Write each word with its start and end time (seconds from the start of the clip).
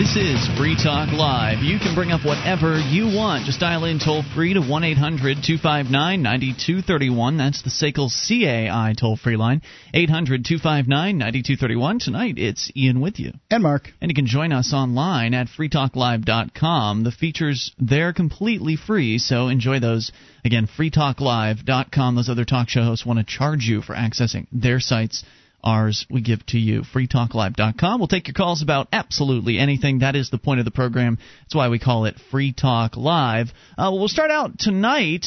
This 0.00 0.16
is 0.16 0.48
Free 0.56 0.76
Talk 0.82 1.12
Live. 1.12 1.58
You 1.62 1.78
can 1.78 1.94
bring 1.94 2.10
up 2.10 2.24
whatever 2.24 2.78
you 2.78 3.14
want. 3.14 3.44
Just 3.44 3.60
dial 3.60 3.84
in 3.84 3.98
toll 3.98 4.22
free 4.34 4.54
to 4.54 4.60
1 4.62 4.82
800 4.82 5.44
259 5.44 6.22
9231. 6.22 7.36
That's 7.36 7.60
the 7.60 7.68
SACL 7.68 8.08
CAI 8.08 8.94
toll 8.98 9.18
free 9.18 9.36
line. 9.36 9.60
800 9.92 10.46
259 10.46 11.18
9231. 11.18 11.98
Tonight 11.98 12.38
it's 12.38 12.72
Ian 12.74 13.02
with 13.02 13.18
you. 13.18 13.32
And 13.50 13.62
Mark. 13.62 13.90
And 14.00 14.10
you 14.10 14.14
can 14.14 14.24
join 14.24 14.52
us 14.52 14.72
online 14.72 15.34
at 15.34 15.48
freetalklive.com. 15.48 17.04
The 17.04 17.12
features 17.12 17.70
there 17.78 18.08
are 18.08 18.14
completely 18.14 18.76
free, 18.76 19.18
so 19.18 19.48
enjoy 19.48 19.80
those. 19.80 20.12
Again, 20.46 20.66
freetalklive.com. 20.66 22.16
Those 22.16 22.30
other 22.30 22.46
talk 22.46 22.70
show 22.70 22.84
hosts 22.84 23.04
want 23.04 23.18
to 23.18 23.24
charge 23.26 23.64
you 23.64 23.82
for 23.82 23.94
accessing 23.94 24.46
their 24.50 24.80
sites 24.80 25.24
ours 25.62 26.06
we 26.10 26.20
give 26.20 26.44
to 26.46 26.58
you. 26.58 26.82
freetalklive.com. 26.82 28.00
We'll 28.00 28.08
take 28.08 28.28
your 28.28 28.34
calls 28.34 28.62
about 28.62 28.88
absolutely 28.92 29.58
anything. 29.58 30.00
That 30.00 30.16
is 30.16 30.30
the 30.30 30.38
point 30.38 30.60
of 30.60 30.64
the 30.64 30.70
program. 30.70 31.18
That's 31.42 31.54
why 31.54 31.68
we 31.68 31.78
call 31.78 32.04
it 32.04 32.16
Free 32.30 32.52
Talk 32.52 32.96
Live. 32.96 33.52
Uh, 33.76 33.90
we'll 33.92 34.08
start 34.08 34.30
out 34.30 34.58
tonight 34.58 35.26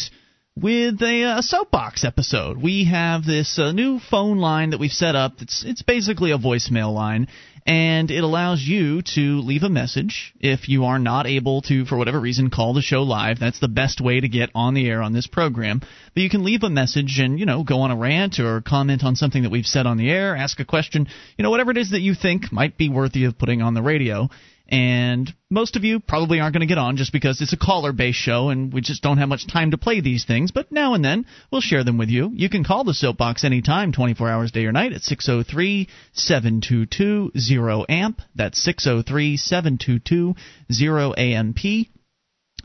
with 0.56 1.02
a, 1.02 1.38
a, 1.40 1.42
soapbox 1.42 2.04
episode. 2.04 2.62
We 2.62 2.86
have 2.86 3.26
this 3.26 3.58
uh, 3.58 3.72
new 3.72 4.00
phone 4.00 4.38
line 4.38 4.70
that 4.70 4.80
we've 4.80 4.92
set 4.92 5.16
up. 5.16 5.34
It's 5.40 5.64
it's 5.66 5.82
basically 5.82 6.32
a 6.32 6.38
voicemail 6.38 6.94
line, 6.94 7.28
and 7.66 8.12
it 8.12 8.24
allows 8.24 8.62
you 8.62 9.02
to 9.16 9.40
leave 9.40 9.64
a 9.64 9.70
message 9.70 10.34
if 10.40 10.68
you 10.68 10.86
are 10.86 11.00
not 11.00 11.28
able 11.28 11.62
to, 11.64 11.86
for 11.86 11.98
whatever 11.98 12.20
reason, 12.20 12.50
call 12.50 12.74
the 12.74 12.82
show 12.82 13.04
live. 13.04 13.40
That's 13.40 13.60
the 13.60 13.68
best 13.68 14.02
way 14.02 14.20
to 14.20 14.28
get 14.28 14.50
on 14.54 14.74
the 14.74 14.90
air 14.90 15.02
on 15.02 15.14
this 15.14 15.28
program. 15.28 15.80
But 15.80 16.24
you 16.24 16.30
can 16.30 16.44
leave 16.44 16.64
a 16.64 16.70
message 16.70 17.20
and, 17.20 17.40
you 17.40 17.46
know, 17.46 17.64
go 17.64 17.82
on 17.82 17.92
a 17.92 17.96
rant 17.96 18.40
or 18.40 18.62
comment 18.62 19.04
on 19.04 19.16
something 19.16 19.44
that 19.44 19.52
we've 19.52 19.66
said 19.66 19.86
on 19.86 19.98
the 19.98 20.10
air, 20.10 20.36
ask 20.36 20.60
a 20.60 20.66
question, 20.66 21.08
you 21.38 21.44
know, 21.44 21.50
whatever 21.50 21.72
it 21.72 21.78
is 21.78 21.92
that 21.92 22.02
you 22.02 22.16
think 22.16 22.52
might 22.52 22.78
be 22.78 22.90
worthy 22.90 23.26
of 23.26 23.38
putting 23.38 23.62
on 23.62 23.74
the 23.74 23.82
radio 23.82 24.30
and 24.74 25.32
most 25.52 25.76
of 25.76 25.84
you 25.84 26.00
probably 26.00 26.40
aren't 26.40 26.54
going 26.54 26.62
to 26.62 26.66
get 26.66 26.80
on 26.80 26.98
just 26.98 27.14
because 27.14 27.42
it's 27.42 27.54
a 27.54 27.58
caller 27.58 27.94
based 27.94 28.18
show 28.18 28.50
and 28.50 28.74
we 28.74 28.82
just 28.82 29.04
don't 29.04 29.20
have 29.20 29.30
much 29.30 29.46
time 29.46 29.70
to 29.70 29.78
play 29.78 30.02
these 30.02 30.26
things, 30.26 30.50
but 30.50 30.72
now 30.72 30.96
and 30.96 31.06
then 31.06 31.28
we'll 31.52 31.62
share 31.62 31.84
them 31.84 32.00
with 32.00 32.10
you. 32.10 32.32
You 32.34 32.50
can 32.50 32.64
call 32.64 32.84
the 32.84 32.96
Soapbox 32.96 33.44
anytime, 33.44 33.92
24 33.92 34.28
hours 34.28 34.52
day 34.52 34.66
or 34.66 34.72
night 34.72 34.94
at 34.94 35.04
603 35.04 35.88
722 36.14 37.34
0AMP. 37.36 38.18
That's 38.34 38.64
603 38.64 39.38
722 39.38 40.34
0AMP. 40.72 41.90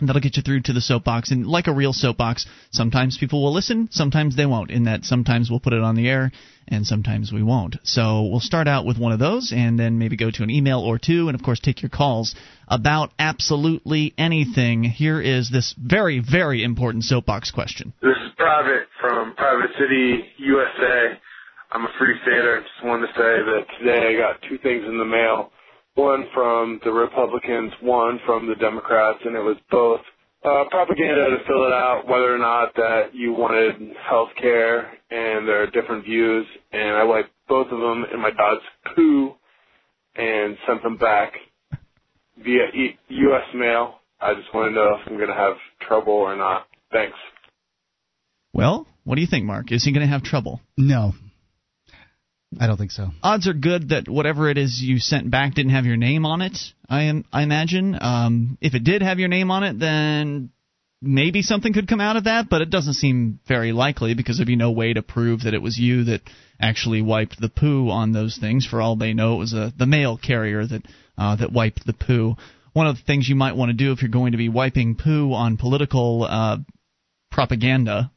That'll 0.00 0.20
get 0.20 0.36
you 0.36 0.42
through 0.42 0.62
to 0.62 0.72
the 0.72 0.80
soapbox. 0.80 1.30
And 1.32 1.46
like 1.46 1.66
a 1.66 1.72
real 1.72 1.92
soapbox, 1.92 2.46
sometimes 2.70 3.18
people 3.18 3.42
will 3.42 3.52
listen, 3.52 3.88
sometimes 3.90 4.36
they 4.36 4.46
won't. 4.46 4.70
In 4.70 4.84
that, 4.84 5.04
sometimes 5.04 5.50
we'll 5.50 5.60
put 5.60 5.72
it 5.72 5.82
on 5.82 5.96
the 5.96 6.08
air, 6.08 6.30
and 6.68 6.86
sometimes 6.86 7.32
we 7.32 7.42
won't. 7.42 7.76
So 7.82 8.22
we'll 8.22 8.40
start 8.40 8.68
out 8.68 8.86
with 8.86 8.98
one 8.98 9.12
of 9.12 9.18
those, 9.18 9.52
and 9.54 9.78
then 9.78 9.98
maybe 9.98 10.16
go 10.16 10.30
to 10.30 10.42
an 10.42 10.50
email 10.50 10.80
or 10.80 10.98
two, 10.98 11.28
and 11.28 11.34
of 11.34 11.42
course, 11.42 11.58
take 11.58 11.82
your 11.82 11.90
calls 11.90 12.36
about 12.68 13.10
absolutely 13.18 14.14
anything. 14.16 14.84
Here 14.84 15.20
is 15.20 15.50
this 15.50 15.74
very, 15.76 16.20
very 16.20 16.62
important 16.62 17.04
soapbox 17.04 17.50
question. 17.50 17.92
This 18.00 18.16
is 18.24 18.32
Private 18.36 18.86
from 19.00 19.34
Private 19.34 19.70
City, 19.80 20.24
USA. 20.38 21.18
I'm 21.72 21.84
a 21.84 21.92
free 21.98 22.14
stater. 22.22 22.60
Just 22.60 22.86
wanted 22.86 23.08
to 23.08 23.12
say 23.14 23.42
that 23.44 23.66
today 23.78 24.14
I 24.14 24.16
got 24.16 24.40
two 24.48 24.58
things 24.58 24.84
in 24.86 24.98
the 24.98 25.04
mail 25.04 25.50
one 25.98 26.24
from 26.32 26.80
the 26.84 26.92
Republicans, 26.92 27.72
one 27.82 28.20
from 28.24 28.46
the 28.46 28.54
Democrats, 28.54 29.18
and 29.24 29.34
it 29.34 29.40
was 29.40 29.56
both 29.70 30.00
uh, 30.44 30.64
propaganda 30.70 31.30
to 31.30 31.38
fill 31.46 31.64
it 31.64 31.72
out 31.72 32.04
whether 32.06 32.32
or 32.32 32.38
not 32.38 32.74
that 32.76 33.12
you 33.12 33.32
wanted 33.32 33.74
health 34.08 34.28
care 34.40 34.92
and 35.10 35.48
there 35.48 35.62
are 35.62 35.66
different 35.66 36.04
views. 36.04 36.46
And 36.72 36.96
I 36.96 37.02
wiped 37.02 37.30
both 37.48 37.66
of 37.72 37.80
them 37.80 38.04
in 38.14 38.20
my 38.20 38.30
dog's 38.30 38.62
poo 38.94 39.34
and 40.14 40.56
sent 40.66 40.82
them 40.84 40.96
back 40.96 41.32
via 42.42 42.66
e- 42.68 42.98
U.S. 43.08 43.54
mail. 43.54 43.96
I 44.20 44.34
just 44.34 44.54
want 44.54 44.70
to 44.70 44.74
know 44.74 44.96
if 45.00 45.08
I'm 45.08 45.16
going 45.16 45.28
to 45.28 45.34
have 45.34 45.56
trouble 45.86 46.12
or 46.12 46.36
not. 46.36 46.66
Thanks. 46.92 47.16
Well, 48.52 48.86
what 49.04 49.16
do 49.16 49.20
you 49.20 49.26
think, 49.28 49.44
Mark? 49.44 49.72
Is 49.72 49.84
he 49.84 49.92
going 49.92 50.06
to 50.06 50.12
have 50.12 50.22
trouble? 50.22 50.60
No, 50.76 51.14
I 52.58 52.66
don't 52.66 52.78
think 52.78 52.92
so. 52.92 53.10
Odds 53.22 53.46
are 53.46 53.52
good 53.52 53.90
that 53.90 54.08
whatever 54.08 54.48
it 54.48 54.56
is 54.56 54.80
you 54.80 54.98
sent 54.98 55.30
back 55.30 55.54
didn't 55.54 55.72
have 55.72 55.84
your 55.84 55.96
name 55.96 56.24
on 56.24 56.40
it. 56.40 56.56
I 56.88 57.04
am, 57.04 57.24
I 57.32 57.42
imagine. 57.42 57.96
Um, 58.00 58.58
if 58.60 58.74
it 58.74 58.84
did 58.84 59.02
have 59.02 59.18
your 59.18 59.28
name 59.28 59.50
on 59.50 59.64
it, 59.64 59.78
then 59.78 60.50
maybe 61.02 61.42
something 61.42 61.74
could 61.74 61.88
come 61.88 62.00
out 62.00 62.16
of 62.16 62.24
that, 62.24 62.48
but 62.48 62.62
it 62.62 62.70
doesn't 62.70 62.94
seem 62.94 63.38
very 63.46 63.72
likely 63.72 64.14
because 64.14 64.38
there'd 64.38 64.46
be 64.46 64.56
no 64.56 64.70
way 64.70 64.94
to 64.94 65.02
prove 65.02 65.42
that 65.42 65.54
it 65.54 65.62
was 65.62 65.78
you 65.78 66.04
that 66.04 66.22
actually 66.58 67.02
wiped 67.02 67.38
the 67.38 67.50
poo 67.50 67.90
on 67.90 68.12
those 68.12 68.38
things. 68.38 68.66
For 68.66 68.80
all 68.80 68.96
they 68.96 69.12
know, 69.12 69.34
it 69.34 69.38
was 69.38 69.52
a, 69.52 69.72
the 69.76 69.86
mail 69.86 70.16
carrier 70.16 70.66
that 70.66 70.82
uh, 71.18 71.36
that 71.36 71.52
wiped 71.52 71.84
the 71.84 71.92
poo. 71.92 72.36
One 72.72 72.86
of 72.86 72.96
the 72.96 73.02
things 73.02 73.28
you 73.28 73.34
might 73.36 73.56
want 73.56 73.70
to 73.70 73.74
do 73.74 73.92
if 73.92 74.00
you're 74.00 74.10
going 74.10 74.32
to 74.32 74.38
be 74.38 74.48
wiping 74.48 74.96
poo 74.96 75.32
on 75.34 75.58
political 75.58 76.24
uh, 76.24 76.58
propaganda 77.30 78.10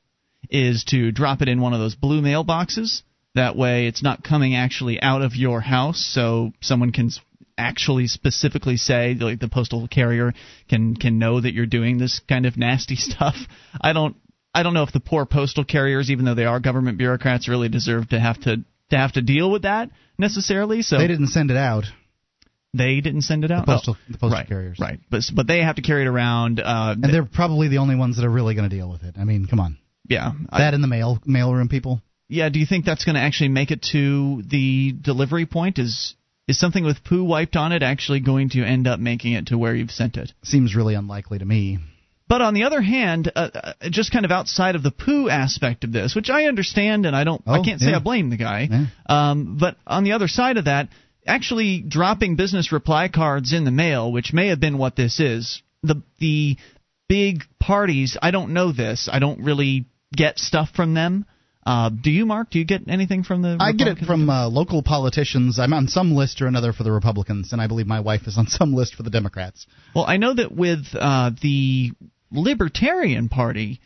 is 0.50 0.86
to 0.86 1.12
drop 1.12 1.42
it 1.42 1.50
in 1.50 1.62
one 1.62 1.74
of 1.74 1.80
those 1.80 1.96
blue 1.96 2.22
mailboxes 2.22 3.02
that 3.36 3.56
way, 3.56 3.88
it's 3.88 4.04
not 4.04 4.24
coming 4.24 4.56
actually 4.56 5.02
out 5.02 5.22
of 5.22 5.36
your 5.36 5.62
house, 5.62 6.06
so 6.14 6.52
someone 6.62 6.92
can 6.92 7.10
actually 7.58 8.08
specifically 8.08 8.78
say, 8.78 9.16
like 9.20 9.40
the 9.40 9.48
postal 9.48 9.88
carrier 9.88 10.34
can 10.70 10.96
can 10.96 11.20
know 11.20 11.40
that 11.40 11.54
you're 11.54 11.66
doing 11.66 11.98
this 11.98 12.20
kind 12.28 12.46
of 12.46 12.58
nasty 12.58 12.96
stuff. 12.98 13.36
I 13.80 13.94
don't 13.94 14.16
I 14.54 14.64
don't 14.64 14.74
know 14.74 14.84
if 14.84 14.92
the 14.92 15.00
poor 15.00 15.26
postal 15.26 15.64
carriers, 15.64 16.10
even 16.10 16.26
though 16.26 16.36
they 16.36 16.46
are 16.46 16.60
government 16.60 16.98
bureaucrats, 16.98 17.48
really 17.48 17.70
deserve 17.70 18.10
to 18.10 18.20
have 18.20 18.42
to 18.42 18.58
to 18.90 18.98
have 18.98 19.14
to 19.14 19.22
deal 19.22 19.50
with 19.50 19.62
that 19.64 19.90
necessarily. 20.18 20.82
So 20.82 20.98
they 20.98 21.08
didn't 21.08 21.28
send 21.28 21.52
it 21.52 21.58
out. 21.58 21.86
They 22.74 23.02
didn't 23.02 23.24
send 23.24 23.44
it 23.44 23.52
out. 23.52 23.66
The 23.66 23.74
postal, 23.74 23.98
the 24.10 24.18
postal 24.18 24.40
right, 24.40 24.48
carriers, 24.48 24.78
right? 24.80 25.00
But 25.10 25.24
but 25.34 25.48
they 25.48 25.62
have 25.62 25.76
to 25.76 25.82
carry 25.82 26.04
it 26.04 26.08
around, 26.08 26.60
uh, 26.62 26.96
and 27.02 27.14
they're 27.14 27.26
probably 27.26 27.68
the 27.68 27.80
only 27.80 27.96
ones 27.96 28.16
that 28.16 28.26
are 28.26 28.30
really 28.30 28.56
going 28.56 28.70
to 28.70 28.76
deal 28.76 28.90
with 28.90 29.04
it. 29.04 29.16
I 29.18 29.26
mean, 29.26 29.46
come 29.46 29.60
on. 29.60 29.78
Yeah, 30.08 30.32
that 30.52 30.74
I, 30.74 30.76
in 30.76 30.82
the 30.82 30.88
mail 30.88 31.20
mailroom 31.28 31.70
people 31.70 32.02
yeah, 32.32 32.48
do 32.50 32.60
you 32.60 32.66
think 32.66 32.86
that's 32.86 33.04
going 33.04 33.16
to 33.16 33.22
actually 33.22 33.50
make 33.50 33.72
it 33.72 33.82
to 33.92 34.42
the 34.44 34.94
delivery 34.94 35.46
point? 35.46 35.78
Is 35.78 36.16
is 36.48 36.58
something 36.58 36.84
with 36.84 37.04
poo 37.04 37.24
wiped 37.24 37.56
on 37.56 37.72
it 37.72 37.84
actually 37.84 38.22
going 38.22 38.50
to 38.52 38.64
end 38.64 38.88
up 38.88 39.00
making 39.00 39.34
it 39.34 39.48
to 39.48 39.58
where 39.58 39.76
you've 39.76 39.92
sent 39.92 40.18
it? 40.18 40.32
Seems 40.44 40.76
really 40.76 40.96
unlikely 40.96 41.40
to 41.40 41.46
me. 41.46 41.80
But 42.28 42.42
on 42.42 42.54
the 42.54 42.64
other 42.64 42.82
hand, 42.82 43.30
uh, 43.36 43.50
uh, 43.54 43.74
just 43.90 44.14
kind 44.14 44.24
of 44.24 44.32
outside 44.32 44.76
of 44.76 44.84
the 44.84 44.92
poo 44.92 45.30
aspect 45.30 45.84
of 45.84 45.92
this, 45.92 46.16
which 46.16 46.30
I 46.30 46.46
understand 46.46 47.06
and 47.06 47.14
I 47.14 47.26
don't, 47.26 47.44
oh, 47.46 47.54
I 47.54 47.64
can't 47.64 47.82
say 47.82 47.90
yeah. 47.90 47.98
I 47.98 48.00
blame 48.00 48.30
the 48.30 48.38
guy. 48.38 48.70
Yeah. 48.72 48.86
Um, 49.06 49.58
but 49.60 49.76
on 49.86 50.06
the 50.06 50.14
other 50.14 50.30
side 50.30 50.56
of 50.56 50.66
that, 50.66 50.88
actually 51.28 51.82
dropping 51.82 52.38
business 52.38 52.72
reply 52.72 53.10
cards 53.10 53.52
in 53.52 53.66
the 53.66 53.72
mail, 53.72 54.10
which 54.10 54.32
may 54.32 54.48
have 54.48 54.62
been 54.62 54.78
what 54.78 54.96
this 54.96 55.20
is, 55.20 55.62
the 55.84 56.02
the 56.20 56.56
big 57.10 57.44
parties. 57.60 58.18
I 58.22 58.32
don't 58.32 58.54
know 58.54 58.72
this. 58.72 59.10
I 59.12 59.20
don't 59.20 59.44
really 59.44 59.86
get 60.16 60.40
stuff 60.40 60.70
from 60.74 60.94
them. 60.94 61.26
Uh, 61.64 61.90
do 61.90 62.10
you, 62.10 62.26
Mark? 62.26 62.50
Do 62.50 62.60
you 62.60 62.66
get 62.66 62.88
anything 62.88 63.24
from 63.24 63.44
the? 63.44 63.58
I 63.60 63.72
get 63.72 63.88
it 63.88 64.00
from 64.00 64.30
uh, 64.30 64.48
local 64.50 64.82
politicians. 64.82 65.60
I'm 65.60 65.74
on 65.74 65.88
some 65.88 66.14
list 66.16 66.42
or 66.42 66.48
another 66.48 66.74
for 66.74 66.84
the 66.84 66.92
Republicans, 66.92 67.54
and 67.54 67.62
I 67.62 67.68
believe 67.68 67.86
my 67.86 68.00
wife 68.00 68.22
is 68.26 68.38
on 68.38 68.48
some 68.48 68.74
list 68.74 68.96
for 68.96 69.04
the 69.04 69.12
Democrats. 69.12 69.68
Well, 69.96 70.06
I 70.06 70.18
know 70.18 70.34
that 70.34 70.52
with 70.52 70.88
uh, 70.94 71.32
the 71.42 71.92
Libertarian 72.32 73.30
Party, 73.30 73.80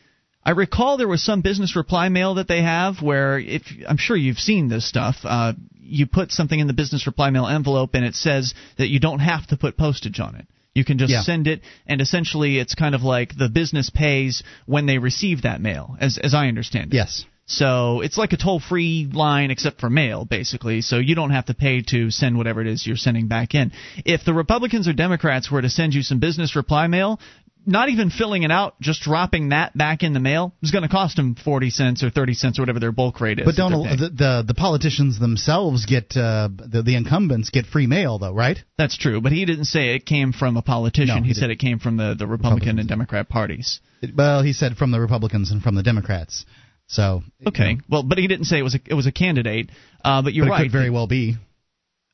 I 0.44 0.52
recall 0.52 0.98
there 0.98 1.08
was 1.08 1.24
some 1.24 1.42
business 1.42 1.76
reply 1.76 2.08
mail 2.10 2.36
that 2.36 2.48
they 2.48 2.62
have 2.62 3.02
where, 3.02 3.40
if 3.40 3.64
I'm 3.88 3.98
sure 3.98 4.16
you've 4.16 4.38
seen 4.38 4.70
this 4.70 4.88
stuff, 4.88 5.18
uh, 5.24 5.54
you 5.78 6.06
put 6.06 6.32
something 6.32 6.60
in 6.60 6.68
the 6.68 6.74
business 6.74 7.06
reply 7.08 7.30
mail 7.30 7.48
envelope, 7.48 7.94
and 7.94 8.06
it 8.06 8.16
says 8.16 8.54
that 8.78 8.88
you 8.88 9.02
don't 9.02 9.20
have 9.20 9.48
to 9.48 9.58
put 9.58 9.76
postage 9.76 10.20
on 10.20 10.36
it. 10.36 10.48
You 10.74 10.86
can 10.86 10.98
just 10.98 11.12
yeah. 11.12 11.24
send 11.24 11.48
it, 11.48 11.62
and 11.88 12.00
essentially 12.00 12.60
it's 12.60 12.76
kind 12.76 12.96
of 12.96 13.02
like 13.02 13.38
the 13.38 13.50
business 13.50 13.90
pays 13.90 14.44
when 14.66 14.86
they 14.86 14.98
receive 14.98 15.44
that 15.44 15.62
mail, 15.62 15.96
as 16.00 16.18
as 16.22 16.34
I 16.34 16.48
understand 16.48 16.94
it. 16.94 16.98
Yes. 16.98 17.26
So 17.48 18.02
it's 18.02 18.18
like 18.18 18.34
a 18.34 18.38
toll 18.38 18.60
free 18.60 19.08
line 19.12 19.52
except 19.52 19.80
for 19.80 19.90
mail, 19.90 20.26
basically. 20.26 20.82
So 20.82 20.98
you 20.98 21.14
don't 21.14 21.30
have 21.30 21.46
to 21.46 21.54
pay 21.54 21.84
to 21.90 22.10
send 22.10 22.38
whatever 22.38 22.62
it 22.62 22.68
is 22.68 22.86
you're 22.86 22.96
sending 22.96 23.28
back 23.28 23.54
in. 23.54 23.72
If 24.04 24.26
the 24.26 24.34
Republicans 24.34 24.88
or 24.88 24.94
Democrats 24.94 25.52
were 25.52 25.62
to 25.62 25.70
send 25.70 25.94
you 25.94 26.02
some 26.02 26.20
business 26.20 26.56
reply 26.56 26.88
mail, 26.88 27.20
not 27.68 27.90
even 27.90 28.10
filling 28.10 28.44
it 28.44 28.52
out, 28.52 28.80
just 28.80 29.02
dropping 29.02 29.50
that 29.50 29.78
back 29.78 30.04
in 30.04 30.14
the 30.14 30.20
mail 30.20 30.54
is 30.62 30.72
going 30.72 30.84
to 30.84 30.90
cost 30.90 31.16
them 31.16 31.36
forty 31.36 31.70
cents 31.70 32.04
or 32.04 32.10
thirty 32.10 32.34
cents 32.34 32.60
or 32.60 32.62
whatever 32.62 32.80
their 32.80 32.92
bulk 32.92 33.20
rate 33.22 33.40
is. 33.40 33.46
But 33.46 33.56
don't 33.56 33.72
the, 33.72 34.10
the, 34.10 34.44
the 34.48 34.54
politicians 34.54 35.20
themselves 35.20 35.86
get 35.86 36.16
uh, 36.16 36.50
the 36.52 36.84
the 36.84 36.96
incumbents 36.96 37.50
get 37.50 37.66
free 37.66 37.88
mail 37.88 38.20
though, 38.20 38.34
right? 38.34 38.58
That's 38.78 38.98
true, 38.98 39.22
but 39.22 39.32
he 39.32 39.46
didn't 39.46 39.66
say 39.66 39.96
it 39.96 40.06
came 40.06 40.32
from 40.32 40.58
a 40.58 40.62
politician. 40.62 41.16
No, 41.16 41.22
he, 41.22 41.30
he 41.30 41.34
said 41.34 41.50
it 41.50 41.60
came 41.60 41.80
from 41.80 41.98
the 41.98 42.16
the 42.18 42.28
Republican 42.28 42.80
and 42.80 42.88
Democrat 42.88 43.30
parties. 43.30 43.80
It, 44.02 44.16
well, 44.16 44.44
he 44.44 44.54
said 44.54 44.78
from 44.78 44.92
the 44.92 45.00
Republicans 45.00 45.52
and 45.52 45.62
from 45.62 45.76
the 45.76 45.84
Democrats. 45.84 46.46
So 46.88 47.24
okay, 47.46 47.70
you 47.70 47.76
know. 47.78 47.82
well, 47.90 48.04
but 48.04 48.18
he 48.18 48.28
didn't 48.28 48.46
say 48.46 48.60
it 48.60 48.64
was 48.64 48.76
a 48.76 48.80
it 48.86 48.94
was 48.94 49.08
a 49.08 49.12
candidate. 49.12 49.70
Uh, 50.04 50.22
but 50.22 50.34
you're 50.34 50.46
but 50.46 50.50
it 50.50 50.52
right. 50.52 50.64
Could 50.64 50.72
very 50.72 50.90
well 50.90 51.08
be. 51.08 51.36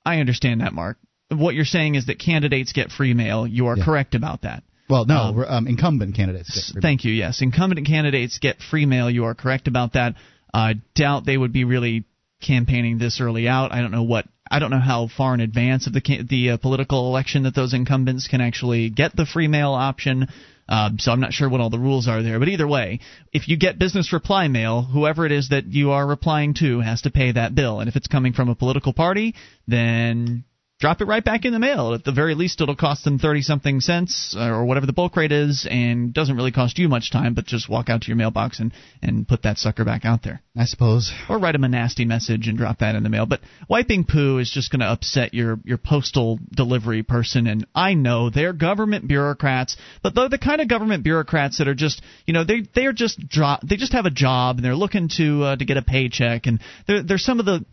I 0.05 0.19
understand 0.19 0.61
that, 0.61 0.73
Mark. 0.73 0.97
What 1.29 1.55
you're 1.55 1.65
saying 1.65 1.95
is 1.95 2.07
that 2.07 2.19
candidates 2.19 2.73
get 2.73 2.91
free 2.91 3.13
mail. 3.13 3.45
You 3.45 3.67
are 3.67 3.77
yeah. 3.77 3.85
correct 3.85 4.15
about 4.15 4.41
that. 4.41 4.63
Well, 4.89 5.05
no, 5.05 5.15
um, 5.15 5.45
um, 5.47 5.67
incumbent 5.67 6.15
candidates 6.15 6.53
get 6.53 6.73
free 6.73 6.81
Thank 6.81 7.05
you. 7.05 7.13
Yes, 7.13 7.41
incumbent 7.41 7.85
candidates 7.87 8.39
get 8.39 8.57
free 8.59 8.85
mail. 8.85 9.09
You 9.09 9.25
are 9.25 9.35
correct 9.35 9.67
about 9.67 9.93
that. 9.93 10.15
I 10.53 10.75
doubt 10.95 11.25
they 11.25 11.37
would 11.37 11.53
be 11.53 11.63
really 11.63 12.05
campaigning 12.41 12.97
this 12.97 13.21
early 13.21 13.47
out. 13.47 13.71
I 13.71 13.81
don't 13.81 13.91
know 13.91 14.03
what 14.03 14.25
I 14.49 14.59
don't 14.59 14.71
know 14.71 14.79
how 14.79 15.07
far 15.07 15.33
in 15.33 15.39
advance 15.39 15.87
of 15.87 15.93
the 15.93 16.01
the 16.29 16.51
uh, 16.51 16.57
political 16.57 17.07
election 17.07 17.43
that 17.43 17.55
those 17.55 17.73
incumbents 17.73 18.27
can 18.27 18.41
actually 18.41 18.89
get 18.89 19.15
the 19.15 19.25
free 19.25 19.47
mail 19.47 19.71
option. 19.71 20.27
Um, 20.69 20.99
so 20.99 21.11
I'm 21.11 21.19
not 21.19 21.33
sure 21.33 21.49
what 21.49 21.61
all 21.61 21.69
the 21.69 21.79
rules 21.79 22.07
are 22.07 22.23
there. 22.23 22.39
But 22.39 22.47
either 22.47 22.67
way, 22.67 22.99
if 23.33 23.47
you 23.47 23.57
get 23.57 23.79
business 23.79 24.13
reply 24.13 24.47
mail, 24.47 24.81
whoever 24.81 25.25
it 25.25 25.31
is 25.31 25.49
that 25.49 25.65
you 25.65 25.91
are 25.91 26.05
replying 26.05 26.53
to 26.55 26.79
has 26.79 27.01
to 27.01 27.11
pay 27.11 27.31
that 27.31 27.55
bill. 27.55 27.79
And 27.79 27.89
if 27.89 27.95
it's 27.95 28.07
coming 28.07 28.33
from 28.33 28.49
a 28.49 28.55
political 28.55 28.93
party, 28.93 29.35
then 29.67 30.45
drop 30.81 30.99
it 30.99 31.05
right 31.05 31.23
back 31.23 31.45
in 31.45 31.53
the 31.53 31.59
mail. 31.59 31.93
At 31.93 32.03
the 32.03 32.11
very 32.11 32.33
least, 32.33 32.59
it'll 32.59 32.75
cost 32.75 33.03
them 33.05 33.19
30 33.19 33.43
something 33.43 33.79
cents 33.79 34.35
uh, 34.37 34.49
or 34.49 34.65
whatever 34.65 34.87
the 34.87 34.93
bulk 34.93 35.15
rate 35.15 35.31
is, 35.31 35.67
and 35.69 36.11
doesn't 36.13 36.35
really 36.35 36.51
cost 36.51 36.79
you 36.79 36.89
much 36.89 37.11
time, 37.11 37.35
but 37.35 37.45
just 37.45 37.69
walk 37.69 37.87
out 37.87 38.01
to 38.01 38.07
your 38.07 38.17
mailbox 38.17 38.59
and, 38.59 38.73
and 39.01 39.27
put 39.27 39.43
that 39.43 39.59
sucker 39.59 39.85
back 39.85 40.03
out 40.03 40.23
there. 40.23 40.41
I 40.57 40.65
suppose. 40.65 41.13
Or 41.29 41.39
write 41.39 41.53
them 41.53 41.63
a 41.63 41.69
nasty 41.69 42.03
message 42.03 42.47
and 42.47 42.57
drop 42.57 42.79
that 42.79 42.95
in 42.95 43.03
the 43.03 43.09
mail. 43.09 43.25
But 43.25 43.41
wiping 43.69 44.05
poo 44.05 44.39
is 44.39 44.49
just 44.51 44.71
going 44.71 44.81
to 44.81 44.87
upset 44.87 45.33
your, 45.33 45.59
your 45.63 45.77
postal 45.77 46.39
delivery 46.51 47.03
person, 47.03 47.45
and 47.47 47.65
I 47.75 47.93
know 47.93 48.29
they're 48.29 48.51
government 48.51 49.07
bureaucrats, 49.07 49.77
but 50.01 50.15
they're 50.15 50.29
the 50.29 50.39
kind 50.39 50.61
of 50.61 50.67
government 50.67 51.03
bureaucrats 51.03 51.59
that 51.59 51.67
are 51.67 51.75
just, 51.75 52.01
you 52.25 52.33
know, 52.33 52.43
they 52.43 52.61
they 52.73 52.85
are 52.87 52.93
just 52.93 53.19
dro- 53.29 53.59
they 53.63 53.75
just 53.75 53.93
have 53.93 54.05
a 54.05 54.11
job 54.11 54.57
and 54.57 54.65
they're 54.65 54.75
looking 54.75 55.09
to 55.17 55.43
uh, 55.43 55.55
to 55.55 55.63
get 55.63 55.77
a 55.77 55.83
paycheck, 55.83 56.47
and 56.47 56.59
they're 56.87 57.03
they're 57.03 57.17
some 57.19 57.39
of 57.39 57.45
the 57.45 57.63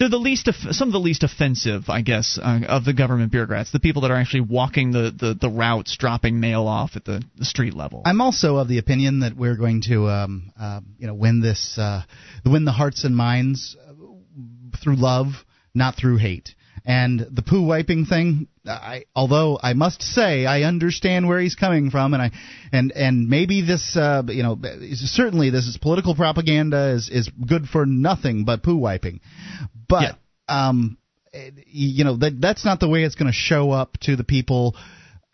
they're 0.00 0.08
the 0.08 0.16
least 0.16 0.48
some 0.70 0.88
of 0.88 0.92
the 0.92 0.98
least 0.98 1.22
offensive, 1.22 1.90
I 1.90 2.00
guess, 2.00 2.38
uh, 2.42 2.60
of 2.66 2.86
the 2.86 2.94
government 2.94 3.30
bureaucrats. 3.30 3.70
The 3.70 3.80
people 3.80 4.02
that 4.02 4.10
are 4.10 4.16
actually 4.16 4.40
walking 4.40 4.92
the, 4.92 5.12
the, 5.16 5.36
the 5.38 5.50
routes, 5.50 5.94
dropping 5.98 6.40
mail 6.40 6.66
off 6.66 6.92
at 6.96 7.04
the, 7.04 7.22
the 7.36 7.44
street 7.44 7.74
level. 7.74 8.00
I'm 8.06 8.22
also 8.22 8.56
of 8.56 8.66
the 8.66 8.78
opinion 8.78 9.20
that 9.20 9.36
we're 9.36 9.56
going 9.56 9.82
to, 9.88 10.08
um, 10.08 10.52
uh, 10.58 10.80
you 10.98 11.06
know, 11.06 11.12
win 11.12 11.42
this, 11.42 11.76
uh, 11.78 12.02
win 12.46 12.64
the 12.64 12.72
hearts 12.72 13.04
and 13.04 13.14
minds 13.14 13.76
through 14.82 14.96
love, 14.96 15.34
not 15.74 15.96
through 15.96 16.16
hate. 16.16 16.54
And 16.84 17.20
the 17.30 17.42
poo 17.42 17.66
wiping 17.66 18.06
thing, 18.06 18.48
I, 18.66 19.04
although 19.14 19.58
I 19.62 19.74
must 19.74 20.02
say 20.02 20.46
I 20.46 20.62
understand 20.62 21.28
where 21.28 21.40
he's 21.40 21.54
coming 21.54 21.90
from, 21.90 22.14
and 22.14 22.22
I, 22.22 22.30
and 22.72 22.92
and 22.92 23.28
maybe 23.28 23.60
this, 23.60 23.96
uh, 23.96 24.22
you 24.28 24.42
know, 24.42 24.58
certainly 24.94 25.50
this 25.50 25.66
is 25.66 25.76
political 25.76 26.14
propaganda 26.14 26.92
is 26.92 27.08
is 27.10 27.28
good 27.28 27.66
for 27.66 27.86
nothing 27.86 28.44
but 28.44 28.62
poo 28.62 28.76
wiping, 28.76 29.20
but 29.88 30.16
yeah. 30.48 30.68
um, 30.68 30.96
you 31.66 32.04
know 32.04 32.16
that 32.16 32.40
that's 32.40 32.64
not 32.64 32.80
the 32.80 32.88
way 32.88 33.04
it's 33.04 33.14
going 33.14 33.30
to 33.30 33.36
show 33.36 33.70
up 33.70 33.98
to 34.02 34.16
the 34.16 34.24
people 34.24 34.74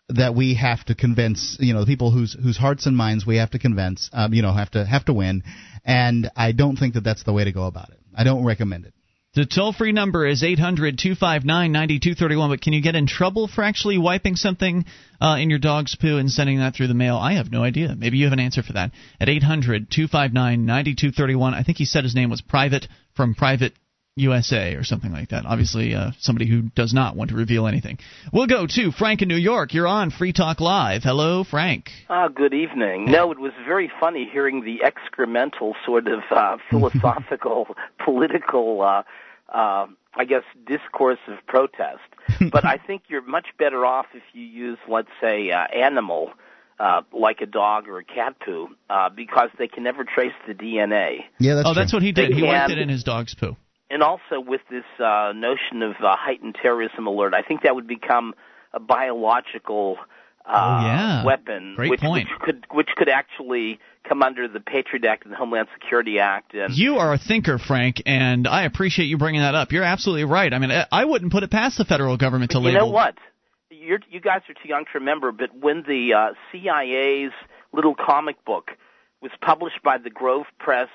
that 0.09 0.35
we 0.35 0.55
have 0.55 0.83
to 0.85 0.95
convince 0.95 1.57
you 1.59 1.73
know 1.73 1.81
the 1.81 1.85
people 1.85 2.11
whose 2.11 2.33
whose 2.33 2.57
hearts 2.57 2.85
and 2.85 2.95
minds 2.95 3.25
we 3.25 3.37
have 3.37 3.51
to 3.51 3.59
convince 3.59 4.09
um, 4.13 4.33
you 4.33 4.41
know 4.41 4.53
have 4.53 4.71
to 4.71 4.85
have 4.85 5.03
to 5.03 5.13
win 5.13 5.43
and 5.87 6.29
I 6.35 6.51
don't 6.51 6.75
think 6.75 6.95
that 6.95 7.03
that's 7.05 7.23
the 7.23 7.31
way 7.31 7.45
to 7.45 7.53
go 7.53 7.65
about 7.65 7.89
it. 7.89 7.99
I 8.13 8.25
don't 8.25 8.43
recommend 8.43 8.85
it. 8.85 8.93
The 9.37 9.45
toll 9.45 9.71
free 9.71 9.91
number 9.91 10.25
is 10.25 10.41
800 10.41 10.97
259 10.97 11.71
9231. 11.71 12.49
But 12.49 12.59
can 12.59 12.73
you 12.73 12.81
get 12.81 12.95
in 12.95 13.05
trouble 13.05 13.47
for 13.47 13.63
actually 13.63 13.99
wiping 13.99 14.35
something 14.35 14.85
uh, 15.21 15.37
in 15.39 15.51
your 15.51 15.59
dog's 15.59 15.95
poo 15.95 16.17
and 16.17 16.27
sending 16.27 16.57
that 16.57 16.73
through 16.73 16.87
the 16.87 16.95
mail? 16.95 17.17
I 17.17 17.33
have 17.33 17.51
no 17.51 17.61
idea. 17.61 17.93
Maybe 17.95 18.17
you 18.17 18.23
have 18.23 18.33
an 18.33 18.39
answer 18.39 18.63
for 18.63 18.73
that. 18.73 18.93
At 19.21 19.29
800 19.29 19.91
259 19.91 20.65
9231. 20.65 21.53
I 21.53 21.61
think 21.61 21.77
he 21.77 21.85
said 21.85 22.03
his 22.03 22.15
name 22.15 22.31
was 22.31 22.41
Private 22.41 22.87
from 23.15 23.35
Private 23.35 23.73
USA 24.15 24.73
or 24.73 24.83
something 24.83 25.11
like 25.11 25.29
that. 25.29 25.45
Obviously, 25.45 25.93
uh, 25.93 26.13
somebody 26.17 26.49
who 26.49 26.63
does 26.75 26.91
not 26.91 27.15
want 27.15 27.29
to 27.29 27.35
reveal 27.35 27.67
anything. 27.67 27.99
We'll 28.33 28.47
go 28.47 28.65
to 28.65 28.91
Frank 28.91 29.21
in 29.21 29.27
New 29.27 29.35
York. 29.35 29.71
You're 29.71 29.85
on 29.85 30.09
Free 30.09 30.33
Talk 30.33 30.59
Live. 30.61 31.03
Hello, 31.03 31.43
Frank. 31.43 31.91
Ah, 32.09 32.27
good 32.27 32.55
evening. 32.55 33.05
No, 33.05 33.31
it 33.31 33.37
was 33.37 33.51
very 33.67 33.91
funny 33.99 34.27
hearing 34.33 34.65
the 34.65 34.79
excremental 34.83 35.73
sort 35.85 36.07
of 36.07 36.21
uh, 36.31 36.57
philosophical, 36.71 37.67
political 38.03 38.81
uh, 38.81 39.03
uh, 39.49 39.87
I 40.13 40.25
guess, 40.25 40.43
discourse 40.65 41.19
of 41.27 41.45
protest. 41.47 42.01
but 42.51 42.65
I 42.65 42.77
think 42.77 43.03
you're 43.07 43.25
much 43.25 43.47
better 43.57 43.85
off 43.85 44.07
if 44.13 44.23
you 44.33 44.43
use, 44.43 44.77
let's 44.89 45.09
say, 45.21 45.51
uh, 45.51 45.65
animal, 45.75 46.31
uh, 46.79 47.01
like 47.13 47.41
a 47.41 47.45
dog 47.45 47.87
or 47.87 47.99
a 47.99 48.03
cat 48.03 48.35
poo, 48.43 48.69
uh, 48.89 49.09
because 49.09 49.49
they 49.57 49.67
can 49.67 49.83
never 49.83 50.03
trace 50.03 50.33
the 50.47 50.53
DNA. 50.53 51.19
Yeah, 51.39 51.55
that's 51.55 51.67
oh, 51.67 51.73
true. 51.73 51.81
that's 51.81 51.93
what 51.93 52.03
he 52.03 52.11
did. 52.11 52.31
They 52.31 52.35
he 52.35 52.41
can, 52.41 52.49
wiped 52.49 52.71
it 52.71 52.79
in 52.79 52.89
his 52.89 53.03
dog's 53.03 53.35
poo. 53.35 53.55
And 53.89 54.03
also 54.03 54.39
with 54.45 54.61
this 54.69 54.83
uh, 54.99 55.31
notion 55.33 55.81
of 55.81 55.91
uh, 56.03 56.15
heightened 56.17 56.57
terrorism 56.61 57.07
alert, 57.07 57.33
I 57.33 57.41
think 57.41 57.61
that 57.63 57.73
would 57.73 57.87
become 57.87 58.33
a 58.73 58.79
biological 58.79 59.97
uh, 60.45 60.51
oh, 60.53 60.85
yeah. 60.85 61.25
weapon, 61.25 61.73
Great 61.75 61.91
which, 61.91 62.01
point. 62.01 62.27
which 62.29 62.39
could 62.41 62.65
which 62.71 62.89
could 62.95 63.09
actually 63.09 63.79
come 64.07 64.23
under 64.23 64.47
the 64.47 64.59
Patriot 64.59 65.05
Act 65.05 65.25
and 65.25 65.33
the 65.33 65.37
Homeland 65.37 65.67
Security 65.79 66.19
Act. 66.19 66.53
And 66.53 66.75
you 66.75 66.97
are 66.97 67.13
a 67.13 67.17
thinker, 67.17 67.57
Frank, 67.57 68.01
and 68.05 68.47
I 68.47 68.63
appreciate 68.63 69.05
you 69.05 69.17
bringing 69.17 69.41
that 69.41 69.55
up. 69.55 69.71
You're 69.71 69.83
absolutely 69.83 70.25
right. 70.25 70.53
I 70.53 70.59
mean, 70.59 70.71
I 70.91 71.05
wouldn't 71.05 71.31
put 71.31 71.43
it 71.43 71.51
past 71.51 71.77
the 71.77 71.85
federal 71.85 72.17
government 72.17 72.51
to 72.51 72.57
you 72.57 72.65
label. 72.65 72.79
know 72.79 72.91
what? 72.91 73.15
You're, 73.69 73.99
you 74.09 74.19
guys 74.19 74.41
are 74.49 74.53
too 74.53 74.69
young 74.69 74.85
to 74.85 74.99
remember, 74.99 75.31
but 75.31 75.55
when 75.55 75.83
the 75.87 76.13
uh, 76.13 76.33
CIA's 76.51 77.33
little 77.73 77.95
comic 77.95 78.43
book 78.45 78.71
was 79.21 79.31
published 79.41 79.81
by 79.83 79.97
the 79.97 80.09
Grove 80.09 80.45
Press 80.59 80.89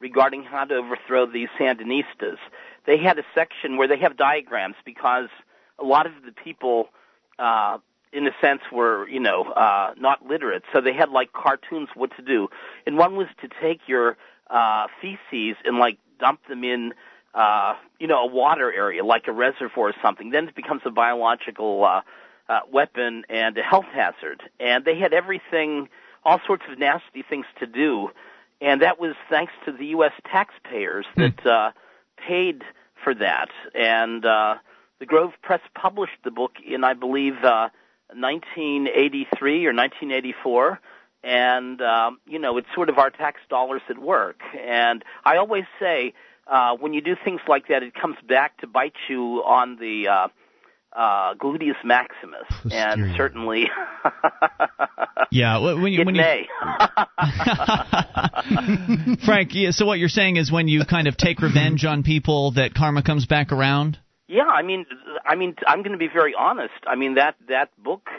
regarding 0.00 0.42
how 0.42 0.64
to 0.64 0.74
overthrow 0.74 1.26
the 1.26 1.46
Sandinistas, 1.58 2.38
they 2.86 2.98
had 2.98 3.18
a 3.18 3.24
section 3.34 3.76
where 3.76 3.88
they 3.88 3.98
have 3.98 4.16
diagrams 4.16 4.76
because 4.84 5.28
a 5.78 5.84
lot 5.84 6.06
of 6.06 6.12
the 6.24 6.32
people 6.32 6.88
uh, 7.38 7.78
in 8.14 8.26
a 8.26 8.30
sense 8.40 8.62
were 8.72 9.08
you 9.08 9.20
know 9.20 9.42
uh 9.44 9.92
not 9.98 10.24
literate. 10.24 10.62
So 10.72 10.80
they 10.80 10.92
had 10.94 11.10
like 11.10 11.32
cartoons 11.32 11.88
what 11.94 12.14
to 12.16 12.22
do. 12.22 12.48
And 12.86 12.96
one 12.96 13.16
was 13.16 13.26
to 13.42 13.48
take 13.60 13.80
your 13.86 14.16
uh 14.48 14.86
feces 15.00 15.56
and 15.64 15.78
like 15.78 15.98
dump 16.20 16.40
them 16.48 16.64
in 16.64 16.94
uh 17.34 17.74
you 17.98 18.06
know 18.06 18.22
a 18.22 18.26
water 18.26 18.72
area 18.72 19.04
like 19.04 19.26
a 19.26 19.32
reservoir 19.32 19.88
or 19.88 19.94
something. 20.00 20.30
Then 20.30 20.48
it 20.48 20.54
becomes 20.54 20.82
a 20.84 20.90
biological 20.90 21.84
uh, 21.84 22.02
uh 22.48 22.60
weapon 22.70 23.24
and 23.28 23.58
a 23.58 23.62
health 23.62 23.90
hazard. 23.92 24.42
And 24.60 24.84
they 24.84 24.96
had 24.98 25.12
everything 25.12 25.88
all 26.24 26.40
sorts 26.46 26.64
of 26.70 26.78
nasty 26.78 27.22
things 27.28 27.46
to 27.58 27.66
do. 27.66 28.10
And 28.60 28.80
that 28.80 28.98
was 28.98 29.14
thanks 29.28 29.52
to 29.66 29.72
the 29.72 29.86
US 29.86 30.12
taxpayers 30.30 31.06
hmm. 31.14 31.22
that 31.22 31.46
uh 31.46 31.72
paid 32.16 32.62
for 33.02 33.12
that. 33.14 33.48
And 33.74 34.24
uh 34.24 34.56
the 35.00 35.06
Grove 35.06 35.32
Press 35.42 35.60
published 35.74 36.22
the 36.22 36.30
book 36.30 36.52
in 36.64 36.84
I 36.84 36.94
believe 36.94 37.42
uh 37.42 37.70
1983 38.12 39.66
or 39.66 39.74
1984 39.74 40.80
and 41.22 41.80
um, 41.80 42.18
you 42.26 42.38
know 42.38 42.58
it's 42.58 42.68
sort 42.74 42.88
of 42.88 42.98
our 42.98 43.10
tax 43.10 43.40
dollars 43.48 43.82
at 43.88 43.98
work 43.98 44.40
and 44.60 45.04
i 45.24 45.36
always 45.36 45.64
say 45.80 46.12
uh, 46.46 46.76
when 46.76 46.92
you 46.92 47.00
do 47.00 47.16
things 47.24 47.40
like 47.48 47.68
that 47.68 47.82
it 47.82 47.94
comes 47.94 48.16
back 48.28 48.58
to 48.58 48.66
bite 48.66 48.94
you 49.08 49.42
on 49.44 49.76
the 49.76 50.08
uh, 50.08 50.28
uh, 50.94 51.34
gluteus 51.34 51.74
maximus, 51.84 52.46
and 52.72 53.16
certainly, 53.16 53.64
yeah. 55.30 55.58
When 55.58 55.92
you, 55.92 56.02
it 56.02 56.06
when 56.06 56.16
may. 56.16 56.46
you, 59.08 59.16
Frank, 59.24 59.54
yeah, 59.54 59.70
so 59.72 59.86
what 59.86 59.98
you're 59.98 60.08
saying 60.08 60.36
is 60.36 60.52
when 60.52 60.68
you 60.68 60.84
kind 60.84 61.08
of 61.08 61.16
take 61.16 61.40
revenge 61.40 61.84
on 61.84 62.04
people, 62.04 62.52
that 62.52 62.74
karma 62.74 63.02
comes 63.02 63.26
back 63.26 63.50
around. 63.50 63.98
Yeah, 64.34 64.48
I 64.48 64.62
mean, 64.62 64.84
I 65.24 65.36
mean, 65.36 65.54
I'm 65.64 65.82
going 65.82 65.92
to 65.92 65.98
be 65.98 66.08
very 66.08 66.34
honest. 66.34 66.74
I 66.88 66.96
mean 66.96 67.14
that 67.14 67.36
that 67.46 67.70
book 67.80 68.10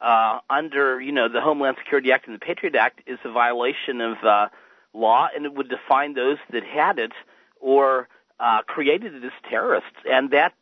uh, 0.00 0.40
under 0.50 1.00
you 1.00 1.12
know 1.12 1.28
the 1.28 1.40
Homeland 1.40 1.76
Security 1.78 2.10
Act 2.10 2.26
and 2.26 2.34
the 2.34 2.40
Patriot 2.40 2.74
Act 2.74 3.02
is 3.06 3.20
a 3.24 3.30
violation 3.30 4.00
of 4.00 4.16
uh, 4.24 4.48
law, 4.94 5.28
and 5.32 5.44
it 5.44 5.54
would 5.54 5.68
define 5.68 6.14
those 6.14 6.38
that 6.50 6.64
had 6.64 6.98
it 6.98 7.12
or 7.60 8.08
uh, 8.40 8.62
created 8.66 9.14
it 9.14 9.22
as 9.24 9.30
terrorists. 9.48 9.94
And 10.10 10.32
that 10.32 10.54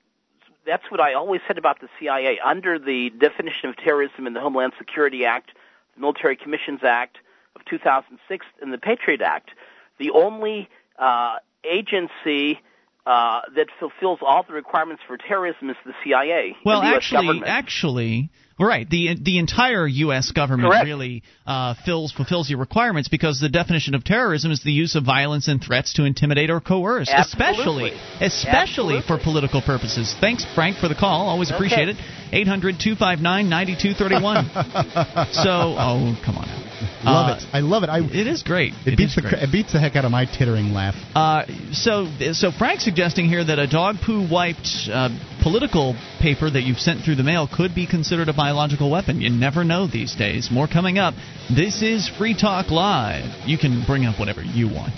that's 0.66 0.90
what 0.90 1.00
I 1.00 1.14
always 1.14 1.40
said 1.46 1.56
about 1.56 1.80
the 1.80 1.88
CIA. 1.98 2.38
Under 2.44 2.78
the 2.78 3.08
definition 3.08 3.70
of 3.70 3.78
terrorism 3.78 4.26
in 4.26 4.34
the 4.34 4.40
Homeland 4.40 4.74
Security 4.76 5.24
Act, 5.24 5.52
the 5.94 6.02
Military 6.02 6.36
Commissions 6.36 6.80
Act 6.82 7.16
of 7.56 7.64
2006, 7.64 8.44
and 8.60 8.74
the 8.74 8.78
Patriot 8.78 9.22
Act, 9.22 9.52
the 9.98 10.10
only 10.10 10.68
uh, 10.98 11.36
agency 11.64 12.60
uh, 13.08 13.40
that 13.56 13.66
fulfills 13.80 14.18
all 14.20 14.44
the 14.46 14.52
requirements 14.52 15.02
for 15.06 15.16
terrorism 15.16 15.70
is 15.70 15.76
the 15.86 15.94
CIA. 16.04 16.54
Well, 16.64 16.82
the 16.82 16.88
actually, 16.88 17.26
government. 17.26 17.46
actually, 17.48 18.28
right. 18.60 18.86
The 18.88 19.16
the 19.18 19.38
entire 19.38 19.86
U.S. 19.86 20.30
government 20.32 20.68
Correct. 20.70 20.84
really 20.84 21.22
uh, 21.46 21.74
fills 21.86 22.12
fulfills 22.12 22.50
your 22.50 22.58
requirements 22.58 23.08
because 23.08 23.40
the 23.40 23.48
definition 23.48 23.94
of 23.94 24.04
terrorism 24.04 24.52
is 24.52 24.62
the 24.62 24.72
use 24.72 24.94
of 24.94 25.04
violence 25.04 25.48
and 25.48 25.62
threats 25.64 25.94
to 25.94 26.04
intimidate 26.04 26.50
or 26.50 26.60
coerce, 26.60 27.08
Absolutely. 27.10 27.92
especially 27.92 28.16
especially 28.20 28.96
Absolutely. 28.98 29.02
for 29.06 29.16
political 29.24 29.62
purposes. 29.62 30.14
Thanks, 30.20 30.44
Frank, 30.54 30.76
for 30.76 30.88
the 30.88 30.94
call. 30.94 31.28
Always 31.28 31.50
appreciate 31.50 31.88
Okay. 31.88 31.98
it. 32.30 32.46
800-259-9231. 32.46 35.32
so, 35.32 35.48
oh, 35.50 36.14
come 36.22 36.36
on. 36.36 36.67
Now. 37.04 37.12
Love 37.12 37.30
Uh, 37.30 37.40
it. 37.40 37.46
I 37.52 37.60
love 37.60 37.82
it. 37.82 37.88
I 37.90 37.98
It 38.00 38.26
is 38.26 38.42
great. 38.42 38.72
it, 38.86 38.96
beats 38.96 39.10
is 39.10 39.14
the 39.16 39.22
great. 39.22 39.42
it 39.42 39.52
beats 39.52 39.72
the 39.72 39.80
heck 39.80 39.96
out 39.96 40.04
of 40.04 40.10
my 40.10 40.24
tittering 40.26 40.72
laugh. 40.72 40.94
Uh, 41.14 41.44
so, 41.72 42.06
so 42.32 42.50
Frank's 42.52 42.84
suggesting 42.84 43.26
here 43.28 43.44
that 43.44 43.58
a 43.58 43.66
dog 43.66 43.96
poo 44.04 44.26
wiped 44.30 44.68
uh, 44.92 45.08
political 45.42 45.94
paper 46.20 46.50
that 46.50 46.62
you've 46.62 46.78
sent 46.78 47.04
through 47.04 47.16
the 47.16 47.22
mail 47.22 47.48
could 47.52 47.74
be 47.74 47.86
considered 47.86 48.28
a 48.28 48.32
biological 48.32 48.90
weapon. 48.90 49.20
You 49.20 49.30
never 49.30 49.64
know 49.64 49.86
these 49.86 50.14
days. 50.14 50.50
More 50.50 50.66
coming 50.68 50.98
up. 50.98 51.14
This 51.54 51.82
is 51.82 52.08
Free 52.18 52.34
Talk 52.38 52.70
Live. 52.70 53.24
You 53.48 53.58
can 53.58 53.84
bring 53.86 54.04
up 54.06 54.18
whatever 54.18 54.42
you 54.42 54.66
want. 54.68 54.94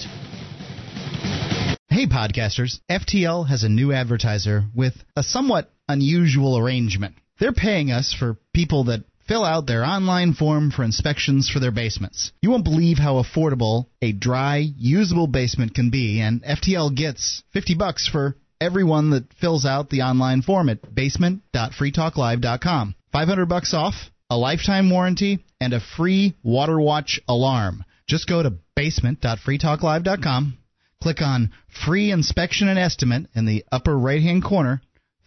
Hey, 1.89 2.01
Hey, 2.01 2.07
podcasters. 2.07 2.79
FTL 2.89 3.49
has 3.49 3.63
a 3.63 3.69
new 3.69 3.93
advertiser 3.93 4.65
with 4.75 4.95
a 5.17 5.23
somewhat 5.23 5.71
unusual 5.89 6.57
arrangement. 6.57 7.17
They're 7.39 7.53
paying 7.53 7.91
us 7.91 8.15
for 8.17 8.37
people 8.55 8.85
that 8.85 9.05
fill 9.31 9.45
out 9.45 9.65
their 9.65 9.85
online 9.85 10.35
form 10.35 10.73
for 10.73 10.83
inspections 10.83 11.49
for 11.49 11.61
their 11.61 11.71
basements. 11.71 12.33
You 12.43 12.51
won't 12.51 12.65
believe 12.65 12.99
how 12.99 13.23
affordable 13.23 13.87
a 14.03 14.11
dry, 14.11 14.67
usable 14.77 15.29
basement 15.29 15.73
can 15.73 15.91
be, 15.91 16.21
and 16.21 16.43
FTL 16.43 16.97
gets 16.97 17.45
50 17.53 17.77
bucks 17.77 18.09
for 18.09 18.35
everyone 18.61 19.11
that 19.11 19.33
fills 19.41 19.65
out 19.65 19.89
the 19.89 20.03
online 20.03 20.43
form 20.43 20.69
at 20.69 20.93
basement.freetalklive.com. 20.93 22.97
500 23.13 23.47
bucks 23.47 23.73
off, 23.73 23.95
a 24.29 24.37
lifetime 24.37 24.91
warranty, 24.91 25.39
and 25.61 25.75
a 25.75 25.81
free 25.97 26.35
water 26.43 26.81
watch 26.81 27.21
alarm. 27.29 27.85
Just 28.09 28.29
go 28.29 28.43
to 28.43 28.55
basement.freetalklive.com, 28.75 30.59
click 31.01 31.23
on 31.23 31.53
free 31.87 32.11
inspection 32.11 32.67
and 32.67 32.81
estimate 32.81 33.29
in 33.37 33.47
the 33.47 33.65
upper 33.71 33.97
right-hand 33.97 34.43
corner, 34.43 34.83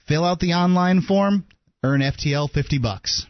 fill 0.09 0.25
out 0.25 0.41
the 0.41 0.55
online 0.55 0.99
form, 0.99 1.45
earn 1.85 2.01
FTL 2.01 2.51
50 2.51 2.79
bucks. 2.79 3.27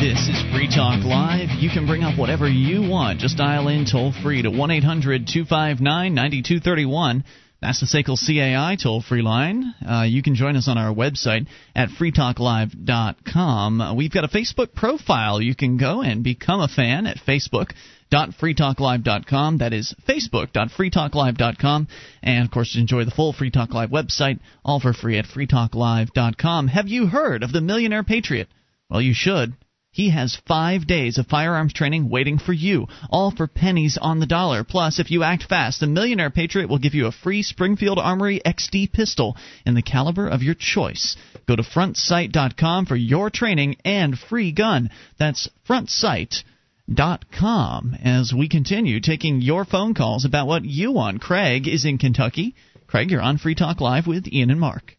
This 0.00 0.28
is 0.28 0.42
Free 0.52 0.68
Talk 0.68 1.04
Live. 1.04 1.48
You 1.58 1.70
can 1.70 1.86
bring 1.86 2.02
up 2.02 2.18
whatever 2.18 2.46
you 2.46 2.86
want. 2.86 3.18
Just 3.18 3.38
dial 3.38 3.68
in 3.68 3.86
toll 3.90 4.12
free 4.22 4.42
to 4.42 4.50
1 4.50 4.70
800 4.70 5.26
259 5.26 6.14
9231. 6.14 7.24
That's 7.62 7.80
the 7.80 7.86
SACL 7.86 8.18
CAI 8.18 8.76
toll 8.76 9.00
free 9.00 9.22
line. 9.22 9.74
Uh, 9.88 10.04
you 10.06 10.22
can 10.22 10.34
join 10.34 10.56
us 10.56 10.68
on 10.68 10.76
our 10.76 10.94
website 10.94 11.46
at 11.74 11.88
freetalklive.com. 11.88 13.96
We've 13.96 14.12
got 14.12 14.24
a 14.24 14.28
Facebook 14.28 14.74
profile. 14.74 15.40
You 15.40 15.54
can 15.54 15.78
go 15.78 16.02
and 16.02 16.22
become 16.22 16.60
a 16.60 16.68
fan 16.68 17.06
at 17.06 17.16
Facebook 17.16 17.70
facebook.freetalklive.com. 18.12 19.58
That 19.58 19.72
is 19.72 19.94
facebook.freetalklive.com. 20.06 21.88
And 22.22 22.44
of 22.44 22.50
course, 22.50 22.76
enjoy 22.76 23.04
the 23.04 23.10
full 23.10 23.32
Free 23.32 23.50
Talk 23.50 23.72
Live 23.72 23.90
website, 23.90 24.40
all 24.62 24.78
for 24.78 24.92
free 24.92 25.18
at 25.18 25.24
freetalklive.com. 25.24 26.68
Have 26.68 26.88
you 26.88 27.06
heard 27.06 27.42
of 27.42 27.52
the 27.52 27.62
Millionaire 27.62 28.04
Patriot? 28.04 28.48
Well, 28.90 29.00
you 29.00 29.14
should. 29.14 29.54
He 29.96 30.10
has 30.10 30.36
five 30.46 30.86
days 30.86 31.16
of 31.16 31.26
firearms 31.26 31.72
training 31.72 32.10
waiting 32.10 32.36
for 32.36 32.52
you, 32.52 32.86
all 33.08 33.30
for 33.30 33.46
pennies 33.46 33.96
on 33.98 34.20
the 34.20 34.26
dollar. 34.26 34.62
Plus, 34.62 34.98
if 34.98 35.10
you 35.10 35.22
act 35.22 35.44
fast, 35.44 35.80
the 35.80 35.86
Millionaire 35.86 36.28
Patriot 36.28 36.68
will 36.68 36.76
give 36.76 36.92
you 36.92 37.06
a 37.06 37.12
free 37.12 37.42
Springfield 37.42 37.98
Armory 37.98 38.42
XD 38.44 38.92
pistol 38.92 39.38
in 39.64 39.72
the 39.72 39.80
caliber 39.80 40.28
of 40.28 40.42
your 40.42 40.52
choice. 40.52 41.16
Go 41.48 41.56
to 41.56 41.62
frontsight.com 41.62 42.84
for 42.84 42.94
your 42.94 43.30
training 43.30 43.78
and 43.86 44.18
free 44.18 44.52
gun. 44.52 44.90
That's 45.18 45.48
frontsight.com 45.66 47.96
as 48.04 48.34
we 48.36 48.50
continue 48.50 49.00
taking 49.00 49.40
your 49.40 49.64
phone 49.64 49.94
calls 49.94 50.26
about 50.26 50.46
what 50.46 50.66
you 50.66 50.92
want. 50.92 51.22
Craig 51.22 51.66
is 51.66 51.86
in 51.86 51.96
Kentucky. 51.96 52.54
Craig, 52.86 53.10
you're 53.10 53.22
on 53.22 53.38
Free 53.38 53.54
Talk 53.54 53.80
Live 53.80 54.06
with 54.06 54.30
Ian 54.30 54.50
and 54.50 54.60
Mark. 54.60 54.98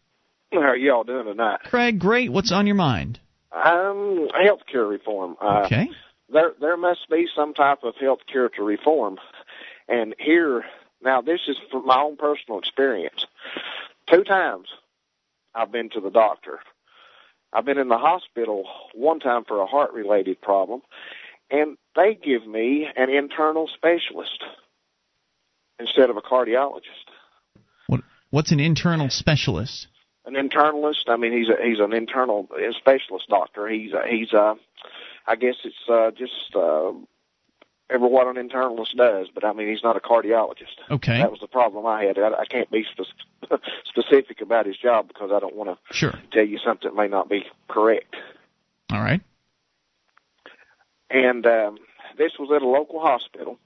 How 0.52 0.58
are 0.58 0.76
y'all 0.76 1.04
doing 1.04 1.26
tonight? 1.26 1.60
Craig, 1.66 2.00
great. 2.00 2.32
What's 2.32 2.50
on 2.50 2.66
your 2.66 2.74
mind? 2.74 3.20
Um, 3.52 4.28
healthcare 4.34 4.88
reform. 4.88 5.36
Uh, 5.40 5.62
Okay. 5.64 5.90
There, 6.30 6.52
there 6.60 6.76
must 6.76 7.08
be 7.08 7.26
some 7.34 7.54
type 7.54 7.84
of 7.84 7.94
healthcare 7.94 8.52
to 8.52 8.62
reform. 8.62 9.16
And 9.88 10.14
here, 10.18 10.64
now 11.02 11.22
this 11.22 11.40
is 11.48 11.56
from 11.70 11.86
my 11.86 12.00
own 12.00 12.16
personal 12.18 12.58
experience. 12.58 13.24
Two 14.10 14.24
times 14.24 14.68
I've 15.54 15.72
been 15.72 15.88
to 15.90 16.00
the 16.00 16.10
doctor. 16.10 16.60
I've 17.52 17.64
been 17.64 17.78
in 17.78 17.88
the 17.88 17.96
hospital 17.96 18.64
one 18.94 19.20
time 19.20 19.44
for 19.44 19.60
a 19.60 19.66
heart 19.66 19.94
related 19.94 20.38
problem, 20.42 20.82
and 21.50 21.78
they 21.96 22.14
give 22.14 22.46
me 22.46 22.86
an 22.94 23.08
internal 23.08 23.66
specialist 23.74 24.44
instead 25.80 26.10
of 26.10 26.18
a 26.18 26.20
cardiologist. 26.20 27.08
What 27.86 28.00
What's 28.28 28.52
an 28.52 28.60
internal 28.60 29.08
specialist? 29.08 29.86
An 30.28 30.34
internalist. 30.34 31.08
I 31.08 31.16
mean, 31.16 31.32
he's 31.32 31.48
a, 31.48 31.56
he's 31.62 31.80
an 31.80 31.92
internal 31.92 32.48
specialist 32.78 33.28
doctor. 33.28 33.66
He's 33.68 33.92
a, 33.92 34.06
he's 34.08 34.32
a, 34.32 34.54
I 35.26 35.36
guess 35.36 35.56
it's 35.64 35.88
uh, 35.88 36.10
just 36.10 36.54
uh, 36.54 36.92
ever 37.90 38.06
what 38.06 38.26
an 38.26 38.48
internalist 38.48 38.94
does, 38.96 39.28
but 39.34 39.44
I 39.44 39.52
mean, 39.52 39.68
he's 39.68 39.82
not 39.82 39.96
a 39.96 40.00
cardiologist. 40.00 40.76
Okay. 40.90 41.18
That 41.18 41.30
was 41.30 41.40
the 41.40 41.46
problem 41.48 41.86
I 41.86 42.04
had. 42.04 42.18
I, 42.18 42.40
I 42.40 42.44
can't 42.44 42.70
be 42.70 42.84
spe- 42.84 43.50
specific 43.84 44.40
about 44.40 44.66
his 44.66 44.76
job 44.76 45.08
because 45.08 45.30
I 45.32 45.40
don't 45.40 45.56
want 45.56 45.70
to 45.70 45.94
Sure. 45.94 46.14
tell 46.32 46.44
you 46.44 46.58
something 46.58 46.90
that 46.90 46.96
may 46.96 47.08
not 47.08 47.28
be 47.28 47.44
correct. 47.68 48.14
All 48.92 49.00
right. 49.00 49.20
And 51.10 51.46
um, 51.46 51.78
this 52.18 52.32
was 52.38 52.50
at 52.54 52.62
a 52.62 52.68
local 52.68 53.00
hospital. 53.00 53.58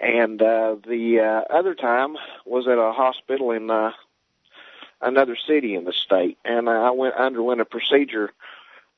And 0.00 0.40
uh, 0.40 0.76
the 0.86 1.20
uh, 1.50 1.52
other 1.52 1.74
time 1.74 2.16
was 2.46 2.68
at 2.68 2.78
a 2.78 2.92
hospital 2.92 3.50
in 3.50 3.68
uh, 3.70 3.90
another 5.00 5.36
city 5.36 5.74
in 5.74 5.84
the 5.84 5.92
state, 5.92 6.38
and 6.44 6.68
I 6.68 6.90
went 6.90 7.14
underwent 7.14 7.60
a 7.60 7.64
procedure 7.64 8.32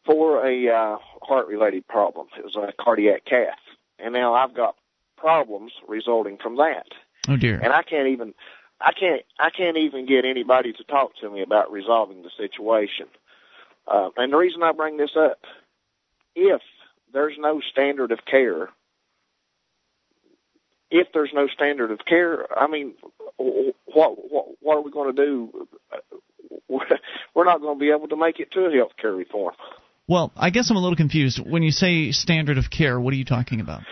for 0.05 0.47
a 0.47 0.69
uh, 0.69 0.97
heart-related 1.23 1.87
problem. 1.87 2.29
It 2.39 2.45
was 2.45 2.57
a 2.57 2.73
cardiac 2.83 3.25
cath, 3.25 3.59
and 3.99 4.13
now 4.15 4.35
I've 4.35 4.55
got 4.55 4.77
problems 5.17 5.73
resulting 5.87 6.39
from 6.39 6.57
that, 6.57 6.87
Oh 7.29 7.37
dear. 7.37 7.61
and 7.63 7.73
I 7.73 7.83
can't 7.83 8.09
even. 8.09 8.35
I 8.81 8.93
can't. 8.93 9.23
I 9.39 9.51
can't 9.51 9.77
even 9.77 10.07
get 10.07 10.25
anybody 10.25 10.73
to 10.73 10.85
talk 10.85 11.15
to 11.21 11.29
me 11.31 11.43
about 11.43 11.71
resolving 11.71 12.23
the 12.23 12.31
situation. 12.35 13.07
Uh, 13.87 14.09
and 14.17 14.33
the 14.33 14.37
reason 14.39 14.63
I 14.63 14.73
bring 14.73 14.97
this 14.97 15.17
up, 15.17 15.41
if 16.35 16.63
there's 17.13 17.37
no 17.39 17.61
standard 17.61 18.11
of 18.11 18.25
care, 18.25 18.71
if 20.91 21.09
there's 21.15 21.31
no 21.33 21.47
standard 21.49 21.91
of 21.91 22.01
care, 22.07 22.47
I 22.57 22.67
mean, 22.67 22.95
what 23.37 24.17
what, 24.31 24.47
what 24.61 24.77
are 24.77 24.83
we 24.83 24.91
going 24.91 25.15
to 25.15 25.25
do? 25.25 25.69
We're 27.35 27.45
not 27.45 27.61
going 27.61 27.77
to 27.77 27.81
be 27.81 27.91
able 27.91 28.09
to 28.09 28.17
make 28.17 28.41
it 28.41 28.53
to 28.53 28.67
a 28.67 28.73
health 28.73 28.93
care 29.01 29.13
reform. 29.13 29.55
Well, 30.09 30.33
I 30.37 30.51
guess 30.51 30.71
I'm 30.71 30.77
a 30.77 30.81
little 30.81 30.97
confused. 30.97 31.41
When 31.45 31.63
you 31.63 31.71
say 31.71 32.11
standard 32.11 32.59
of 32.59 32.71
care, 32.71 32.99
what 32.99 33.13
are 33.13 33.17
you 33.17 33.25
talking 33.25 33.61
about? 33.61 33.83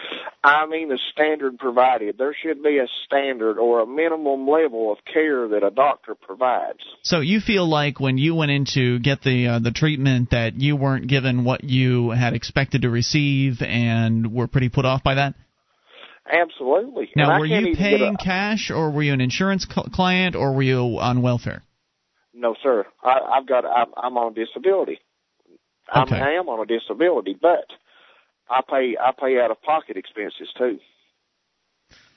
I 0.42 0.66
mean, 0.66 0.88
the 0.88 0.98
standard 1.12 1.58
provided. 1.58 2.16
There 2.16 2.34
should 2.40 2.62
be 2.62 2.78
a 2.78 2.86
standard 3.04 3.58
or 3.58 3.80
a 3.80 3.86
minimum 3.86 4.48
level 4.48 4.92
of 4.92 4.98
care 5.12 5.48
that 5.48 5.64
a 5.64 5.70
doctor 5.70 6.14
provides. 6.14 6.78
So 7.02 7.20
you 7.20 7.40
feel 7.40 7.68
like 7.68 7.98
when 7.98 8.18
you 8.18 8.34
went 8.34 8.52
in 8.52 8.64
to 8.74 8.98
get 9.00 9.22
the 9.22 9.46
uh, 9.46 9.58
the 9.58 9.72
treatment 9.72 10.30
that 10.30 10.54
you 10.54 10.76
weren't 10.76 11.08
given 11.08 11.44
what 11.44 11.64
you 11.64 12.10
had 12.10 12.34
expected 12.34 12.82
to 12.82 12.90
receive 12.90 13.62
and 13.62 14.32
were 14.32 14.46
pretty 14.46 14.68
put 14.68 14.84
off 14.84 15.02
by 15.02 15.14
that? 15.14 15.34
Absolutely. 16.30 17.10
Now, 17.16 17.32
I 17.32 17.38
were 17.38 17.46
you 17.46 17.74
paying 17.74 18.14
a, 18.14 18.18
cash 18.18 18.70
or 18.70 18.90
were 18.90 19.02
you 19.02 19.12
an 19.12 19.20
insurance 19.20 19.66
cl- 19.68 19.88
client 19.92 20.36
or 20.36 20.52
were 20.52 20.62
you 20.62 20.98
on 20.98 21.22
welfare? 21.22 21.62
No, 22.34 22.54
sir. 22.62 22.86
I, 23.02 23.18
I've 23.18 23.46
got. 23.46 23.64
I'm, 23.64 23.88
I'm 23.96 24.16
on 24.18 24.34
disability. 24.34 25.00
Okay. 25.94 26.16
I'm, 26.16 26.22
I 26.22 26.30
am 26.32 26.48
on 26.48 26.60
a 26.60 26.66
disability, 26.66 27.36
but 27.40 27.66
I 28.48 28.60
pay. 28.68 28.96
I 29.00 29.12
pay 29.18 29.40
out 29.40 29.50
of 29.50 29.62
pocket 29.62 29.96
expenses 29.96 30.48
too. 30.56 30.78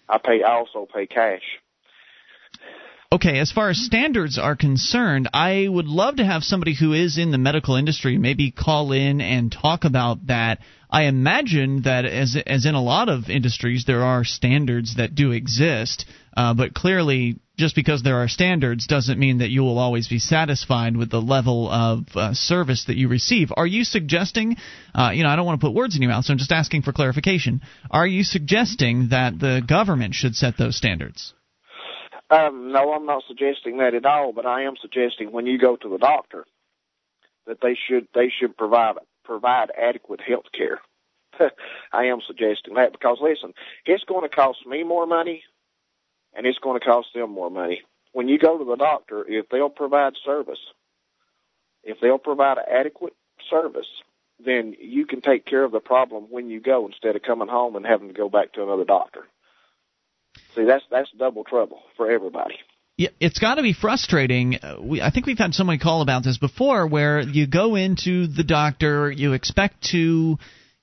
I 0.10 0.18
pay. 0.18 0.44
I 0.44 0.52
also 0.52 0.88
pay 0.94 1.08
cash. 1.08 1.44
Okay, 3.14 3.40
as 3.40 3.52
far 3.52 3.70
as 3.70 3.78
standards 3.78 4.38
are 4.38 4.56
concerned, 4.56 5.28
I 5.34 5.68
would 5.68 5.88
love 5.88 6.16
to 6.16 6.26
have 6.26 6.46
somebody 6.46 6.74
who 6.74 6.94
is 6.94 7.18
in 7.18 7.32
the 7.32 7.38
medical 7.38 7.76
industry 7.76 8.18
maybe 8.18 8.52
call 8.52 8.94
in 8.94 9.20
and 9.20 9.52
talk 9.52 9.84
about 9.84 10.28
that. 10.28 10.60
I 10.90 11.04
imagine 11.04 11.82
that, 11.82 12.06
as 12.06 12.38
as 12.48 12.66
in 12.66 12.74
a 12.74 12.82
lot 12.82 13.10
of 13.10 13.30
industries, 13.30 13.84
there 13.84 14.04
are 14.04 14.24
standards 14.24 14.96
that 14.96 15.14
do 15.14 15.34
exist, 15.34 16.06
uh, 16.38 16.54
but 16.54 16.74
clearly, 16.74 17.40
just 17.58 17.76
because 17.76 18.02
there 18.02 18.24
are 18.24 18.30
standards 18.30 18.88
doesn't 18.88 19.20
mean 19.20 19.40
that 19.40 19.50
you 19.50 19.62
will 19.64 19.78
always 19.78 20.08
be 20.08 20.20
satisfied 20.20 20.96
with 20.96 21.10
the 21.10 21.22
level 21.22 21.70
of 21.70 22.08
uh, 22.16 22.34
service 22.34 22.86
that 22.86 22.96
you 22.96 23.10
receive. 23.10 23.52
Are 23.58 23.68
you 23.68 23.84
suggesting, 23.84 24.56
uh, 24.96 25.12
you 25.14 25.24
know, 25.24 25.30
I 25.30 25.36
don't 25.36 25.46
want 25.46 25.60
to 25.60 25.68
put 25.68 25.76
words 25.76 25.98
in 25.98 26.02
your 26.02 26.12
mouth, 26.12 26.24
so 26.24 26.32
I'm 26.32 26.38
just 26.38 26.54
asking 26.54 26.84
for 26.84 26.94
clarification. 26.94 27.60
Are 27.90 28.08
you 28.08 28.24
suggesting 28.24 29.10
that 29.10 29.38
the 29.38 29.62
government 29.68 30.14
should 30.14 30.38
set 30.38 30.58
those 30.58 30.78
standards? 30.78 31.34
Um, 32.32 32.72
no, 32.72 32.94
I'm 32.94 33.06
not 33.06 33.24
suggesting 33.28 33.78
that 33.80 33.94
at 33.94 34.06
all. 34.06 34.34
But 34.34 34.46
I 34.48 34.64
am 34.64 34.76
suggesting 34.82 35.32
when 35.32 35.46
you 35.46 35.60
go 35.60 35.76
to 35.76 35.90
the 35.90 35.98
doctor 35.98 36.46
that 37.46 37.60
they 37.62 37.78
should 37.88 38.08
they 38.16 38.30
should 38.30 38.58
provide 38.58 38.96
provide 39.26 39.72
adequate 39.78 40.22
health 40.22 40.46
care. 40.58 40.82
I 41.94 42.06
am 42.06 42.20
suggesting 42.26 42.76
that 42.76 42.94
because 42.94 43.18
listen, 43.22 43.54
it's 43.86 44.06
going 44.06 44.28
to 44.28 44.36
cost 44.36 44.66
me 44.66 44.84
more 44.84 45.06
money, 45.06 45.44
and 46.34 46.48
it's 46.48 46.60
going 46.60 46.80
to 46.80 46.86
cost 46.86 47.10
them 47.14 47.32
more 47.32 47.52
money. 47.52 47.82
When 48.14 48.28
you 48.28 48.40
go 48.40 48.58
to 48.58 48.66
the 48.66 48.76
doctor, 48.78 49.26
if 49.28 49.50
they'll 49.50 49.70
provide 49.70 50.14
service, 50.26 50.60
if 51.84 51.98
they'll 52.02 52.18
provide 52.18 52.58
adequate 52.70 53.14
service, 53.50 53.88
then 54.44 54.76
you 54.80 55.06
can 55.06 55.22
take 55.22 55.46
care 55.46 55.64
of 55.64 55.72
the 55.72 55.80
problem 55.80 56.26
when 56.30 56.50
you 56.50 56.62
go 56.62 56.88
instead 56.88 57.16
of 57.16 57.22
coming 57.24 57.48
home 57.48 57.76
and 57.76 57.86
having 57.86 58.08
to 58.10 58.14
go 58.14 58.30
back 58.30 58.54
to 58.54 58.64
another 58.64 58.86
doctor. 58.86 59.26
See, 60.56 60.66
that's 60.66 60.84
that's 60.92 61.10
double 61.18 61.44
trouble 61.44 61.82
for 61.98 62.10
everybody. 62.10 62.56
Yeah, 62.98 63.10
it's 63.20 63.40
got 63.40 63.56
to 63.56 63.64
be 63.64 63.74
frustrating. 63.74 64.56
Uh, 64.62 64.78
we, 64.82 65.02
I 65.02 65.10
think 65.10 65.26
we've 65.26 65.38
had 65.38 65.54
somebody 65.54 65.80
call 65.80 66.02
about 66.02 66.24
this 66.24 66.38
before, 66.38 66.86
where 66.88 67.22
you 67.22 67.48
go 67.48 67.76
into 67.76 68.28
the 68.28 68.44
doctor, 68.44 69.10
you 69.10 69.34
expect 69.34 69.84
to 69.92 70.38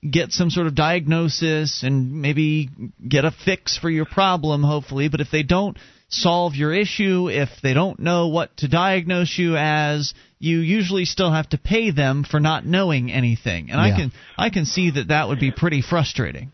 get 0.09 0.31
some 0.31 0.49
sort 0.49 0.67
of 0.67 0.75
diagnosis 0.75 1.83
and 1.83 2.21
maybe 2.21 2.69
get 3.07 3.25
a 3.25 3.31
fix 3.31 3.77
for 3.77 3.89
your 3.89 4.05
problem, 4.05 4.63
hopefully. 4.63 5.09
But 5.09 5.21
if 5.21 5.29
they 5.31 5.43
don't 5.43 5.77
solve 6.09 6.55
your 6.55 6.73
issue, 6.73 7.29
if 7.29 7.49
they 7.61 7.73
don't 7.73 7.99
know 7.99 8.27
what 8.27 8.55
to 8.57 8.67
diagnose 8.67 9.37
you 9.37 9.55
as, 9.55 10.13
you 10.39 10.59
usually 10.59 11.05
still 11.05 11.31
have 11.31 11.49
to 11.49 11.57
pay 11.57 11.91
them 11.91 12.23
for 12.23 12.39
not 12.39 12.65
knowing 12.65 13.11
anything. 13.11 13.69
And 13.69 13.79
Yeah. 13.79 13.93
I 13.93 13.97
can 13.97 14.11
I 14.37 14.49
can 14.49 14.65
see 14.65 14.91
that 14.91 15.09
that 15.09 15.27
would 15.27 15.39
be 15.39 15.51
pretty 15.51 15.81
frustrating. 15.81 16.51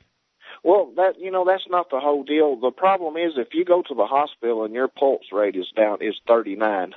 Well, 0.66 0.92
that 0.96 1.20
you 1.20 1.30
know 1.30 1.46
that's 1.46 1.68
not 1.70 1.92
the 1.92 2.00
whole 2.00 2.24
deal. 2.24 2.56
The 2.56 2.72
problem 2.72 3.18
is 3.18 3.34
if 3.38 3.50
you 3.54 3.64
go 3.64 3.84
to 3.84 3.94
the 3.94 4.08
hospital 4.08 4.66
and 4.66 4.74
your 4.74 4.88
pulse 4.88 5.32
rate 5.32 5.56
is 5.56 5.68
down 5.78 6.00
is 6.02 6.16
39, 6.28 6.96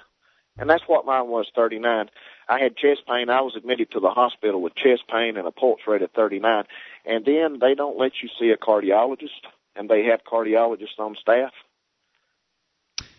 and 0.57 0.71
that's 0.71 0.85
what 0.87 1.05
mine 1.05 1.29
was 1.29 1.47
39. 1.55 2.09
I 2.49 2.59
had 2.59 2.79
chest 2.79 3.03
pain. 3.07 3.29
I 3.29 3.43
was 3.43 3.57
admitted 3.57 3.91
to 3.91 4.01
the 4.01 4.09
hospital 4.09 4.63
with 4.63 4.75
chest 4.75 5.03
pain 5.07 5.37
and 5.37 5.47
a 5.47 5.51
pulse 5.51 5.81
rate 5.87 6.01
of 6.01 6.11
39, 6.13 6.65
and 7.05 7.27
then 7.27 7.59
they 7.61 7.75
don't 7.75 7.99
let 7.99 8.13
you 8.23 8.31
see 8.41 8.49
a 8.49 8.57
cardiologist, 8.57 9.45
and 9.77 9.87
they 9.87 10.05
have 10.05 10.21
cardiologists 10.25 10.99
on 10.99 11.15
staff. 11.21 11.53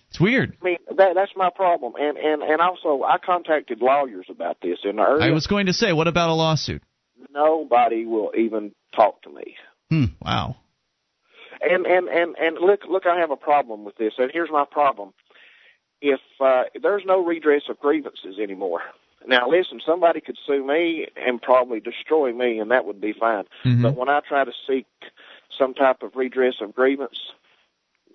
It's 0.10 0.20
weird. 0.20 0.58
I 0.60 0.66
mean 0.66 0.78
that 0.98 1.14
that's 1.14 1.34
my 1.36 1.52
problem, 1.56 1.94
and 1.96 2.18
and 2.18 2.42
and 2.42 2.60
also 2.60 3.04
I 3.04 3.20
contacted 3.24 3.84
lawyers 3.84 4.26
about 4.32 4.58
this 4.64 4.80
in 4.84 4.96
the 4.96 5.04
early. 5.04 5.26
I 5.26 5.30
was 5.30 5.46
going 5.46 5.68
to 5.68 5.74
say, 5.74 5.94
what 5.94 6.08
about 6.08 6.30
a 6.30 6.34
lawsuit? 6.34 6.82
Nobody 7.32 8.08
will 8.08 8.32
even 8.36 8.72
talk 8.96 9.22
to 9.22 9.30
me. 9.30 9.56
Hmm. 9.90 10.06
Wow. 10.22 10.56
And 11.62 11.86
and 11.86 12.08
and 12.08 12.36
and 12.38 12.58
look 12.62 12.82
look, 12.90 13.06
I 13.06 13.20
have 13.20 13.32
a 13.32 13.36
problem 13.36 13.84
with 13.84 13.98
this, 13.98 14.14
and 14.18 14.30
here's 14.34 14.50
my 14.52 14.66
problem. 14.70 15.14
If 16.02 16.22
uh, 16.40 16.64
there's 16.82 17.04
no 17.06 17.26
redress 17.26 17.64
of 17.70 17.80
grievances 17.80 18.40
anymore, 18.42 18.82
now 19.28 19.50
listen, 19.50 19.82
somebody 19.86 20.22
could 20.22 20.38
sue 20.48 20.66
me 20.66 21.08
and 21.18 21.42
probably 21.42 21.82
destroy 21.82 22.32
me, 22.32 22.60
and 22.60 22.72
that 22.72 22.86
would 22.86 23.02
be 23.02 23.14
fine. 23.20 23.44
Mhm. 23.66 23.82
But 23.84 23.96
when 23.98 24.08
I 24.08 24.22
try 24.26 24.46
to 24.46 24.52
seek 24.68 24.86
some 25.58 25.74
type 25.74 26.02
of 26.04 26.16
redress 26.16 26.56
of 26.62 26.74
grievance, 26.74 27.20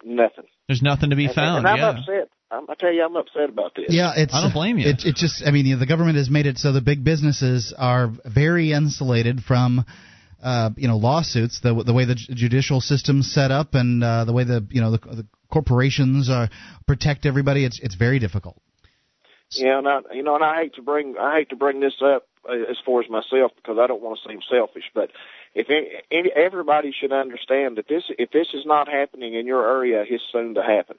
nothing. 0.03 0.47
There's 0.67 0.81
nothing 0.83 1.11
to 1.11 1.17
be 1.17 1.27
And- 1.27 1.35
found. 1.35 1.59
and, 1.59 1.69
I'm 1.69 1.79
yeah. 1.79 1.89
upset. 1.91 2.29
I'm, 2.51 2.65
I 2.71 2.75
tell 2.75 2.93
you, 2.93 3.05
I'm 3.05 3.17
upset 3.17 3.51
about 3.51 3.75
this. 3.75 3.87
Yeah, 3.89 4.13
it's. 4.17 4.33
I 4.35 4.41
don't 4.43 4.53
blame 4.55 4.79
you. 4.79 4.89
It, 4.89 5.05
it 5.05 5.17
just, 5.17 5.43
I 5.47 5.51
mean, 5.51 5.67
you 5.67 5.75
know, 5.75 5.81
the 5.81 5.87
government 5.87 6.17
has 6.17 6.31
made 6.31 6.47
it 6.47 6.57
so 6.57 6.73
the 6.73 6.81
big 6.81 7.05
businesses 7.05 7.75
are 7.77 8.11
very 8.25 8.73
insulated 8.73 9.43
from, 9.43 9.85
uh, 10.45 10.71
you 10.77 10.87
know, 10.87 10.99
lawsuits. 10.99 11.61
The 11.61 11.83
the 11.85 11.95
way 11.95 12.05
the 12.05 12.15
judicial 12.15 12.81
system's 12.81 13.33
set 13.33 13.51
up 13.51 13.75
and 13.75 14.05
uh, 14.05 14.25
the 14.25 14.33
way 14.33 14.45
the 14.45 14.67
you 14.71 14.81
know 14.81 14.93
the, 14.93 14.99
the 14.99 15.27
corporations 15.51 16.29
are 16.29 16.49
protect 16.87 17.27
everybody. 17.27 17.65
It's 17.65 17.81
it's 17.83 17.95
very 17.95 18.19
difficult. 18.19 18.61
Yeah, 19.53 19.79
and 19.79 19.89
I, 19.89 20.01
you 20.13 20.23
know, 20.23 20.35
and 20.35 20.45
I 20.45 20.63
hate 20.63 20.75
to 20.75 20.83
bring 20.83 21.17
I 21.19 21.39
hate 21.39 21.51
to 21.51 21.57
bring 21.57 21.81
this 21.81 21.95
up 22.05 22.27
uh, 22.49 22.53
as 22.71 22.77
far 22.85 23.01
as 23.01 23.09
myself 23.09 23.53
because 23.57 23.79
I 23.81 23.87
don't 23.87 24.03
want 24.03 24.21
to 24.23 24.29
seem 24.29 24.41
selfish, 24.51 24.85
but 24.95 25.11
if 25.55 25.69
any, 25.71 25.89
any, 26.11 26.31
everybody 26.35 26.93
should 26.93 27.13
understand 27.13 27.79
that 27.79 27.89
this 27.89 28.05
if 28.19 28.31
this 28.31 28.49
is 28.53 28.67
not 28.67 28.89
happening 28.89 29.35
in 29.35 29.47
your 29.47 29.67
area, 29.67 30.05
it's 30.07 30.23
soon 30.31 30.55
to 30.55 30.63
happen. 30.63 30.97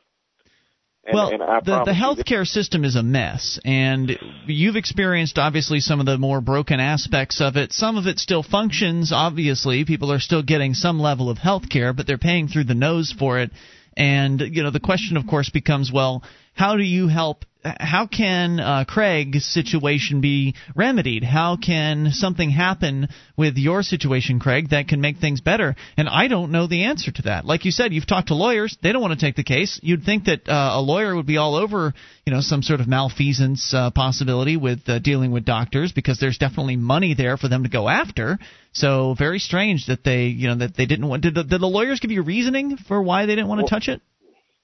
And, 1.06 1.14
well, 1.14 1.30
and 1.30 1.40
the, 1.66 1.84
the 1.86 1.92
healthcare 1.92 2.48
system 2.48 2.84
is 2.84 2.96
a 2.96 3.04
mess, 3.04 3.60
and 3.64 4.18
you've 4.48 4.76
experienced 4.76 5.38
obviously 5.38 5.80
some 5.80 6.00
of 6.00 6.08
the 6.08 6.18
more 6.18 6.42
broken 6.42 6.80
aspects 6.80 7.42
of 7.42 7.58
it. 7.58 7.74
Some 7.74 7.98
of 7.98 8.08
it 8.08 8.18
still 8.18 8.42
functions. 8.42 9.12
Obviously, 9.14 9.86
people 9.86 10.12
are 10.12 10.20
still 10.20 10.42
getting 10.42 10.74
some 10.74 11.00
level 11.00 11.30
of 11.30 11.38
healthcare, 11.38 11.96
but 11.96 12.08
they're 12.08 12.18
paying 12.18 12.48
through 12.48 12.64
the 12.64 12.74
nose 12.74 13.14
for 13.18 13.40
it. 13.40 13.52
And 13.96 14.42
you 14.42 14.64
know, 14.64 14.72
the 14.72 14.80
question, 14.80 15.16
of 15.16 15.28
course, 15.28 15.52
becomes, 15.52 15.92
well, 15.94 16.24
how 16.54 16.76
do 16.76 16.84
you 16.84 17.08
help? 17.08 17.46
How 17.66 18.06
can 18.06 18.60
uh, 18.60 18.86
Craig's 18.88 19.46
situation 19.46 20.22
be 20.22 20.54
remedied? 20.76 21.24
How 21.24 21.58
can 21.58 22.12
something 22.12 22.52
happen 22.52 23.08
with 23.36 23.58
your 23.58 23.82
situation, 23.82 24.40
Craig, 24.40 24.70
that 24.70 24.88
can 24.88 25.02
make 25.02 25.18
things 25.18 25.42
better? 25.42 25.76
And 25.98 26.08
I 26.08 26.28
don't 26.28 26.52
know 26.52 26.68
the 26.68 26.84
answer 26.84 27.12
to 27.12 27.22
that. 27.24 27.46
Like 27.46 27.66
you 27.66 27.72
said, 27.72 27.92
you've 27.92 28.06
talked 28.06 28.28
to 28.28 28.36
lawyers; 28.36 28.78
they 28.84 28.92
don't 28.92 29.02
want 29.02 29.20
to 29.20 29.26
take 29.26 29.36
the 29.36 29.44
case. 29.44 29.80
You'd 29.82 30.04
think 30.04 30.26
that 30.26 30.48
uh, 30.48 30.74
a 30.76 30.82
lawyer 30.82 31.16
would 31.16 31.26
be 31.26 31.38
all 31.38 31.56
over, 31.56 31.94
you 32.26 32.34
know, 32.34 32.42
some 32.42 32.62
sort 32.62 32.82
of 32.82 32.88
malfeasance 32.88 33.74
uh, 33.74 33.90
possibility 33.90 34.58
with 34.58 34.88
uh, 34.88 35.00
dealing 35.00 35.32
with 35.32 35.44
doctors 35.44 35.92
because 35.92 36.20
there's 36.20 36.38
definitely 36.38 36.76
money 36.76 37.16
there 37.16 37.36
for 37.36 37.48
them 37.48 37.64
to 37.64 37.70
go 37.70 37.90
after. 37.90 38.38
So 38.74 39.16
very 39.18 39.40
strange 39.40 39.88
that 39.88 40.04
they, 40.04 40.26
you 40.26 40.50
know, 40.50 40.56
that 40.56 40.76
they 40.76 40.86
didn't 40.86 41.08
want. 41.08 41.24
Did 41.24 41.34
the, 41.34 41.44
did 41.44 41.62
the 41.62 41.68
lawyers 41.68 42.00
give 42.00 42.12
you 42.12 42.22
reasoning 42.22 42.78
for 42.78 43.02
why 43.02 43.26
they 43.26 43.36
didn't 43.36 43.48
want 43.48 43.60
to 43.60 43.64
Well, 43.64 43.70
touch 43.70 43.88
it? 43.88 44.02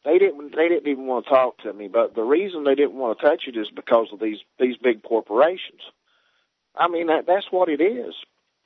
They 0.04 0.18
didn't 0.18 0.56
they 0.56 0.68
didn't 0.68 0.88
even 0.90 1.06
want 1.06 1.26
to 1.26 1.32
talk 1.32 1.60
to 1.60 1.74
me. 1.74 1.88
But 1.88 2.16
the 2.16 2.24
reason 2.24 2.64
they 2.64 2.76
didn't 2.76 2.96
want 2.96 3.20
to 3.20 3.26
touch 3.26 3.44
it 3.48 3.58
is 3.58 3.70
because 3.76 4.08
of 4.12 4.20
these 4.20 4.40
these 4.60 4.78
big 4.78 5.04
corporations. 5.04 5.82
I 6.76 6.88
mean 6.88 7.08
that 7.08 7.28
that's 7.28 7.52
what 7.52 7.70
it 7.70 7.82
is. 7.82 8.16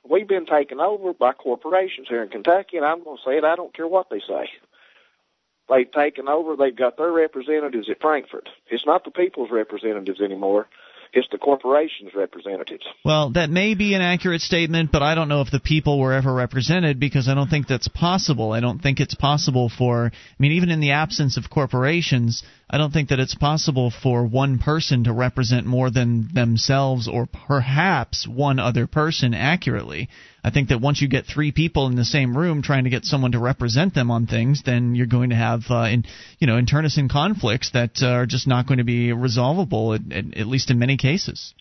We've 0.08 0.28
been 0.28 0.46
taken 0.46 0.80
over 0.80 1.12
by 1.12 1.32
corporations 1.32 2.06
here 2.08 2.22
in 2.22 2.28
Kentucky, 2.28 2.76
and 2.76 2.86
I'm 2.86 3.02
going 3.02 3.16
to 3.16 3.22
say 3.24 3.38
it. 3.38 3.44
I 3.44 3.56
don't 3.56 3.74
care 3.74 3.88
what 3.88 4.08
they 4.08 4.20
say. 4.20 4.48
They've 5.68 5.90
taken 5.90 6.28
over. 6.28 6.54
They've 6.54 6.74
got 6.74 6.96
their 6.96 7.10
representatives 7.10 7.90
at 7.90 8.00
Frankfort. 8.00 8.48
It's 8.70 8.86
not 8.86 9.04
the 9.04 9.10
people's 9.10 9.50
representatives 9.50 10.20
anymore. 10.20 10.68
It's 11.16 11.26
the 11.32 11.38
corporations' 11.38 12.10
representatives. 12.14 12.84
Well, 13.02 13.30
that 13.30 13.48
may 13.48 13.72
be 13.72 13.94
an 13.94 14.02
accurate 14.02 14.42
statement, 14.42 14.92
but 14.92 15.02
I 15.02 15.14
don't 15.14 15.30
know 15.30 15.40
if 15.40 15.50
the 15.50 15.60
people 15.60 15.98
were 15.98 16.12
ever 16.12 16.30
represented 16.30 17.00
because 17.00 17.26
I 17.26 17.34
don't 17.34 17.48
think 17.48 17.66
that's 17.66 17.88
possible. 17.88 18.52
I 18.52 18.60
don't 18.60 18.82
think 18.82 19.00
it's 19.00 19.14
possible 19.14 19.70
for, 19.70 20.12
I 20.12 20.36
mean, 20.38 20.52
even 20.52 20.68
in 20.68 20.80
the 20.80 20.90
absence 20.90 21.38
of 21.38 21.48
corporations, 21.48 22.42
I 22.68 22.76
don't 22.76 22.92
think 22.92 23.08
that 23.08 23.18
it's 23.18 23.34
possible 23.34 23.90
for 23.90 24.26
one 24.26 24.58
person 24.58 25.04
to 25.04 25.12
represent 25.14 25.64
more 25.64 25.90
than 25.90 26.28
themselves 26.34 27.08
or 27.08 27.24
perhaps 27.24 28.28
one 28.28 28.58
other 28.58 28.86
person 28.86 29.32
accurately. 29.32 30.10
I 30.46 30.50
think 30.50 30.68
that 30.68 30.80
once 30.80 31.02
you 31.02 31.08
get 31.08 31.26
three 31.26 31.50
people 31.50 31.88
in 31.88 31.96
the 31.96 32.04
same 32.04 32.36
room 32.36 32.62
trying 32.62 32.84
to 32.84 32.90
get 32.90 33.04
someone 33.04 33.32
to 33.32 33.40
represent 33.40 33.94
them 33.94 34.12
on 34.12 34.28
things, 34.28 34.62
then 34.64 34.94
you're 34.94 35.06
going 35.06 35.30
to 35.30 35.36
have, 35.36 35.62
uh, 35.68 35.88
in, 35.90 36.04
you 36.38 36.46
know, 36.46 36.56
internecine 36.56 37.08
conflicts 37.08 37.72
that 37.72 38.00
uh, 38.00 38.06
are 38.06 38.26
just 38.26 38.46
not 38.46 38.68
going 38.68 38.78
to 38.78 38.84
be 38.84 39.12
resolvable, 39.12 39.92
at, 39.92 40.12
at, 40.12 40.38
at 40.38 40.46
least 40.46 40.70
in 40.70 40.78
many 40.78 40.98
cases. 40.98 41.52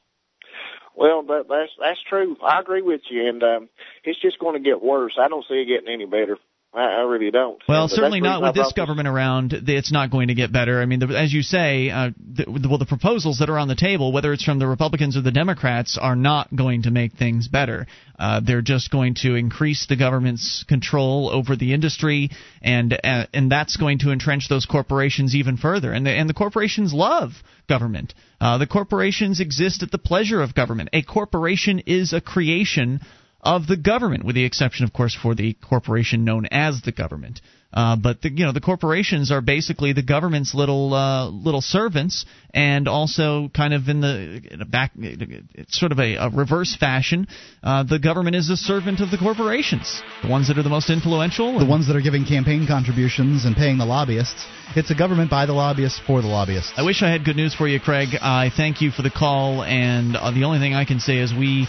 Well, 0.96 1.24
that, 1.24 1.46
that's 1.50 1.72
that's 1.80 2.00
true. 2.08 2.38
I 2.44 2.60
agree 2.60 2.84
with 2.84 3.02
you, 3.10 3.28
and 3.28 3.42
um, 3.42 3.70
it's 4.04 4.22
just 4.22 4.38
going 4.38 4.54
to 4.54 4.70
get 4.70 4.84
worse. 4.84 5.18
I 5.20 5.30
don't 5.30 5.44
see 5.48 5.56
it 5.56 5.66
getting 5.66 5.92
any 5.92 6.06
better. 6.06 6.38
I, 6.76 6.82
I 6.82 7.02
really 7.02 7.32
don't. 7.32 7.62
Well, 7.70 7.88
certainly 7.88 8.20
not 8.20 8.42
with 8.42 8.54
this 8.54 8.74
government 8.74 9.08
around. 9.08 9.54
It's 9.54 9.92
not 9.92 10.12
going 10.12 10.28
to 10.28 10.34
get 10.34 10.52
better. 10.52 10.82
I 10.82 10.86
mean, 10.86 11.00
the, 11.00 11.08
as 11.18 11.34
you 11.34 11.42
say, 11.42 11.90
uh, 11.90 12.10
the, 12.18 12.46
well, 12.48 12.78
the 12.78 12.86
proposals 12.86 13.38
that 13.40 13.50
are 13.50 13.58
on 13.58 13.70
the 13.70 13.76
table, 13.76 14.12
whether 14.12 14.34
it's 14.34 14.44
from 14.44 14.60
the 14.60 14.68
Republicans 14.68 15.16
or 15.16 15.22
the 15.22 15.32
Democrats, 15.32 15.98
are 16.00 16.18
not 16.18 16.54
going 16.54 16.84
to 16.84 16.92
make 16.92 17.14
things 17.14 17.48
better. 17.48 17.88
Uh, 18.20 18.42
they're 18.46 18.62
just 18.62 18.92
going 18.92 19.16
to 19.16 19.36
increase 19.36 19.86
the 19.88 19.96
government's 19.96 20.66
control 20.68 21.30
over 21.30 21.56
the 21.56 21.74
industry, 21.74 22.30
and 22.62 22.94
uh, 22.94 23.26
and 23.34 23.50
that's 23.50 23.78
going 23.78 24.00
to 24.00 24.12
entrench 24.12 24.50
those 24.50 24.66
corporations 24.66 25.34
even 25.34 25.56
further. 25.56 25.94
And 25.94 26.06
the, 26.06 26.12
and 26.12 26.30
the 26.30 26.34
corporations 26.34 26.94
love 26.94 27.32
government. 27.70 28.14
Uh, 28.42 28.58
the 28.58 28.68
corporations 28.68 29.40
exist 29.40 29.82
at 29.82 29.92
the 29.92 29.98
pleasure 29.98 30.42
of 30.42 30.54
government. 30.54 30.90
A 30.92 31.02
corporation 31.02 31.80
is 31.86 32.12
a 32.12 32.20
creation 32.20 33.00
of 33.46 33.68
the 33.68 33.78
government, 33.78 34.26
with 34.26 34.36
the 34.36 34.44
exception, 34.44 34.84
of 34.84 34.92
course, 34.92 35.16
for 35.16 35.36
the 35.36 35.54
corporation 35.54 36.26
known 36.26 36.48
as 36.52 36.82
the 36.82 36.92
government. 36.92 37.40
Uh, 37.76 37.98
but 37.98 38.22
the, 38.22 38.32
you 38.32 38.46
know 38.46 38.54
the 38.54 38.62
corporations 38.62 39.32
are 39.32 39.42
basically 39.42 39.92
the 39.92 40.02
government's 40.02 40.56
little 40.56 40.94
uh, 40.94 41.28
little 41.28 41.62
servants, 41.62 42.26
and 42.54 42.88
also 42.88 43.50
kind 43.54 43.74
of 43.74 43.90
in 43.90 44.00
the, 44.00 44.42
in 44.50 44.62
a 44.62 44.66
back, 44.66 44.92
it's 44.96 45.78
sort 45.78 45.92
of 45.92 46.00
a, 46.00 46.16
a 46.16 46.30
reverse 46.30 46.74
fashion. 46.76 47.28
Uh, 47.62 47.84
the 47.84 48.00
government 48.00 48.36
is 48.38 48.50
a 48.50 48.56
servant 48.56 49.02
of 49.02 49.12
the 49.12 49.18
corporations, 49.18 50.02
the 50.24 50.30
ones 50.30 50.48
that 50.48 50.58
are 50.58 50.64
the 50.64 50.70
most 50.70 50.90
influential. 50.90 51.60
The 51.60 51.66
ones 51.66 51.88
that 51.88 51.98
are 51.98 52.02
giving 52.02 52.26
campaign 52.26 52.66
contributions 52.66 53.44
and 53.44 53.58
paying 53.58 53.78
the 53.78 53.86
lobbyists. 53.86 54.46
It's 54.78 54.90
a 54.90 54.96
government 54.96 55.30
by 55.30 55.46
the 55.46 55.54
lobbyists 55.54 56.00
for 56.08 56.22
the 56.22 56.30
lobbyists. 56.30 56.72
I 56.78 56.84
wish 56.84 57.04
I 57.04 57.12
had 57.12 57.26
good 57.26 57.36
news 57.36 57.54
for 57.54 57.68
you, 57.68 57.82
Craig. 57.82 58.10
I 58.22 58.52
thank 58.56 58.82
you 58.82 58.92
for 58.92 59.02
the 59.02 59.12
call, 59.12 59.64
and 59.64 60.16
uh, 60.16 60.32
the 60.32 60.46
only 60.46 60.60
thing 60.60 60.74
I 60.74 60.86
can 60.86 61.02
say 61.02 61.18
is 61.18 61.34
we, 61.34 61.68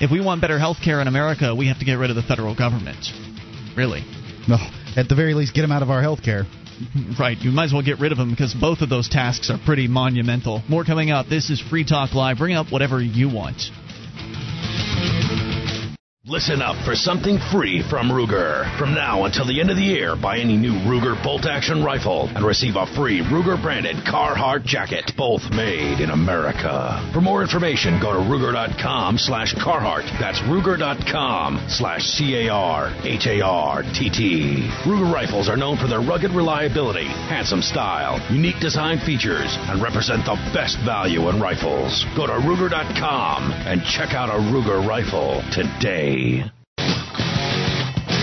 if 0.00 0.10
we 0.10 0.20
want 0.20 0.40
better 0.40 0.58
health 0.58 0.78
care 0.82 1.00
in 1.00 1.08
America, 1.08 1.54
we 1.54 1.68
have 1.68 1.78
to 1.78 1.84
get 1.84 1.94
rid 1.94 2.10
of 2.10 2.16
the 2.16 2.22
federal 2.22 2.54
government. 2.54 3.06
Really. 3.76 4.04
No, 4.48 4.56
at 4.96 5.08
the 5.08 5.14
very 5.14 5.34
least, 5.34 5.54
get 5.54 5.62
them 5.62 5.72
out 5.72 5.82
of 5.82 5.90
our 5.90 6.02
health 6.02 6.22
care. 6.22 6.44
Right, 7.18 7.38
you 7.38 7.50
might 7.52 7.66
as 7.66 7.72
well 7.72 7.82
get 7.82 8.00
rid 8.00 8.10
of 8.10 8.18
them 8.18 8.30
because 8.30 8.52
both 8.52 8.80
of 8.80 8.88
those 8.88 9.08
tasks 9.08 9.48
are 9.48 9.58
pretty 9.64 9.86
monumental. 9.86 10.62
More 10.68 10.84
coming 10.84 11.10
up. 11.10 11.26
This 11.28 11.48
is 11.48 11.60
Free 11.60 11.84
Talk 11.84 12.14
Live. 12.14 12.38
Bring 12.38 12.56
up 12.56 12.72
whatever 12.72 13.00
you 13.00 13.28
want. 13.32 13.70
Listen 16.26 16.62
up 16.62 16.82
for 16.86 16.96
something 16.96 17.38
free 17.52 17.82
from 17.90 18.08
Ruger. 18.08 18.64
From 18.78 18.94
now 18.94 19.26
until 19.26 19.44
the 19.44 19.60
end 19.60 19.68
of 19.68 19.76
the 19.76 19.82
year, 19.82 20.16
buy 20.16 20.38
any 20.38 20.56
new 20.56 20.72
Ruger 20.72 21.22
bolt 21.22 21.44
action 21.44 21.84
rifle 21.84 22.30
and 22.34 22.42
receive 22.42 22.76
a 22.76 22.86
free 22.96 23.20
Ruger 23.20 23.60
branded 23.60 23.96
Carhartt 24.08 24.64
jacket, 24.64 25.12
both 25.18 25.42
made 25.50 26.00
in 26.00 26.08
America. 26.08 27.10
For 27.12 27.20
more 27.20 27.42
information, 27.42 28.00
go 28.00 28.14
to 28.14 28.20
Ruger.com 28.20 29.18
slash 29.18 29.54
Carhartt. 29.56 30.08
That's 30.18 30.40
Ruger.com 30.48 31.66
slash 31.68 32.04
C 32.04 32.46
A 32.46 32.48
R 32.48 32.90
H 33.04 33.26
A 33.26 33.42
R 33.42 33.82
T 33.82 34.08
T. 34.08 34.66
Ruger 34.84 35.12
rifles 35.12 35.50
are 35.50 35.58
known 35.58 35.76
for 35.76 35.88
their 35.88 36.00
rugged 36.00 36.30
reliability, 36.30 37.04
handsome 37.28 37.60
style, 37.60 38.18
unique 38.32 38.60
design 38.60 38.98
features, 38.98 39.58
and 39.68 39.82
represent 39.82 40.24
the 40.24 40.40
best 40.54 40.78
value 40.86 41.28
in 41.28 41.38
rifles. 41.38 42.06
Go 42.16 42.26
to 42.26 42.32
Ruger.com 42.32 43.52
and 43.68 43.84
check 43.84 44.14
out 44.14 44.30
a 44.30 44.40
Ruger 44.40 44.88
rifle 44.88 45.42
today. 45.52 46.13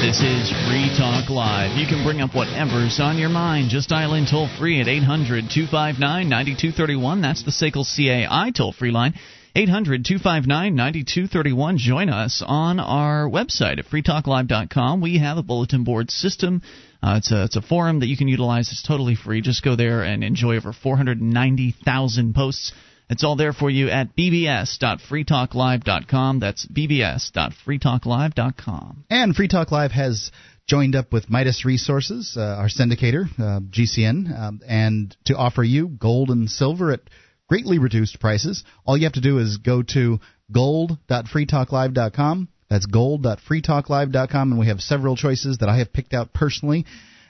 This 0.01 0.21
is 0.21 0.49
Free 0.65 0.87
Talk 0.97 1.29
Live. 1.29 1.77
You 1.77 1.85
can 1.85 2.05
bring 2.05 2.21
up 2.21 2.33
whatever's 2.33 3.01
on 3.01 3.17
your 3.17 3.27
mind. 3.27 3.69
Just 3.69 3.89
dial 3.89 4.13
in 4.13 4.25
toll 4.25 4.47
free 4.57 4.79
at 4.79 4.87
800 4.87 5.49
259 5.53 5.99
9231. 6.29 7.21
That's 7.21 7.43
the 7.43 7.51
SACL 7.51 7.83
CAI 7.83 8.51
toll 8.51 8.71
free 8.71 8.91
line. 8.91 9.13
800 9.55 10.05
259 10.05 10.73
9231. 10.73 11.77
Join 11.77 12.07
us 12.07 12.41
on 12.45 12.79
our 12.79 13.27
website 13.27 13.77
at 13.77 13.87
freetalklive.com. 13.87 15.01
We 15.01 15.17
have 15.17 15.37
a 15.37 15.43
bulletin 15.43 15.83
board 15.83 16.11
system. 16.11 16.61
Uh, 17.03 17.15
it's, 17.17 17.31
a, 17.33 17.43
it's 17.43 17.57
a 17.57 17.61
forum 17.61 17.99
that 17.99 18.07
you 18.07 18.15
can 18.15 18.29
utilize. 18.29 18.71
It's 18.71 18.83
totally 18.83 19.15
free. 19.15 19.41
Just 19.41 19.65
go 19.65 19.75
there 19.75 20.03
and 20.03 20.23
enjoy 20.23 20.55
over 20.55 20.71
490,000 20.71 22.33
posts. 22.33 22.71
It's 23.11 23.23
all 23.25 23.35
there 23.35 23.51
for 23.51 23.69
you 23.69 23.89
at 23.89 24.15
bbs.freetalklive.com. 24.15 26.39
That's 26.39 26.65
bbs.freetalklive.com. 26.65 29.03
And 29.09 29.35
Free 29.35 29.49
Talk 29.49 29.71
Live 29.71 29.91
has 29.91 30.31
joined 30.65 30.95
up 30.95 31.11
with 31.11 31.29
Midas 31.29 31.65
Resources, 31.65 32.35
uh, 32.37 32.41
our 32.41 32.69
syndicator, 32.69 33.25
uh, 33.37 33.59
GCN, 33.69 34.39
um, 34.39 34.61
and 34.65 35.13
to 35.25 35.35
offer 35.35 35.61
you 35.61 35.89
gold 35.89 36.29
and 36.29 36.49
silver 36.49 36.93
at 36.93 37.01
greatly 37.49 37.79
reduced 37.79 38.21
prices. 38.21 38.63
All 38.85 38.95
you 38.95 39.03
have 39.03 39.11
to 39.13 39.21
do 39.21 39.39
is 39.39 39.57
go 39.57 39.83
to 39.83 40.21
gold.freetalklive.com. 40.49 42.47
That's 42.69 42.85
gold.freetalklive.com, 42.85 44.51
and 44.51 44.57
we 44.57 44.67
have 44.67 44.79
several 44.79 45.17
choices 45.17 45.57
that 45.57 45.67
I 45.67 45.79
have 45.79 45.91
picked 45.91 46.13
out 46.13 46.31
personally 46.31 46.85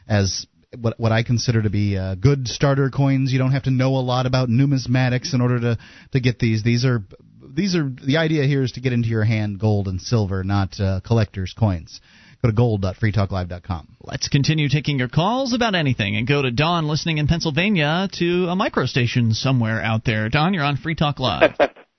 as 0.08 0.46
what 0.80 1.00
what 1.00 1.12
I 1.12 1.24
consider 1.24 1.62
to 1.62 1.70
be 1.70 1.98
uh, 1.98 2.16
good 2.16 2.48
starter 2.48 2.90
coins. 2.90 3.32
You 3.32 3.40
don't 3.40 3.52
have 3.52 3.64
to 3.64 3.72
know 3.72 3.96
a 3.96 4.04
lot 4.04 4.26
about 4.26 4.50
numismatics 4.50 5.34
in 5.34 5.42
order 5.42 5.60
to 5.60 5.78
to 6.14 6.20
get 6.20 6.40
these. 6.40 6.64
These 6.64 6.86
are 6.86 7.04
these 7.42 7.76
are 7.76 7.90
the 7.90 8.18
idea 8.18 8.46
here 8.46 8.64
is 8.64 8.74
to 8.74 8.82
get 8.82 8.94
into 8.94 9.10
your 9.10 9.24
hand 9.24 9.60
gold 9.60 9.88
and 9.88 10.02
silver, 10.02 10.44
not 10.44 10.80
uh, 10.80 11.02
collectors' 11.06 11.54
coins. 11.58 12.00
Go 12.42 12.50
to 12.50 12.56
gold.freetalklive.com. 12.56 13.98
Let's 14.02 14.28
continue 14.28 14.68
taking 14.68 14.98
your 14.98 15.10
calls 15.10 15.54
about 15.54 15.76
anything 15.76 16.16
and 16.16 16.28
go 16.28 16.42
to 16.42 16.50
Don 16.50 16.88
listening 16.88 17.20
in 17.20 17.28
Pennsylvania 17.28 18.10
to 18.14 18.48
a 18.48 18.56
micro 18.56 18.88
station 18.88 19.34
somewhere 19.34 19.80
out 19.80 20.06
there. 20.06 20.28
Don, 20.28 20.56
you're 20.56 20.64
on 20.64 20.78
Free 20.78 20.96
Talk 20.96 21.20
Live. 21.20 21.56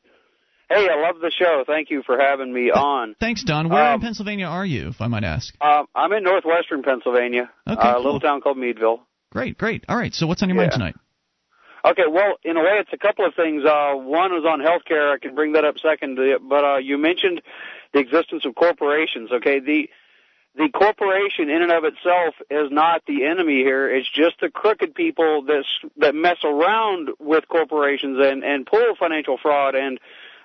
Hey, 0.74 0.88
I 0.88 1.00
love 1.00 1.20
the 1.20 1.30
show. 1.30 1.64
Thank 1.66 1.90
you 1.90 2.02
for 2.04 2.18
having 2.18 2.52
me 2.52 2.70
on. 2.70 3.14
Thanks, 3.20 3.42
Don. 3.44 3.68
Where 3.68 3.82
Um, 3.85 3.94
in 3.96 4.00
Pennsylvania 4.00 4.46
are 4.46 4.64
you, 4.64 4.88
if 4.88 5.00
I 5.00 5.06
might 5.08 5.24
ask? 5.24 5.54
Um, 5.62 5.87
I'm 5.94 6.12
in 6.12 6.22
northwestern 6.24 6.82
Pennsylvania, 6.82 7.50
Okay, 7.68 7.80
uh, 7.80 7.90
a 7.90 7.94
cool. 7.94 8.04
little 8.04 8.20
town 8.20 8.40
called 8.40 8.56
Meadville. 8.58 9.00
Great, 9.30 9.58
great. 9.58 9.85
All 9.88 9.96
right, 9.96 10.14
so 10.14 10.26
what's 10.26 10.42
on 10.42 10.48
your 10.48 10.56
mind 10.56 10.72
tonight? 10.72 10.94
Okay, 11.85 12.04
well, 12.08 12.35
in 12.44 12.56
a 12.56 12.61
way, 12.61 12.78
it's 12.78 12.92
a 12.92 12.96
couple 12.98 13.26
of 13.26 13.35
things. 13.35 13.64
Uh, 13.64 13.94
one 13.94 14.32
is 14.35 14.44
on 14.44 14.61
healthcare. 14.61 15.12
I 15.12 15.18
can 15.18 15.35
bring 15.35 15.52
that 15.52 15.64
up 15.64 15.78
second, 15.78 16.18
uh, 16.18 16.38
but 16.40 16.64
uh, 16.64 16.76
you 16.78 16.96
mentioned 16.96 17.42
the 17.92 17.98
existence 18.00 18.44
of 18.46 18.54
corporations. 18.54 19.30
Okay, 19.32 19.58
the 19.58 19.90
the 20.54 20.68
corporation 20.68 21.48
in 21.48 21.62
and 21.62 21.72
of 21.72 21.82
itself 21.85 22.35
is 22.50 22.70
not 22.70 23.02
the 23.06 23.24
enemy 23.24 23.62
here. 23.64 23.90
It's 23.90 24.08
just 24.08 24.38
the 24.40 24.48
crooked 24.50 24.94
people 24.94 25.42
that 25.46 25.64
that 25.96 26.14
mess 26.14 26.37
around 26.44 27.08
with 27.18 27.48
corporations 27.48 28.18
and 28.20 28.44
and 28.44 28.64
pull 28.64 28.94
financial 28.98 29.37
fraud 29.42 29.74
and 29.74 29.98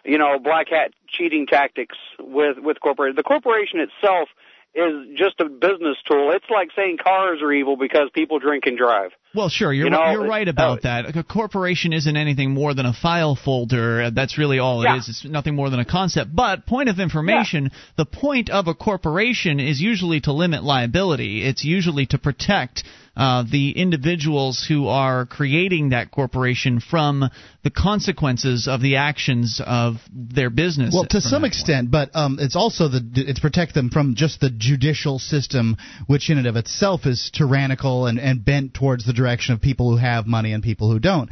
you 0.07 0.17
know 0.17 0.39
black 0.39 0.69
hat 0.69 0.91
cheating 1.07 1.45
tactics 1.45 1.97
with 2.19 2.57
with 2.57 2.79
corporations. 2.79 3.17
The 3.17 3.23
corporation 3.23 3.79
itself 3.79 4.29
is 4.73 5.17
just 5.17 5.39
a 5.39 5.49
business 5.49 5.97
tool. 6.09 6.31
It's 6.31 6.49
like 6.49 6.69
saying 6.75 6.97
cars 7.03 7.41
are 7.41 7.51
evil 7.51 7.77
because 7.77 8.09
people 8.13 8.39
drink 8.39 8.65
and 8.65 8.77
drive. 8.77 9.11
Well, 9.35 9.49
sure, 9.49 9.71
you're 9.71 9.85
You 9.85 9.91
know, 9.91 10.11
you're 10.11 10.27
right 10.27 10.47
about 10.47 10.79
uh, 10.79 11.03
that. 11.03 11.17
A 11.17 11.23
corporation 11.23 11.93
isn't 11.93 12.17
anything 12.17 12.51
more 12.51 12.73
than 12.73 12.85
a 12.85 12.93
file 12.93 13.35
folder. 13.35 14.03
Uh, 14.03 14.09
That's 14.09 14.37
really 14.37 14.57
all 14.57 14.81
it 14.81 14.85
Yeah. 14.85 14.97
is. 14.97 15.09
It's 15.09 15.25
nothing 15.25 15.55
more 15.55 15.69
than 15.69 15.79
a 15.79 15.85
concept. 15.85 16.35
But 16.35 16.65
point 16.65 16.89
of 16.89 16.99
information, 16.99 17.71
the 17.97 18.05
point 18.05 18.49
of 18.49 18.67
a 18.67 18.73
corporation 18.73 19.59
is 19.59 19.79
usually 19.81 20.21
to 20.21 20.33
limit 20.33 20.63
liability. 20.63 21.43
It's 21.43 21.63
usually 21.63 22.05
to 22.07 22.17
protect 22.17 22.83
uh, 23.15 23.43
the 23.51 23.71
individuals 23.71 24.63
who 24.67 24.87
are 24.87 25.25
creating 25.25 25.89
that 25.89 26.11
corporation 26.11 26.79
from 26.79 27.27
the 27.63 27.71
consequences 27.71 28.67
of 28.67 28.79
the 28.79 28.97
actions 28.97 29.59
of 29.65 29.95
their 30.13 30.51
business. 30.51 30.93
Well, 30.93 31.07
to 31.09 31.19
some 31.19 31.41
that 31.41 31.47
extent, 31.47 31.89
but 31.89 32.15
um, 32.15 32.37
it's 32.39 32.55
also 32.55 32.87
the 32.87 33.01
it's 33.15 33.39
protect 33.39 33.73
them 33.73 33.89
from 33.89 34.13
just 34.13 34.39
the 34.39 34.51
judicial 34.51 35.17
system, 35.17 35.77
which 36.05 36.29
in 36.29 36.37
and 36.37 36.45
of 36.45 36.57
itself 36.57 37.07
is 37.07 37.31
tyrannical 37.33 38.05
and, 38.05 38.19
and 38.19 38.45
bent 38.45 38.75
towards 38.75 39.03
the 39.03 39.13
direction 39.13 39.26
of 39.27 39.61
people 39.61 39.91
who 39.91 39.97
have 39.97 40.25
money 40.25 40.53
and 40.53 40.63
people 40.63 40.91
who 40.91 40.99
don't. 40.99 41.29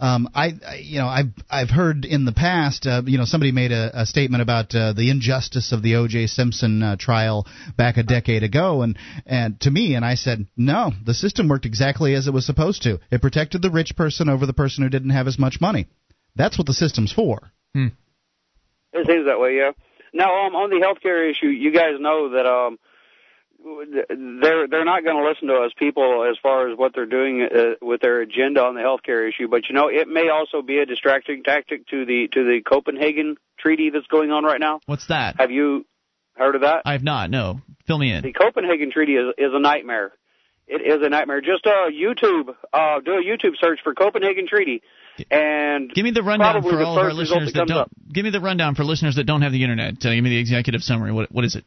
Um, 0.00 0.28
I, 0.32 0.52
I, 0.66 0.74
you 0.76 1.00
know, 1.00 1.08
I've 1.08 1.32
I've 1.50 1.70
heard 1.70 2.04
in 2.04 2.24
the 2.24 2.32
past, 2.32 2.86
uh, 2.86 3.02
you 3.04 3.18
know, 3.18 3.24
somebody 3.24 3.50
made 3.50 3.72
a, 3.72 4.02
a 4.02 4.06
statement 4.06 4.42
about 4.42 4.72
uh, 4.72 4.92
the 4.92 5.10
injustice 5.10 5.72
of 5.72 5.82
the 5.82 5.96
O.J. 5.96 6.28
Simpson 6.28 6.82
uh, 6.82 6.96
trial 6.96 7.46
back 7.76 7.96
a 7.96 8.04
decade 8.04 8.44
ago, 8.44 8.82
and 8.82 8.96
and 9.26 9.60
to 9.62 9.70
me, 9.70 9.96
and 9.96 10.04
I 10.04 10.14
said, 10.14 10.46
no, 10.56 10.92
the 11.04 11.14
system 11.14 11.48
worked 11.48 11.66
exactly 11.66 12.14
as 12.14 12.28
it 12.28 12.32
was 12.32 12.46
supposed 12.46 12.82
to. 12.82 13.00
It 13.10 13.20
protected 13.20 13.60
the 13.60 13.70
rich 13.70 13.96
person 13.96 14.28
over 14.28 14.46
the 14.46 14.52
person 14.52 14.84
who 14.84 14.90
didn't 14.90 15.10
have 15.10 15.26
as 15.26 15.38
much 15.38 15.60
money. 15.60 15.88
That's 16.36 16.56
what 16.56 16.68
the 16.68 16.74
system's 16.74 17.12
for. 17.12 17.50
It 18.92 19.06
seems 19.06 19.26
that 19.26 19.40
way, 19.40 19.56
yeah. 19.56 19.72
Now, 20.14 20.46
um, 20.46 20.54
on 20.54 20.70
the 20.70 20.76
healthcare 20.76 21.28
issue, 21.28 21.48
you 21.48 21.72
guys 21.72 21.98
know 21.98 22.30
that 22.30 22.46
um, 22.46 22.78
they're 23.62 24.68
they're 24.68 24.84
not 24.84 25.04
going 25.04 25.16
to 25.16 25.28
listen 25.28 25.48
to 25.48 25.54
us 25.54 25.72
people 25.76 26.26
as 26.30 26.36
far 26.42 26.70
as 26.70 26.78
what 26.78 26.92
they're 26.94 27.06
doing 27.06 27.42
uh, 27.42 27.74
with 27.82 28.00
their 28.00 28.20
agenda 28.20 28.62
on 28.62 28.74
the 28.74 28.80
healthcare 28.80 29.28
issue. 29.28 29.48
But 29.48 29.68
you 29.68 29.74
know, 29.74 29.88
it 29.88 30.08
may 30.08 30.28
also 30.28 30.62
be 30.62 30.78
a 30.78 30.86
distracting 30.86 31.42
tactic 31.42 31.86
to 31.88 32.04
the 32.04 32.28
to 32.32 32.44
the 32.44 32.60
Copenhagen 32.64 33.36
Treaty 33.58 33.90
that's 33.90 34.06
going 34.06 34.30
on 34.30 34.44
right 34.44 34.60
now. 34.60 34.80
What's 34.86 35.06
that? 35.08 35.36
Have 35.38 35.50
you 35.50 35.86
heard 36.34 36.54
of 36.54 36.60
that? 36.62 36.82
I 36.84 36.92
have 36.92 37.02
not. 37.02 37.30
No, 37.30 37.60
fill 37.86 37.98
me 37.98 38.12
in. 38.12 38.22
The 38.22 38.32
Copenhagen 38.32 38.90
Treaty 38.92 39.14
is 39.14 39.34
is 39.36 39.50
a 39.52 39.60
nightmare. 39.60 40.12
It 40.70 40.82
is 40.82 41.04
a 41.04 41.08
nightmare. 41.08 41.40
Just 41.40 41.66
uh, 41.66 41.88
YouTube, 41.90 42.50
uh, 42.74 43.00
do 43.00 43.12
a 43.12 43.22
YouTube 43.22 43.56
search 43.58 43.80
for 43.82 43.94
Copenhagen 43.94 44.46
Treaty, 44.46 44.82
and 45.30 45.90
Give 45.90 46.04
me 46.04 46.10
the 46.10 46.22
rundown 46.22 46.62
for 46.62 46.82
all 46.82 46.98
of 46.98 47.04
our 47.04 47.12
listeners 47.14 47.52
that 47.54 47.60
that 47.60 47.68
don't. 47.68 47.78
up. 47.78 47.90
Give 48.12 48.22
me 48.24 48.30
the 48.30 48.40
rundown 48.40 48.74
for 48.74 48.84
listeners 48.84 49.16
that 49.16 49.24
don't 49.24 49.40
have 49.42 49.52
the 49.52 49.62
internet. 49.62 49.94
Uh, 50.04 50.14
give 50.14 50.22
me 50.22 50.30
the 50.30 50.38
executive 50.38 50.82
summary. 50.82 51.10
What 51.12 51.32
what 51.32 51.44
is 51.44 51.56
it? 51.56 51.64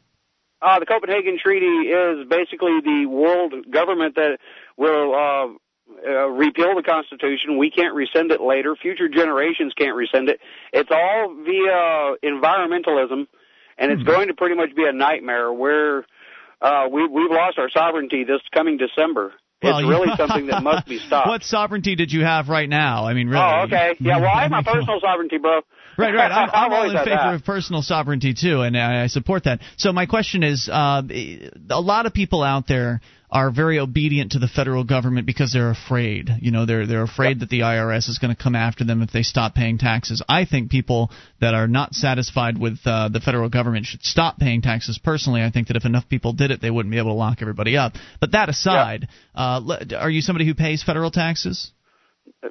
Uh, 0.62 0.78
the 0.78 0.86
Copenhagen 0.86 1.38
Treaty 1.42 1.90
is 1.90 2.28
basically 2.28 2.78
the 2.84 3.06
world 3.06 3.52
government 3.70 4.14
that 4.14 4.38
will 4.76 5.14
uh, 5.14 6.08
uh, 6.08 6.28
repeal 6.28 6.74
the 6.76 6.82
Constitution. 6.82 7.58
We 7.58 7.70
can't 7.70 7.94
rescind 7.94 8.30
it 8.30 8.40
later. 8.40 8.76
Future 8.80 9.08
generations 9.08 9.72
can't 9.76 9.96
rescind 9.96 10.28
it. 10.28 10.40
It's 10.72 10.90
all 10.90 11.34
via 11.44 12.14
environmentalism, 12.22 13.26
and 13.76 13.90
it's 13.92 14.02
going 14.04 14.28
to 14.28 14.34
pretty 14.34 14.54
much 14.54 14.74
be 14.76 14.86
a 14.86 14.92
nightmare 14.92 15.52
where 15.52 16.06
uh, 16.60 16.86
we, 16.90 17.06
we've 17.08 17.30
lost 17.30 17.58
our 17.58 17.68
sovereignty 17.70 18.24
this 18.24 18.40
coming 18.54 18.78
December. 18.78 19.32
Well, 19.62 19.78
it's 19.78 19.88
really 19.88 20.08
something 20.16 20.46
that 20.46 20.62
must 20.62 20.86
be 20.86 20.98
stopped. 20.98 21.28
What 21.28 21.42
sovereignty 21.42 21.96
did 21.96 22.12
you 22.12 22.24
have 22.24 22.48
right 22.48 22.68
now? 22.68 23.06
I 23.06 23.14
mean, 23.14 23.28
really. 23.28 23.42
Oh, 23.42 23.62
okay. 23.64 23.96
Yeah, 24.00 24.18
well, 24.18 24.30
I 24.32 24.42
have 24.42 24.50
my 24.50 24.62
personal 24.62 25.00
sovereignty, 25.00 25.38
bro. 25.38 25.60
Right, 25.96 26.14
right. 26.14 26.30
I'm, 26.30 26.50
I'm 26.54 26.72
all 26.72 26.90
in 26.90 26.96
favor 26.96 27.10
that. 27.10 27.34
of 27.34 27.44
personal 27.44 27.82
sovereignty 27.82 28.34
too, 28.34 28.62
and 28.62 28.76
I, 28.76 29.04
I 29.04 29.06
support 29.08 29.44
that. 29.44 29.60
So 29.76 29.92
my 29.92 30.06
question 30.06 30.42
is, 30.42 30.68
uh, 30.70 31.02
a 31.70 31.80
lot 31.80 32.06
of 32.06 32.14
people 32.14 32.42
out 32.42 32.66
there 32.66 33.00
are 33.32 33.50
very 33.50 33.78
obedient 33.78 34.32
to 34.32 34.38
the 34.38 34.46
federal 34.46 34.84
government 34.84 35.26
because 35.26 35.54
they're 35.54 35.70
afraid. 35.70 36.28
You 36.40 36.50
know, 36.50 36.66
they're 36.66 36.86
they're 36.86 37.02
afraid 37.02 37.40
that 37.40 37.48
the 37.48 37.60
IRS 37.60 38.10
is 38.10 38.18
going 38.18 38.34
to 38.34 38.40
come 38.40 38.54
after 38.54 38.84
them 38.84 39.00
if 39.00 39.10
they 39.10 39.22
stop 39.22 39.54
paying 39.54 39.78
taxes. 39.78 40.22
I 40.28 40.44
think 40.44 40.70
people 40.70 41.10
that 41.40 41.54
are 41.54 41.66
not 41.66 41.94
satisfied 41.94 42.58
with 42.58 42.78
uh, 42.84 43.08
the 43.08 43.20
federal 43.20 43.48
government 43.48 43.86
should 43.86 44.02
stop 44.02 44.38
paying 44.38 44.60
taxes. 44.60 45.00
Personally, 45.02 45.42
I 45.42 45.50
think 45.50 45.68
that 45.68 45.76
if 45.76 45.86
enough 45.86 46.08
people 46.10 46.34
did 46.34 46.50
it, 46.50 46.60
they 46.60 46.70
wouldn't 46.70 46.92
be 46.92 46.98
able 46.98 47.12
to 47.12 47.16
lock 47.16 47.38
everybody 47.40 47.78
up. 47.78 47.94
But 48.20 48.32
that 48.32 48.50
aside, 48.50 49.08
uh, 49.34 49.60
le- 49.64 49.96
are 49.96 50.10
you 50.10 50.20
somebody 50.20 50.46
who 50.46 50.54
pays 50.54 50.82
federal 50.82 51.10
taxes? 51.10 51.72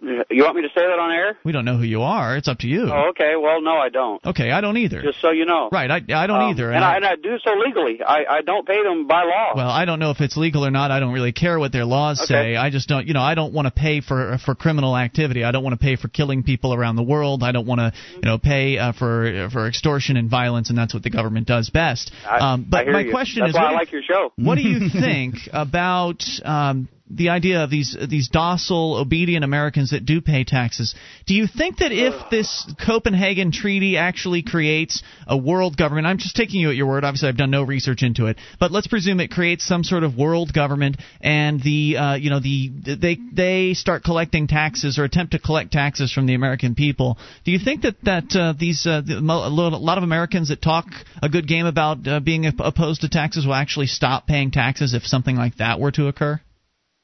You 0.02 0.44
want 0.44 0.56
me 0.56 0.62
to 0.64 0.70
say 0.70 0.82
that 0.82 1.00
on 1.00 1.12
air? 1.12 1.38
We 1.44 1.52
don't 1.52 1.66
know 1.66 1.76
who 1.78 1.84
you 1.84 2.02
are. 2.02 2.38
It's 2.38 2.48
up 2.48 2.60
to 2.60 2.68
you. 2.68 2.90
Oh, 2.92 3.10
okay. 3.10 3.34
Well, 3.42 3.62
no, 3.62 3.72
I 3.78 3.90
don't. 3.90 4.24
Okay, 4.26 4.50
I 4.52 4.62
don't 4.62 4.78
either. 4.78 5.02
Just 5.02 5.20
so 5.22 5.32
you 5.32 5.46
know. 5.46 5.70
Right, 5.72 5.90
I, 5.92 5.96
I 6.14 6.28
don't 6.28 6.42
Um, 6.42 6.52
either. 6.52 6.72
And 6.72 6.84
I, 6.84 6.96
and 6.96 7.06
I 7.06 7.16
do 7.16 7.38
so 7.44 7.52
legally. 7.66 8.00
I, 8.02 8.24
I 8.30 8.42
don't 8.42 8.66
pay 8.66 8.82
them 8.84 9.08
by 9.08 9.24
law. 9.24 9.52
Well, 9.56 9.70
I 9.70 9.84
don't 9.86 10.00
know 10.00 10.12
if 10.12 10.22
it's 10.22 10.38
legal 10.38 10.66
or 10.66 10.72
not. 10.72 10.92
I 10.92 11.00
don't 11.02 11.14
really 11.14 11.32
care 11.34 11.60
what 11.60 11.72
their 11.74 11.86
laws 11.86 12.20
Okay. 12.22 12.28
say. 12.54 12.56
I 12.56 12.70
just 12.70 12.88
don't, 12.88 13.06
you 13.06 13.14
know, 13.14 13.22
I 13.22 13.36
don't 13.36 13.54
want 13.54 13.66
to 13.68 13.72
pay 13.72 14.00
for 14.02 14.38
for 14.46 14.56
criminal 14.56 14.96
activity. 14.98 15.44
I 15.44 15.52
don't 15.52 15.64
want 15.64 15.78
to 15.80 15.84
pay 15.84 15.96
for 15.98 16.08
killing 16.08 16.44
people 16.44 16.74
around 16.74 16.96
the 16.96 17.04
world. 17.04 17.44
I 17.44 17.52
don't 17.52 17.68
want 17.68 17.80
to, 17.80 17.94
you 18.16 18.22
know, 18.24 18.38
pay 18.38 18.78
uh, 18.78 18.94
for 18.94 19.50
for 19.52 19.68
extortion 19.68 20.16
and 20.18 20.30
violence, 20.30 20.70
and 20.70 20.78
that's 20.78 20.94
what 20.94 21.04
the 21.04 21.10
government 21.10 21.48
does 21.48 21.70
best. 21.70 22.12
I, 22.30 22.54
um, 22.54 22.66
but 22.70 22.88
I 22.88 22.92
my 22.92 23.00
you. 23.02 23.12
question 23.12 23.42
That's 23.42 23.52
is, 23.52 23.56
why 23.56 23.64
what 23.64 23.74
I 23.74 23.76
like 23.76 23.92
your 23.92 24.04
show. 24.04 24.32
what 24.38 24.56
do 24.56 24.62
you 24.62 24.90
think 25.02 25.36
about 25.52 26.24
um, 26.44 26.88
the 27.15 27.30
idea 27.30 27.63
of 27.63 27.69
these 27.69 27.95
these 28.10 28.30
docile, 28.30 28.97
obedient 28.97 29.43
Americans 29.43 29.91
that 29.91 30.06
do 30.06 30.21
pay 30.21 30.43
taxes. 30.43 30.95
Do 31.26 31.34
you 31.34 31.47
think 31.47 31.78
that 31.78 31.91
if 31.91 32.30
this 32.30 32.71
Copenhagen 32.86 33.52
Treaty 33.52 33.97
actually 33.97 34.43
creates 34.43 35.04
a 35.28 35.38
world 35.38 35.78
government, 35.78 36.08
I'm 36.08 36.17
just 36.17 36.36
taking 36.36 36.62
you 36.62 36.69
at 36.69 36.76
your 36.76 36.88
word. 36.88 37.04
Obviously, 37.04 37.30
I've 37.30 37.38
done 37.38 37.52
no 37.52 37.63
research 37.63 38.04
into 38.04 38.28
it, 38.28 38.38
but 38.60 38.71
let's 38.71 38.88
presume 38.88 39.19
it 39.19 39.32
creates 39.32 39.65
some 39.65 39.84
sort 39.84 40.04
of 40.04 40.15
world 40.15 40.54
government, 40.54 40.97
and 41.21 41.62
the 41.62 41.97
uh, 41.97 42.15
you 42.15 42.30
know 42.30 42.39
the 42.39 42.69
they 43.00 43.17
they 43.34 43.74
start 43.74 44.04
collecting 44.04 44.47
taxes 44.47 44.97
or 44.97 45.04
attempt 45.04 45.34
to 45.34 45.39
collect 45.39 45.71
taxes 45.71 46.12
from 46.12 46.26
the 46.26 46.34
American 46.34 46.76
people. 46.76 47.17
Do 47.45 47.52
you 47.52 47.60
think 47.60 47.82
that 47.82 47.95
that 48.04 48.36
uh, 48.36 48.54
these 48.58 48.86
uh, 48.86 49.02
a 49.08 49.21
lot 49.21 49.97
of 49.97 50.04
Americans 50.04 50.50
that 50.50 50.62
talk 50.62 50.86
a 51.21 51.30
good 51.30 51.47
game 51.47 51.65
about 51.65 52.08
uh, 52.08 52.19
being 52.19 52.45
opposed 52.45 53.02
to 53.02 53.10
taxes 53.10 53.45
will 53.45 53.54
actually 53.54 53.88
stop 53.88 54.28
paying 54.28 54.52
taxes 54.52 54.93
if 54.93 55.04
something 55.04 55.36
like 55.36 55.58
that 55.58 55.80
were 55.80 55.91
to 55.91 56.08
occur? 56.08 56.39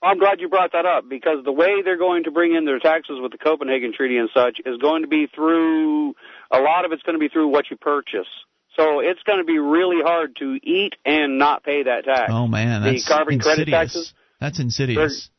I'm 0.01 0.19
glad 0.19 0.39
you 0.39 0.49
brought 0.49 0.73
that 0.73 0.85
up 0.85 1.09
because 1.09 1.43
the 1.43 1.51
way 1.51 1.81
they're 1.83 1.97
going 1.97 2.25
to 2.25 2.31
bring 2.31 2.55
in 2.55 2.65
their 2.65 2.79
taxes 2.79 3.17
with 3.19 3.31
the 3.31 3.37
Copenhagen 3.37 3.93
Treaty 3.95 4.17
and 4.17 4.29
such 4.33 4.59
is 4.65 4.77
going 4.77 5.01
to 5.01 5.07
be 5.07 5.27
through 5.33 6.13
a 6.51 6.59
lot 6.59 6.85
of 6.85 6.91
it's 6.91 7.01
going 7.01 7.15
to 7.15 7.19
be 7.19 7.29
through 7.29 7.47
what 7.47 7.65
you 7.71 7.77
purchase. 7.77 8.27
So 8.75 8.99
it's 8.99 9.21
going 9.25 9.39
to 9.39 9.43
be 9.43 9.57
really 9.57 10.03
hard 10.03 10.35
to 10.37 10.59
eat 10.61 10.93
and 11.03 11.39
not 11.39 11.63
pay 11.63 11.83
that 11.83 12.05
tax. 12.05 12.31
Oh 12.31 12.47
man, 12.47 12.83
that's 12.83 13.05
the 13.05 13.09
carbon 13.11 13.33
insidious. 13.35 13.55
credit 13.55 13.71
taxes. 13.71 14.13
That's 14.39 14.59
insidious. 14.59 15.29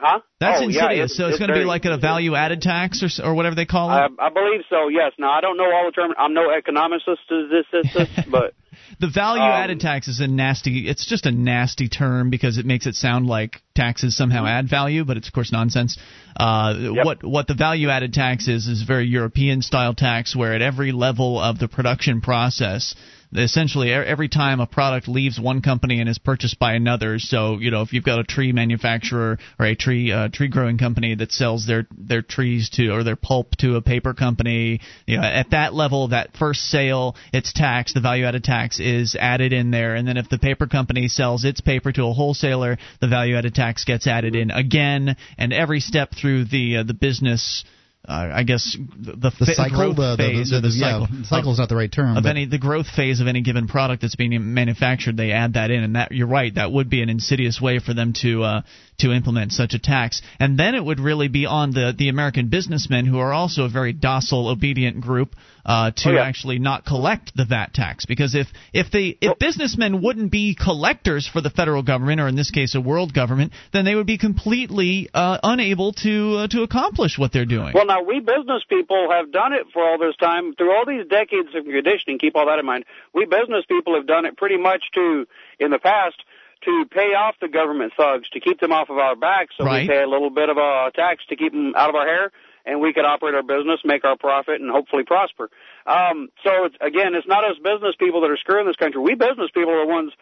Huh? 0.00 0.20
That's 0.40 0.60
oh, 0.60 0.64
insidious. 0.64 0.96
Yeah, 0.96 1.04
it's, 1.04 1.16
so 1.16 1.26
it's, 1.26 1.34
it's 1.34 1.38
going 1.38 1.50
to 1.50 1.60
be 1.60 1.64
like 1.64 1.84
a 1.84 1.98
value 1.98 2.34
added 2.34 2.62
tax 2.62 3.02
or 3.02 3.24
or 3.24 3.34
whatever 3.34 3.54
they 3.54 3.66
call 3.66 3.90
it. 3.90 3.92
I, 3.92 4.06
I 4.18 4.30
believe 4.30 4.62
so. 4.70 4.88
Yes. 4.88 5.12
Now 5.18 5.30
I 5.30 5.40
don't 5.40 5.58
know 5.58 5.70
all 5.70 5.84
the 5.84 5.92
terms. 5.92 6.14
I'm 6.18 6.32
no 6.32 6.50
economist, 6.50 7.04
this, 7.06 7.18
this, 7.28 7.84
this, 7.92 8.24
but 8.30 8.54
the 8.98 9.08
value 9.08 9.42
added 9.42 9.74
um, 9.74 9.78
tax 9.78 10.08
is 10.08 10.20
a 10.20 10.26
nasty. 10.26 10.88
It's 10.88 11.06
just 11.06 11.26
a 11.26 11.30
nasty 11.30 11.88
term 11.88 12.30
because 12.30 12.58
it 12.58 12.66
makes 12.66 12.86
it 12.86 12.94
sound 12.94 13.26
like 13.26 13.60
taxes 13.74 14.16
somehow 14.16 14.46
add 14.46 14.68
value, 14.68 15.04
but 15.04 15.16
it's 15.16 15.28
of 15.28 15.34
course 15.34 15.52
nonsense. 15.52 15.98
Uh, 16.36 16.74
yep. 16.78 17.04
What 17.04 17.24
what 17.24 17.46
the 17.46 17.54
value 17.54 17.90
added 17.90 18.14
tax 18.14 18.48
is 18.48 18.66
is 18.66 18.82
a 18.82 18.86
very 18.86 19.06
European 19.06 19.62
style 19.62 19.94
tax 19.94 20.34
where 20.34 20.54
at 20.54 20.62
every 20.62 20.92
level 20.92 21.38
of 21.38 21.58
the 21.58 21.68
production 21.68 22.20
process 22.20 22.94
essentially 23.32 23.92
every 23.92 24.28
time 24.28 24.60
a 24.60 24.66
product 24.66 25.08
leaves 25.08 25.38
one 25.38 25.62
company 25.62 26.00
and 26.00 26.08
is 26.08 26.18
purchased 26.18 26.58
by 26.58 26.74
another. 26.74 27.18
So 27.18 27.58
you 27.58 27.70
know 27.70 27.82
if 27.82 27.92
you've 27.92 28.04
got 28.04 28.18
a 28.18 28.24
tree 28.24 28.52
manufacturer 28.52 29.38
or 29.58 29.66
a 29.66 29.74
tree 29.74 30.12
uh, 30.12 30.28
tree 30.28 30.48
growing 30.48 30.78
company 30.78 31.14
that 31.14 31.32
sells 31.32 31.66
their 31.66 31.86
their 31.96 32.22
trees 32.22 32.70
to 32.70 32.90
or 32.90 33.04
their 33.04 33.16
pulp 33.16 33.56
to 33.58 33.76
a 33.76 33.82
paper 33.82 34.14
company, 34.14 34.80
you 35.06 35.16
know 35.16 35.22
at 35.22 35.50
that 35.50 35.74
level 35.74 36.08
that 36.08 36.36
first 36.36 36.62
sale 36.62 37.14
it's 37.32 37.52
taxed. 37.52 37.94
The 37.94 38.00
value 38.00 38.24
added 38.24 38.44
tax 38.44 38.80
is 38.80 39.16
added 39.18 39.52
in 39.52 39.70
there, 39.70 39.94
and 39.94 40.06
then 40.06 40.16
if 40.16 40.28
the 40.28 40.38
paper 40.38 40.66
company 40.66 41.08
sells 41.08 41.44
its 41.44 41.60
paper 41.60 41.92
to 41.92 42.04
a 42.04 42.12
wholesaler, 42.12 42.78
the 43.00 43.08
value 43.08 43.36
added 43.36 43.54
tax 43.54 43.84
gets 43.84 44.06
added 44.06 44.34
in 44.34 44.50
again, 44.50 45.16
and 45.38 45.52
every 45.52 45.80
step 45.80 46.10
through 46.14 46.44
the 46.46 46.78
uh, 46.78 46.82
the 46.82 46.94
business 46.94 47.64
uh, 48.08 48.30
I 48.32 48.44
guess 48.44 48.76
the, 48.98 49.30
the 49.38 49.46
cycle, 49.54 49.94
growth 49.94 49.96
the, 49.96 50.16
phase, 50.16 50.50
the, 50.50 50.56
the, 50.56 50.68
the 50.68 50.72
cycle, 50.72 51.06
yeah, 51.10 51.22
cycle 51.24 51.52
is 51.52 51.58
not 51.58 51.68
the 51.68 51.76
right 51.76 51.92
term. 51.92 52.16
Of 52.16 52.24
any 52.24 52.46
the 52.46 52.58
growth 52.58 52.86
phase 52.88 53.20
of 53.20 53.26
any 53.26 53.42
given 53.42 53.68
product 53.68 54.00
that's 54.00 54.16
being 54.16 54.54
manufactured, 54.54 55.18
they 55.18 55.32
add 55.32 55.54
that 55.54 55.70
in, 55.70 55.82
and 55.82 55.96
that 55.96 56.10
you're 56.10 56.26
right, 56.26 56.54
that 56.54 56.72
would 56.72 56.88
be 56.88 57.02
an 57.02 57.10
insidious 57.10 57.60
way 57.60 57.78
for 57.78 57.92
them 57.92 58.14
to 58.22 58.42
uh, 58.42 58.62
to 58.98 59.12
implement 59.12 59.52
such 59.52 59.74
a 59.74 59.78
tax. 59.78 60.22
And 60.38 60.58
then 60.58 60.74
it 60.74 60.82
would 60.82 60.98
really 60.98 61.28
be 61.28 61.44
on 61.44 61.72
the 61.72 61.94
the 61.96 62.08
American 62.08 62.48
businessmen 62.48 63.04
who 63.04 63.18
are 63.18 63.34
also 63.34 63.64
a 63.64 63.68
very 63.68 63.92
docile, 63.92 64.48
obedient 64.48 65.02
group 65.02 65.36
uh, 65.64 65.90
to 65.96 66.10
oh, 66.10 66.12
yeah. 66.12 66.24
actually 66.24 66.58
not 66.58 66.84
collect 66.84 67.32
the 67.36 67.44
VAT 67.44 67.72
tax. 67.74 68.06
Because 68.06 68.34
if 68.34 68.48
if 68.72 68.90
they 68.90 69.16
if 69.20 69.38
businessmen 69.38 70.02
wouldn't 70.02 70.30
be 70.30 70.54
collectors 70.54 71.26
for 71.26 71.40
the 71.40 71.50
federal 71.50 71.82
government, 71.82 72.20
or 72.20 72.28
in 72.28 72.36
this 72.36 72.50
case 72.50 72.74
a 72.74 72.80
world 72.80 73.14
government, 73.14 73.52
then 73.72 73.84
they 73.84 73.94
would 73.94 74.06
be 74.06 74.18
completely 74.18 75.08
uh, 75.12 75.38
unable 75.42 75.92
to 75.94 76.36
uh, 76.36 76.48
to 76.48 76.62
accomplish 76.62 77.18
what 77.18 77.32
they're 77.32 77.44
doing. 77.44 77.72
Well, 77.74 77.86
now 77.86 78.02
we 78.02 78.20
business 78.20 78.62
people 78.68 79.08
have 79.10 79.32
done 79.32 79.52
it 79.52 79.66
for 79.72 79.82
all 79.82 79.98
this 79.98 80.16
time 80.16 80.54
through 80.54 80.72
all 80.74 80.84
these 80.86 81.06
decades 81.08 81.48
of 81.54 81.64
conditioning. 81.64 82.18
Keep 82.18 82.36
all 82.36 82.46
that 82.46 82.58
in 82.58 82.66
mind. 82.66 82.84
We 83.14 83.24
business 83.24 83.64
people 83.68 83.94
have 83.94 84.06
done 84.06 84.26
it 84.26 84.36
pretty 84.36 84.56
much 84.56 84.82
to 84.94 85.26
in 85.58 85.70
the 85.70 85.78
past 85.78 86.16
to 86.64 86.84
pay 86.90 87.14
off 87.16 87.36
the 87.40 87.48
government 87.48 87.92
thugs 87.96 88.28
to 88.30 88.40
keep 88.40 88.60
them 88.60 88.70
off 88.70 88.90
of 88.90 88.98
our 88.98 89.16
backs, 89.16 89.54
so 89.56 89.64
right. 89.64 89.82
we 89.82 89.88
pay 89.88 90.02
a 90.02 90.06
little 90.06 90.28
bit 90.28 90.50
of 90.50 90.58
a 90.58 90.90
tax 90.94 91.24
to 91.30 91.36
keep 91.36 91.52
them 91.52 91.72
out 91.74 91.88
of 91.88 91.94
our 91.94 92.06
hair 92.06 92.32
and 92.70 92.80
we 92.80 92.92
could 92.92 93.04
operate 93.04 93.34
our 93.34 93.42
business, 93.42 93.80
make 93.84 94.04
our 94.04 94.16
profit, 94.16 94.60
and 94.60 94.70
hopefully 94.70 95.02
prosper. 95.02 95.50
Um, 95.86 96.28
so 96.44 96.64
it's, 96.64 96.76
again, 96.80 97.18
it's 97.18 97.26
not 97.26 97.42
us 97.42 97.58
business 97.58 97.96
people 97.98 98.20
that 98.22 98.30
are 98.30 98.38
screwing 98.38 98.66
this 98.66 98.76
country. 98.76 99.02
We 99.02 99.14
business 99.14 99.50
people 99.52 99.74
are 99.74 99.84
the 99.84 99.92
ones 99.92 100.12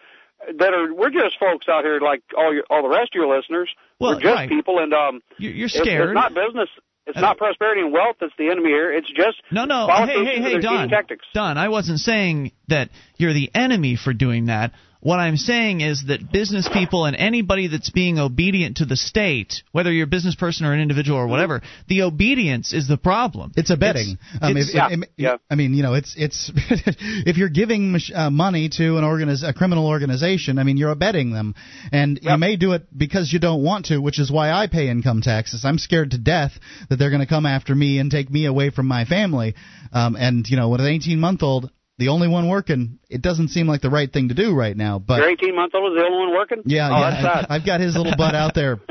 that 0.58 0.72
are. 0.72 0.92
We're 0.94 1.10
just 1.10 1.36
folks 1.38 1.68
out 1.68 1.84
here 1.84 2.00
like 2.00 2.22
all 2.36 2.54
your, 2.54 2.64
all 2.70 2.82
the 2.82 2.88
rest 2.88 3.12
of 3.12 3.20
your 3.20 3.28
listeners. 3.28 3.68
Well, 4.00 4.14
we're 4.14 4.22
just 4.22 4.34
right. 4.34 4.48
people, 4.48 4.78
and 4.78 4.94
um, 4.94 5.20
you're 5.36 5.68
scared. 5.68 6.08
It's, 6.08 6.10
it's 6.10 6.14
not 6.14 6.32
business. 6.32 6.70
It's 7.06 7.16
uh, 7.16 7.20
not 7.20 7.38
prosperity 7.38 7.80
and 7.80 7.92
wealth 7.92 8.16
that's 8.20 8.32
the 8.38 8.50
enemy 8.50 8.68
here. 8.68 8.92
It's 8.92 9.08
just 9.08 9.42
no, 9.50 9.64
no. 9.64 9.88
Hey, 9.88 10.24
hey, 10.24 10.40
hey, 10.40 10.60
Don. 10.60 10.90
Don, 11.34 11.58
I 11.58 11.68
wasn't 11.68 12.00
saying 12.00 12.52
that 12.68 12.90
you're 13.16 13.32
the 13.32 13.50
enemy 13.54 13.96
for 13.96 14.12
doing 14.12 14.46
that. 14.46 14.72
What 15.00 15.20
I'm 15.20 15.36
saying 15.36 15.80
is 15.80 16.06
that 16.08 16.32
business 16.32 16.68
people 16.72 17.04
and 17.04 17.14
anybody 17.14 17.68
that's 17.68 17.90
being 17.90 18.18
obedient 18.18 18.78
to 18.78 18.84
the 18.84 18.96
state, 18.96 19.62
whether 19.70 19.92
you're 19.92 20.04
a 20.04 20.08
business 20.08 20.34
person 20.34 20.66
or 20.66 20.72
an 20.72 20.80
individual 20.80 21.18
or 21.18 21.28
whatever, 21.28 21.62
the 21.86 22.02
obedience 22.02 22.72
is 22.72 22.88
the 22.88 22.96
problem. 22.96 23.52
It's 23.56 23.70
abetting. 23.70 24.18
It's, 24.34 24.42
um, 24.42 24.56
it's, 24.56 24.68
if, 24.70 24.74
yeah, 24.74 24.88
if, 24.90 25.00
yeah. 25.16 25.36
I 25.48 25.54
mean, 25.54 25.74
you 25.74 25.84
know, 25.84 25.94
it's 25.94 26.16
it's 26.16 26.50
if 26.56 27.36
you're 27.36 27.48
giving 27.48 27.96
uh, 28.12 28.30
money 28.30 28.68
to 28.70 28.96
an 28.98 29.04
organiz- 29.04 29.48
a 29.48 29.52
criminal 29.52 29.86
organization, 29.86 30.58
I 30.58 30.64
mean, 30.64 30.76
you're 30.76 30.90
abetting 30.90 31.30
them, 31.32 31.54
and 31.92 32.18
yep. 32.20 32.32
you 32.32 32.38
may 32.38 32.56
do 32.56 32.72
it 32.72 32.86
because 32.96 33.32
you 33.32 33.38
don't 33.38 33.62
want 33.62 33.86
to, 33.86 33.98
which 33.98 34.18
is 34.18 34.32
why 34.32 34.50
I 34.50 34.66
pay 34.66 34.88
income 34.88 35.22
taxes. 35.22 35.64
I'm 35.64 35.78
scared 35.78 36.10
to 36.10 36.18
death 36.18 36.58
that 36.90 36.96
they're 36.96 37.10
going 37.10 37.20
to 37.20 37.26
come 37.26 37.46
after 37.46 37.72
me 37.72 38.00
and 38.00 38.10
take 38.10 38.30
me 38.30 38.46
away 38.46 38.70
from 38.70 38.86
my 38.86 39.04
family. 39.04 39.54
Um, 39.92 40.16
and 40.16 40.44
you 40.48 40.56
know, 40.56 40.70
with 40.70 40.80
an 40.80 40.88
18 40.88 41.20
month 41.20 41.44
old, 41.44 41.70
the 41.98 42.08
only 42.08 42.28
one 42.28 42.48
working. 42.48 42.98
It 43.10 43.22
doesn't 43.22 43.48
seem 43.48 43.66
like 43.66 43.82
the 43.82 43.90
right 43.90 44.10
thing 44.10 44.28
to 44.28 44.34
do 44.34 44.54
right 44.54 44.76
now. 44.76 44.98
But 44.98 45.18
your 45.18 45.30
18 45.30 45.54
month 45.54 45.74
old 45.74 45.92
is 45.92 45.98
the 45.98 46.04
only 46.06 46.18
one 46.26 46.34
working. 46.34 46.62
Yeah, 46.64 46.88
oh, 46.88 46.98
yeah. 46.98 47.10
That's 47.10 47.50
I, 47.50 47.54
I've 47.56 47.66
got 47.66 47.80
his 47.80 47.96
little 47.96 48.14
butt 48.16 48.34
out 48.34 48.54
there. 48.54 48.78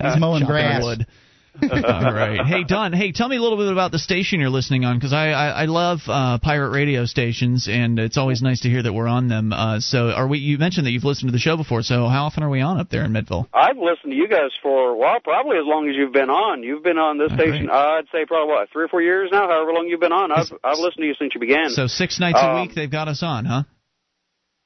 He's 0.00 0.18
mowing 0.18 0.44
grass. 0.44 0.82
Wood. 0.82 1.06
All 1.62 1.70
right. 2.12 2.44
Hey, 2.44 2.64
Don. 2.64 2.92
Hey, 2.92 3.12
tell 3.12 3.28
me 3.28 3.36
a 3.36 3.40
little 3.40 3.56
bit 3.58 3.70
about 3.70 3.92
the 3.92 3.98
station 3.98 4.40
you're 4.40 4.50
listening 4.50 4.84
on 4.84 4.96
because 4.96 5.12
I, 5.12 5.28
I 5.30 5.48
I 5.62 5.64
love 5.66 6.00
uh, 6.08 6.38
pirate 6.38 6.70
radio 6.70 7.04
stations 7.04 7.68
and 7.70 7.98
it's 7.98 8.16
always 8.16 8.42
nice 8.42 8.60
to 8.62 8.68
hear 8.68 8.82
that 8.82 8.92
we're 8.92 9.06
on 9.06 9.28
them. 9.28 9.52
Uh, 9.52 9.78
so, 9.80 10.10
are 10.10 10.26
we? 10.26 10.38
You 10.38 10.58
mentioned 10.58 10.86
that 10.86 10.90
you've 10.90 11.04
listened 11.04 11.28
to 11.28 11.32
the 11.32 11.38
show 11.38 11.56
before. 11.56 11.82
So, 11.82 12.08
how 12.08 12.24
often 12.24 12.42
are 12.42 12.50
we 12.50 12.60
on 12.60 12.80
up 12.80 12.90
there 12.90 13.04
in 13.04 13.12
Meadville? 13.12 13.48
I've 13.54 13.76
listened 13.78 14.10
to 14.10 14.16
you 14.16 14.26
guys 14.28 14.50
for 14.62 14.96
well, 14.96 15.20
probably 15.22 15.56
as 15.58 15.64
long 15.64 15.88
as 15.88 15.94
you've 15.96 16.12
been 16.12 16.30
on. 16.30 16.62
You've 16.64 16.82
been 16.82 16.98
on 16.98 17.18
this 17.18 17.30
All 17.30 17.38
station. 17.38 17.68
right. 17.68 17.98
I'd 17.98 18.06
say 18.12 18.26
probably 18.26 18.52
what 18.52 18.70
three 18.70 18.84
or 18.84 18.88
four 18.88 19.02
years 19.02 19.30
now. 19.30 19.46
However 19.48 19.72
long 19.72 19.86
you've 19.88 20.00
been 20.00 20.12
on, 20.12 20.32
I've 20.32 20.50
I've 20.64 20.78
listened 20.78 21.02
to 21.02 21.06
you 21.06 21.14
since 21.18 21.34
you 21.34 21.40
began. 21.40 21.70
So 21.70 21.86
six 21.86 22.18
nights 22.18 22.38
Um, 22.42 22.56
a 22.56 22.60
week 22.62 22.74
they've 22.74 22.90
got 22.90 23.06
us 23.08 23.22
on, 23.22 23.44
huh? 23.44 23.62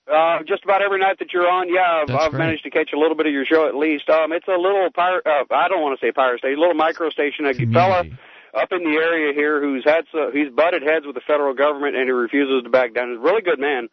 Uh, 0.09 0.42
just 0.47 0.64
about 0.64 0.81
every 0.81 0.99
night 0.99 1.18
that 1.18 1.33
you're 1.33 1.49
on, 1.49 1.68
yeah, 1.68 2.05
I've, 2.09 2.11
I've 2.11 2.33
managed 2.33 2.64
to 2.64 2.71
catch 2.71 2.90
a 2.94 2.99
little 2.99 3.16
bit 3.16 3.27
of 3.27 3.33
your 3.33 3.44
show 3.44 3.68
at 3.68 3.75
least. 3.75 4.09
Um, 4.09 4.33
it's 4.33 4.49
a 4.49 4.57
little 4.57 4.88
pirate. 4.94 5.27
Uh, 5.27 5.44
I 5.53 5.68
don't 5.68 5.83
want 5.83 5.99
to 5.99 6.07
say 6.07 6.12
pirate 6.12 6.38
station, 6.38 6.57
a 6.57 6.61
little 6.61 6.75
micro 6.75 7.11
station. 7.11 7.44
A 7.44 7.53
fella 7.53 8.05
Community. 8.05 8.16
up 8.55 8.73
in 8.73 8.85
the 8.85 8.97
area 8.97 9.35
here 9.35 9.61
who's 9.61 9.85
had 9.85 10.07
so, 10.11 10.31
he's 10.33 10.51
butted 10.51 10.83
heads 10.83 11.05
with 11.05 11.14
the 11.14 11.21
federal 11.27 11.53
government 11.53 11.94
and 11.94 12.05
he 12.05 12.11
refuses 12.11 12.62
to 12.64 12.71
back 12.71 12.94
down. 12.94 13.11
He's 13.11 13.18
a 13.18 13.21
really 13.21 13.42
good 13.42 13.59
man. 13.59 13.88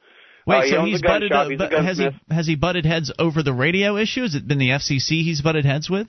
Wait, 0.48 0.58
uh, 0.58 0.62
he 0.62 0.70
so 0.70 0.86
he's 0.86 1.02
butted. 1.02 1.32
shop. 1.32 1.50
He's 1.50 1.58
but 1.58 1.72
has 1.72 1.98
he 1.98 2.10
has 2.30 2.48
he 2.48 2.56
butted 2.56 2.86
heads 2.86 3.12
over 3.20 3.44
the 3.44 3.54
radio 3.54 3.98
issue? 3.98 4.22
Has 4.22 4.36
it 4.36 4.48
been 4.48 4.60
the 4.60 4.70
FCC 4.70 5.24
he's 5.24 5.42
butted 5.42 5.66
heads 5.66 5.90
with? 5.90 6.08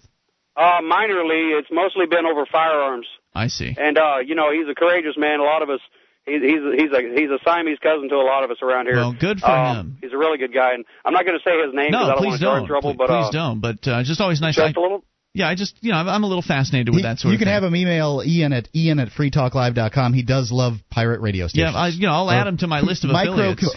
Uh, 0.57 0.81
minorly, 0.83 1.59
it's 1.59 1.69
mostly 1.71 2.07
been 2.07 2.25
over 2.25 2.47
firearms. 2.47 3.07
I 3.35 3.49
see. 3.49 3.75
And 3.77 3.99
uh, 3.99 4.19
you 4.25 4.35
know, 4.35 4.53
he's 4.53 4.69
a 4.71 4.75
courageous 4.75 5.17
man. 5.17 5.41
A 5.41 5.45
lot 5.45 5.63
of 5.63 5.71
us. 5.71 5.81
He's 6.27 6.43
he's 6.43 6.61
he's 6.77 6.91
a 6.93 7.01
he's 7.15 7.31
a 7.31 7.39
Siamese 7.45 7.79
cousin 7.81 8.09
to 8.09 8.17
a 8.17 8.27
lot 8.27 8.43
of 8.45 8.51
us 8.51 8.59
around 8.61 8.87
here. 8.87 8.97
Well, 8.97 9.13
good 9.19 9.39
for 9.41 9.51
Um, 9.51 9.77
him. 9.77 9.99
He's 10.03 10.13
a 10.13 10.19
really 10.19 10.39
good 10.39 10.53
guy, 10.53 10.75
and 10.75 10.85
I'm 11.05 11.13
not 11.13 11.25
going 11.25 11.39
to 11.39 11.45
say 11.49 11.55
his 11.65 11.73
name 11.73 11.93
because 11.93 11.93
No, 11.93 12.05
I 12.05 12.09
don't 12.15 12.19
please 12.19 12.27
want 12.27 12.41
to 12.41 12.45
start 12.45 12.59
don't. 12.59 12.67
trouble. 12.67 12.91
Please, 12.91 12.99
but 12.99 13.07
please 13.09 13.29
uh, 13.29 13.31
don't. 13.31 13.61
But 13.61 13.89
uh, 13.89 14.03
just 14.03 14.21
always 14.21 14.41
nice. 14.41 14.57
just 14.57 14.77
I, 14.77 14.81
a 14.81 14.83
little. 14.83 15.05
yeah, 15.35 15.49
I 15.49 15.55
just 15.55 15.77
you 15.83 15.93
know 15.93 15.99
I'm, 15.99 16.09
I'm 16.09 16.25
a 16.25 16.27
little 16.27 16.43
fascinated 16.43 16.89
with 16.89 16.99
He- 16.99 17.03
that 17.05 17.19
sort 17.21 17.31
you 17.31 17.37
of 17.37 17.39
You 17.39 17.39
can 17.39 17.47
thing. 17.47 17.55
have 17.55 17.63
him 17.63 17.77
email 17.77 18.23
Ian 18.27 18.53
at 18.53 18.69
Ian 18.75 18.99
at 18.99 19.11
freetalklive.com. 19.11 20.15
He 20.15 20.23
does 20.25 20.51
love 20.51 20.75
pirate 20.91 21.21
radio 21.21 21.47
stations. 21.47 21.73
yeah, 21.75 21.79
I, 21.81 21.89
you 21.89 22.07
know 22.09 22.13
I'll 22.13 22.31
add 22.31 22.49
him 22.49 22.57
to 22.59 22.67
my 22.67 22.81
list 22.81 23.05
of 23.05 23.11
Micro, 23.13 23.53
affiliates. 23.53 23.77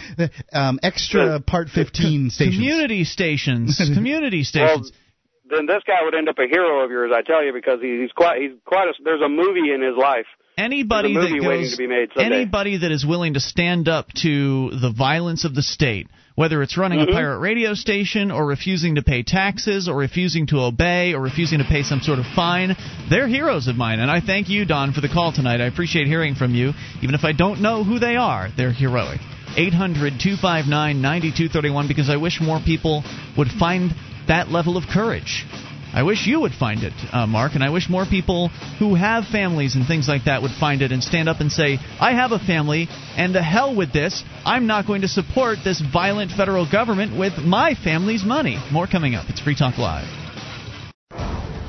um, 0.52 0.80
extra 0.82 1.38
part 1.40 1.68
15 1.68 2.30
stations. 2.30 2.56
Community 2.56 3.04
stations. 3.04 3.80
Community 3.94 4.42
stations. 4.42 4.90
Well, 4.90 5.58
then 5.58 5.66
this 5.66 5.82
guy 5.86 6.02
would 6.04 6.14
end 6.14 6.28
up 6.28 6.38
a 6.38 6.46
hero 6.50 6.84
of 6.84 6.90
yours, 6.90 7.10
I 7.14 7.22
tell 7.22 7.44
you, 7.44 7.52
because 7.52 7.80
he- 7.80 8.00
he's 8.02 8.12
quite 8.12 8.40
he's 8.42 8.52
quite 8.64 8.88
a. 8.88 8.92
There's 9.02 9.22
a 9.22 9.28
movie 9.28 9.72
in 9.72 9.82
his 9.82 9.96
life. 9.96 10.26
Anybody 10.60 11.14
that 11.14 11.40
goes, 11.42 11.72
to 11.72 11.76
be 11.76 11.86
made 11.86 12.10
anybody 12.16 12.78
that 12.78 12.90
is 12.92 13.04
willing 13.04 13.34
to 13.34 13.40
stand 13.40 13.88
up 13.88 14.12
to 14.22 14.70
the 14.70 14.90
violence 14.90 15.44
of 15.44 15.54
the 15.54 15.62
state, 15.62 16.08
whether 16.34 16.62
it's 16.62 16.76
running 16.76 17.00
Mhm. 17.00 17.08
a 17.08 17.12
pirate 17.12 17.38
radio 17.38 17.74
station 17.74 18.30
or 18.30 18.46
refusing 18.46 18.94
to 18.94 19.02
pay 19.02 19.22
taxes 19.22 19.88
or 19.88 19.96
refusing 19.96 20.46
to 20.46 20.60
obey 20.60 21.14
or 21.14 21.20
refusing 21.20 21.58
to 21.58 21.64
pay 21.64 21.82
some 21.82 22.00
sort 22.00 22.18
of 22.18 22.26
fine, 22.26 22.76
they're 23.08 23.28
heroes 23.28 23.66
of 23.68 23.76
mine. 23.76 24.00
And 24.00 24.10
I 24.10 24.20
thank 24.20 24.48
you, 24.48 24.64
Don, 24.64 24.92
for 24.92 25.00
the 25.00 25.08
call 25.08 25.32
tonight. 25.32 25.60
I 25.60 25.66
appreciate 25.66 26.06
hearing 26.06 26.34
from 26.34 26.54
you, 26.54 26.74
even 27.02 27.14
if 27.14 27.24
I 27.24 27.32
don't 27.32 27.60
know 27.60 27.84
who 27.84 27.98
they 27.98 28.16
are. 28.16 28.48
They're 28.56 28.72
heroic. 28.72 29.20
800 29.56 30.20
259 30.20 31.00
9231 31.00 31.88
because 31.88 32.08
I 32.08 32.16
wish 32.16 32.40
more 32.40 32.60
people 32.60 33.02
would 33.36 33.50
find 33.50 33.92
that 34.28 34.50
level 34.50 34.76
of 34.76 34.86
courage. 34.86 35.44
I 35.92 36.02
wish 36.02 36.26
you 36.26 36.40
would 36.40 36.52
find 36.52 36.82
it, 36.82 36.92
uh, 37.12 37.26
Mark, 37.26 37.54
and 37.54 37.64
I 37.64 37.70
wish 37.70 37.88
more 37.88 38.06
people 38.06 38.48
who 38.78 38.94
have 38.94 39.26
families 39.26 39.74
and 39.74 39.86
things 39.86 40.08
like 40.08 40.24
that 40.24 40.42
would 40.42 40.52
find 40.52 40.82
it 40.82 40.92
and 40.92 41.02
stand 41.02 41.28
up 41.28 41.40
and 41.40 41.50
say, 41.50 41.78
I 42.00 42.12
have 42.12 42.32
a 42.32 42.38
family, 42.38 42.88
and 43.16 43.34
the 43.34 43.42
hell 43.42 43.74
with 43.74 43.92
this. 43.92 44.22
I'm 44.44 44.66
not 44.66 44.86
going 44.86 45.02
to 45.02 45.08
support 45.08 45.58
this 45.64 45.80
violent 45.80 46.30
federal 46.30 46.70
government 46.70 47.18
with 47.18 47.38
my 47.38 47.74
family's 47.74 48.24
money. 48.24 48.58
More 48.70 48.86
coming 48.86 49.14
up. 49.14 49.28
It's 49.28 49.40
Free 49.40 49.56
Talk 49.56 49.78
Live. 49.78 50.29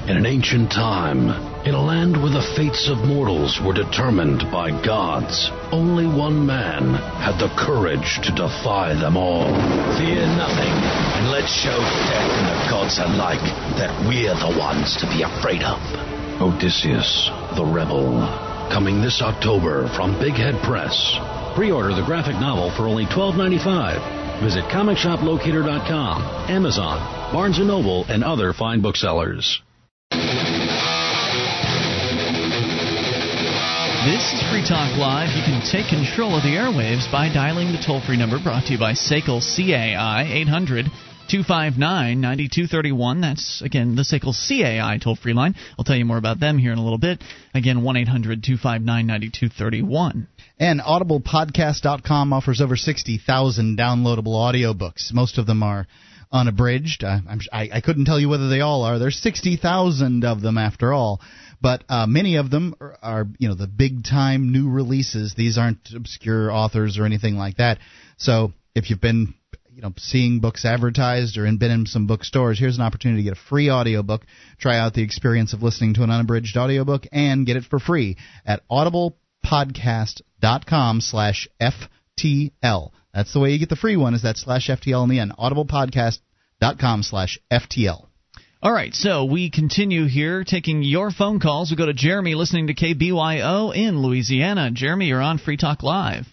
In 0.07 0.17
an 0.17 0.25
ancient 0.25 0.71
time, 0.71 1.29
in 1.63 1.75
a 1.75 1.81
land 1.81 2.17
where 2.17 2.31
the 2.31 2.41
fates 2.57 2.89
of 2.89 3.05
mortals 3.05 3.61
were 3.61 3.71
determined 3.71 4.49
by 4.51 4.71
gods, 4.83 5.51
only 5.71 6.07
one 6.07 6.43
man 6.43 6.95
had 7.21 7.37
the 7.37 7.53
courage 7.55 8.19
to 8.23 8.33
defy 8.33 8.95
them 8.95 9.15
all. 9.15 9.45
Fear 10.01 10.25
nothing, 10.41 10.73
and 10.73 11.29
let's 11.29 11.53
show 11.53 11.77
death 11.77 12.31
and 12.33 12.47
the 12.49 12.69
gods 12.71 12.97
alike 12.97 13.45
that 13.77 13.93
we're 14.09 14.33
the 14.33 14.57
ones 14.57 14.97
to 14.97 15.05
be 15.05 15.21
afraid 15.21 15.61
of. 15.61 15.77
Odysseus, 16.41 17.29
the 17.55 17.63
Rebel, 17.63 18.25
coming 18.73 19.01
this 19.01 19.21
October 19.21 19.87
from 19.95 20.17
Big 20.19 20.33
Head 20.33 20.57
Press. 20.63 21.13
Pre-order 21.53 21.93
the 21.93 22.01
graphic 22.01 22.35
novel 22.41 22.71
for 22.71 22.87
only 22.87 23.05
$12.95. 23.05 24.41
Visit 24.41 24.65
ComicShopLocator.com, 24.65 26.49
Amazon, 26.49 27.31
Barnes 27.31 27.59
& 27.59 27.61
Noble, 27.63 28.03
and 28.09 28.23
other 28.23 28.51
fine 28.51 28.81
booksellers. 28.81 29.61
This 34.01 34.33
is 34.33 34.41
Free 34.49 34.65
Talk 34.65 34.97
Live. 34.97 35.29
You 35.37 35.43
can 35.43 35.61
take 35.61 35.87
control 35.87 36.35
of 36.35 36.41
the 36.41 36.57
airwaves 36.57 37.11
by 37.11 37.31
dialing 37.31 37.71
the 37.71 37.77
toll 37.77 38.01
free 38.01 38.17
number 38.17 38.39
brought 38.41 38.65
to 38.65 38.73
you 38.73 38.79
by 38.79 38.93
SACL 38.93 39.39
CAI 39.39 40.23
800 40.41 40.85
259 41.29 42.19
9231. 42.19 43.21
That's, 43.21 43.61
again, 43.61 43.95
the 43.95 44.01
SACL 44.01 44.33
CAI 44.33 44.97
toll 44.97 45.15
free 45.15 45.33
line. 45.33 45.53
I'll 45.77 45.85
tell 45.85 45.95
you 45.95 46.05
more 46.05 46.17
about 46.17 46.39
them 46.39 46.57
here 46.57 46.71
in 46.71 46.79
a 46.79 46.83
little 46.83 46.97
bit. 46.97 47.23
Again, 47.53 47.83
1 47.83 47.97
800 47.97 48.43
259 48.43 49.05
9231. 49.05 50.27
And 50.59 50.81
audiblepodcast.com 50.81 52.33
offers 52.33 52.59
over 52.59 52.75
60,000 52.75 53.77
downloadable 53.77 54.33
audiobooks. 54.33 55.13
Most 55.13 55.37
of 55.37 55.45
them 55.45 55.61
are 55.61 55.85
unabridged. 56.31 57.03
I, 57.03 57.19
I, 57.51 57.69
I 57.73 57.81
couldn't 57.81 58.05
tell 58.05 58.19
you 58.19 58.29
whether 58.29 58.49
they 58.49 58.61
all 58.61 58.83
are. 58.83 58.99
There's 58.99 59.17
60,000 59.17 60.23
of 60.23 60.41
them 60.41 60.57
after 60.57 60.93
all. 60.93 61.21
But 61.61 61.83
uh, 61.89 62.07
many 62.07 62.37
of 62.37 62.49
them 62.49 62.75
are, 62.81 62.97
are, 63.01 63.27
you 63.37 63.49
know, 63.49 63.55
the 63.55 63.67
big 63.67 64.03
time 64.03 64.51
new 64.51 64.69
releases. 64.69 65.35
These 65.35 65.57
aren't 65.57 65.89
obscure 65.95 66.51
authors 66.51 66.97
or 66.97 67.05
anything 67.05 67.35
like 67.35 67.57
that. 67.57 67.77
So 68.17 68.53
if 68.73 68.89
you've 68.89 69.01
been 69.01 69.35
you 69.73 69.81
know 69.81 69.93
seeing 69.97 70.39
books 70.39 70.65
advertised 70.65 71.37
or 71.37 71.43
been 71.57 71.71
in 71.71 71.85
some 71.85 72.07
bookstores 72.07 72.59
here's 72.59 72.77
an 72.77 72.83
opportunity 72.83 73.21
to 73.21 73.29
get 73.29 73.37
a 73.37 73.41
free 73.49 73.71
audiobook 73.71 74.25
try 74.59 74.77
out 74.77 74.93
the 74.93 75.01
experience 75.01 75.53
of 75.53 75.63
listening 75.63 75.93
to 75.93 76.03
an 76.03 76.11
unabridged 76.11 76.57
audiobook 76.57 77.07
and 77.11 77.45
get 77.45 77.55
it 77.55 77.63
for 77.63 77.79
free 77.79 78.17
at 78.45 78.61
audiblepodcast.com 78.69 80.99
slash 81.01 81.47
ftl 81.61 82.91
that's 83.13 83.33
the 83.33 83.39
way 83.39 83.51
you 83.51 83.59
get 83.59 83.69
the 83.69 83.75
free 83.75 83.97
one 83.97 84.13
is 84.13 84.23
that 84.23 84.37
slash 84.37 84.69
ftl 84.69 85.03
in 85.03 85.09
the 85.09 85.19
end 85.19 85.33
audiblepodcast.com 85.37 87.03
slash 87.03 87.39
ftl 87.51 88.07
all 88.63 88.71
right, 88.71 88.93
so 88.93 89.25
we 89.25 89.49
continue 89.49 90.05
here 90.05 90.43
taking 90.43 90.83
your 90.83 91.09
phone 91.09 91.39
calls. 91.39 91.71
We 91.71 91.77
go 91.77 91.87
to 91.87 91.95
Jeremy 91.95 92.35
listening 92.35 92.67
to 92.67 92.75
KBYO 92.75 93.75
in 93.75 94.03
Louisiana. 94.03 94.69
Jeremy, 94.69 95.07
you're 95.07 95.19
on 95.19 95.39
Free 95.39 95.57
Talk 95.57 95.81
Live. 95.81 96.27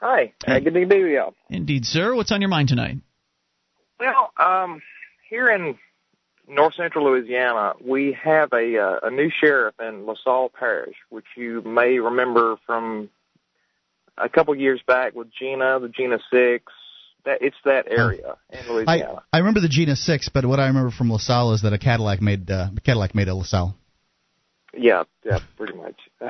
Hi, 0.00 0.32
uh, 0.46 0.60
good 0.60 0.74
to 0.74 0.86
be 0.86 1.02
with 1.02 1.10
you. 1.10 1.24
Indeed, 1.50 1.84
sir. 1.84 2.14
What's 2.14 2.30
on 2.30 2.40
your 2.40 2.48
mind 2.48 2.68
tonight? 2.68 2.98
Well, 3.98 4.30
um, 4.38 4.80
here 5.28 5.50
in 5.50 5.76
north 6.48 6.74
central 6.76 7.10
Louisiana, 7.10 7.72
we 7.84 8.16
have 8.22 8.50
a 8.52 8.78
uh, 8.78 9.08
a 9.08 9.10
new 9.10 9.28
sheriff 9.28 9.74
in 9.80 10.06
LaSalle 10.06 10.52
Parish, 10.56 10.94
which 11.08 11.26
you 11.36 11.60
may 11.62 11.98
remember 11.98 12.56
from 12.66 13.08
a 14.18 14.28
couple 14.28 14.54
years 14.54 14.80
back 14.86 15.14
with 15.14 15.28
Jena, 15.38 15.78
the 15.80 15.88
Jena 15.88 16.18
Six, 16.32 16.72
that 17.24 17.38
it's 17.42 17.56
that 17.64 17.86
area 17.88 18.36
in 18.50 18.72
Louisiana. 18.72 19.22
I, 19.32 19.36
I 19.36 19.38
remember 19.40 19.60
the 19.60 19.68
Gina 19.68 19.96
Six, 19.96 20.28
but 20.28 20.46
what 20.46 20.58
I 20.58 20.68
remember 20.68 20.90
from 20.90 21.10
LaSalle 21.10 21.52
is 21.52 21.62
that 21.62 21.72
a 21.72 21.78
Cadillac 21.78 22.22
made 22.22 22.50
uh, 22.50 22.70
Cadillac 22.84 23.14
made 23.14 23.28
a 23.28 23.34
LaSalle. 23.34 23.76
Yeah, 24.74 25.04
yeah, 25.24 25.40
pretty 25.56 25.74
much. 25.74 25.96
All 26.20 26.28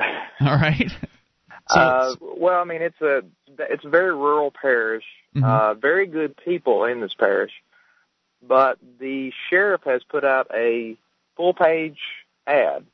right. 0.55 0.91
So, 1.69 1.79
uh, 1.79 2.15
well, 2.21 2.59
I 2.59 2.63
mean, 2.65 2.81
it's 2.81 3.01
a 3.01 3.21
it's 3.47 3.85
a 3.85 3.89
very 3.89 4.13
rural 4.13 4.51
parish. 4.51 5.03
Mm-hmm. 5.35 5.43
Uh, 5.43 5.73
very 5.75 6.07
good 6.07 6.35
people 6.43 6.85
in 6.85 6.99
this 6.99 7.13
parish, 7.17 7.51
but 8.45 8.79
the 8.99 9.31
sheriff 9.49 9.81
has 9.85 10.01
put 10.09 10.25
out 10.25 10.47
a 10.53 10.97
full 11.35 11.53
page 11.53 11.99
ad 12.47 12.85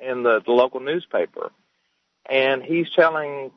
in 0.00 0.22
the, 0.22 0.40
the 0.46 0.52
local 0.52 0.80
newspaper, 0.80 1.50
and 2.28 2.62
he's 2.62 2.86
telling 2.94 3.50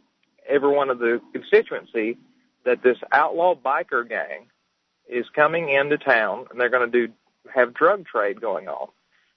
everyone 0.51 0.89
of 0.89 0.99
the 0.99 1.21
constituency 1.33 2.17
that 2.65 2.83
this 2.83 2.97
outlaw 3.11 3.55
biker 3.55 4.07
gang 4.07 4.47
is 5.09 5.25
coming 5.35 5.69
into 5.69 5.97
town 5.97 6.45
and 6.51 6.59
they're 6.59 6.69
going 6.69 6.91
to 6.91 7.07
do 7.07 7.13
have 7.53 7.73
drug 7.73 8.05
trade 8.05 8.39
going 8.39 8.67
on. 8.67 8.87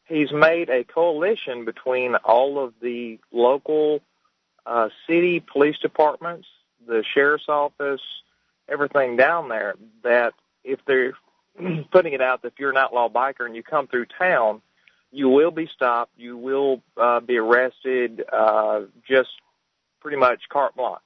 He's 0.07 0.31
made 0.31 0.69
a 0.69 0.85
coalition 0.85 1.65
between 1.65 2.15
all 2.17 2.63
of 2.63 2.75
the 2.83 3.19
local 3.33 4.01
uh, 4.67 4.89
city 5.07 5.41
police 5.41 5.77
departments, 5.81 6.47
the 6.87 7.03
sheriff's 7.15 7.49
office, 7.49 8.03
everything 8.69 9.17
down 9.17 9.49
there. 9.49 9.75
That 10.03 10.35
if 10.63 10.81
they're 10.87 11.15
putting 11.91 12.13
it 12.13 12.21
out 12.21 12.43
that 12.43 12.49
if 12.49 12.59
you're 12.59 12.71
an 12.71 12.77
outlaw 12.77 13.09
biker 13.09 13.47
and 13.47 13.57
you 13.57 13.63
come 13.63 13.87
through 13.87 14.07
town, 14.19 14.61
you 15.11 15.29
will 15.29 15.53
be 15.53 15.69
stopped, 15.75 16.13
you 16.19 16.37
will 16.37 16.83
uh, 16.97 17.21
be 17.21 17.39
arrested, 17.39 18.23
uh, 18.31 18.83
just 19.09 19.31
pretty 20.05 20.19
much 20.19 20.43
carte 20.51 20.77
blanche. 20.77 21.01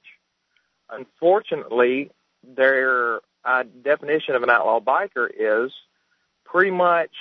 Unfortunately, 0.89 2.11
their 2.43 3.21
uh, 3.45 3.63
definition 3.81 4.35
of 4.35 4.43
an 4.43 4.49
outlaw 4.49 4.81
biker 4.81 5.29
is 5.29 5.71
pretty 6.43 6.71
much 6.71 7.11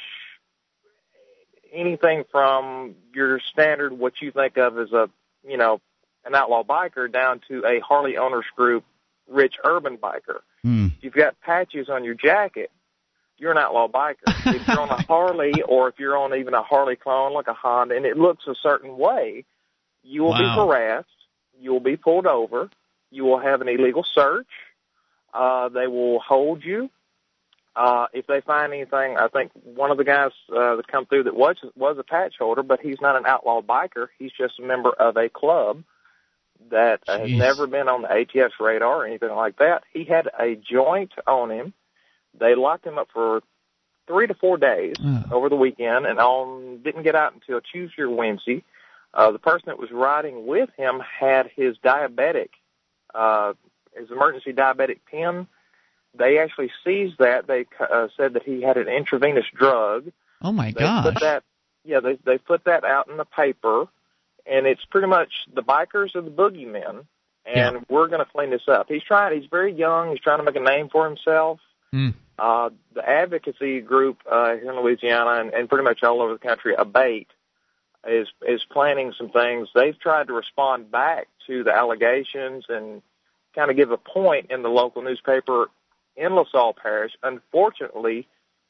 anything 1.72 2.24
from 2.32 2.96
your 3.14 3.38
standard 3.52 3.92
what 3.92 4.14
you 4.20 4.32
think 4.32 4.56
of 4.56 4.78
as 4.78 4.90
a 4.92 5.08
you 5.46 5.56
know 5.56 5.80
an 6.24 6.34
outlaw 6.34 6.64
biker 6.64 7.10
down 7.12 7.40
to 7.46 7.64
a 7.64 7.78
Harley 7.80 8.16
owners 8.16 8.46
group 8.56 8.84
rich 9.28 9.54
urban 9.64 9.96
biker. 9.98 10.40
Mm. 10.66 10.92
You've 11.00 11.12
got 11.12 11.40
patches 11.40 11.88
on 11.88 12.02
your 12.02 12.14
jacket, 12.14 12.72
you're 13.36 13.52
an 13.52 13.58
outlaw 13.58 13.86
biker. 13.86 14.24
if 14.46 14.66
you're 14.66 14.80
on 14.80 14.88
a 14.88 15.00
Harley 15.06 15.62
or 15.62 15.88
if 15.88 16.00
you're 16.00 16.16
on 16.16 16.34
even 16.34 16.54
a 16.54 16.62
Harley 16.62 16.96
clone 16.96 17.34
like 17.34 17.46
a 17.46 17.54
Honda 17.54 17.94
and 17.94 18.04
it 18.04 18.16
looks 18.16 18.46
a 18.48 18.54
certain 18.60 18.96
way, 18.96 19.44
you 20.02 20.22
will 20.22 20.30
Wow. 20.30 20.38
be 20.38 20.44
harassed, 20.44 21.08
you 21.60 21.72
will 21.72 21.80
be 21.80 21.96
pulled 21.96 22.26
over, 22.26 22.70
you 23.10 23.24
will 23.24 23.38
have 23.40 23.60
an 23.60 23.68
illegal 23.68 24.04
search, 24.04 24.46
uh, 25.34 25.68
they 25.68 25.86
will 25.86 26.20
hold 26.20 26.64
you. 26.64 26.90
Uh, 27.76 28.06
if 28.12 28.26
they 28.26 28.40
find 28.40 28.72
anything, 28.72 29.16
I 29.16 29.28
think 29.28 29.52
one 29.62 29.92
of 29.92 29.98
the 29.98 30.04
guys 30.04 30.32
uh, 30.50 30.76
that 30.76 30.88
come 30.88 31.06
through 31.06 31.24
that 31.24 31.36
was 31.36 31.56
was 31.76 31.96
a 31.98 32.02
patch 32.02 32.34
holder, 32.38 32.62
but 32.64 32.80
he's 32.80 33.00
not 33.00 33.14
an 33.16 33.24
outlaw 33.24 33.60
biker. 33.62 34.08
He's 34.18 34.32
just 34.32 34.58
a 34.58 34.62
member 34.62 34.90
of 34.90 35.16
a 35.16 35.28
club 35.28 35.84
that 36.72 37.02
uh, 37.06 37.20
has 37.20 37.30
never 37.30 37.68
been 37.68 37.88
on 37.88 38.02
the 38.02 38.08
ATF's 38.08 38.58
radar 38.58 39.02
or 39.02 39.06
anything 39.06 39.30
like 39.30 39.58
that. 39.58 39.84
He 39.92 40.02
had 40.04 40.28
a 40.40 40.56
joint 40.56 41.12
on 41.26 41.50
him. 41.52 41.72
They 42.38 42.56
locked 42.56 42.84
him 42.84 42.98
up 42.98 43.08
for 43.12 43.42
three 44.08 44.26
to 44.26 44.34
four 44.34 44.56
days 44.56 44.96
Oh. 45.00 45.24
over 45.30 45.48
the 45.48 45.54
weekend, 45.56 46.04
and 46.06 46.18
on 46.18 46.82
didn't 46.82 47.04
get 47.04 47.14
out 47.14 47.32
until 47.34 47.60
Tuesday 47.60 48.02
or 48.02 48.10
Wednesday. 48.10 48.64
Uh, 49.18 49.32
the 49.32 49.38
person 49.40 49.64
that 49.66 49.78
was 49.80 49.90
riding 49.90 50.46
with 50.46 50.70
him 50.76 51.00
had 51.00 51.50
his 51.56 51.76
diabetic, 51.78 52.50
uh, 53.14 53.52
his 53.98 54.08
emergency 54.12 54.52
diabetic 54.52 54.98
pen. 55.10 55.48
They 56.16 56.38
actually 56.38 56.70
seized 56.84 57.18
that. 57.18 57.48
They 57.48 57.66
uh, 57.80 58.08
said 58.16 58.34
that 58.34 58.44
he 58.44 58.62
had 58.62 58.76
an 58.76 58.86
intravenous 58.88 59.44
drug. 59.52 60.12
Oh 60.40 60.52
my 60.52 60.66
They 60.70 60.80
gosh. 60.80 61.02
put 61.04 61.20
that, 61.20 61.42
yeah, 61.84 61.98
they 61.98 62.16
they 62.24 62.38
put 62.38 62.64
that 62.66 62.84
out 62.84 63.08
in 63.08 63.16
the 63.16 63.24
paper, 63.24 63.86
and 64.46 64.66
it's 64.66 64.84
pretty 64.84 65.08
much 65.08 65.30
the 65.52 65.62
bikers 65.64 66.14
are 66.14 66.22
the 66.22 66.30
boogeymen, 66.30 67.04
and 67.44 67.74
Yeah. 67.74 67.80
we're 67.88 68.06
going 68.06 68.24
to 68.24 68.30
clean 68.30 68.50
this 68.50 68.68
up. 68.68 68.86
He's 68.88 69.02
trying. 69.02 69.38
He's 69.40 69.50
very 69.50 69.72
young. 69.72 70.10
He's 70.10 70.20
trying 70.20 70.38
to 70.38 70.44
make 70.44 70.54
a 70.56 70.60
name 70.60 70.88
for 70.90 71.04
himself. 71.08 71.58
Hmm. 71.92 72.10
Uh, 72.38 72.70
the 72.94 73.06
advocacy 73.08 73.80
group 73.80 74.18
uh, 74.30 74.54
here 74.54 74.70
in 74.70 74.76
Louisiana 74.80 75.40
and, 75.40 75.52
and 75.52 75.68
pretty 75.68 75.82
much 75.82 76.04
all 76.04 76.22
over 76.22 76.34
the 76.34 76.38
country, 76.38 76.72
Abate, 76.78 77.26
is 78.06 78.28
is 78.46 78.62
planning 78.70 79.12
some 79.16 79.30
things. 79.30 79.68
They've 79.74 79.98
tried 79.98 80.28
to 80.28 80.32
respond 80.32 80.90
back 80.90 81.28
to 81.46 81.64
the 81.64 81.72
allegations 81.72 82.64
and 82.68 83.02
kind 83.54 83.70
of 83.70 83.76
give 83.76 83.90
a 83.90 83.96
point 83.96 84.50
in 84.50 84.62
the 84.62 84.68
local 84.68 85.02
newspaper 85.02 85.68
in 86.16 86.34
LaSalle 86.34 86.74
Parish. 86.74 87.12
Unfortunately, 87.22 88.28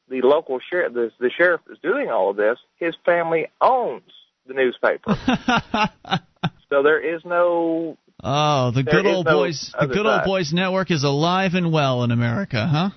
the 0.08 0.22
local 0.22 0.58
sheriff, 0.70 0.94
the, 0.94 1.10
the 1.18 1.30
sheriff 1.30 1.60
is 1.70 1.78
doing 1.82 2.08
all 2.08 2.30
of 2.30 2.36
this, 2.36 2.58
his 2.76 2.94
family 3.04 3.48
owns 3.60 4.10
the 4.46 4.54
newspaper, 4.54 5.14
so 6.70 6.82
there 6.82 7.00
is 7.00 7.22
no 7.24 7.98
oh, 8.22 8.70
the 8.70 8.82
good 8.82 9.04
is 9.04 9.14
old 9.14 9.26
no 9.26 9.32
boys. 9.32 9.70
The 9.72 9.84
other 9.84 9.94
good 9.94 10.06
old 10.06 10.20
side. 10.20 10.24
boys 10.24 10.52
network 10.54 10.90
is 10.90 11.04
alive 11.04 11.52
and 11.52 11.70
well 11.70 12.02
in 12.04 12.10
America, 12.10 12.66
huh? 12.66 12.90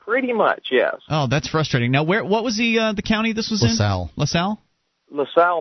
Pretty 0.00 0.32
much, 0.32 0.68
yes. 0.72 0.96
Oh, 1.08 1.28
that's 1.28 1.48
frustrating. 1.48 1.92
Now, 1.92 2.02
where? 2.02 2.24
What 2.24 2.42
was 2.42 2.56
the 2.58 2.80
uh, 2.80 2.92
the 2.94 3.02
county 3.02 3.32
this 3.32 3.48
was 3.48 3.62
LaSalle. 3.62 4.10
in? 4.16 4.20
LaSalle. 4.20 4.50
LaSalle 4.56 4.62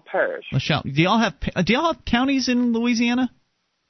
Parish. 0.06 0.45
LaSalle. 0.52 0.84
Do 0.84 1.02
y'all 1.02 1.20
have 1.20 1.34
do 1.66 1.74
y'all 1.74 1.93
have 1.93 2.06
counties 2.06 2.49
in 2.49 2.74
Louisiana? 2.74 3.32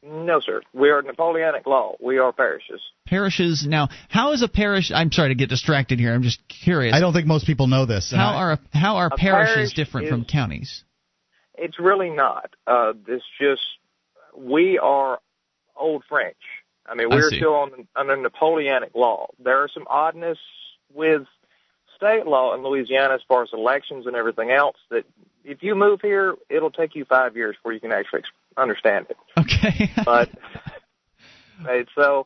No, 0.04 0.40
sir. 0.40 0.62
We 0.74 0.90
are 0.90 1.02
Napoleonic 1.04 1.68
law. 1.68 1.96
We 2.02 2.18
are 2.18 2.34
parishes. 2.34 2.82
Parishes. 3.06 3.66
Now, 3.68 3.90
how 4.10 4.32
is 4.32 4.42
a 4.42 4.48
parish? 4.48 4.92
I'm 4.94 5.12
sorry 5.12 5.30
to 5.30 5.36
get 5.36 5.50
distracted 5.50 6.00
here. 6.00 6.14
I'm 6.14 6.24
just 6.24 6.40
curious. 6.48 6.96
I 6.96 7.00
don't 7.00 7.14
think 7.14 7.28
most 7.28 7.46
people 7.46 7.68
know 7.68 7.86
this. 7.86 8.12
How 8.12 8.36
are 8.36 8.60
how 8.74 8.98
are 8.98 9.10
parishes 9.12 9.56
parish 9.56 9.74
different 9.74 10.06
is- 10.08 10.12
from 10.12 10.26
counties? 10.26 10.84
It's 11.54 11.80
really 11.80 12.10
not. 12.10 12.50
Uh, 12.66 12.94
it's 13.08 13.24
just 13.40 13.62
we 14.36 14.80
are 14.80 15.20
old 15.76 16.04
French. 16.10 16.38
I 16.88 16.96
mean, 16.96 17.10
we're 17.10 17.30
see. 17.30 17.38
still 17.38 17.54
on 17.54 17.88
under 17.96 18.16
Napoleonic 18.16 18.96
law. 18.96 19.28
There 19.38 19.62
are 19.62 19.70
some 19.72 19.86
oddness 19.88 20.40
with 20.92 21.28
state 22.02 22.26
law 22.26 22.56
in 22.56 22.64
Louisiana 22.64 23.14
as 23.14 23.22
far 23.28 23.44
as 23.44 23.50
elections 23.54 24.08
and 24.08 24.16
everything 24.16 24.52
else. 24.52 24.78
That 24.90 25.06
if 25.46 25.62
you 25.62 25.76
move 25.76 26.02
here, 26.02 26.36
it'll 26.50 26.72
take 26.72 26.96
you 26.96 27.06
five 27.06 27.36
years 27.36 27.56
before 27.56 27.74
you 27.74 27.80
can 27.80 27.92
actually 27.92 28.24
understand 28.58 29.08
it. 29.10 29.18
Okay. 29.40 29.92
But 30.06 30.30
right, 31.64 31.88
so 31.96 32.26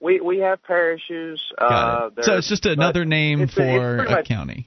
we 0.00 0.20
we 0.20 0.38
have 0.38 0.62
parishes. 0.62 1.40
Uh, 1.58 2.10
it. 2.16 2.24
So 2.24 2.38
it's 2.38 2.48
just 2.48 2.66
another 2.66 3.04
name 3.04 3.42
it's- 3.42 3.56
it's 3.56 3.56
for 3.58 3.96
pretty 3.98 4.12
a 4.12 4.16
much- 4.16 4.28
county. 4.28 4.66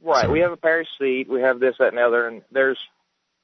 Right. 0.00 0.30
We 0.30 0.40
have 0.40 0.52
a 0.52 0.56
parish 0.56 0.86
seat. 1.00 1.28
We 1.28 1.40
have 1.40 1.58
this, 1.58 1.74
that, 1.80 1.88
and 1.88 1.98
the 1.98 2.02
other, 2.02 2.28
and 2.28 2.42
there's 2.52 2.78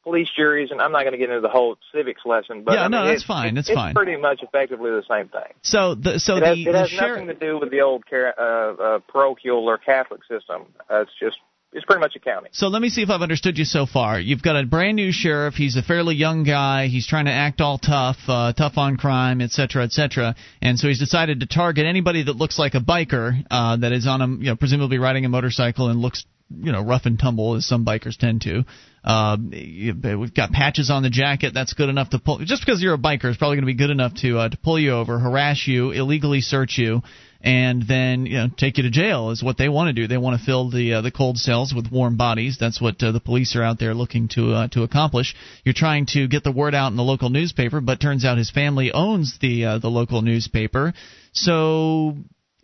police 0.05 0.29
juries, 0.37 0.71
and 0.71 0.81
I'm 0.81 0.93
not 0.93 1.01
going 1.03 1.13
to 1.13 1.19
get 1.19 1.31
into 1.31 1.41
the 1.41 1.49
whole 1.49 1.77
civics 1.93 2.21
lesson, 2.25 2.63
but 2.63 2.75
Yeah, 2.75 2.81
I 2.81 2.83
mean, 2.85 2.91
no, 2.93 3.07
that's 3.07 3.23
it- 3.23 3.27
fine. 3.27 3.55
That's 3.55 3.69
it's 3.69 3.75
fine. 3.77 3.95
pretty 3.95 4.17
much 4.17 4.43
effectively 4.43 4.91
the 4.91 5.03
same 5.11 5.29
thing. 5.29 5.53
So 5.63 5.95
the 5.97 6.21
so 6.21 6.37
it 6.37 6.41
the, 6.41 6.53
it 6.71 6.75
has 6.75 6.91
sheriff. 6.91 7.21
nothing 7.23 7.27
to 7.29 7.35
do 7.35 7.59
with 7.59 7.71
the 7.71 7.81
old 7.81 8.07
car- 8.07 8.35
uh, 8.39 8.75
uh, 8.97 8.99
parochial 9.09 9.67
or 9.69 9.79
Catholic 9.79 10.21
system. 10.31 10.67
Uh, 10.89 11.01
it's 11.01 11.11
just 11.19 11.39
it's 11.73 11.85
pretty 11.87 11.99
much 11.99 12.15
a 12.15 12.21
county. 12.21 12.51
So 12.53 12.69
let 12.69 12.81
me 12.83 12.89
see 12.89 13.03
if 13.03 13.11
I've 13.11 13.21
understood 13.23 13.59
you 13.59 13.65
so 13.65 13.85
far. 13.85 14.21
You've 14.21 14.43
got 14.43 14.55
a 14.55 14.65
brand 14.65 14.95
new 14.95 15.11
sheriff. 15.11 15.55
He's 15.55 15.75
a 15.77 15.83
fairly 15.83 16.15
young 16.15 16.45
guy. 16.45 16.87
He's 16.87 17.05
trying 17.05 17.25
to 17.25 17.33
act 17.33 17.61
all 17.61 17.79
tough, 17.79 18.19
uh, 18.29 18.53
tough 18.53 18.75
on 18.77 18.97
crime, 18.97 19.41
et 19.41 19.51
cetera, 19.51 19.83
et 19.83 19.91
cetera. 19.91 20.37
And 20.63 20.79
so 20.79 20.87
he's 20.87 21.01
decided 21.01 21.41
to 21.41 21.47
target 21.47 21.85
anybody 21.85 22.23
that 22.23 22.37
looks 22.37 22.61
like 22.61 22.75
a 22.75 22.81
biker 22.81 23.45
uh, 23.51 23.77
that 23.79 23.91
is 23.91 24.07
on 24.07 24.23
a, 24.23 24.29
you 24.29 24.45
know, 24.51 24.57
presumably 24.57 24.99
riding 24.99 25.25
a 25.25 25.29
motorcycle 25.29 25.89
and 25.89 25.99
looks, 26.01 26.25
you 26.49 26.71
know, 26.71 26.81
rough 26.81 27.07
and 27.07 27.19
tumble 27.19 27.57
as 27.57 27.67
some 27.67 27.85
bikers 27.85 28.17
tend 28.17 28.43
to. 28.43 28.65
Uh, 29.05 29.37
we've 29.39 30.35
got 30.35 30.51
patches 30.51 30.91
on 30.91 31.03
the 31.03 31.11
jacket. 31.11 31.53
That's 31.53 31.75
good 31.75 31.91
enough 31.91 32.11
to 32.11 32.19
pull. 32.19 32.39
Just 32.39 32.65
because 32.65 32.83
you're 32.83 32.95
a 32.95 32.99
biker 32.99 33.27
is 33.27 33.37
probably 33.37 33.57
going 33.57 33.67
to 33.67 33.67
be 33.67 33.75
good 33.75 33.91
enough 33.91 34.15
to 34.23 34.39
uh, 34.39 34.49
to 34.49 34.57
pull 34.57 34.79
you 34.79 34.93
over, 34.93 35.19
harass 35.19 35.67
you, 35.67 35.91
illegally 35.91 36.41
search 36.41 36.79
you, 36.79 37.03
and 37.43 37.87
then 37.87 38.25
you 38.25 38.39
know 38.39 38.49
take 38.57 38.79
you 38.79 38.85
to 38.85 38.91
jail 38.91 39.31
is 39.31 39.43
what 39.43 39.59
they 39.59 39.69
want 39.69 39.89
to 39.89 39.93
do. 39.93 40.09
They 40.09 40.17
want 40.17 40.41
to 40.41 40.45
fill 40.45 40.71
the 40.71 40.95
uh, 40.95 41.01
the 41.03 41.11
cold 41.11 41.37
cells 41.37 41.75
with 41.75 41.93
warm 41.93 42.17
bodies. 42.17 42.57
That's 42.59 42.81
what 42.81 43.03
uh, 43.03 43.13
the 43.13 43.21
police 43.21 43.55
are 43.57 43.63
out 43.63 43.79
there 43.79 43.93
looking 43.93 44.29
to 44.29 44.53
uh, 44.53 44.69
to 44.69 44.85
accomplish. 44.85 45.35
You're 45.65 45.75
trying 45.75 46.07
to 46.13 46.27
get 46.27 46.43
the 46.43 46.53
word 46.53 46.75
out 46.75 46.91
in 46.91 46.97
the 46.97 47.03
local 47.03 47.29
newspaper, 47.29 47.83
but 47.83 48.01
turns 48.01 48.25
out 48.25 48.39
his 48.39 48.51
family 48.51 48.91
owns 48.91 49.37
the 49.39 49.67
uh, 49.67 49.79
the 49.79 49.91
local 49.91 50.23
newspaper. 50.23 50.95
So, 51.33 52.17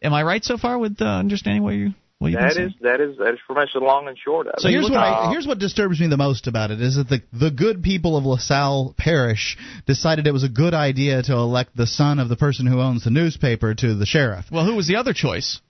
am 0.02 0.14
I 0.14 0.22
right 0.22 0.42
so 0.42 0.56
far 0.56 0.78
with 0.78 0.96
uh, 1.02 1.04
understanding 1.04 1.62
what 1.62 1.74
you 1.74 1.92
what 2.20 2.30
you've 2.30 2.38
been 2.38 2.48
That 2.48 2.54
saying? 2.54 2.68
is 2.68 2.74
that 2.82 3.00
is 3.00 3.16
that 3.18 3.34
is 3.34 3.40
pretty 3.46 3.60
much 3.62 3.70
the 3.74 3.80
long 3.80 4.06
and 4.06 4.16
short 4.16 4.46
of 4.46 4.54
it. 4.54 4.60
So 4.60 4.68
here's 4.68 4.84
what 4.88 4.94
I, 4.94 5.30
here's 5.30 5.46
what 5.46 5.58
disturbs 5.58 5.98
me 6.00 6.06
the 6.06 6.16
most 6.16 6.46
about 6.46 6.70
it 6.70 6.80
is 6.80 6.94
that 6.96 7.08
the 7.08 7.22
the 7.32 7.50
good 7.50 7.82
people 7.82 8.16
of 8.16 8.24
LaSalle 8.24 8.94
Parish 8.96 9.56
decided 9.86 10.26
it 10.26 10.32
was 10.32 10.44
a 10.44 10.48
good 10.48 10.74
idea 10.74 11.22
to 11.24 11.32
elect 11.32 11.74
the 11.76 11.86
son 11.86 12.18
of 12.20 12.28
the 12.28 12.36
person 12.36 12.66
who 12.66 12.80
owns 12.80 13.04
the 13.04 13.10
newspaper 13.10 13.74
to 13.74 13.94
the 13.94 14.06
sheriff. 14.06 14.44
Well, 14.52 14.64
who 14.64 14.76
was 14.76 14.86
the 14.86 14.96
other 14.96 15.12
choice? 15.14 15.60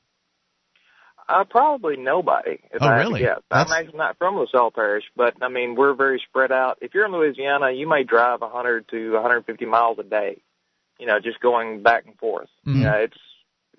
Uh, 1.28 1.44
probably 1.44 1.96
nobody. 1.96 2.58
If 2.72 2.82
Oh, 2.82 2.86
I 2.88 2.98
really? 2.98 3.20
guess. 3.20 3.38
That's- 3.50 3.70
I'm 3.70 3.82
actually 3.84 3.98
not 3.98 4.18
from 4.18 4.36
LaSalle 4.36 4.72
Parish, 4.72 5.04
but 5.16 5.34
I 5.40 5.48
mean 5.48 5.76
we're 5.76 5.94
very 5.94 6.20
spread 6.28 6.50
out. 6.50 6.78
If 6.80 6.94
you're 6.94 7.06
in 7.06 7.12
Louisiana, 7.12 7.70
you 7.70 7.88
may 7.88 8.02
drive 8.02 8.40
100 8.40 8.88
to 8.88 9.12
150 9.12 9.64
miles 9.66 9.98
a 10.00 10.02
day. 10.02 10.38
You 10.98 11.06
know, 11.06 11.20
just 11.22 11.40
going 11.40 11.82
back 11.84 12.06
and 12.06 12.16
forth. 12.18 12.48
Mhm. 12.66 12.74
You 12.74 12.84
know, 12.84 12.92
it's 12.96 13.16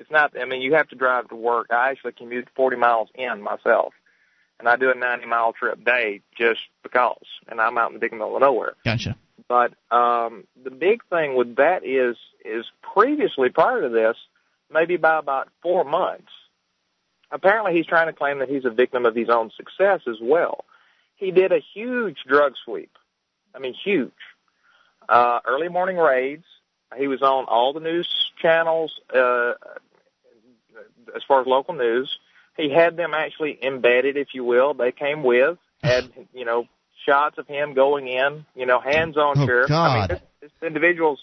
it's 0.02 0.12
not. 0.12 0.34
I 0.40 0.46
mean, 0.46 0.62
you 0.62 0.74
have 0.74 0.90
to 0.90 0.96
drive 0.96 1.30
to 1.30 1.36
work. 1.36 1.68
I 1.70 1.92
actually 1.92 2.14
commute 2.14 2.48
40 2.56 2.76
miles 2.78 3.10
in 3.14 3.42
myself, 3.42 3.94
and 4.60 4.68
I 4.68 4.76
do 4.76 4.90
a 4.90 4.96
90 4.96 5.28
mile 5.28 5.54
trip 5.54 5.86
day 5.86 6.22
just 6.38 6.60
because. 6.82 7.24
And 7.48 7.62
I'm 7.62 7.78
out 7.78 7.90
in 7.90 7.94
the 7.94 8.00
big 8.00 8.12
middle 8.12 8.36
of 8.36 8.42
nowhere. 8.42 8.74
Gotcha. 8.84 9.16
But 9.48 9.74
um, 9.96 10.46
the 10.62 10.72
big 10.72 11.04
thing 11.10 11.36
with 11.36 11.58
that 11.58 11.86
is 11.86 12.18
is 12.44 12.66
previously 12.94 13.50
prior 13.50 13.82
to 13.82 13.90
this, 13.90 14.16
maybe 14.74 14.98
by 14.98 15.20
about 15.20 15.50
four 15.62 15.84
months, 15.84 16.32
apparently 17.32 17.74
he's 17.74 17.86
trying 17.86 18.08
to 18.08 18.14
claim 18.14 18.40
that 18.40 18.50
he's 18.50 18.66
a 18.66 18.72
victim 18.72 19.06
of 19.06 19.16
his 19.16 19.30
own 19.30 19.52
success 19.56 20.02
as 20.08 20.18
well. 20.22 20.66
He 21.16 21.30
did 21.30 21.52
a 21.52 21.60
huge 21.76 22.18
drug 22.28 22.54
sweep. 22.66 22.92
I 23.54 23.60
mean, 23.60 23.76
huge. 23.84 24.12
Uh, 25.08 25.40
early 25.46 25.70
morning 25.70 25.98
raids. 25.98 26.46
He 26.98 27.08
was 27.08 27.22
on 27.22 27.46
all 27.46 27.74
the 27.74 27.80
news 27.80 28.32
channels 28.42 29.00
uh, 29.16 29.54
as 31.16 31.24
far 31.28 31.42
as 31.42 31.48
local 31.48 31.74
news. 31.74 32.18
He 32.58 32.70
had 32.70 32.98
them 32.98 33.14
actually 33.14 33.58
embedded, 33.64 34.18
if 34.18 34.30
you 34.34 34.44
will. 34.44 34.74
They 34.74 34.92
came 34.92 35.24
with, 35.24 35.58
had, 35.82 36.12
you 36.34 36.46
know, 36.46 36.68
shots 37.06 37.38
of 37.38 37.48
him 37.48 37.74
going 37.74 38.08
in, 38.08 38.46
you 38.56 38.66
know, 38.66 38.80
hands-on 38.80 39.40
Oh, 39.40 39.46
sheriff. 39.46 39.72
I 39.72 40.00
mean, 40.00 40.08
this, 40.10 40.20
this 40.42 40.52
individual's 40.62 41.20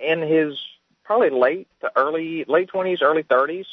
in 0.00 0.20
his 0.20 0.58
probably 1.04 1.30
late 1.30 1.68
to 1.80 1.90
early, 1.96 2.44
late 2.46 2.70
20s, 2.70 3.02
early 3.02 3.22
30s. 3.22 3.66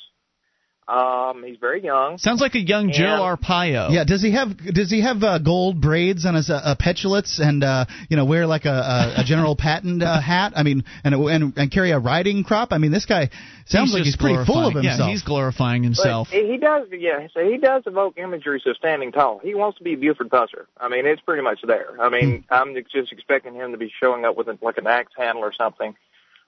Um, 0.88 1.44
he's 1.44 1.58
very 1.58 1.84
young. 1.84 2.20
Sounds 2.20 2.42
like 2.42 2.54
a 2.54 2.60
young 2.60 2.92
Joe 2.92 3.22
Arpaio. 3.22 3.92
Yeah, 3.92 4.04
does 4.04 4.22
he 4.22 4.34
have 4.34 4.56
does 4.56 4.92
he 4.92 5.02
have 5.02 5.24
uh, 5.24 5.40
gold 5.40 5.82
braids 5.82 6.26
on 6.28 6.36
his 6.36 6.50
uh, 6.52 6.54
uh, 6.64 6.76
petulates 6.76 7.40
and 7.40 7.64
uh, 7.64 7.86
you 8.08 8.18
know 8.18 8.26
wear 8.26 8.46
like 8.46 8.66
a, 8.66 8.70
a, 9.18 9.22
a 9.22 9.24
General 9.24 9.56
Patton 9.58 10.04
uh, 10.04 10.22
hat? 10.22 10.54
I 10.56 10.62
mean, 10.62 10.84
and, 11.04 11.16
and 11.16 11.58
and 11.58 11.72
carry 11.72 11.90
a 11.90 11.98
riding 11.98 12.44
crop. 12.44 12.72
I 12.72 12.78
mean, 12.78 12.92
this 12.92 13.06
guy 13.06 13.32
sounds 13.66 13.94
like 13.94 14.04
he's 14.04 14.16
pretty 14.16 14.46
full 14.46 14.68
of 14.68 14.76
himself. 14.76 15.00
Yeah, 15.00 15.10
he's 15.10 15.24
glorifying 15.24 15.82
himself. 15.82 16.28
But 16.32 16.42
he 16.42 16.52
he 16.52 16.58
does, 16.58 16.88
yeah. 16.92 17.28
So 17.34 17.44
he 17.44 17.58
does 17.58 17.84
evoke 17.88 18.18
imagery 18.18 18.62
of 18.66 18.78
standing 18.78 19.12
tall. 19.12 19.40
He 19.40 19.56
wants 19.56 19.80
to 19.80 19.84
be 19.84 19.96
Buford 19.96 20.30
Pusser. 20.30 20.68
I 20.80 20.88
mean, 20.88 21.06
it's 21.08 21.22
pretty 21.22 21.42
much 21.42 21.60
there. 21.66 22.00
I 22.00 22.10
mean, 22.10 22.44
Hmm. 22.50 22.54
I'm 22.54 22.76
just 22.92 23.12
expecting 23.12 23.56
him 23.56 23.72
to 23.72 23.78
be 23.78 23.92
showing 24.00 24.24
up 24.26 24.38
with 24.38 24.48
a, 24.48 24.58
like 24.62 24.78
an 24.78 24.88
axe 24.88 25.14
handle 25.18 25.44
or 25.44 25.54
something. 25.54 25.96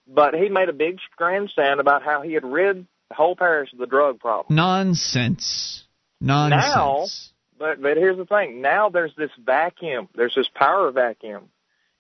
But 0.08 0.34
he 0.34 0.48
made 0.50 0.70
a 0.70 0.74
big 0.74 1.00
grandstand 1.16 1.80
about 1.80 2.04
how 2.04 2.22
he 2.22 2.34
had 2.34 2.46
rid 2.46 2.88
the 3.10 3.16
whole 3.16 3.36
parish 3.36 3.72
of 3.74 3.80
the 3.80 3.86
drug 3.86 4.20
problem. 4.20 4.56
Nonsense. 4.56 5.84
Nonsense. 6.20 6.64
Now, 6.76 7.06
But 7.60 7.82
but 7.82 7.98
here's 7.98 8.18
the 8.18 8.26
thing. 8.26 8.62
Now 8.62 8.90
there's 8.90 9.14
this 9.18 9.32
vacuum. 9.44 10.10
There's 10.16 10.36
this 10.36 10.48
power 10.54 10.92
vacuum, 10.92 11.50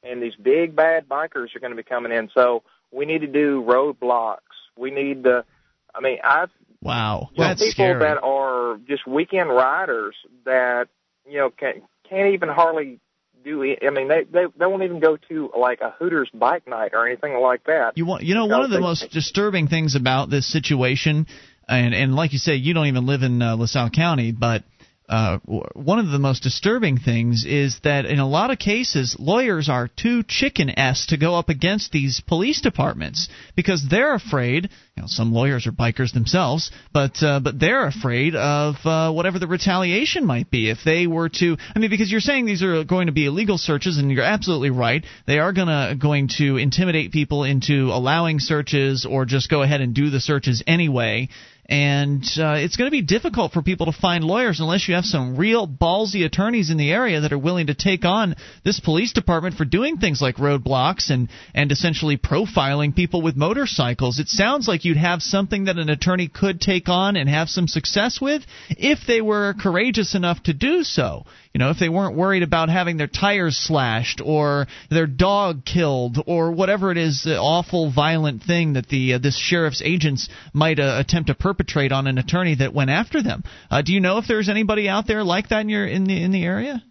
and 0.03 0.21
these 0.21 0.35
big 0.35 0.75
bad 0.75 1.07
bikers 1.07 1.55
are 1.55 1.59
going 1.59 1.71
to 1.71 1.77
be 1.77 1.83
coming 1.83 2.11
in. 2.11 2.29
So 2.33 2.63
we 2.91 3.05
need 3.05 3.21
to 3.21 3.27
do 3.27 3.63
roadblocks. 3.67 4.37
We 4.77 4.91
need 4.91 5.23
to. 5.25 5.45
I 5.93 6.01
mean, 6.01 6.19
I've 6.23 6.49
Wow. 6.81 7.29
you 7.33 7.41
know, 7.41 7.47
That's 7.49 7.61
people 7.61 7.71
scary. 7.73 7.99
that 7.99 8.21
are 8.21 8.77
just 8.87 9.07
weekend 9.07 9.49
riders 9.49 10.15
that 10.45 10.87
you 11.27 11.37
know 11.37 11.49
can 11.49 11.81
can't 12.09 12.33
even 12.33 12.49
hardly 12.49 12.99
do. 13.47 13.63
I 13.63 13.89
mean, 13.89 14.07
they 14.07 14.23
they 14.23 14.45
they 14.57 14.65
won't 14.65 14.83
even 14.83 14.99
go 14.99 15.17
to 15.29 15.51
like 15.57 15.81
a 15.81 15.91
Hooters 15.91 16.29
bike 16.33 16.67
night 16.67 16.91
or 16.93 17.07
anything 17.07 17.39
like 17.39 17.63
that. 17.65 17.93
You 17.95 18.05
want, 18.05 18.23
you 18.23 18.35
know, 18.35 18.45
one 18.45 18.63
of 18.63 18.69
the 18.69 18.79
most 18.79 19.11
disturbing 19.11 19.67
things 19.67 19.95
about 19.95 20.29
this 20.29 20.51
situation, 20.51 21.27
and 21.67 21.95
and 21.95 22.15
like 22.15 22.33
you 22.33 22.39
say, 22.39 22.55
you 22.55 22.73
don't 22.73 22.87
even 22.87 23.05
live 23.05 23.23
in 23.23 23.41
uh, 23.41 23.55
LaSalle 23.55 23.89
County, 23.89 24.31
but 24.31 24.63
uh, 25.09 25.37
one 25.73 25.99
of 25.99 26.09
the 26.09 26.19
most 26.19 26.43
disturbing 26.43 26.97
things 26.97 27.45
is 27.47 27.79
that 27.85 28.05
in 28.05 28.19
a 28.19 28.27
lot 28.27 28.51
of 28.51 28.59
cases, 28.59 29.15
lawyers 29.17 29.69
are 29.69 29.87
too 29.87 30.21
chicken-s 30.23 31.05
to 31.07 31.17
go 31.17 31.35
up 31.35 31.47
against 31.47 31.93
these 31.93 32.21
police 32.27 32.59
departments 32.59 33.29
because 33.55 33.87
they're 33.89 34.13
afraid. 34.13 34.69
You 34.97 35.03
know, 35.03 35.07
some 35.07 35.31
lawyers 35.31 35.65
are 35.65 35.71
bikers 35.71 36.11
themselves, 36.11 36.71
but 36.91 37.23
uh, 37.23 37.39
but 37.39 37.57
they're 37.57 37.87
afraid 37.87 38.35
of 38.35 38.75
uh, 38.83 39.11
whatever 39.13 39.39
the 39.39 39.47
retaliation 39.47 40.25
might 40.25 40.51
be 40.51 40.69
if 40.69 40.79
they 40.83 41.07
were 41.07 41.29
to. 41.29 41.55
I 41.73 41.79
mean, 41.79 41.89
because 41.89 42.11
you're 42.11 42.19
saying 42.19 42.45
these 42.45 42.63
are 42.63 42.83
going 42.83 43.05
to 43.07 43.13
be 43.13 43.27
illegal 43.27 43.57
searches, 43.57 43.97
and 43.97 44.11
you're 44.11 44.23
absolutely 44.23 44.71
right. 44.71 45.05
They 45.25 45.39
are 45.39 45.53
gonna 45.53 45.95
going 45.97 46.29
to 46.39 46.57
intimidate 46.57 47.13
people 47.13 47.45
into 47.45 47.91
allowing 47.93 48.39
searches 48.39 49.05
or 49.09 49.23
just 49.23 49.49
go 49.49 49.61
ahead 49.61 49.79
and 49.79 49.93
do 49.93 50.09
the 50.09 50.19
searches 50.19 50.63
anyway 50.67 51.29
and 51.69 52.23
uh, 52.37 52.55
it's 52.57 52.77
going 52.77 52.87
to 52.87 52.91
be 52.91 53.01
difficult 53.01 53.51
for 53.51 53.61
people 53.61 53.87
to 53.87 53.91
find 53.91 54.23
lawyers 54.23 54.61
unless 54.61 54.87
you 54.87 54.95
have 54.95 55.03
some 55.03 55.35
real 55.35 55.67
ballsy 55.67 56.25
attorneys 56.25 56.69
in 56.69 56.77
the 56.77 56.91
area 56.91 57.19
that 57.21 57.33
are 57.33 57.37
willing 57.37 57.67
to 57.67 57.75
take 57.75 58.05
on 58.05 58.35
this 58.63 58.79
police 58.79 59.11
department 59.11 59.55
for 59.55 59.65
doing 59.65 59.97
things 59.97 60.21
like 60.21 60.37
roadblocks 60.37 61.09
and 61.09 61.27
and 61.53 61.71
essentially 61.71 62.17
profiling 62.17 62.95
people 62.95 63.21
with 63.21 63.35
motorcycles. 63.35 64.17
It 64.17 64.29
sounds 64.29 64.67
like 64.67 64.85
you'd 64.85 64.95
have 64.95 65.21
something 65.21 65.65
that 65.65 65.77
an 65.77 65.89
attorney 65.89 66.29
could 66.29 66.61
take 66.61 66.87
on 66.87 67.17
and 67.17 67.27
have 67.27 67.49
some 67.49 67.67
success 67.67 68.21
with 68.21 68.43
if 68.69 68.99
they 69.05 69.19
were 69.19 69.53
courageous 69.59 70.15
enough 70.15 70.41
to 70.43 70.53
do 70.53 70.83
so. 70.83 71.25
You 71.53 71.59
know, 71.59 71.71
if 71.71 71.79
they 71.79 71.89
weren't 71.89 72.15
worried 72.15 72.43
about 72.43 72.69
having 72.69 72.97
their 72.97 73.07
tires 73.07 73.57
slashed 73.57 74.21
or 74.23 74.67
their 74.89 75.07
dog 75.07 75.65
killed 75.65 76.19
or 76.27 76.51
whatever 76.51 76.91
it 76.91 76.97
is, 76.97 77.23
the 77.23 77.37
awful, 77.37 77.91
violent 77.91 78.43
thing 78.43 78.73
that 78.73 78.87
the 78.87 79.15
uh, 79.15 79.17
this 79.17 79.37
sheriff's 79.37 79.81
agents 79.83 80.29
might 80.53 80.79
uh, 80.79 80.97
attempt 80.99 81.27
to 81.27 81.35
perpetrate 81.35 81.56
perpetrate 81.57 81.91
on 81.91 82.07
an 82.07 82.17
attorney 82.17 82.55
that 82.55 82.73
went 82.73 82.89
after 82.89 83.21
them. 83.21 83.43
Uh, 83.69 83.81
do 83.81 83.93
you 83.93 83.99
know 83.99 84.17
if 84.19 84.27
there's 84.27 84.49
anybody 84.49 84.87
out 84.87 85.07
there 85.07 85.23
like 85.23 85.49
that 85.49 85.61
in 85.61 85.69
your 85.69 85.85
in 85.85 86.03
the 86.03 86.21
in 86.21 86.31
the 86.31 86.43
area? 86.43 86.83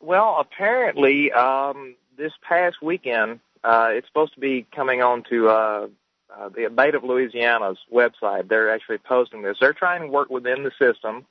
Well, 0.00 0.38
apparently, 0.38 1.32
um, 1.32 1.96
this 2.16 2.32
past 2.46 2.76
weekend, 2.82 3.40
uh, 3.64 3.88
it's 3.90 4.06
supposed 4.06 4.34
to 4.34 4.40
be 4.40 4.66
coming 4.74 5.02
on 5.02 5.24
to 5.30 5.48
uh, 5.48 5.86
uh, 6.34 6.48
the 6.50 6.66
Abate 6.66 6.94
of 6.94 7.02
Louisiana's 7.02 7.78
website. 7.92 8.48
They're 8.48 8.70
actually 8.70 8.98
posting 8.98 9.42
this. 9.42 9.56
They're 9.60 9.72
trying 9.72 10.02
to 10.02 10.08
work 10.08 10.30
within 10.30 10.62
the 10.62 10.70
system. 10.78 11.26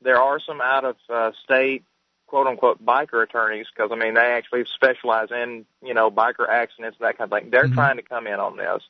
There 0.00 0.20
are 0.20 0.40
some 0.40 0.60
out 0.60 0.84
of 0.84 0.96
uh, 1.12 1.32
state 1.44 1.84
quote 2.26 2.46
unquote 2.46 2.82
biker 2.82 3.22
attorneys 3.22 3.66
because 3.74 3.90
I 3.92 3.96
mean 3.96 4.14
they 4.14 4.20
actually 4.20 4.64
specialize 4.74 5.28
in 5.30 5.66
you 5.82 5.92
know 5.92 6.10
biker 6.10 6.48
accidents 6.48 6.96
and 6.98 7.06
that 7.06 7.18
kind 7.18 7.30
of 7.30 7.38
thing. 7.38 7.50
They're 7.50 7.64
mm-hmm. 7.64 7.74
trying 7.74 7.96
to 7.96 8.02
come 8.02 8.26
in 8.26 8.40
on 8.40 8.56
this. 8.56 8.82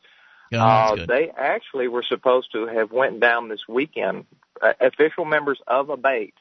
Uh, 0.61 1.07
they 1.07 1.31
actually 1.31 1.89
were 1.89 2.03
supposed 2.03 2.53
to 2.53 2.67
have 2.67 2.93
went 2.93 3.21
down 3.21 3.49
this 3.49 3.67
weekend. 3.69 4.27
Uh, 4.61 4.75
official 4.81 5.25
members 5.25 5.61
of 5.67 5.91
Abate, 5.91 6.35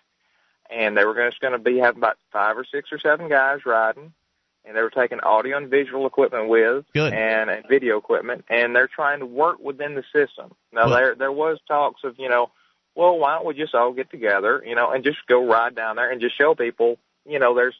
and 0.70 0.96
they 0.96 1.06
were 1.06 1.16
just 1.16 1.42
going 1.42 1.54
to 1.54 1.60
be 1.60 1.78
having 1.78 2.00
about 2.00 2.18
five 2.32 2.58
or 2.58 2.66
six 2.66 2.92
or 2.92 3.00
seven 3.00 3.30
guys 3.30 3.66
riding, 3.66 4.14
and 4.64 4.78
they 4.78 4.82
were 4.82 4.92
taking 4.92 5.20
audio 5.22 5.58
and 5.58 5.70
visual 5.70 6.06
equipment 6.06 6.48
with, 6.48 6.86
Good. 6.94 7.14
and, 7.14 7.50
and 7.50 7.68
video 7.68 7.98
equipment, 7.98 8.46
and 8.50 8.76
they're 8.76 8.88
trying 8.88 9.20
to 9.20 9.26
work 9.26 9.60
within 9.60 9.96
the 9.96 10.04
system. 10.14 10.54
Now 10.72 10.88
well, 10.88 10.96
there 10.96 11.16
there 11.16 11.32
was 11.32 11.58
talks 11.68 12.04
of 12.04 12.20
you 12.20 12.30
know 12.30 12.52
well, 12.96 13.18
why 13.18 13.36
don't 13.36 13.46
we 13.46 13.54
just 13.54 13.74
all 13.74 13.94
get 13.94 14.10
together, 14.12 14.64
you 14.66 14.76
know, 14.76 14.92
and 14.92 15.04
just 15.04 15.26
go 15.28 15.46
ride 15.46 15.76
down 15.76 15.96
there 15.96 16.12
and 16.12 16.20
just 16.20 16.38
show 16.38 16.56
people, 16.56 16.98
you 17.26 17.40
know, 17.40 17.56
there's 17.56 17.76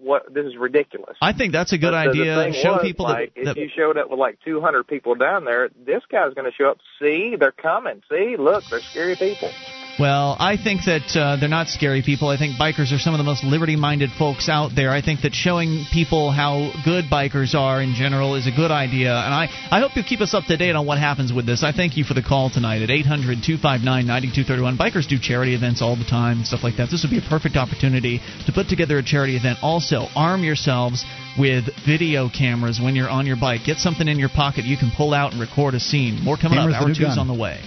what 0.00 0.32
this 0.32 0.46
is 0.46 0.56
ridiculous. 0.56 1.16
I 1.20 1.32
think 1.32 1.52
that's 1.52 1.72
a 1.72 1.78
good 1.78 1.92
but 1.92 2.08
idea. 2.08 2.36
The, 2.36 2.44
the 2.44 2.52
show 2.52 2.72
was, 2.74 2.82
people 2.82 3.04
like, 3.06 3.34
that, 3.34 3.44
that, 3.44 3.50
if 3.52 3.56
you 3.56 3.68
showed 3.74 3.96
up 3.96 4.10
with 4.10 4.18
like 4.18 4.38
200 4.44 4.86
people 4.86 5.14
down 5.14 5.44
there, 5.44 5.70
this 5.86 6.02
guy's 6.10 6.34
going 6.34 6.50
to 6.50 6.56
show 6.56 6.70
up. 6.70 6.78
See, 7.00 7.36
they're 7.36 7.52
coming. 7.52 8.02
See, 8.10 8.36
look, 8.38 8.64
they're 8.70 8.80
scary 8.80 9.16
people. 9.16 9.50
Well, 9.98 10.36
I 10.40 10.56
think 10.56 10.86
that 10.86 11.06
uh, 11.14 11.36
they're 11.36 11.48
not 11.48 11.68
scary 11.68 12.02
people. 12.02 12.28
I 12.28 12.36
think 12.36 12.56
bikers 12.56 12.92
are 12.92 12.98
some 12.98 13.14
of 13.14 13.18
the 13.18 13.24
most 13.24 13.44
liberty 13.44 13.76
minded 13.76 14.10
folks 14.10 14.48
out 14.48 14.72
there. 14.74 14.90
I 14.90 15.00
think 15.02 15.22
that 15.22 15.34
showing 15.34 15.84
people 15.92 16.32
how 16.32 16.72
good 16.84 17.04
bikers 17.04 17.54
are 17.54 17.80
in 17.80 17.94
general 17.94 18.34
is 18.34 18.48
a 18.48 18.50
good 18.50 18.72
idea. 18.72 19.14
And 19.14 19.32
I, 19.32 19.46
I 19.70 19.78
hope 19.78 19.92
you'll 19.94 20.04
keep 20.04 20.20
us 20.20 20.34
up 20.34 20.44
to 20.46 20.56
date 20.56 20.74
on 20.74 20.84
what 20.84 20.98
happens 20.98 21.32
with 21.32 21.46
this. 21.46 21.62
I 21.62 21.70
thank 21.70 21.96
you 21.96 22.02
for 22.02 22.14
the 22.14 22.22
call 22.22 22.50
tonight 22.50 22.82
at 22.82 22.90
800 22.90 23.38
259 23.46 23.86
9231. 23.86 24.76
Bikers 24.76 25.08
do 25.08 25.16
charity 25.16 25.54
events 25.54 25.80
all 25.80 25.94
the 25.94 26.04
time 26.04 26.44
stuff 26.44 26.64
like 26.64 26.76
that. 26.78 26.90
This 26.90 27.04
would 27.04 27.14
be 27.14 27.18
a 27.18 27.28
perfect 27.30 27.54
opportunity 27.54 28.20
to 28.46 28.52
put 28.52 28.68
together 28.68 28.98
a 28.98 29.02
charity 29.02 29.36
event. 29.36 29.58
Also, 29.62 30.06
arm 30.16 30.42
yourselves 30.42 31.04
with 31.38 31.70
video 31.86 32.28
cameras 32.28 32.80
when 32.82 32.96
you're 32.96 33.10
on 33.10 33.26
your 33.26 33.36
bike. 33.36 33.62
Get 33.64 33.78
something 33.78 34.08
in 34.08 34.18
your 34.18 34.28
pocket 34.28 34.64
you 34.64 34.76
can 34.76 34.90
pull 34.90 35.14
out 35.14 35.32
and 35.32 35.40
record 35.40 35.74
a 35.74 35.80
scene. 35.80 36.18
More 36.22 36.36
coming 36.36 36.58
Cameras 36.58 36.74
up. 36.74 36.82
Hour 36.82 36.88
two's 36.88 37.14
gun. 37.14 37.18
on 37.18 37.28
the 37.28 37.34
way. 37.34 37.60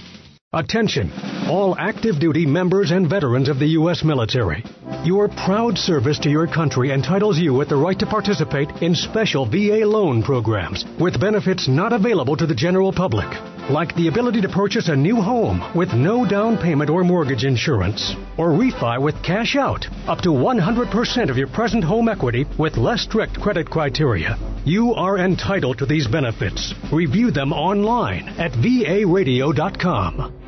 Attention, 0.54 1.12
all 1.50 1.76
active 1.78 2.18
duty 2.18 2.46
members 2.46 2.90
and 2.90 3.06
veterans 3.06 3.50
of 3.50 3.58
the 3.58 3.76
U.S. 3.76 4.02
military. 4.02 4.64
Your 5.04 5.28
proud 5.28 5.76
service 5.76 6.18
to 6.20 6.30
your 6.30 6.46
country 6.46 6.90
entitles 6.90 7.38
you 7.38 7.52
with 7.52 7.68
the 7.68 7.76
right 7.76 7.98
to 7.98 8.06
participate 8.06 8.70
in 8.80 8.94
special 8.94 9.44
VA 9.44 9.84
loan 9.84 10.22
programs 10.22 10.86
with 10.98 11.20
benefits 11.20 11.68
not 11.68 11.92
available 11.92 12.34
to 12.34 12.46
the 12.46 12.54
general 12.54 12.94
public, 12.94 13.28
like 13.70 13.94
the 13.94 14.08
ability 14.08 14.40
to 14.40 14.48
purchase 14.48 14.88
a 14.88 14.96
new 14.96 15.16
home 15.16 15.62
with 15.74 15.92
no 15.92 16.24
down 16.24 16.56
payment 16.56 16.90
or 16.90 17.04
mortgage 17.04 17.44
insurance, 17.44 18.14
or 18.36 18.50
refi 18.50 19.00
with 19.00 19.22
cash 19.22 19.56
out 19.56 19.86
up 20.06 20.20
to 20.20 20.30
100% 20.30 21.30
of 21.30 21.36
your 21.36 21.48
present 21.48 21.84
home 21.84 22.08
equity 22.08 22.46
with 22.58 22.76
less 22.76 23.02
strict 23.02 23.40
credit 23.40 23.68
criteria. 23.68 24.36
You 24.64 24.94
are 24.94 25.18
entitled 25.18 25.78
to 25.78 25.86
these 25.86 26.06
benefits. 26.06 26.74
Review 26.92 27.30
them 27.30 27.52
online 27.52 28.28
at 28.38 28.52
varadio.com. 28.52 30.47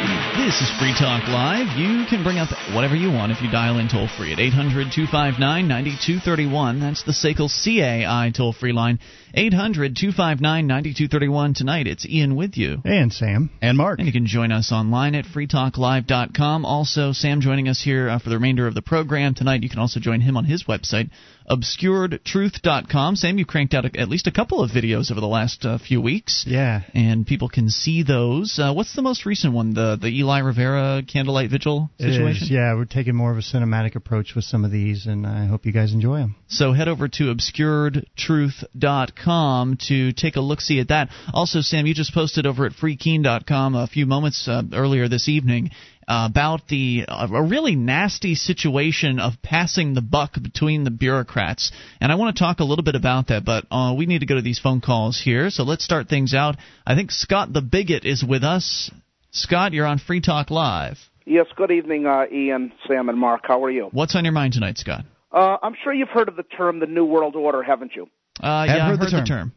This 0.00 0.62
is 0.62 0.70
Free 0.78 0.94
Talk 0.98 1.28
Live. 1.28 1.76
You 1.76 2.06
can 2.08 2.24
bring 2.24 2.38
up 2.38 2.48
whatever 2.74 2.96
you 2.96 3.12
want 3.12 3.32
if 3.32 3.42
you 3.42 3.50
dial 3.50 3.78
in 3.78 3.88
toll 3.88 4.08
free 4.08 4.32
at 4.32 4.40
800 4.40 4.90
259 4.90 5.38
9231. 5.68 6.80
That's 6.80 7.02
the 7.02 7.12
SACL 7.12 7.52
CAI 7.52 8.32
toll 8.34 8.54
free 8.54 8.72
line. 8.72 8.98
800 9.34 9.96
259 9.96 10.66
9231. 10.66 11.54
Tonight 11.54 11.86
it's 11.86 12.06
Ian 12.06 12.36
with 12.36 12.56
you. 12.56 12.78
And 12.84 13.12
Sam. 13.12 13.50
And 13.62 13.76
Mark. 13.76 13.98
And 13.98 14.06
you 14.06 14.12
can 14.12 14.26
join 14.26 14.50
us 14.50 14.72
online 14.72 15.14
at 15.14 15.24
freetalklive.com. 15.24 16.64
Also, 16.64 17.12
Sam 17.12 17.40
joining 17.40 17.68
us 17.68 17.80
here 17.80 18.08
uh, 18.08 18.18
for 18.18 18.28
the 18.28 18.36
remainder 18.36 18.66
of 18.66 18.74
the 18.74 18.82
program 18.82 19.34
tonight. 19.34 19.62
You 19.62 19.70
can 19.70 19.78
also 19.78 20.00
join 20.00 20.20
him 20.20 20.36
on 20.36 20.44
his 20.44 20.64
website, 20.64 21.10
obscuredtruth.com. 21.48 23.16
Sam, 23.16 23.38
you 23.38 23.46
cranked 23.46 23.74
out 23.74 23.84
a, 23.84 24.00
at 24.00 24.08
least 24.08 24.26
a 24.26 24.32
couple 24.32 24.62
of 24.62 24.70
videos 24.70 25.10
over 25.10 25.20
the 25.20 25.26
last 25.26 25.64
uh, 25.64 25.78
few 25.78 26.00
weeks. 26.00 26.44
Yeah. 26.46 26.82
And 26.94 27.26
people 27.26 27.48
can 27.48 27.70
see 27.70 28.02
those. 28.02 28.58
Uh, 28.60 28.72
what's 28.72 28.96
the 28.96 29.02
most 29.02 29.26
recent 29.26 29.52
one? 29.52 29.74
The 29.74 29.98
the 30.00 30.08
Eli 30.08 30.40
Rivera 30.40 31.02
candlelight 31.06 31.50
vigil 31.50 31.90
situation? 31.98 32.44
Is, 32.44 32.50
yeah, 32.50 32.74
we're 32.74 32.84
taking 32.84 33.14
more 33.14 33.30
of 33.30 33.38
a 33.38 33.42
cinematic 33.42 33.94
approach 33.94 34.34
with 34.34 34.44
some 34.44 34.64
of 34.64 34.70
these, 34.70 35.06
and 35.06 35.26
I 35.26 35.46
hope 35.46 35.66
you 35.66 35.72
guys 35.72 35.92
enjoy 35.92 36.18
them. 36.18 36.36
So 36.48 36.72
head 36.72 36.88
over 36.88 37.08
to 37.08 37.34
obscuredtruth.com 37.34 39.19
to 39.24 40.12
take 40.12 40.36
a 40.36 40.40
look 40.40 40.60
see 40.60 40.80
at 40.80 40.88
that. 40.88 41.08
Also, 41.32 41.60
Sam, 41.60 41.86
you 41.86 41.94
just 41.94 42.14
posted 42.14 42.46
over 42.46 42.66
at 42.66 42.72
freekeene.com 42.72 43.74
a 43.74 43.86
few 43.86 44.06
moments 44.06 44.48
uh, 44.48 44.62
earlier 44.72 45.08
this 45.08 45.28
evening 45.28 45.70
uh, 46.10 46.26
about 46.28 46.66
the 46.68 47.04
uh, 47.06 47.28
a 47.32 47.42
really 47.42 47.76
nasty 47.76 48.34
situation 48.34 49.20
of 49.20 49.34
passing 49.42 49.94
the 49.94 50.02
buck 50.02 50.32
between 50.42 50.82
the 50.82 50.90
bureaucrats. 50.90 51.70
And 52.00 52.10
I 52.10 52.16
want 52.16 52.36
to 52.36 52.42
talk 52.42 52.58
a 52.58 52.64
little 52.64 52.82
bit 52.82 52.96
about 52.96 53.28
that, 53.28 53.44
but 53.44 53.64
uh, 53.70 53.94
we 53.96 54.06
need 54.06 54.18
to 54.18 54.26
go 54.26 54.34
to 54.34 54.42
these 54.42 54.58
phone 54.58 54.80
calls 54.80 55.20
here. 55.20 55.50
So 55.50 55.62
let's 55.62 55.84
start 55.84 56.08
things 56.08 56.34
out. 56.34 56.56
I 56.84 56.96
think 56.96 57.12
Scott 57.12 57.52
the 57.52 57.62
Bigot 57.62 58.04
is 58.04 58.24
with 58.24 58.42
us. 58.42 58.90
Scott, 59.30 59.72
you're 59.72 59.86
on 59.86 59.98
Free 59.98 60.20
Talk 60.20 60.50
Live. 60.50 60.98
Yes, 61.24 61.46
good 61.54 61.70
evening, 61.70 62.06
uh, 62.06 62.24
Ian, 62.32 62.72
Sam, 62.88 63.08
and 63.08 63.16
Mark. 63.16 63.42
How 63.44 63.62
are 63.62 63.70
you? 63.70 63.88
What's 63.92 64.16
on 64.16 64.24
your 64.24 64.32
mind 64.32 64.54
tonight, 64.54 64.78
Scott? 64.78 65.04
Uh, 65.30 65.58
I'm 65.62 65.76
sure 65.84 65.92
you've 65.92 66.08
heard 66.08 66.28
of 66.28 66.34
the 66.34 66.42
term 66.42 66.80
the 66.80 66.86
New 66.86 67.04
World 67.04 67.36
Order, 67.36 67.62
haven't 67.62 67.92
you? 67.94 68.08
Uh, 68.42 68.64
yeah, 68.66 68.74
I've 68.74 68.80
heard, 68.82 68.98
heard 68.98 69.00
the, 69.00 69.10
term. 69.10 69.20
the 69.20 69.26
term. 69.26 69.52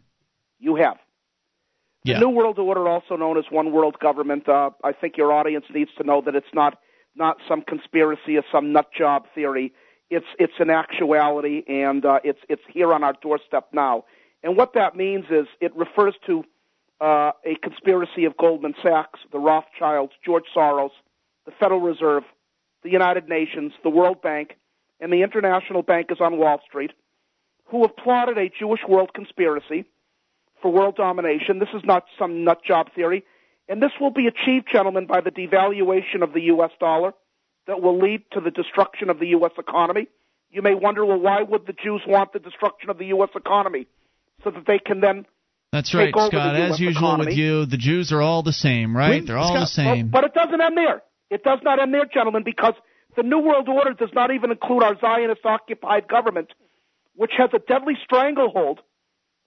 You 0.59 0.75
have. 0.75 0.97
Yeah. 2.03 2.19
The 2.19 2.25
New 2.25 2.31
World 2.31 2.59
Order, 2.59 2.88
also 2.88 3.15
known 3.15 3.38
as 3.38 3.45
One 3.49 3.71
World 3.71 3.97
Government, 3.99 4.47
uh, 4.49 4.71
I 4.84 4.91
think 4.91 5.17
your 5.17 5.31
audience 5.31 5.65
needs 5.73 5.91
to 5.97 6.03
know 6.03 6.21
that 6.25 6.36
it's 6.36 6.53
not 6.53 6.77
not 7.15 7.38
some 7.47 7.61
conspiracy 7.61 8.38
or 8.38 8.43
some 8.51 8.73
nut 8.73 8.89
job 8.97 9.25
theory. 9.34 9.73
It's 10.09 10.25
it's 10.38 10.53
an 10.59 10.69
actuality, 10.69 11.63
and 11.67 12.05
uh, 12.05 12.19
it's 12.23 12.39
it's 12.49 12.61
here 12.71 12.93
on 12.93 13.03
our 13.03 13.13
doorstep 13.21 13.69
now. 13.71 14.05
And 14.43 14.57
what 14.57 14.73
that 14.73 14.95
means 14.95 15.25
is 15.29 15.47
it 15.61 15.73
refers 15.75 16.15
to 16.25 16.43
uh, 16.99 17.31
a 17.45 17.55
conspiracy 17.61 18.25
of 18.25 18.36
Goldman 18.38 18.73
Sachs, 18.84 19.19
the 19.31 19.39
Rothschilds, 19.39 20.13
George 20.25 20.45
Soros, 20.55 20.91
the 21.45 21.51
Federal 21.59 21.79
Reserve, 21.79 22.23
the 22.84 22.89
United 22.89 23.29
Nations, 23.29 23.71
the 23.84 23.89
World 23.89 24.21
Bank, 24.21 24.57
and 24.99 25.11
the 25.11 25.21
international 25.21 25.84
bankers 25.84 26.17
on 26.19 26.38
Wall 26.38 26.59
Street, 26.67 26.91
who 27.66 27.82
have 27.82 27.95
plotted 27.95 28.38
a 28.38 28.49
Jewish 28.49 28.82
world 28.88 29.11
conspiracy 29.14 29.86
for 30.61 30.72
world 30.72 30.95
domination. 30.95 31.59
This 31.59 31.70
is 31.74 31.82
not 31.84 32.05
some 32.18 32.43
nut 32.43 32.59
job 32.66 32.88
theory. 32.95 33.24
And 33.70 33.82
this 33.82 33.91
will 33.99 34.11
be 34.11 34.28
achieved, 34.28 34.68
gentlemen, 34.72 35.07
by 35.07 35.22
the 35.22 35.32
devaluation 35.32 36.22
of 36.22 36.34
the 36.34 36.41
U.S. 36.41 36.72
dollar 36.80 37.14
that 37.68 37.82
will 37.82 37.99
lead 37.99 38.24
to 38.34 38.41
the 38.41 38.51
destruction 38.51 39.09
of 39.09 39.20
the 39.20 39.28
U.S. 39.28 39.51
economy. 39.57 40.07
You 40.51 40.61
may 40.61 40.76
wonder, 40.76 41.05
well, 41.05 41.20
why 41.20 41.41
would 41.41 41.66
the 41.66 41.74
Jews 41.74 42.01
want 42.05 42.34
the 42.34 42.39
destruction 42.39 42.89
of 42.89 42.97
the 42.97 43.05
U.S. 43.07 43.30
economy? 43.36 43.88
So 44.43 44.51
that 44.51 44.66
they 44.68 44.80
can 44.80 44.99
then. 44.99 45.26
That's 45.72 45.93
right, 45.93 46.14
Scott. 46.14 46.34
As 46.34 46.80
usual 46.80 47.14
economy. 47.14 47.32
with 47.32 47.38
you, 47.38 47.66
the 47.66 47.78
Jews 47.78 48.11
are 48.11 48.22
all 48.22 48.43
the 48.43 48.53
same, 48.53 48.95
right? 48.95 49.22
We, 49.22 49.28
They're 49.28 49.38
all 49.38 49.55
Scott, 49.55 49.61
the 49.61 49.68
same. 49.68 50.09
But, 50.09 50.22
but 50.22 50.24
it 50.26 50.34
doesn't 50.34 50.61
end 50.61 50.78
there. 50.78 51.01
It 51.30 51.43
does 51.43 51.59
not 51.64 51.82
end 51.82 51.93
there, 51.93 52.05
gentlemen, 52.05 52.43
because 52.43 52.74
the 53.16 53.24
New 53.24 53.39
World 53.39 53.70
Order 53.70 53.93
does 53.93 54.09
not 54.14 54.32
even 54.32 54.51
include 54.51 54.84
our 54.84 54.99
Zionist 54.99 55.45
occupied 55.45 56.07
government, 56.07 56.49
which 57.16 57.32
has 57.38 57.49
a 57.53 57.59
deadly 57.59 57.93
stranglehold 58.03 58.80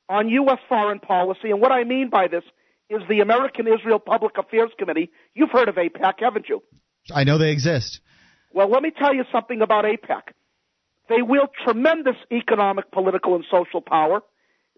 on 0.08 0.28
U.S. 0.28 0.58
foreign 0.68 1.00
policy. 1.00 1.50
And 1.50 1.60
what 1.60 1.72
I 1.72 1.84
mean 1.84 2.10
by 2.10 2.28
this 2.28 2.44
is 2.88 3.02
the 3.08 3.20
American 3.20 3.66
Israel 3.66 3.98
Public 3.98 4.38
Affairs 4.38 4.70
Committee. 4.78 5.10
You've 5.34 5.50
heard 5.50 5.68
of 5.68 5.74
AIPAC, 5.74 6.20
haven't 6.20 6.48
you? 6.48 6.62
I 7.12 7.24
know 7.24 7.38
they 7.38 7.50
exist. 7.50 8.00
Well, 8.52 8.70
let 8.70 8.82
me 8.82 8.92
tell 8.96 9.14
you 9.14 9.24
something 9.32 9.60
about 9.60 9.84
AIPAC. 9.84 10.32
They 11.08 11.22
wield 11.22 11.48
tremendous 11.64 12.16
economic, 12.32 12.90
political, 12.90 13.34
and 13.34 13.44
social 13.50 13.80
power. 13.80 14.20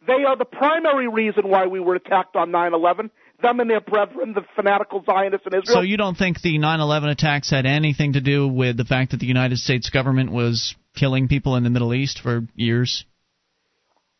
They 0.07 0.25
are 0.25 0.37
the 0.37 0.45
primary 0.45 1.09
reason 1.09 1.49
why 1.49 1.67
we 1.67 1.81
were 1.81 1.95
attacked 1.95 2.37
on 2.37 2.51
9 2.51 2.75
11. 2.75 3.11
Them 3.43 3.61
and 3.61 3.71
their 3.71 3.81
brethren, 3.81 4.35
the 4.35 4.43
fanatical 4.57 5.03
Zionists 5.05 5.47
in 5.47 5.59
Israel. 5.59 5.77
So 5.77 5.81
you 5.81 5.97
don't 5.97 6.17
think 6.17 6.41
the 6.41 6.59
9/11 6.59 7.11
attacks 7.11 7.51
had 7.51 7.67
anything 7.67 8.15
to 8.15 8.21
do 8.21 8.49
with 8.49 8.77
the 8.77 8.85
fact 8.85 9.13
that 9.13 9.21
the 9.21 9.27
United 9.27 9.59
States 9.59 9.91
government 9.91 10.31
was 10.31 10.75
killing 10.97 11.29
people 11.29 11.57
in 11.57 11.63
the 11.63 11.71
Middle 11.71 11.95
East 11.95 12.21
for 12.21 12.47
years? 12.55 13.05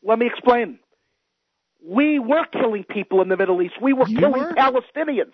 Let 0.03 0.19
me 0.19 0.27
explain. 0.27 0.79
We 1.85 2.19
were 2.19 2.45
killing 2.53 2.85
people 2.85 3.23
in 3.23 3.29
the 3.29 3.37
Middle 3.37 3.61
East. 3.63 3.75
We 3.81 3.93
were 3.93 4.07
You 4.07 4.19
killing 4.19 4.43
were? 4.43 4.55
Palestinians. 4.55 5.33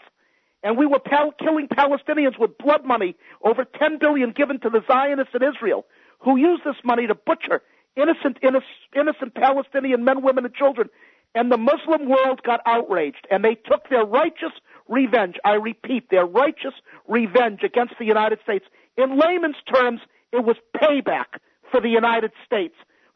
And 0.62 0.78
we 0.78 0.86
were 0.86 0.98
pal- 0.98 1.32
killing 1.32 1.68
Palestinians 1.68 2.38
with 2.38 2.56
blood 2.56 2.86
money, 2.86 3.16
over 3.42 3.64
10 3.66 3.98
billion 3.98 4.30
given 4.30 4.60
to 4.60 4.70
the 4.70 4.80
Zionists 4.86 5.34
in 5.34 5.42
Israel, 5.42 5.84
who 6.20 6.38
used 6.38 6.64
this 6.64 6.76
money 6.84 7.06
to 7.06 7.14
butcher 7.14 7.60
innocent, 7.96 8.38
innocent, 8.42 8.64
innocent 8.96 9.34
Palestinian 9.34 10.04
men, 10.04 10.22
women, 10.22 10.44
and 10.44 10.54
children. 10.54 10.88
And 11.34 11.50
the 11.50 11.56
Muslim 11.56 12.08
world 12.08 12.42
got 12.44 12.60
outraged, 12.66 13.26
and 13.30 13.44
they 13.44 13.54
took 13.54 13.88
their 13.90 14.04
righteous 14.04 14.52
revenge. 14.88 15.36
I 15.44 15.54
repeat, 15.54 16.08
their 16.10 16.26
righteous 16.26 16.74
revenge 17.08 17.60
against 17.64 17.94
the 17.98 18.04
United 18.04 18.38
States. 18.44 18.64
In 18.96 19.18
layman's 19.18 19.56
terms, 19.72 20.00
it 20.32 20.44
was 20.44 20.56
payback 20.76 21.40
for 21.70 21.80
the 21.80 21.88
United 21.88 22.30
States 22.46 22.74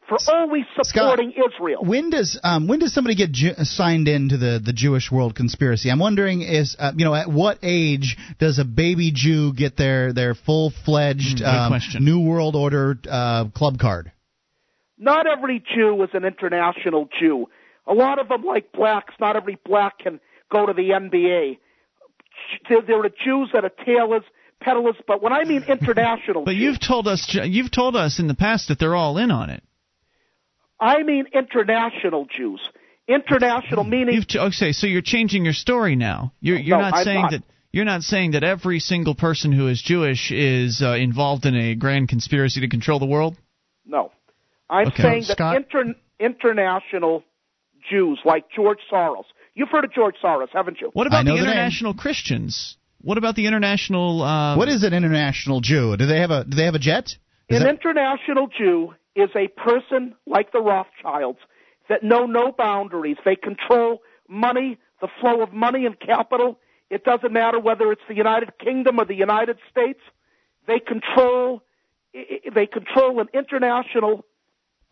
for 0.09 0.17
always 0.27 0.63
supporting 0.81 1.31
Israel. 1.31 1.83
When 1.85 2.09
does 2.09 2.39
um, 2.43 2.67
when 2.67 2.79
does 2.79 2.93
somebody 2.93 3.15
get 3.15 3.31
Ju- 3.31 3.53
signed 3.63 4.07
into 4.07 4.37
the, 4.37 4.59
the 4.63 4.73
Jewish 4.73 5.11
world 5.11 5.35
conspiracy? 5.35 5.89
I'm 5.89 5.99
wondering 5.99 6.41
is 6.41 6.75
uh, 6.79 6.91
you 6.95 7.05
know 7.05 7.13
at 7.13 7.29
what 7.29 7.59
age 7.61 8.17
does 8.39 8.59
a 8.59 8.65
baby 8.65 9.11
Jew 9.13 9.53
get 9.53 9.77
their 9.77 10.11
their 10.11 10.33
full 10.33 10.71
fledged 10.83 11.39
Mm, 11.39 11.71
um. 11.71 12.03
New 12.03 12.21
World 12.21 12.55
Order 12.55 12.97
uh, 13.09 13.45
club 13.49 13.77
card? 13.79 14.11
Not 14.97 15.27
every 15.27 15.63
Jew 15.73 16.01
is 16.03 16.09
an 16.13 16.25
international 16.25 17.07
Jew. 17.19 17.47
A 17.89 17.93
lot 17.93 18.19
of 18.19 18.27
them, 18.29 18.43
like 18.43 18.71
blacks, 18.71 19.13
not 19.19 19.35
every 19.35 19.57
black 19.65 19.99
can 19.99 20.19
go 20.51 20.65
to 20.67 20.73
the 20.73 20.89
NBA. 20.91 21.57
There, 22.69 22.81
there 22.85 22.99
are 23.03 23.09
Jews 23.09 23.49
that 23.53 23.65
are 23.65 23.71
tailors, 23.85 24.23
peddlers, 24.61 24.95
but 25.07 25.21
when 25.23 25.33
I 25.33 25.43
mean 25.43 25.63
international, 25.67 26.45
But 26.45 26.55
you've 26.55 26.79
told 26.79 27.07
us 27.07 27.27
you've 27.33 27.71
told 27.71 27.95
us 27.95 28.19
in 28.19 28.27
the 28.27 28.35
past 28.35 28.67
that 28.69 28.79
they're 28.79 28.95
all 28.95 29.17
in 29.17 29.31
on 29.31 29.49
it. 29.49 29.63
I 30.79 31.03
mean 31.03 31.25
international 31.33 32.25
Jews. 32.35 32.61
International 33.07 33.83
meaning 33.83 34.13
You've 34.13 34.27
t- 34.27 34.39
okay, 34.39 34.71
so 34.71 34.85
you're 34.85 35.01
changing 35.01 35.43
your 35.43 35.53
story 35.53 35.95
now. 35.95 36.31
You're 36.39 36.57
you're 36.59 36.77
No, 36.77 36.83
not 36.83 36.93
I'm 36.97 37.03
saying 37.03 37.21
not. 37.23 37.31
that 37.31 37.43
you're 37.71 37.85
not 37.85 38.03
saying 38.03 38.31
that 38.31 38.43
every 38.43 38.79
single 38.79 39.15
person 39.15 39.51
who 39.51 39.67
is 39.67 39.81
Jewish 39.81 40.31
is 40.31 40.81
uh, 40.83 40.93
involved 40.93 41.45
in 41.45 41.55
a 41.55 41.75
grand 41.75 42.07
conspiracy 42.09 42.61
to 42.61 42.67
control 42.69 42.99
the 42.99 43.05
world. 43.07 43.35
no. 43.85 44.11
I'm 44.71 44.87
Okay. 44.89 45.01
saying 45.01 45.23
Scott? 45.23 45.55
that 45.55 45.55
inter, 45.55 45.95
international 46.19 47.23
Jews 47.89 48.19
like 48.25 48.45
George 48.55 48.79
Soros. 48.91 49.23
You've 49.55 49.69
heard 49.69 49.83
of 49.85 49.93
George 49.93 50.15
Soros, 50.23 50.49
haven't 50.53 50.79
you? 50.79 50.89
What 50.93 51.07
about 51.07 51.25
the 51.25 51.35
international 51.35 51.93
Christians? 51.93 52.77
What 53.01 53.17
about 53.17 53.35
the 53.35 53.45
international? 53.47 54.21
Uh, 54.21 54.57
what 54.57 54.67
is 54.69 54.83
an 54.83 54.93
international 54.93 55.61
Jew? 55.61 55.95
Do 55.97 56.05
they 56.05 56.19
have 56.19 56.31
a 56.31 56.43
do 56.43 56.55
they 56.55 56.65
have 56.65 56.75
a 56.75 56.79
jet? 56.79 57.15
Is 57.47 57.57
An 57.57 57.63
that- 57.63 57.69
international 57.69 58.47
Jew 58.47 58.93
is 59.15 59.29
a 59.35 59.47
person 59.47 60.15
like 60.27 60.51
the 60.51 60.59
Rothschilds 60.61 61.39
that 61.89 62.03
know 62.03 62.25
no 62.25 62.51
boundaries. 62.51 63.17
They 63.25 63.35
control 63.35 64.01
money, 64.27 64.77
the 65.01 65.07
flow 65.19 65.41
of 65.41 65.51
money 65.53 65.85
and 65.85 65.99
capital. 65.99 66.59
It 66.89 67.03
doesn't 67.03 67.31
matter 67.33 67.59
whether 67.59 67.91
it's 67.91 68.01
the 68.07 68.15
United 68.15 68.51
Kingdom 68.59 68.99
or 68.99 69.05
the 69.05 69.15
United 69.15 69.57
States. 69.71 69.99
They 70.67 70.79
control 70.79 71.63
i- 72.15 72.41
i- 72.45 72.49
they 72.53 72.65
control 72.67 73.19
an 73.19 73.27
international 73.33 74.25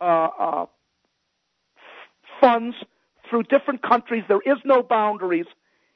uh, 0.00 0.04
uh, 0.38 0.66
funds 2.40 2.74
through 3.28 3.44
different 3.44 3.82
countries. 3.82 4.24
There 4.28 4.40
is 4.44 4.58
no 4.64 4.82
boundaries. 4.82 5.46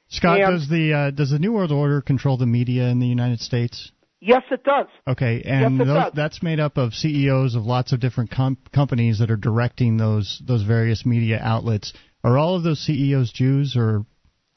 Scott, 0.09 0.39
And- 0.41 0.51
does 0.59 0.69
the 0.69 0.93
uh, 0.93 1.11
does 1.11 1.31
the 1.31 1.39
New 1.39 1.53
World 1.53 1.71
Order 1.71 2.01
control 2.01 2.37
the 2.37 2.45
media 2.45 2.89
in 2.89 2.99
the 2.99 3.07
United 3.07 3.39
States? 3.39 3.91
Yes, 4.25 4.43
it 4.51 4.63
does. 4.63 4.87
Okay, 5.05 5.41
and 5.45 5.77
Yes, 5.79 5.87
those, 5.87 6.11
that's 6.13 6.41
made 6.41 6.59
up 6.59 6.77
of 6.77 6.93
CEOs 6.93 7.55
of 7.55 7.65
lots 7.65 7.91
of 7.91 7.99
different 7.99 8.31
com- 8.31 8.57
companies 8.73 9.19
that 9.19 9.29
are 9.29 9.35
directing 9.35 9.97
those 9.97 10.41
those 10.45 10.63
various 10.63 11.05
media 11.05 11.39
outlets. 11.41 11.93
Are 12.23 12.37
all 12.37 12.55
of 12.55 12.63
those 12.63 12.79
CEOs 12.79 13.33
Jews, 13.33 13.75
or 13.75 14.05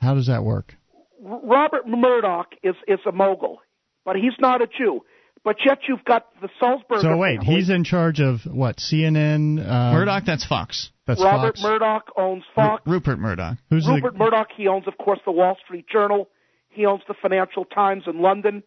how 0.00 0.14
does 0.14 0.28
that 0.28 0.44
work? 0.44 0.74
Robert 1.20 1.88
Murdoch 1.88 2.52
is 2.62 2.76
is 2.86 3.00
a 3.08 3.12
mogul, 3.12 3.58
but 4.04 4.14
he's 4.14 4.34
not 4.38 4.62
a 4.62 4.66
Jew. 4.66 5.00
But 5.44 5.56
yet 5.64 5.78
you've 5.88 6.04
got 6.04 6.26
the 6.40 6.48
Sulzberger. 6.60 7.02
So 7.02 7.16
wait, 7.16 7.38
family. 7.40 7.54
he's 7.56 7.70
in 7.70 7.84
charge 7.84 8.20
of 8.20 8.40
what? 8.46 8.76
CNN. 8.78 9.58
Uh, 9.60 9.92
Murdoch? 9.92 10.24
That's 10.26 10.44
Fox. 10.44 10.90
That's 11.06 11.22
Robert 11.22 11.56
Fox. 11.56 11.62
Murdoch 11.62 12.10
owns 12.16 12.42
Fox. 12.54 12.82
Rupert 12.84 13.18
Murdoch. 13.20 13.56
Who's 13.70 13.86
Rupert 13.86 14.16
Murdoch, 14.18 14.48
he 14.56 14.66
owns, 14.66 14.88
of 14.88 14.98
course, 14.98 15.20
the 15.24 15.30
Wall 15.32 15.56
Street 15.64 15.86
Journal. 15.88 16.28
He 16.68 16.84
owns 16.84 17.02
the 17.06 17.14
Financial 17.22 17.64
Times 17.64 18.04
in 18.06 18.20
London. 18.20 18.64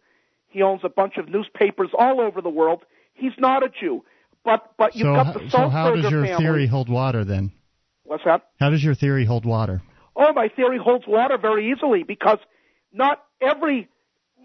He 0.47 0.61
owns 0.63 0.81
a 0.85 0.89
bunch 0.89 1.17
of 1.17 1.27
newspapers 1.27 1.89
all 1.97 2.21
over 2.21 2.41
the 2.41 2.49
world. 2.49 2.83
He's 3.13 3.33
not 3.37 3.61
a 3.61 3.69
Jew. 3.69 4.03
But 4.45 4.71
but 4.77 4.95
you've 4.95 5.05
So, 5.07 5.13
got 5.15 5.25
ho- 5.27 5.39
the 5.43 5.49
so 5.49 5.69
how 5.69 5.93
does 5.93 6.09
your 6.09 6.23
family. 6.25 6.37
theory 6.45 6.67
hold 6.67 6.87
water 6.87 7.25
then? 7.25 7.51
What's 8.05 8.23
that? 8.23 8.43
How 8.59 8.69
does 8.69 8.81
your 8.83 8.95
theory 8.95 9.25
hold 9.25 9.45
water? 9.45 9.81
Oh, 10.15 10.31
my 10.33 10.47
theory 10.47 10.79
holds 10.81 11.05
water 11.05 11.37
very 11.37 11.71
easily 11.71 12.03
because 12.03 12.39
not 12.93 13.21
every 13.41 13.89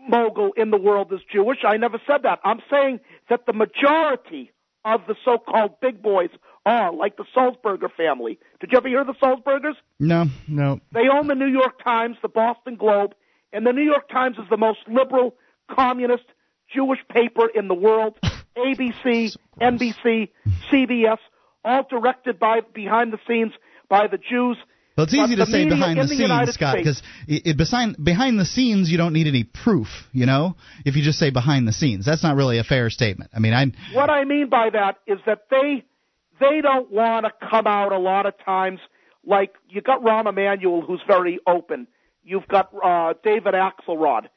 mogul 0.09 0.53
in 0.57 0.71
the 0.71 0.77
world 0.77 1.13
is 1.13 1.21
Jewish. 1.33 1.59
I 1.67 1.77
never 1.77 2.01
said 2.07 2.23
that. 2.23 2.41
I'm 2.45 2.61
saying 2.71 3.01
that 3.31 3.47
the 3.47 3.53
majority 3.53 4.51
of 4.85 5.01
the 5.09 5.15
so-called 5.25 5.81
big 5.81 6.03
boys 6.03 6.31
are, 6.67 6.93
like 6.93 7.17
the 7.17 7.25
Sulzberger 7.35 7.91
family. 7.97 8.39
Did 8.61 8.73
you 8.73 8.79
ever 8.79 8.89
hear 8.89 9.01
of 9.01 9.07
the 9.07 9.15
Sulzbergers? 9.15 9.75
No, 9.99 10.27
no. 10.47 10.81
They 10.93 11.09
own 11.11 11.27
the 11.27 11.35
New 11.35 11.47
York 11.47 11.83
Times, 11.83 12.17
the 12.23 12.29
Boston 12.29 12.77
Globe, 12.77 13.15
and 13.53 13.67
the 13.67 13.73
New 13.73 13.83
York 13.83 14.09
Times 14.09 14.37
is 14.39 14.45
the 14.51 14.57
most 14.57 14.81
liberal, 14.89 15.35
communist, 15.71 16.25
Jewish 16.75 17.01
paper 17.09 17.49
in 17.55 17.69
the 17.69 17.75
world. 17.75 18.19
ABC, 18.57 19.37
NBC, 19.61 20.29
CBS, 20.71 21.19
all 21.65 21.87
directed 21.89 22.39
by 22.39 22.61
behind 22.75 23.13
the 23.13 23.19
scenes 23.27 23.53
by 23.89 24.07
the 24.07 24.19
Jews. 24.19 24.57
Well, 24.97 25.05
it's 25.05 25.17
But 25.17 25.25
easy 25.25 25.37
to 25.37 25.47
say 25.47 25.69
behind 25.69 25.99
the 25.99 26.03
the 26.05 26.15
scenes, 26.15 26.55
Scott, 26.55 26.77
because 26.77 27.03
behind 27.57 27.97
behind 28.03 28.39
the 28.39 28.45
scenes 28.45 28.91
you 28.91 28.97
don't 28.97 29.13
need 29.13 29.27
any 29.27 29.43
proof. 29.43 29.89
You 30.13 30.27
know, 30.27 30.57
if 30.85 30.95
you 30.95 31.03
just 31.03 31.19
say 31.19 31.31
behind 31.31 31.67
the 31.67 31.73
scenes, 31.73 32.05
that's 32.05 32.23
not 32.23 32.37
really 32.37 32.59
a 32.59 32.65
fair 32.65 32.91
statement. 32.91 33.31
I 33.35 33.41
mean, 33.41 33.55
I 33.55 33.67
What 33.93 34.09
I 34.09 34.25
mean 34.25 34.49
by 34.49 34.71
that 34.71 34.99
is 35.07 35.19
that 35.27 35.47
they 35.51 35.85
they 36.39 36.61
don't 36.61 36.93
want 36.93 37.27
to 37.27 37.33
come 37.51 37.67
out 37.67 37.93
a 37.93 37.99
lot 37.99 38.27
of 38.27 38.35
times. 38.45 38.79
Like 39.27 39.55
you 39.69 39.81
got 39.81 40.03
Rahm 40.03 40.29
Emanuel, 40.29 40.83
who's 40.83 41.03
very 41.09 41.41
open. 41.45 41.89
You've 42.23 42.47
got 42.47 42.71
uh, 42.83 43.15
David 43.25 43.55
Axelrod, 43.55 44.29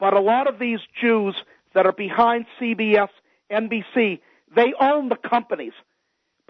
but 0.00 0.14
a 0.14 0.20
lot 0.20 0.48
of 0.48 0.58
these 0.58 0.80
Jews 1.00 1.36
that 1.74 1.86
are 1.86 1.92
behind 1.92 2.46
CBS, 2.60 3.08
NBC, 3.50 4.20
they 4.54 4.74
own 4.80 5.08
the 5.08 5.16
companies, 5.16 5.72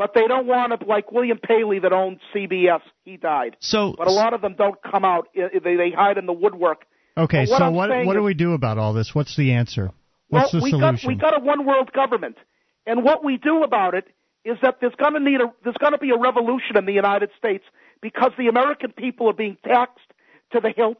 but 0.02 0.14
they 0.14 0.26
don't 0.26 0.48
want 0.48 0.78
to 0.80 0.84
like 0.84 1.12
William 1.12 1.38
Paley 1.38 1.78
that 1.78 1.92
owned 1.92 2.18
CBS. 2.34 2.80
He 3.04 3.16
died. 3.16 3.56
So, 3.60 3.94
but 3.96 4.08
a 4.08 4.10
lot 4.10 4.34
of 4.34 4.40
them 4.40 4.56
don't 4.58 4.74
come 4.82 5.04
out. 5.04 5.28
They 5.32 5.76
they 5.76 5.92
hide 5.92 6.18
in 6.18 6.26
the 6.26 6.32
woodwork. 6.32 6.86
Okay, 7.16 7.46
what 7.46 7.58
so 7.58 7.64
I'm 7.66 7.74
what 8.06 8.14
do 8.14 8.22
we 8.24 8.34
do 8.34 8.52
about 8.52 8.78
all 8.78 8.94
this? 8.94 9.14
What's 9.14 9.36
the 9.36 9.52
answer? 9.52 9.92
What's 10.28 10.52
well, 10.52 10.60
the 10.60 10.64
we 10.64 10.70
solution? 10.70 10.96
got 10.96 11.06
we 11.06 11.14
got 11.14 11.40
a 11.40 11.44
one 11.44 11.64
world 11.64 11.92
government, 11.92 12.36
and 12.84 13.04
what 13.04 13.22
we 13.22 13.36
do 13.36 13.62
about 13.62 13.94
it 13.94 14.08
is 14.44 14.56
that 14.62 14.78
there's 14.80 14.94
going 14.96 15.14
to 15.14 15.20
need 15.20 15.40
a 15.40 15.52
there's 15.62 15.76
going 15.78 15.92
to 15.92 15.98
be 15.98 16.10
a 16.10 16.18
revolution 16.18 16.76
in 16.76 16.84
the 16.84 16.92
United 16.92 17.30
States 17.38 17.62
because 18.00 18.32
the 18.36 18.48
American 18.48 18.90
people 18.90 19.30
are 19.30 19.34
being 19.34 19.56
taxed 19.64 20.00
to 20.52 20.58
the 20.58 20.72
hilt. 20.76 20.98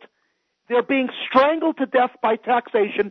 They're 0.69 0.85
being 0.85 1.09
strangled 1.29 1.79
to 1.79 1.87
death 1.87 2.13
by 2.23 2.37
taxation. 2.37 3.11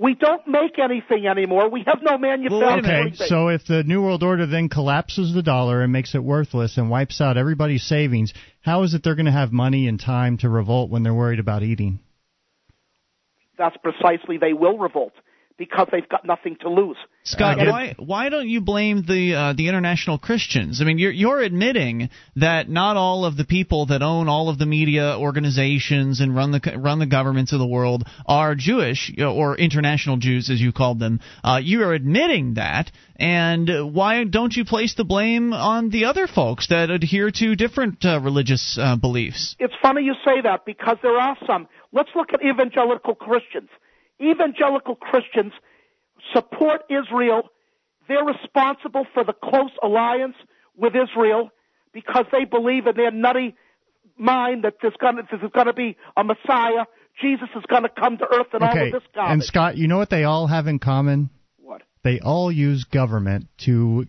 We 0.00 0.14
don't 0.14 0.46
make 0.46 0.78
anything 0.78 1.26
anymore. 1.26 1.68
We 1.68 1.82
have 1.86 1.98
no 2.02 2.18
manufacturing. 2.18 3.14
Okay, 3.14 3.26
so 3.26 3.48
if 3.48 3.66
the 3.66 3.82
New 3.82 4.00
World 4.00 4.22
Order 4.22 4.46
then 4.46 4.68
collapses 4.68 5.34
the 5.34 5.42
dollar 5.42 5.82
and 5.82 5.92
makes 5.92 6.14
it 6.14 6.22
worthless 6.22 6.78
and 6.78 6.88
wipes 6.88 7.20
out 7.20 7.36
everybody's 7.36 7.82
savings, 7.82 8.32
how 8.60 8.84
is 8.84 8.94
it 8.94 9.02
they're 9.02 9.16
going 9.16 9.26
to 9.26 9.32
have 9.32 9.50
money 9.50 9.88
and 9.88 9.98
time 9.98 10.38
to 10.38 10.48
revolt 10.48 10.90
when 10.90 11.02
they're 11.02 11.14
worried 11.14 11.40
about 11.40 11.64
eating? 11.64 11.98
That's 13.58 13.76
precisely 13.78 14.38
they 14.38 14.52
will 14.52 14.78
revolt 14.78 15.14
because 15.58 15.88
they've 15.90 16.08
got 16.08 16.24
nothing 16.24 16.56
to 16.60 16.70
lose. 16.70 16.96
Scott, 17.24 17.58
And 17.58 17.68
why 17.68 17.94
why 17.98 18.28
don't 18.28 18.48
you 18.48 18.60
blame 18.60 19.04
the 19.06 19.34
uh, 19.34 19.52
the 19.52 19.68
international 19.68 20.18
Christians? 20.18 20.80
I 20.80 20.84
mean, 20.84 20.98
you're 20.98 21.12
you're 21.12 21.40
admitting 21.40 22.08
that 22.36 22.70
not 22.70 22.96
all 22.96 23.24
of 23.24 23.36
the 23.36 23.44
people 23.44 23.86
that 23.86 24.00
own 24.00 24.28
all 24.28 24.48
of 24.48 24.58
the 24.58 24.66
media 24.66 25.16
organizations 25.18 26.20
and 26.20 26.34
run 26.34 26.52
the 26.52 26.74
run 26.78 27.00
the 27.00 27.06
governments 27.06 27.52
of 27.52 27.58
the 27.58 27.66
world 27.66 28.04
are 28.24 28.54
Jewish 28.54 29.12
or 29.18 29.56
international 29.56 30.16
Jews, 30.16 30.48
as 30.48 30.60
you 30.60 30.72
called 30.72 31.00
them. 31.00 31.20
Uh, 31.42 31.60
you 31.62 31.82
are 31.82 31.92
admitting 31.92 32.54
that, 32.54 32.90
and 33.16 33.92
why 33.92 34.24
don't 34.24 34.54
you 34.54 34.64
place 34.64 34.94
the 34.94 35.04
blame 35.04 35.52
on 35.52 35.90
the 35.90 36.04
other 36.04 36.28
folks 36.28 36.68
that 36.68 36.88
adhere 36.88 37.30
to 37.32 37.56
different 37.56 38.04
uh, 38.04 38.20
religious 38.20 38.78
uh, 38.80 38.96
beliefs? 38.96 39.56
It's 39.58 39.74
funny 39.82 40.02
you 40.02 40.14
say 40.24 40.40
that 40.42 40.64
because 40.64 40.98
there 41.02 41.18
are 41.18 41.36
some. 41.46 41.66
Let's 41.92 42.10
look 42.14 42.32
at 42.32 42.40
evangelical 42.44 43.14
Christians. 43.14 43.70
Evangelical 44.20 44.96
Christians 44.96 45.52
support 46.34 46.82
Israel. 46.90 47.50
They're 48.08 48.24
responsible 48.24 49.06
for 49.14 49.24
the 49.24 49.32
close 49.32 49.70
alliance 49.82 50.36
with 50.76 50.94
Israel 50.94 51.50
because 51.92 52.24
they 52.32 52.44
believe 52.44 52.86
in 52.86 52.96
their 52.96 53.10
nutty 53.10 53.54
mind 54.16 54.64
that 54.64 54.74
there's 54.82 54.94
there's 55.00 55.52
gonna 55.52 55.72
be 55.72 55.96
a 56.16 56.24
Messiah. 56.24 56.84
Jesus 57.20 57.48
is 57.56 57.62
gonna 57.68 57.88
come 57.88 58.18
to 58.18 58.24
earth 58.24 58.48
and 58.52 58.62
all 58.62 58.70
of 58.70 58.92
this 58.92 59.02
garbage. 59.14 59.32
and 59.32 59.44
Scott, 59.44 59.76
you 59.76 59.88
know 59.88 59.98
what 59.98 60.10
they 60.10 60.24
all 60.24 60.46
have 60.46 60.66
in 60.66 60.78
common? 60.78 61.30
They 62.04 62.20
all 62.20 62.50
use 62.50 62.84
government 62.84 63.48
to 63.64 64.06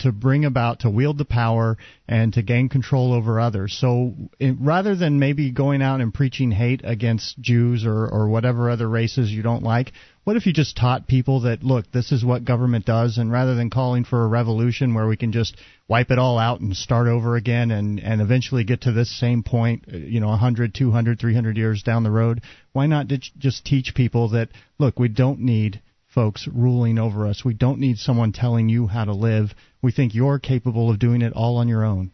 to 0.00 0.12
bring 0.12 0.44
about 0.44 0.80
to 0.80 0.90
wield 0.90 1.18
the 1.18 1.24
power 1.24 1.76
and 2.06 2.32
to 2.34 2.42
gain 2.42 2.68
control 2.68 3.12
over 3.12 3.40
others. 3.40 3.76
So 3.80 4.14
rather 4.40 4.94
than 4.94 5.18
maybe 5.18 5.50
going 5.50 5.80
out 5.80 6.00
and 6.00 6.12
preaching 6.12 6.50
hate 6.50 6.82
against 6.84 7.40
Jews 7.40 7.84
or 7.86 8.06
or 8.06 8.28
whatever 8.28 8.68
other 8.68 8.88
races 8.88 9.30
you 9.30 9.42
don't 9.42 9.62
like, 9.62 9.92
what 10.24 10.36
if 10.36 10.46
you 10.46 10.52
just 10.52 10.76
taught 10.76 11.06
people 11.06 11.40
that 11.40 11.62
look, 11.62 11.90
this 11.92 12.12
is 12.12 12.24
what 12.24 12.44
government 12.44 12.84
does, 12.84 13.18
and 13.18 13.32
rather 13.32 13.54
than 13.54 13.70
calling 13.70 14.04
for 14.04 14.22
a 14.22 14.28
revolution 14.28 14.94
where 14.94 15.06
we 15.06 15.16
can 15.16 15.32
just 15.32 15.56
wipe 15.88 16.10
it 16.10 16.18
all 16.18 16.38
out 16.38 16.60
and 16.60 16.76
start 16.76 17.08
over 17.08 17.36
again 17.36 17.70
and 17.70 18.00
and 18.00 18.20
eventually 18.20 18.64
get 18.64 18.82
to 18.82 18.92
this 18.92 19.18
same 19.18 19.42
point, 19.42 19.84
you 19.88 20.20
know, 20.20 20.28
100, 20.28 20.74
200, 20.74 21.18
300 21.18 21.56
years 21.56 21.82
down 21.82 22.02
the 22.02 22.10
road, 22.10 22.42
why 22.72 22.86
not 22.86 23.06
just 23.38 23.64
teach 23.64 23.94
people 23.94 24.30
that 24.30 24.48
look, 24.78 24.98
we 24.98 25.08
don't 25.08 25.40
need 25.40 25.80
folks 26.14 26.46
ruling 26.46 26.98
over 26.98 27.26
us. 27.26 27.44
We 27.44 27.54
don't 27.54 27.80
need 27.80 27.98
someone 27.98 28.32
telling 28.32 28.68
you 28.68 28.86
how 28.86 29.04
to 29.04 29.12
live. 29.12 29.52
We 29.82 29.90
think 29.90 30.14
you're 30.14 30.38
capable 30.38 30.88
of 30.88 31.00
doing 31.00 31.22
it 31.22 31.32
all 31.32 31.56
on 31.56 31.66
your 31.66 31.84
own. 31.84 32.12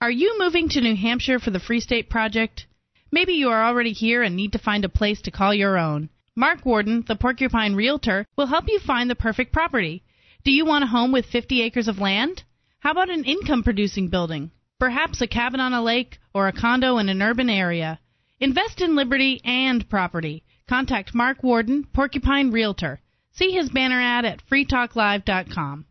Are 0.00 0.10
you 0.10 0.36
moving 0.38 0.68
to 0.70 0.80
New 0.80 0.96
Hampshire 0.96 1.38
for 1.38 1.50
the 1.50 1.60
Free 1.60 1.80
State 1.80 2.10
Project? 2.10 2.66
Maybe 3.12 3.34
you 3.34 3.48
are 3.50 3.64
already 3.64 3.92
here 3.92 4.22
and 4.22 4.34
need 4.34 4.52
to 4.52 4.58
find 4.58 4.84
a 4.84 4.88
place 4.88 5.20
to 5.22 5.30
call 5.30 5.54
your 5.54 5.78
own. 5.78 6.10
Mark 6.34 6.64
Warden, 6.64 7.04
the 7.06 7.16
Porcupine 7.16 7.74
Realtor, 7.74 8.26
will 8.36 8.46
help 8.46 8.64
you 8.68 8.78
find 8.80 9.08
the 9.08 9.14
perfect 9.14 9.52
property. 9.52 10.02
Do 10.42 10.50
you 10.50 10.64
want 10.64 10.84
a 10.84 10.88
home 10.88 11.12
with 11.12 11.26
50 11.26 11.62
acres 11.62 11.86
of 11.86 11.98
land? 11.98 12.42
How 12.80 12.92
about 12.92 13.10
an 13.10 13.24
income 13.24 13.62
producing 13.62 14.08
building? 14.08 14.50
Perhaps 14.78 15.20
a 15.20 15.26
cabin 15.26 15.60
on 15.60 15.74
a 15.74 15.82
lake 15.82 16.18
or 16.34 16.48
a 16.48 16.52
condo 16.52 16.98
in 16.98 17.08
an 17.08 17.20
urban 17.20 17.50
area. 17.50 18.00
Invest 18.40 18.80
in 18.80 18.96
liberty 18.96 19.40
and 19.44 19.88
property. 19.88 20.42
Contact 20.66 21.14
Mark 21.14 21.42
Warden, 21.42 21.84
Porcupine 21.92 22.50
Realtor. 22.50 23.00
See 23.40 23.52
his 23.52 23.70
banner 23.70 23.98
ad 23.98 24.26
at 24.26 24.46
freetalklive.com. 24.46 25.86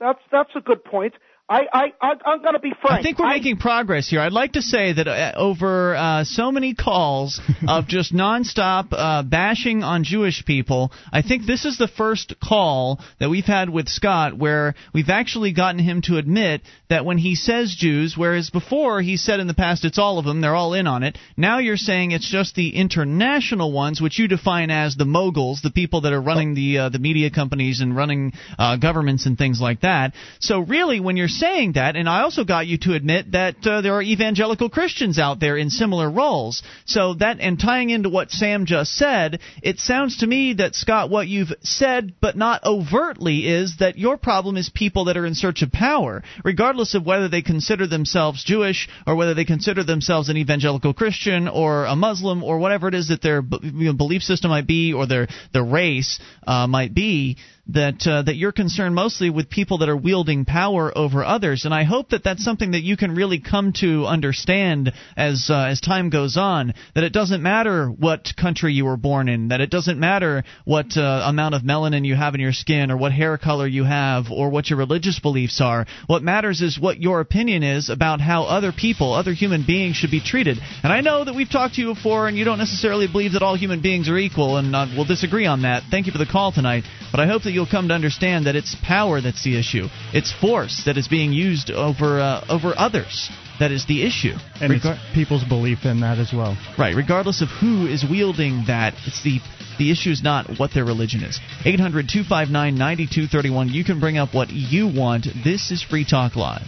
That's 0.00 0.18
that's 0.32 0.50
a 0.56 0.60
good 0.60 0.82
point. 0.82 1.14
I 1.48 1.62
I 1.72 1.92
I- 2.00 2.14
I'm 2.26 2.42
gonna 2.42 2.58
be 2.58 2.72
frank. 2.80 3.00
I 3.00 3.02
think 3.02 3.18
we're 3.18 3.28
making 3.28 3.56
progress 3.56 4.08
here. 4.08 4.20
I'd 4.20 4.32
like 4.32 4.52
to 4.52 4.62
say 4.62 4.92
that 4.92 5.08
uh, 5.08 5.32
over 5.36 5.96
uh, 5.96 6.24
so 6.24 6.52
many 6.52 6.74
calls 6.74 7.40
of 7.68 7.86
just 7.86 8.12
nonstop 8.14 8.88
uh, 8.92 9.22
bashing 9.22 9.82
on 9.82 10.04
Jewish 10.04 10.44
people, 10.44 10.92
I 11.12 11.22
think 11.22 11.46
this 11.46 11.64
is 11.64 11.78
the 11.78 11.88
first 11.88 12.34
call 12.42 13.00
that 13.18 13.30
we've 13.30 13.44
had 13.46 13.70
with 13.70 13.88
Scott 13.88 14.36
where 14.36 14.74
we've 14.92 15.08
actually 15.08 15.52
gotten 15.52 15.78
him 15.78 16.02
to 16.02 16.18
admit 16.18 16.60
that 16.90 17.04
when 17.06 17.16
he 17.18 17.34
says 17.34 17.74
Jews, 17.76 18.14
whereas 18.16 18.50
before 18.50 19.00
he 19.00 19.16
said 19.16 19.40
in 19.40 19.46
the 19.46 19.54
past 19.54 19.84
it's 19.84 19.98
all 19.98 20.18
of 20.18 20.24
them, 20.26 20.40
they're 20.42 20.54
all 20.54 20.74
in 20.74 20.86
on 20.86 21.02
it. 21.02 21.16
Now 21.36 21.58
you're 21.58 21.76
saying 21.76 22.10
it's 22.10 22.30
just 22.30 22.54
the 22.56 22.76
international 22.76 23.72
ones, 23.72 24.00
which 24.02 24.18
you 24.18 24.28
define 24.28 24.70
as 24.70 24.96
the 24.96 25.04
moguls, 25.06 25.60
the 25.62 25.70
people 25.70 26.02
that 26.02 26.12
are 26.12 26.20
running 26.20 26.54
the 26.54 26.78
uh, 26.78 26.88
the 26.90 26.98
media 26.98 27.30
companies 27.30 27.80
and 27.80 27.96
running 27.96 28.32
uh, 28.58 28.76
governments 28.76 29.24
and 29.24 29.38
things 29.38 29.60
like 29.60 29.80
that. 29.80 30.12
So 30.40 30.60
really, 30.60 31.00
when 31.00 31.16
you're 31.16 31.28
saying 31.38 31.72
that, 31.72 31.96
and 31.96 32.08
I 32.08 32.22
also 32.22 32.44
got 32.44 32.66
you 32.66 32.78
to 32.78 32.94
admit 32.94 33.32
that 33.32 33.56
uh, 33.66 33.80
there 33.80 33.94
are 33.94 34.02
evangelical 34.02 34.68
Christians 34.68 35.18
out 35.18 35.40
there 35.40 35.56
in 35.56 35.70
similar 35.70 36.10
roles. 36.10 36.62
So 36.84 37.14
that 37.14 37.40
and 37.40 37.58
tying 37.58 37.90
into 37.90 38.08
what 38.08 38.30
Sam 38.30 38.66
just 38.66 38.94
said, 38.94 39.40
it 39.62 39.78
sounds 39.78 40.18
to 40.18 40.26
me 40.26 40.54
that 40.54 40.74
Scott, 40.74 41.10
what 41.10 41.28
you've 41.28 41.52
said 41.62 42.14
but 42.20 42.36
not 42.36 42.64
overtly 42.64 43.46
is 43.46 43.76
that 43.78 43.98
your 43.98 44.16
problem 44.16 44.56
is 44.56 44.68
people 44.68 45.06
that 45.06 45.16
are 45.16 45.26
in 45.26 45.34
search 45.34 45.62
of 45.62 45.72
power, 45.72 46.22
regardless 46.44 46.94
of 46.94 47.06
whether 47.06 47.28
they 47.28 47.42
consider 47.42 47.86
themselves 47.86 48.44
Jewish 48.44 48.88
or 49.06 49.16
whether 49.16 49.34
they 49.34 49.44
consider 49.44 49.84
themselves 49.84 50.28
an 50.28 50.36
evangelical 50.36 50.94
Christian 50.94 51.48
or 51.48 51.84
a 51.84 51.96
Muslim 51.96 52.42
or 52.42 52.58
whatever 52.58 52.88
it 52.88 52.94
is 52.94 53.08
that 53.08 53.22
their 53.22 53.42
you 53.62 53.86
know, 53.86 53.92
belief 53.92 54.22
system 54.22 54.50
might 54.50 54.66
be 54.66 54.92
or 54.92 55.06
their 55.06 55.28
their 55.52 55.64
race 55.64 56.18
uh, 56.46 56.66
might 56.66 56.94
be 56.94 57.36
that 57.68 58.06
uh, 58.06 58.22
that 58.22 58.36
you're 58.36 58.52
concerned 58.52 58.94
mostly 58.94 59.28
with 59.28 59.50
people 59.50 59.78
that 59.78 59.88
are 59.88 59.96
wielding 59.96 60.44
power 60.44 60.96
over 60.96 61.24
others, 61.24 61.64
and 61.64 61.74
I 61.74 61.84
hope 61.84 62.10
that 62.10 62.24
that's 62.24 62.42
something 62.42 62.70
that 62.70 62.82
you 62.82 62.96
can 62.96 63.14
really 63.14 63.40
come 63.40 63.72
to 63.80 64.06
understand 64.06 64.92
as 65.16 65.48
uh, 65.50 65.66
as 65.70 65.80
time 65.80 66.08
goes 66.08 66.36
on. 66.36 66.72
That 66.94 67.04
it 67.04 67.12
doesn't 67.12 67.42
matter 67.42 67.88
what 67.88 68.34
country 68.40 68.72
you 68.72 68.86
were 68.86 68.96
born 68.96 69.28
in, 69.28 69.48
that 69.48 69.60
it 69.60 69.70
doesn't 69.70 69.98
matter 70.00 70.44
what 70.64 70.96
uh, 70.96 71.22
amount 71.26 71.54
of 71.54 71.62
melanin 71.62 72.06
you 72.06 72.16
have 72.16 72.34
in 72.34 72.40
your 72.40 72.52
skin, 72.52 72.90
or 72.90 72.96
what 72.96 73.12
hair 73.12 73.36
color 73.36 73.66
you 73.66 73.84
have, 73.84 74.26
or 74.30 74.48
what 74.48 74.70
your 74.70 74.78
religious 74.78 75.20
beliefs 75.20 75.60
are. 75.60 75.86
What 76.06 76.22
matters 76.22 76.62
is 76.62 76.78
what 76.80 77.00
your 77.02 77.20
opinion 77.20 77.62
is 77.62 77.90
about 77.90 78.20
how 78.20 78.44
other 78.44 78.72
people, 78.72 79.12
other 79.12 79.34
human 79.34 79.64
beings, 79.66 79.96
should 79.96 80.10
be 80.10 80.22
treated. 80.22 80.58
And 80.82 80.92
I 80.92 81.02
know 81.02 81.24
that 81.24 81.34
we've 81.34 81.50
talked 81.50 81.74
to 81.74 81.82
you 81.82 81.92
before, 81.92 82.28
and 82.28 82.36
you 82.38 82.44
don't 82.44 82.58
necessarily 82.58 83.08
believe 83.08 83.32
that 83.32 83.42
all 83.42 83.56
human 83.56 83.82
beings 83.82 84.08
are 84.08 84.16
equal, 84.16 84.56
and 84.56 84.74
uh, 84.74 84.86
we'll 84.96 85.04
disagree 85.04 85.46
on 85.46 85.62
that. 85.62 85.82
Thank 85.90 86.06
you 86.06 86.12
for 86.12 86.18
the 86.18 86.26
call 86.26 86.52
tonight, 86.52 86.84
but 87.10 87.20
I 87.20 87.26
hope 87.26 87.42
that 87.42 87.57
you'll 87.58 87.66
come 87.66 87.88
to 87.88 87.94
understand 87.94 88.46
that 88.46 88.54
it's 88.54 88.76
power 88.84 89.20
that's 89.20 89.42
the 89.42 89.58
issue. 89.58 89.88
It's 90.14 90.32
force 90.32 90.84
that 90.86 90.96
is 90.96 91.08
being 91.08 91.32
used 91.32 91.72
over 91.72 92.20
uh, 92.20 92.44
over 92.48 92.72
others 92.76 93.28
that 93.58 93.72
is 93.72 93.84
the 93.86 94.06
issue. 94.06 94.34
And 94.60 94.72
Regar- 94.72 94.94
it's 94.94 95.14
people's 95.14 95.42
belief 95.42 95.84
in 95.84 95.98
that 96.00 96.18
as 96.18 96.32
well. 96.32 96.56
Right, 96.78 96.94
regardless 96.94 97.42
of 97.42 97.48
who 97.48 97.88
is 97.88 98.04
wielding 98.08 98.66
that, 98.68 98.94
it's 99.06 99.24
the 99.24 99.40
the 99.78 99.90
issue 99.90 100.10
is 100.10 100.22
not 100.22 100.58
what 100.58 100.72
their 100.72 100.84
religion 100.84 101.22
is. 101.22 101.40
800-259-9231. 101.64 103.72
You 103.72 103.84
can 103.84 103.98
bring 104.00 104.18
up 104.18 104.34
what 104.34 104.50
you 104.50 104.88
want. 104.88 105.26
This 105.44 105.70
is 105.70 105.82
Free 105.82 106.04
Talk 106.04 106.36
Live. 106.36 106.66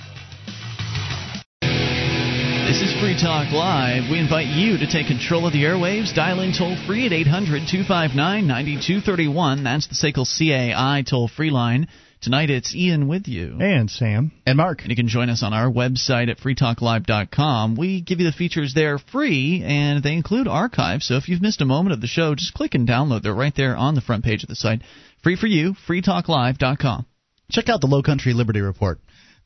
This 2.71 2.83
is 2.83 3.01
Free 3.01 3.19
Talk 3.21 3.51
Live. 3.51 4.09
We 4.13 4.21
invite 4.21 4.47
you 4.47 4.79
to 4.79 4.87
take 4.87 5.09
control 5.09 5.45
of 5.45 5.53
the 5.53 5.65
airwaves. 5.65 6.15
Dial 6.15 6.39
in 6.39 6.53
toll 6.57 6.77
free 6.87 7.05
at 7.05 7.13
800 7.13 7.67
259 7.69 8.47
9231. 8.47 9.65
That's 9.65 9.89
the 9.89 9.97
SACL 9.97 10.25
CAI 10.25 11.03
toll 11.03 11.27
free 11.27 11.51
line. 11.51 11.89
Tonight 12.21 12.49
it's 12.49 12.73
Ian 12.73 13.09
with 13.09 13.27
you. 13.27 13.59
And 13.61 13.91
Sam. 13.91 14.31
And 14.47 14.57
Mark. 14.57 14.83
And 14.83 14.91
you 14.91 14.95
can 14.95 15.09
join 15.09 15.31
us 15.31 15.43
on 15.43 15.53
our 15.53 15.69
website 15.69 16.31
at 16.31 16.39
freetalklive.com. 16.39 17.75
We 17.75 18.03
give 18.03 18.21
you 18.21 18.27
the 18.27 18.33
features 18.33 18.73
there 18.73 18.99
free, 18.99 19.65
and 19.67 20.01
they 20.01 20.13
include 20.13 20.47
archives. 20.47 21.09
So 21.09 21.17
if 21.17 21.29
you've 21.29 21.43
missed 21.43 21.63
a 21.63 21.67
moment 21.67 21.95
of 21.95 22.01
the 22.01 22.07
show, 22.07 22.37
just 22.37 22.55
click 22.55 22.77
and 22.77 22.87
download. 22.87 23.25
They're 23.25 23.35
right 23.35 23.57
there 23.57 23.77
on 23.77 23.97
the 23.97 24.01
front 24.01 24.23
page 24.23 24.45
of 24.45 24.49
the 24.49 24.55
site. 24.55 24.83
Free 25.25 25.35
for 25.35 25.49
you, 25.49 25.75
freetalklive.com. 25.89 27.07
Check 27.51 27.69
out 27.69 27.81
the 27.81 27.89
Low 27.89 28.05
Country 28.05 28.33
Liberty 28.33 28.61
Report. 28.61 29.01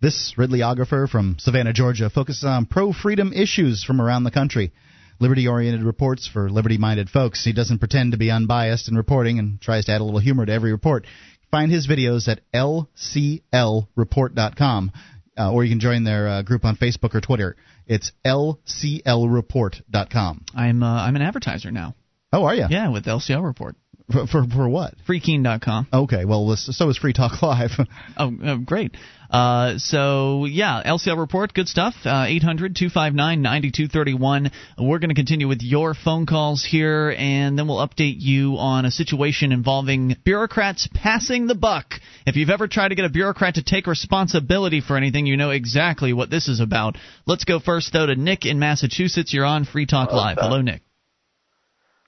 This 0.04 0.36
Ridleyographer 0.36 1.08
from 1.08 1.36
Savannah, 1.38 1.72
Georgia, 1.72 2.10
focuses 2.10 2.44
on 2.44 2.66
pro 2.66 2.92
freedom 2.92 3.32
issues 3.32 3.82
from 3.82 4.02
around 4.02 4.24
the 4.24 4.30
country. 4.30 4.74
Liberty 5.18 5.48
oriented 5.48 5.82
reports 5.82 6.28
for 6.30 6.50
liberty 6.50 6.76
minded 6.76 7.08
folks. 7.08 7.42
He 7.42 7.54
doesn't 7.54 7.78
pretend 7.78 8.12
to 8.12 8.18
be 8.18 8.30
unbiased 8.30 8.86
in 8.86 8.98
reporting 8.98 9.38
and 9.38 9.58
tries 9.62 9.86
to 9.86 9.92
add 9.92 10.02
a 10.02 10.04
little 10.04 10.20
humor 10.20 10.44
to 10.44 10.52
every 10.52 10.72
report. 10.72 11.06
Find 11.50 11.72
his 11.72 11.88
videos 11.88 12.28
at 12.28 12.42
lclreport.com, 12.52 14.92
uh, 15.38 15.50
or 15.50 15.64
you 15.64 15.70
can 15.70 15.80
join 15.80 16.04
their 16.04 16.28
uh, 16.28 16.42
group 16.42 16.66
on 16.66 16.76
Facebook 16.76 17.14
or 17.14 17.22
Twitter. 17.22 17.56
It's 17.86 18.12
lclreport.com. 18.26 20.44
I'm 20.54 20.82
uh, 20.82 21.02
I'm 21.02 21.16
an 21.16 21.22
advertiser 21.22 21.70
now. 21.70 21.94
Oh, 22.30 22.44
are 22.44 22.54
you? 22.54 22.66
Yeah, 22.68 22.90
with 22.90 23.06
LCL 23.06 23.42
Report. 23.42 23.74
For, 24.12 24.26
for, 24.26 24.44
for 24.44 24.68
what? 24.68 24.96
Freekeene.com. 25.08 25.88
Okay, 25.90 26.26
well, 26.26 26.54
so 26.56 26.90
is 26.90 26.98
Free 26.98 27.14
Talk 27.14 27.40
Live. 27.40 27.70
oh, 28.18 28.36
oh, 28.44 28.58
great. 28.58 28.94
Uh, 29.34 29.78
so, 29.78 30.44
yeah, 30.44 30.80
LCL 30.86 31.18
Report, 31.18 31.52
good 31.52 31.66
stuff. 31.66 31.94
Uh, 32.04 32.24
800 32.28 32.76
259 32.76 33.42
9231. 33.42 34.52
We're 34.78 35.00
going 35.00 35.08
to 35.08 35.16
continue 35.16 35.48
with 35.48 35.60
your 35.60 35.92
phone 35.94 36.24
calls 36.24 36.64
here, 36.64 37.12
and 37.18 37.58
then 37.58 37.66
we'll 37.66 37.84
update 37.84 38.18
you 38.18 38.58
on 38.58 38.84
a 38.84 38.92
situation 38.92 39.50
involving 39.50 40.14
bureaucrats 40.24 40.88
passing 40.94 41.48
the 41.48 41.56
buck. 41.56 41.94
If 42.24 42.36
you've 42.36 42.48
ever 42.48 42.68
tried 42.68 42.90
to 42.90 42.94
get 42.94 43.06
a 43.06 43.08
bureaucrat 43.08 43.56
to 43.56 43.64
take 43.64 43.88
responsibility 43.88 44.80
for 44.80 44.96
anything, 44.96 45.26
you 45.26 45.36
know 45.36 45.50
exactly 45.50 46.12
what 46.12 46.30
this 46.30 46.46
is 46.46 46.60
about. 46.60 46.96
Let's 47.26 47.42
go 47.42 47.58
first, 47.58 47.92
though, 47.92 48.06
to 48.06 48.14
Nick 48.14 48.46
in 48.46 48.60
Massachusetts. 48.60 49.34
You're 49.34 49.46
on 49.46 49.64
Free 49.64 49.86
Talk 49.86 50.12
Live. 50.12 50.38
Hello, 50.40 50.60
Nick. 50.60 50.82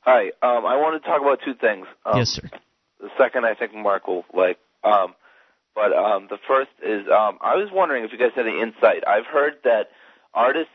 Hi. 0.03 0.27
Um, 0.43 0.65
I 0.65 0.77
want 0.77 1.03
to 1.03 1.09
talk 1.09 1.21
about 1.21 1.41
two 1.45 1.55
things. 1.61 1.89
Um, 2.05 2.21
yes, 2.21 2.29
sir. 2.29 2.49
The 3.01 3.09
second, 3.19 3.45
I 3.45 3.55
think 3.55 3.75
Mark 3.75 4.07
will 4.07 4.25
like. 4.33 4.59
Um, 4.85 5.17
but 5.77 5.93
um, 5.93 6.27
the 6.31 6.39
first 6.49 6.71
is 6.83 7.07
um, 7.07 7.37
I 7.45 7.55
was 7.55 7.69
wondering 7.71 8.03
if 8.05 8.11
you 8.11 8.19
guys 8.19 8.33
had 8.35 8.47
any 8.47 8.61
insight. 8.61 9.07
I've 9.07 9.27
heard 9.27 9.61
that 9.65 9.91
artists, 10.35 10.73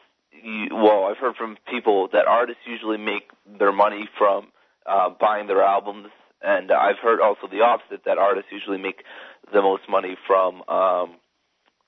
well, 0.71 1.05
I've 1.05 1.17
heard 1.17 1.35
from 1.35 1.57
people 1.69 2.07
that 2.13 2.27
artists 2.27 2.61
usually 2.67 2.97
make 2.97 3.23
their 3.57 3.71
money 3.71 4.07
from 4.17 4.49
uh, 4.85 5.09
buying 5.19 5.47
their 5.47 5.63
albums, 5.63 6.09
and 6.41 6.71
I've 6.71 6.99
heard 7.01 7.19
also 7.19 7.47
the 7.51 7.61
opposite 7.61 8.05
that 8.05 8.19
artists 8.19 8.51
usually 8.51 8.77
make 8.77 9.03
the 9.51 9.63
most 9.63 9.89
money 9.89 10.15
from 10.27 10.61
um, 10.69 11.15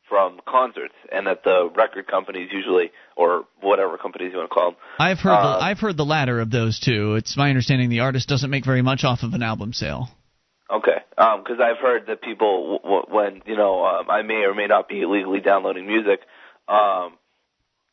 from 0.09 0.39
concerts, 0.47 0.95
and 1.11 1.27
that 1.27 1.43
the 1.43 1.69
record 1.75 2.07
companies 2.07 2.49
usually, 2.51 2.91
or 3.15 3.45
whatever 3.61 3.97
companies 3.97 4.31
you 4.31 4.37
want 4.37 4.49
to 4.49 4.53
call 4.53 4.71
them, 4.71 4.79
I've 4.99 5.19
heard 5.19 5.31
uh, 5.31 5.57
the, 5.57 5.63
I've 5.63 5.79
heard 5.79 5.97
the 5.97 6.05
latter 6.05 6.39
of 6.39 6.49
those 6.49 6.79
two. 6.79 7.15
It's 7.15 7.37
my 7.37 7.49
understanding 7.49 7.89
the 7.89 8.01
artist 8.01 8.27
doesn't 8.27 8.49
make 8.49 8.65
very 8.65 8.81
much 8.81 9.03
off 9.03 9.21
of 9.21 9.33
an 9.33 9.43
album 9.43 9.71
sale. 9.71 10.09
Okay, 10.71 10.97
because 11.15 11.59
I've 11.61 11.77
heard 11.77 12.07
that 12.07 12.21
people, 12.21 12.79
w- 12.79 13.03
w- 13.05 13.05
when 13.09 13.41
you 13.45 13.55
know, 13.57 13.85
um, 13.85 14.09
I 14.09 14.21
may 14.21 14.43
or 14.45 14.53
may 14.55 14.65
not 14.67 14.87
be 14.87 15.01
illegally 15.01 15.39
downloading 15.39 15.85
music, 15.85 16.21
um, 16.67 17.13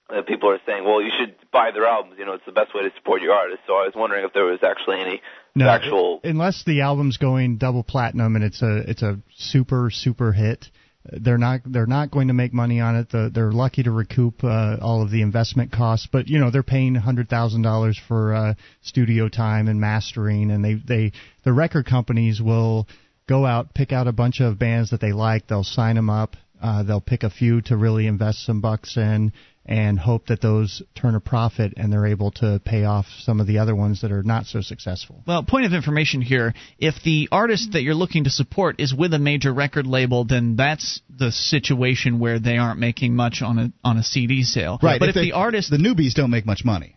that 0.09 0.27
people 0.27 0.51
are 0.51 0.59
saying, 0.67 0.85
well, 0.85 1.03
you 1.03 1.11
should 1.19 1.35
buy 1.53 1.71
their 1.73 1.87
albums. 1.87 2.17
You 2.19 2.27
know, 2.27 2.35
it's 2.35 2.47
the 2.47 2.53
best 2.53 2.75
way 2.75 2.83
to 2.83 2.91
support 2.97 3.23
your 3.23 3.35
artist. 3.35 3.61
So 3.67 3.75
I 3.75 3.85
was 3.85 3.93
wondering 3.95 4.25
if 4.25 4.33
there 4.33 4.45
was 4.45 4.61
actually 4.63 5.01
any 5.01 5.21
No, 5.55 5.69
actual. 5.69 6.21
unless 6.25 6.65
the 6.65 6.81
album's 6.83 7.17
going 7.17 7.59
double 7.59 7.83
platinum 7.83 8.37
and 8.37 8.45
it's 8.45 8.63
a 8.63 8.89
it's 8.89 9.03
a 9.03 9.19
super 9.37 9.91
super 9.91 10.33
hit, 10.33 10.71
they're 11.05 11.39
not 11.39 11.61
they're 11.65 11.87
not 11.87 12.11
going 12.11 12.29
to 12.29 12.35
make 12.35 12.53
money 12.53 12.81
on 12.81 12.97
it. 12.97 13.11
The, 13.11 13.31
they're 13.33 13.53
lucky 13.53 13.83
to 13.83 13.91
recoup 13.91 14.45
uh, 14.45 14.77
all 14.83 15.03
of 15.03 15.11
the 15.11 15.23
investment 15.23 15.73
costs, 15.73 16.07
but 16.11 16.29
you 16.29 16.39
know 16.39 16.51
they're 16.51 16.63
paying 16.63 16.95
hundred 16.95 17.29
thousand 17.29 17.63
dollars 17.63 17.99
for 18.09 18.35
uh, 18.35 18.55
studio 18.83 19.29
time 19.29 19.69
and 19.69 19.81
mastering, 19.81 20.51
and 20.51 20.65
they 20.65 20.75
they 20.75 21.13
the 21.45 21.53
record 21.53 21.87
companies 21.87 22.41
will 22.43 22.87
go 23.27 23.47
out 23.47 23.73
pick 23.75 23.93
out 23.93 24.09
a 24.09 24.13
bunch 24.13 24.41
of 24.41 24.59
bands 24.59 24.91
that 24.91 25.01
they 25.01 25.13
like. 25.13 25.47
They'll 25.47 25.65
sign 25.65 25.97
them 25.97 26.11
up. 26.11 26.37
Uh, 26.63 26.83
they'll 26.83 27.01
pick 27.01 27.23
a 27.23 27.31
few 27.31 27.63
to 27.63 27.77
really 27.77 28.07
invest 28.07 28.45
some 28.45 28.61
bucks 28.61 28.99
in 28.99 29.33
and 29.67 29.99
hope 29.99 30.27
that 30.27 30.41
those 30.41 30.83
turn 30.95 31.15
a 31.15 31.21
profit 31.21 31.75
and 31.77 31.93
they're 31.93 32.07
able 32.07 32.31
to 32.33 32.61
pay 32.65 32.85
off 32.85 33.07
some 33.21 33.41
of 33.41 33.47
the 33.47 33.59
other 33.59 33.77
ones 33.77 34.01
that 34.01 34.11
are 34.11 34.23
not 34.23 34.47
so 34.47 34.61
successful. 34.61 35.23
Well, 35.27 35.43
point 35.43 35.67
of 35.67 35.73
information 35.73 36.23
here: 36.23 36.55
if 36.79 36.95
the 37.05 37.29
artist 37.31 37.73
that 37.73 37.83
you're 37.83 37.95
looking 37.95 38.25
to 38.25 38.31
support 38.31 38.81
is 38.81 38.95
with 38.95 39.13
a 39.15 39.19
major 39.19 39.53
record 39.53 39.87
label, 39.87 40.25
then 40.25 40.57
that's 40.57 41.01
the 41.15 41.31
situation 41.31 42.19
where 42.19 42.39
they 42.39 42.57
aren't 42.57 42.81
making 42.81 43.15
much 43.15 43.43
on 43.43 43.59
a 43.59 43.73
on 43.85 43.99
a 43.99 44.03
CD 44.03 44.43
sale. 44.43 44.79
Right. 44.83 44.99
But 44.99 45.11
if, 45.11 45.15
they- 45.15 45.23
the 45.27 45.33
artist 45.33 45.71
the 45.71 45.77
newbies 45.77 46.15
don't 46.15 46.31
make 46.31 46.47
much 46.47 46.65
money. 46.65 46.97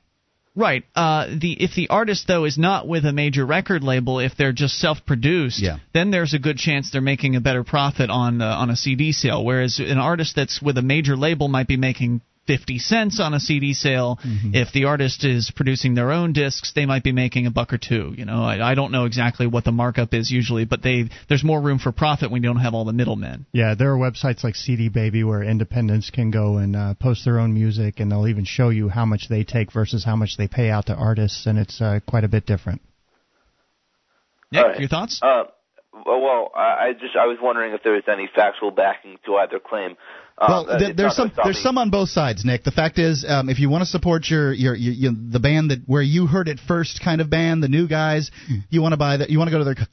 Right. 0.55 0.84
Uh, 0.95 1.26
the 1.41 1.53
if 1.64 1.74
the 1.76 1.89
artist 1.89 2.28
though 2.28 2.45
is 2.45 2.59
not 2.59 2.88
with 2.88 3.05
a 3.05 3.11
major 3.11 3.43
record 3.43 3.84
label, 3.84 4.20
if 4.20 4.34
they're 4.38 4.53
just 4.53 4.76
self-produced, 4.78 5.59
Yeah. 5.59 5.78
then 5.93 6.11
there's 6.11 6.36
a 6.36 6.39
good 6.39 6.57
chance 6.57 6.91
they're 6.91 7.01
making 7.01 7.36
a 7.36 7.41
better 7.41 7.64
profit 7.64 8.11
on 8.11 8.39
uh, 8.39 8.45
on 8.55 8.70
a 8.70 8.76
CD 8.76 9.11
sale. 9.14 9.43
Whereas 9.43 9.80
an 9.80 9.97
artist 9.97 10.36
that's 10.36 10.61
with 10.61 10.78
a 10.78 10.84
major 10.84 11.18
label 11.18 11.47
might 11.47 11.68
be 11.68 11.76
making 11.78 12.22
50 12.48 12.80
cents 12.80 13.20
on 13.20 13.34
a 13.34 13.39
CD 13.39 13.74
sale. 13.74 14.20
If 14.54 14.74
the 14.74 14.86
artist 14.86 15.24
is 15.24 15.52
producing 15.56 15.96
their 15.96 16.12
own 16.12 16.34
discs, 16.34 16.74
they 16.74 16.86
might 16.86 17.04
be 17.04 17.12
making 17.12 17.46
a 17.48 17.52
buck 17.52 17.72
or 17.74 17.78
two. 17.78 18.14
You 18.18 18.26
know, 18.26 18.44
I, 18.44 18.72
I 18.72 18.76
don't 18.76 18.91
know 18.91 19.06
exactly 19.06 19.48
what 19.48 19.64
the 19.64 19.72
markup 19.72 20.14
is 20.14 20.30
usually, 20.30 20.66
but 20.66 20.82
they 20.82 21.10
there's 21.30 21.44
more 21.44 21.62
room 21.62 21.80
for 21.80 21.91
profit 21.91 22.32
when 22.32 22.44
you 22.44 22.50
don't 22.50 22.62
have 22.62 22.74
all 22.74 22.86
the 22.86 22.94
middlemen. 22.94 23.46
Yeah, 23.54 23.76
there 23.76 23.94
are 23.94 23.98
websites 23.98 24.44
like 24.44 24.56
CD 24.56 24.89
Baby 24.89 25.24
where 25.24 25.41
independents 25.41 26.10
can 26.10 26.32
go 26.32 26.58
and 26.58 26.76
uh, 26.76 26.94
post 26.96 27.26
their 27.26 27.39
own 27.39 27.54
music, 27.54 28.00
and 28.00 28.12
they'll 28.12 28.28
even 28.28 28.46
show 28.46 28.70
you 28.70 28.89
how 28.89 29.06
much 29.06 29.28
they 29.30 29.44
take 29.44 29.72
versus 29.72 30.04
how 30.04 30.16
much 30.16 30.38
they 30.38 30.48
pay 30.48 30.70
out 30.70 30.88
to 30.88 30.96
artists, 30.96 31.46
and 31.46 31.58
it's 31.58 31.82
uh, 31.82 32.00
quite 32.08 32.24
a 32.24 32.30
bit 32.30 32.46
different. 32.46 32.82
Nick, 34.52 34.64
All 34.64 34.70
right. 34.70 34.80
your 34.80 34.89
thoughts? 34.89 35.20
Uh, 35.22 35.46
well, 36.06 36.22
well, 36.22 36.52
I 36.56 36.88
I 36.88 36.94
just 36.94 37.16
I 37.16 37.26
was 37.26 37.38
wondering 37.41 37.74
if 37.74 37.84
there 37.84 37.94
was 37.94 38.04
any 38.08 38.30
factual 38.34 38.72
backing 38.72 39.18
to 39.26 39.36
either 39.36 39.60
claim. 39.60 39.96
Um, 40.38 40.49
well, 40.49 40.69
uh, 40.69 40.79
th- 40.79 40.95
there's 40.95 41.15
some 41.15 41.31
there's 41.43 41.57
me- 41.57 41.61
some 41.61 41.77
on 41.77 41.89
both 41.89 42.09
sides, 42.09 42.43
Nick. 42.43 42.63
The 42.63 42.71
fact 42.71 42.97
is, 42.99 43.23
um, 43.27 43.49
if 43.49 43.59
you 43.59 43.69
want 43.69 43.84
to 43.84 43.86
support 43.86 44.29
your 44.29 44.51
your, 44.51 44.75
your, 44.75 44.93
your 44.93 45.11
the 45.11 45.39
band 45.39 45.71
that 45.71 45.79
where 45.86 46.01
you 46.01 46.25
heard 46.27 46.47
it 46.47 46.59
first 46.59 47.01
kind 47.03 47.21
of 47.21 47.29
band, 47.29 47.61
the 47.63 47.67
new 47.69 47.88
guys, 47.88 48.31
you 48.69 48.81
want 48.81 48.93
to 48.93 48.97
buy 48.97 49.17
that. 49.17 49.29
You 49.29 49.38
want 49.38 49.49
to 49.49 49.51
go 49.51 49.59
to 49.59 49.63
their 49.65 49.75
c- 49.75 49.86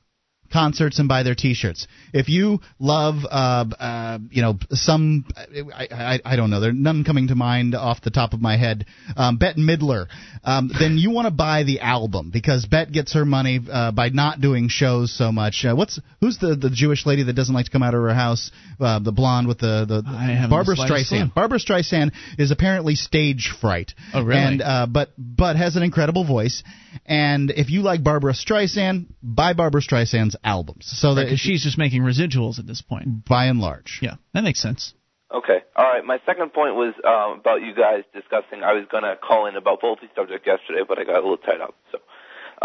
concerts 0.52 0.98
and 0.98 1.08
buy 1.08 1.22
their 1.22 1.34
T-shirts. 1.34 1.86
If 2.12 2.28
you 2.28 2.60
love, 2.78 3.16
uh, 3.24 3.64
uh, 3.78 4.18
you 4.30 4.42
know, 4.42 4.58
some, 4.70 5.24
I, 5.36 5.88
I, 5.90 6.20
I 6.24 6.36
don't 6.36 6.50
know, 6.50 6.60
there 6.60 6.72
none 6.72 7.04
coming 7.04 7.28
to 7.28 7.34
mind 7.34 7.74
off 7.74 8.00
the 8.02 8.10
top 8.10 8.32
of 8.32 8.40
my 8.40 8.56
head. 8.56 8.86
Um, 9.16 9.38
Bette 9.38 9.60
Midler, 9.60 10.06
um, 10.44 10.70
then 10.78 10.98
you 10.98 11.10
want 11.10 11.26
to 11.26 11.30
buy 11.30 11.62
the 11.64 11.80
album 11.80 12.30
because 12.32 12.66
Bette 12.66 12.90
gets 12.90 13.14
her 13.14 13.24
money 13.24 13.60
uh, 13.70 13.92
by 13.92 14.08
not 14.08 14.40
doing 14.40 14.68
shows 14.68 15.16
so 15.16 15.32
much. 15.32 15.64
Uh, 15.64 15.74
what's 15.74 16.00
who's 16.20 16.38
the 16.38 16.54
the 16.54 16.70
Jewish 16.70 17.06
lady 17.06 17.22
that 17.24 17.34
doesn't 17.34 17.54
like 17.54 17.66
to 17.66 17.70
come 17.70 17.82
out 17.82 17.94
of 17.94 18.02
her 18.02 18.14
house? 18.14 18.50
Uh, 18.78 18.98
the 18.98 19.12
blonde 19.12 19.46
with 19.48 19.58
the 19.58 19.84
the, 19.86 20.02
haven't 20.34 20.50
Barbra 20.50 20.74
the 20.74 20.82
Streisand. 20.82 21.34
Barbra 21.34 21.58
Streisand 21.58 22.12
is 22.38 22.50
apparently 22.50 22.94
stage 22.94 23.52
fright. 23.60 23.92
Oh, 24.14 24.24
really? 24.24 24.40
And 24.40 24.62
uh, 24.62 24.86
but 24.90 25.10
but 25.18 25.56
has 25.56 25.76
an 25.76 25.82
incredible 25.82 26.24
voice. 26.24 26.62
And 27.06 27.50
if 27.50 27.70
you 27.70 27.82
like 27.82 28.02
Barbra 28.02 28.32
Streisand, 28.32 29.06
buy 29.22 29.52
Barbra 29.52 29.80
Streisand's 29.80 30.36
albums. 30.44 30.86
So 30.86 31.14
that 31.14 31.24
Because 31.24 31.40
she's 31.40 31.62
just 31.62 31.78
making 31.78 32.02
residuals 32.02 32.58
at 32.58 32.66
this 32.66 32.82
point. 32.82 33.24
by 33.24 33.46
and 33.46 33.60
large. 33.60 33.98
Yeah, 34.02 34.16
that 34.34 34.42
makes 34.44 34.60
sense. 34.60 34.94
Okay. 35.32 35.62
All 35.76 35.84
right. 35.84 36.04
My 36.04 36.18
second 36.26 36.52
point 36.52 36.74
was 36.74 36.94
um, 37.04 37.38
about 37.40 37.62
you 37.62 37.74
guys 37.74 38.02
discussing. 38.12 38.64
I 38.64 38.72
was 38.72 38.84
going 38.90 39.04
to 39.04 39.16
call 39.16 39.46
in 39.46 39.54
about 39.56 39.80
both 39.80 40.00
these 40.00 40.10
subjects 40.16 40.46
yesterday, 40.46 40.82
but 40.86 40.98
I 40.98 41.04
got 41.04 41.16
a 41.16 41.22
little 41.22 41.36
tied 41.36 41.60
up. 41.60 41.74
So, 41.92 41.98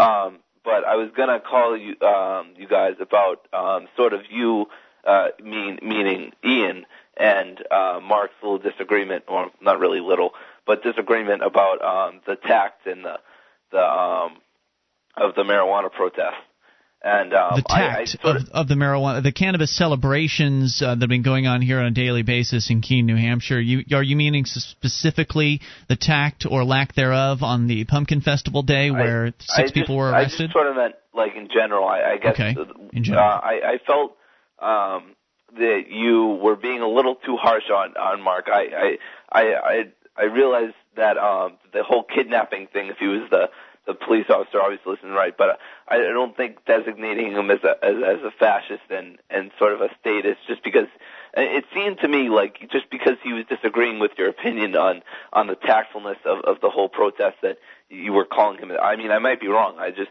um, 0.02 0.40
but 0.64 0.84
I 0.84 0.96
was 0.96 1.10
going 1.16 1.28
to 1.28 1.38
call 1.38 1.76
you 1.76 1.94
um, 2.04 2.54
you 2.56 2.66
guys 2.66 2.94
about 3.00 3.46
um, 3.52 3.86
sort 3.96 4.12
of 4.12 4.22
you 4.28 4.66
uh, 5.06 5.28
mean 5.42 5.78
meaning 5.80 6.32
Ian 6.44 6.86
and 7.16 7.62
uh, 7.70 8.00
Mark's 8.02 8.34
little 8.42 8.58
disagreement, 8.58 9.24
or 9.28 9.50
not 9.60 9.78
really 9.78 10.00
little, 10.00 10.32
but 10.66 10.82
disagreement 10.82 11.42
about 11.44 11.82
um, 11.82 12.20
the 12.26 12.34
tact 12.34 12.86
and 12.86 13.04
the 13.04 13.20
the 13.70 13.78
um, 13.78 14.38
of 15.16 15.36
the 15.36 15.42
marijuana 15.44 15.90
protest. 15.90 16.36
And 17.06 17.32
um, 17.34 17.52
the 17.54 17.62
I, 17.68 18.00
I 18.00 18.04
tact 18.04 18.16
of, 18.24 18.36
of 18.52 18.66
the 18.68 18.74
marijuana, 18.74 19.22
the 19.22 19.30
cannabis 19.30 19.70
celebrations 19.76 20.82
uh, 20.82 20.94
that 20.96 21.00
have 21.02 21.08
been 21.08 21.22
going 21.22 21.46
on 21.46 21.62
here 21.62 21.78
on 21.78 21.86
a 21.86 21.90
daily 21.92 22.22
basis 22.24 22.68
in 22.68 22.80
Keene, 22.80 23.06
New 23.06 23.14
Hampshire. 23.16 23.60
You 23.60 23.84
are 23.96 24.02
you 24.02 24.16
meaning 24.16 24.42
s- 24.44 24.74
specifically 24.76 25.60
the 25.88 25.94
tact 25.94 26.46
or 26.50 26.64
lack 26.64 26.94
thereof 26.96 27.44
on 27.44 27.68
the 27.68 27.84
Pumpkin 27.84 28.22
Festival 28.22 28.62
Day, 28.62 28.90
where 28.90 29.26
I 29.26 29.32
six 29.38 29.62
just- 29.70 29.74
people 29.74 29.96
were 29.96 30.12
I 30.12 30.22
arrested? 30.22 30.44
just 30.46 30.52
sort 30.52 30.66
of 30.66 30.74
meant 30.74 30.94
like 31.14 31.36
in 31.36 31.48
general. 31.48 31.86
I, 31.86 32.00
I 32.14 32.16
guess. 32.16 32.32
Okay, 32.34 32.56
in 32.92 33.04
general. 33.04 33.24
Uh, 33.24 33.40
I, 33.40 33.60
I 33.74 33.78
felt 33.86 34.16
um, 34.58 35.14
that 35.56 35.82
you 35.88 36.40
were 36.42 36.56
being 36.56 36.80
a 36.82 36.88
little 36.88 37.14
too 37.14 37.36
harsh 37.36 37.70
on 37.72 37.96
on 37.96 38.20
Mark. 38.20 38.46
I 38.48 38.64
I 38.66 38.98
I 39.30 39.42
I, 39.54 39.82
I 40.16 40.24
realized 40.24 40.74
that 40.96 41.18
um, 41.18 41.58
the 41.72 41.84
whole 41.84 42.02
kidnapping 42.02 42.66
thing. 42.66 42.88
If 42.88 42.96
he 42.98 43.06
was 43.06 43.28
the 43.30 43.48
the 43.86 43.94
police 43.94 44.26
officer, 44.28 44.60
obviously 44.60 44.92
listening 44.92 45.12
right, 45.12 45.34
but 45.36 45.58
I, 45.88 45.96
I 45.96 46.12
don't 46.12 46.36
think 46.36 46.64
designating 46.66 47.32
him 47.32 47.50
as 47.50 47.62
a 47.64 47.72
as, 47.84 47.94
as 47.96 48.22
a 48.24 48.30
fascist 48.38 48.82
and 48.90 49.18
and 49.30 49.50
sort 49.58 49.72
of 49.72 49.80
a 49.80 49.88
statist 50.00 50.38
just 50.48 50.62
because 50.64 50.88
it 51.34 51.64
seemed 51.74 51.98
to 52.00 52.08
me 52.08 52.28
like 52.28 52.58
just 52.72 52.90
because 52.90 53.16
he 53.22 53.32
was 53.32 53.44
disagreeing 53.48 53.98
with 54.00 54.12
your 54.18 54.28
opinion 54.28 54.74
on 54.76 55.02
on 55.32 55.46
the 55.46 55.54
tactfulness 55.56 56.16
of 56.24 56.40
of 56.44 56.60
the 56.60 56.70
whole 56.70 56.88
protest 56.88 57.36
that 57.42 57.58
you 57.88 58.12
were 58.12 58.24
calling 58.24 58.58
him. 58.58 58.70
I 58.72 58.96
mean, 58.96 59.10
I 59.10 59.18
might 59.18 59.40
be 59.40 59.46
wrong. 59.48 59.76
I 59.78 59.90
just 59.90 60.10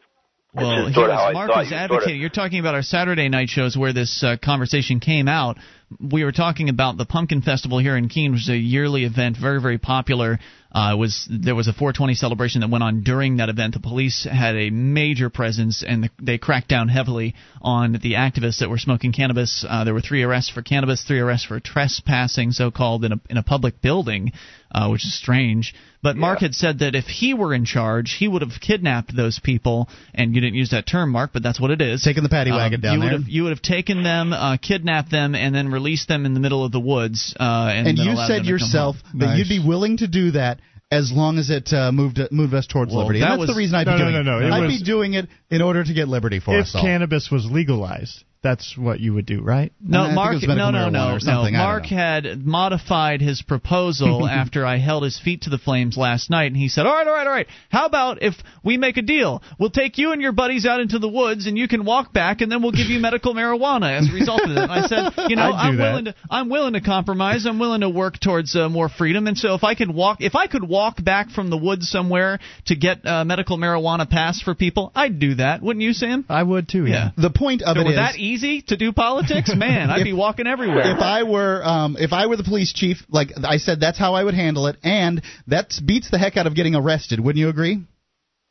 Well, 0.54 0.88
he 0.88 0.98
was- 1.00 1.34
Mark 1.34 1.50
was 1.50 1.66
you 1.66 1.70
sort 1.72 1.82
advocating. 1.82 2.16
of- 2.16 2.22
You're 2.22 2.30
talking 2.30 2.60
about 2.60 2.76
our 2.76 2.82
Saturday 2.84 3.28
night 3.28 3.50
shows 3.50 3.76
where 3.76 3.92
this 3.92 4.24
uh, 4.24 4.38
conversation 4.42 5.00
came 5.02 5.28
out. 5.28 5.58
We 6.00 6.24
were 6.24 6.32
talking 6.32 6.70
about 6.70 6.98
the 6.98 7.06
Pumpkin 7.06 7.42
Festival 7.42 7.78
here 7.80 7.98
in 7.98 8.08
Keene, 8.08 8.32
which 8.32 8.44
is 8.44 8.50
a 8.50 8.58
yearly 8.58 9.04
event, 9.04 9.36
very 9.38 9.60
very 9.62 9.78
popular. 9.78 10.40
Uh, 10.76 10.94
was 10.98 11.26
there 11.32 11.56
was 11.56 11.70
a 11.70 11.72
420 11.72 12.16
celebration 12.16 12.60
that 12.60 12.70
went 12.70 12.84
on 12.84 13.02
during 13.02 13.38
that 13.38 13.48
event. 13.48 13.76
The 13.76 13.80
police 13.80 14.28
had 14.30 14.58
a 14.58 14.70
major 14.72 15.30
presence 15.30 15.86
and 15.88 16.10
they 16.22 16.38
cracked 16.38 16.68
down 16.68 16.90
heavily 16.90 17.34
on 17.62 17.94
the 17.94 18.16
activists 18.16 18.60
that 18.60 18.70
were 18.70 18.78
smoking 18.78 19.14
cannabis. 19.14 19.66
Uh, 19.66 19.86
there 19.86 19.94
were 19.94 20.02
three 20.02 20.22
arrests 20.24 20.52
for 20.52 20.62
cannabis, 20.62 21.02
three 21.02 21.20
arrests 21.20 21.46
for 21.46 21.62
trespassing, 21.62 22.52
so 22.52 22.72
called, 22.72 23.06
in 23.06 23.14
a 23.14 23.20
in 23.30 23.38
a 23.38 23.44
public 23.44 23.82
building, 23.82 24.34
uh, 24.70 24.90
which 24.90 25.06
is 25.06 25.18
strange. 25.18 25.74
But 26.04 26.18
Mark 26.18 26.40
had 26.40 26.54
said 26.54 26.80
that 26.80 26.94
if 26.94 27.06
he 27.06 27.34
were 27.34 27.52
in 27.52 27.66
charge, 27.66 28.18
he 28.20 28.28
would 28.28 28.44
have 28.44 28.62
kidnapped 28.62 29.16
those 29.16 29.40
people. 29.40 29.90
And 30.14 30.36
you 30.36 30.42
didn't 30.42 30.54
use 30.54 30.70
that 30.70 30.86
term, 30.86 31.10
Mark, 31.10 31.32
but 31.34 31.42
that's 31.42 31.60
what 31.60 31.72
it 31.72 31.82
is. 31.82 32.04
Taking 32.04 32.22
the 32.22 32.30
paddy 32.30 32.52
Um, 32.52 32.58
wagon 32.58 32.80
down 32.80 32.94
you 32.94 33.00
there. 33.00 33.12
Would 33.14 33.22
have, 33.22 33.30
you 33.30 33.44
would 33.44 33.50
have 33.50 33.64
taken 33.64 34.04
them, 34.04 34.32
uh, 34.32 34.58
kidnapped 34.58 35.10
them, 35.10 35.34
and 35.34 35.56
then 35.56 35.70
released 35.70 36.08
them 36.08 36.28
in 36.28 36.36
the 36.36 36.40
middle 36.40 36.64
of 36.64 36.72
the 36.72 36.80
woods. 36.80 37.34
Uh, 37.40 37.72
and 37.74 37.88
And 37.88 37.98
you 37.98 38.16
said 38.18 38.46
yourself 38.46 38.98
that 39.16 39.38
you'd 39.38 39.50
be 39.50 39.66
willing 39.66 39.98
to 39.98 40.08
do 40.08 40.32
that 40.32 40.60
as 40.96 41.12
long 41.12 41.38
as 41.38 41.50
it 41.50 41.72
uh, 41.74 41.92
moved 41.92 42.20
moved 42.32 42.54
us 42.54 42.68
towards 42.68 42.92
Well, 42.92 43.02
liberty. 43.04 43.20
that 43.20 43.32
And 43.32 43.42
that's 43.42 43.48
was- 43.48 43.56
the 43.56 43.58
reason 43.58 43.76
I'd 43.76 43.86
be 43.86 43.92
No, 43.92 43.98
no, 43.98 44.04
doing 44.12 44.14
no, 44.26 44.40
no, 44.40 44.40
it. 44.40 44.48
it 44.48 44.52
I'd 44.52 44.66
was- 44.68 44.78
be 44.80 44.84
doing 44.84 45.14
it 45.14 45.28
in 45.50 45.62
order 45.62 45.84
to 45.84 45.94
get 45.94 46.08
liberty 46.08 46.40
for 46.40 46.58
if 46.58 46.64
us 46.68 46.76
all. 46.76 46.82
cannabis 46.82 47.30
was 47.32 47.46
legalized, 47.50 48.24
that's 48.46 48.78
what 48.78 49.00
you 49.00 49.14
would 49.14 49.26
do, 49.26 49.42
right? 49.42 49.74
No, 49.82 50.02
I 50.02 50.04
think 50.04 50.12
it 50.12 50.16
Mark. 50.16 50.34
was 50.34 50.48
No, 50.48 50.70
no, 50.70 50.90
no, 50.90 51.08
or 51.10 51.12
no. 51.14 51.20
something, 51.20 51.56
I 51.56 51.58
don't 51.58 51.68
Mark 51.68 51.86
had 51.88 52.46
modified 52.46 53.20
his 53.22 53.42
proposal 53.42 54.28
after 54.42 54.66
I 54.66 54.78
held 54.78 55.04
his 55.04 55.20
feet 55.20 55.42
to 55.42 55.50
the 55.50 55.58
flames 55.58 55.98
last 55.98 56.30
night, 56.30 56.46
and 56.46 56.56
he 56.56 56.70
said, 56.70 56.86
"All 56.86 56.94
right, 56.94 57.08
all 57.08 57.14
right, 57.14 57.26
all 57.28 57.34
right. 57.34 57.48
How 57.70 57.86
about 57.88 58.22
if 58.22 58.36
we 58.64 58.78
make 58.78 58.98
a 58.98 59.02
deal? 59.02 59.42
We'll 59.60 59.72
take 59.72 59.98
you 59.98 60.12
and 60.12 60.22
your 60.22 60.32
buddies 60.32 60.66
out 60.66 60.80
into 60.80 61.00
the 61.00 61.10
woods, 61.10 61.48
and 61.48 61.58
you 61.58 61.68
can 61.68 61.86
walk 61.86 62.14
back, 62.14 62.42
and 62.42 62.52
then 62.52 62.62
we'll 62.62 62.72
give 62.72 62.88
you 62.88 63.00
medical 63.00 63.34
marijuana 63.34 64.00
as 64.00 64.10
a 64.10 64.14
result 64.14 64.42
of 64.44 64.52
it." 64.52 64.58
And 64.58 64.72
I 64.72 64.88
said, 64.88 65.12
"You 65.30 65.36
know, 65.36 65.52
I'd 65.52 65.52
do 65.52 65.68
I'm 65.70 65.78
that. 65.78 65.84
willing 65.90 66.06
to. 66.06 66.16
I'm 66.30 66.50
willing 66.50 66.74
to 66.74 66.82
compromise. 66.82 67.46
I'm 67.46 67.58
willing 67.60 67.82
to 67.82 67.90
work 67.90 68.20
towards 68.20 68.56
uh, 68.56 68.70
more 68.70 68.90
freedom. 68.90 69.26
And 69.28 69.38
so 69.38 69.56
if 69.56 69.64
I 69.64 69.74
could 69.74 69.90
walk, 69.94 70.18
if 70.22 70.36
I 70.36 70.46
could 70.46 70.64
walk 70.68 71.04
back 71.04 71.30
from 71.32 71.50
the 71.50 71.58
woods 71.58 71.90
somewhere 71.90 72.40
to 72.68 72.76
get 72.76 73.06
uh, 73.06 73.26
medical 73.26 73.58
marijuana 73.58 74.08
passed 74.08 74.44
for 74.44 74.54
people, 74.54 74.92
I'd 74.96 75.20
do 75.20 75.36
that. 75.36 75.62
Wouldn't 75.64 75.82
you, 75.84 75.94
Sam? 75.94 76.26
I 76.30 76.44
would 76.44 76.70
too. 76.70 76.86
Yeah. 76.86 77.10
The 77.18 77.32
point 77.32 77.64
of 77.64 77.76
So 77.76 77.82
it 77.82 77.86
were 77.86 77.90
is 77.92 77.98
that 77.98 78.16
easy 78.18 78.35
to 78.68 78.78
do 78.78 78.92
politics? 78.92 79.52
Man, 79.56 79.90
I'd 79.90 80.00
If- 80.02 80.06
be 80.06 80.14
walking 80.14 80.48
everywhere. 80.48 80.96
If 80.96 81.00
I 81.02 81.24
were 81.24 81.62
um, 81.64 81.98
if 82.00 82.14
I 82.14 82.28
were 82.28 82.36
the 82.38 82.44
police 82.44 82.74
chief, 82.74 82.98
like 83.10 83.30
I 83.44 83.58
said, 83.58 83.80
that's 83.80 83.98
how 83.98 84.14
I 84.16 84.24
would 84.24 84.34
handle 84.34 84.68
it, 84.68 84.78
and 84.84 85.22
that 85.48 85.74
beats 85.86 86.10
the 86.12 86.18
heck 86.18 86.38
out 86.38 86.48
of 86.48 86.56
getting 86.56 86.76
arrested. 86.76 87.20
Wouldn't 87.20 87.40
you 87.40 87.50
agree? 87.50 87.84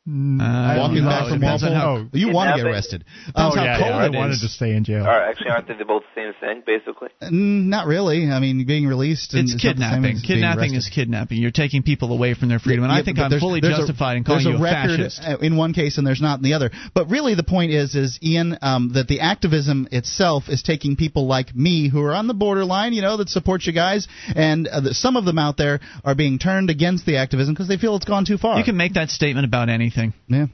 Uh, 0.07 0.75
Walking 0.77 1.03
back 1.03 1.29
from 1.29 1.39
depends 1.39 1.63
Walpole, 1.63 1.79
how- 1.79 2.05
you 2.13 2.29
want 2.31 2.49
to 2.49 2.51
get 2.51 2.57
Kidnapping? 2.57 2.65
arrested. 2.73 3.03
Oh, 3.33 3.49
Depends 3.49 3.55
how 3.55 3.63
yeah, 3.63 3.77
cold 3.79 3.89
yeah, 3.89 3.97
I 3.97 4.05
it 4.05 4.13
wanted 4.13 4.33
is. 4.33 4.41
to 4.41 4.49
stay 4.49 4.75
in 4.75 4.83
jail. 4.83 5.03
Or 5.03 5.09
actually, 5.09 5.49
aren't 5.49 5.67
they 5.67 5.73
both 5.83 6.03
the 6.13 6.21
same 6.21 6.33
thing, 6.39 6.61
basically? 6.63 7.09
Mm, 7.23 7.65
Not 7.73 7.87
really. 7.87 8.29
I 8.29 8.39
mean, 8.39 8.63
being 8.67 8.85
released. 8.85 9.33
and 9.33 9.49
It's 9.49 9.53
not 9.53 9.57
the 9.57 9.61
same 9.61 9.73
kidnapping. 9.73 10.05
as 10.05 10.21
being 10.21 10.21
Kidnapping 10.21 10.75
is 10.75 10.89
kidnapping. 10.89 11.37
You're 11.39 11.49
taking 11.49 11.81
people 11.81 12.13
away 12.13 12.35
from 12.35 12.49
their 12.49 12.59
freedom, 12.59 12.83
and 12.83 12.93
Yeah, 12.93 12.99
I 12.99 13.01
think 13.03 13.17
I'm 13.17 13.29
there's- 13.31 13.41
fully 13.41 13.61
there's 13.61 13.73
a- 13.73 13.77
justified 13.77 14.17
in 14.17 14.23
calling 14.23 14.43
there's 14.43 14.53
you 14.59 14.59
a 14.59 14.63
record 14.63 14.99
fascist. 14.99 15.27
uh, 15.27 15.37
in 15.41 15.55
one 15.57 15.73
case 15.73 15.97
and 15.97 16.05
there's 16.05 16.21
not 16.21 16.37
in 16.37 16.43
the 16.43 16.53
other. 16.53 16.69
But 16.93 17.09
really, 17.09 17.33
the 17.33 17.41
point 17.43 17.71
is, 17.71 17.95
is 17.95 18.19
Ian, 18.21 18.59
um, 18.61 18.89
that 18.93 19.07
the 19.07 19.21
activism 19.21 19.87
itself 19.91 20.49
is 20.49 20.61
taking 20.61 20.97
people 20.97 21.25
like 21.25 21.55
me 21.55 21.87
who 21.89 21.99
are 22.03 22.13
on 22.13 22.27
the 22.27 22.35
borderline, 22.35 22.93
you 22.93 23.01
know, 23.01 23.17
that 23.17 23.29
support 23.29 23.65
you 23.65 23.73
guys, 23.73 24.07
and 24.35 24.67
uh, 24.67 24.81
that 24.81 24.93
some 24.93 25.15
of 25.17 25.25
them 25.25 25.39
out 25.39 25.57
there 25.57 25.79
are 26.03 26.13
being 26.13 26.37
turned 26.37 26.69
against 26.69 27.07
the 27.07 27.17
activism 27.17 27.55
because 27.55 27.67
they 27.67 27.77
feel 27.77 27.95
it's 27.95 28.05
gone 28.05 28.23
too 28.23 28.37
far. 28.37 28.59
You 28.59 28.63
can 28.63 28.77
make 28.77 28.93
that 28.93 29.09
statement 29.09 29.45
about 29.47 29.69
anything. 29.69 29.94
Yeah. 30.27 30.47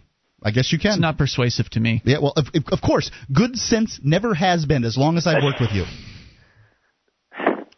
I 0.43 0.51
guess 0.51 0.71
you 0.71 0.79
can. 0.79 0.93
It's 0.93 0.99
not 0.99 1.17
persuasive 1.17 1.69
to 1.71 1.79
me. 1.79 2.01
Yeah, 2.03 2.17
well, 2.19 2.33
of, 2.35 2.47
of 2.71 2.81
course, 2.81 3.11
good 3.31 3.55
sense 3.57 3.99
never 4.03 4.33
has 4.33 4.65
been 4.65 4.83
as 4.83 4.97
long 4.97 5.17
as 5.17 5.27
I've 5.27 5.43
worked 5.43 5.61
with 5.61 5.71
you. 5.71 5.85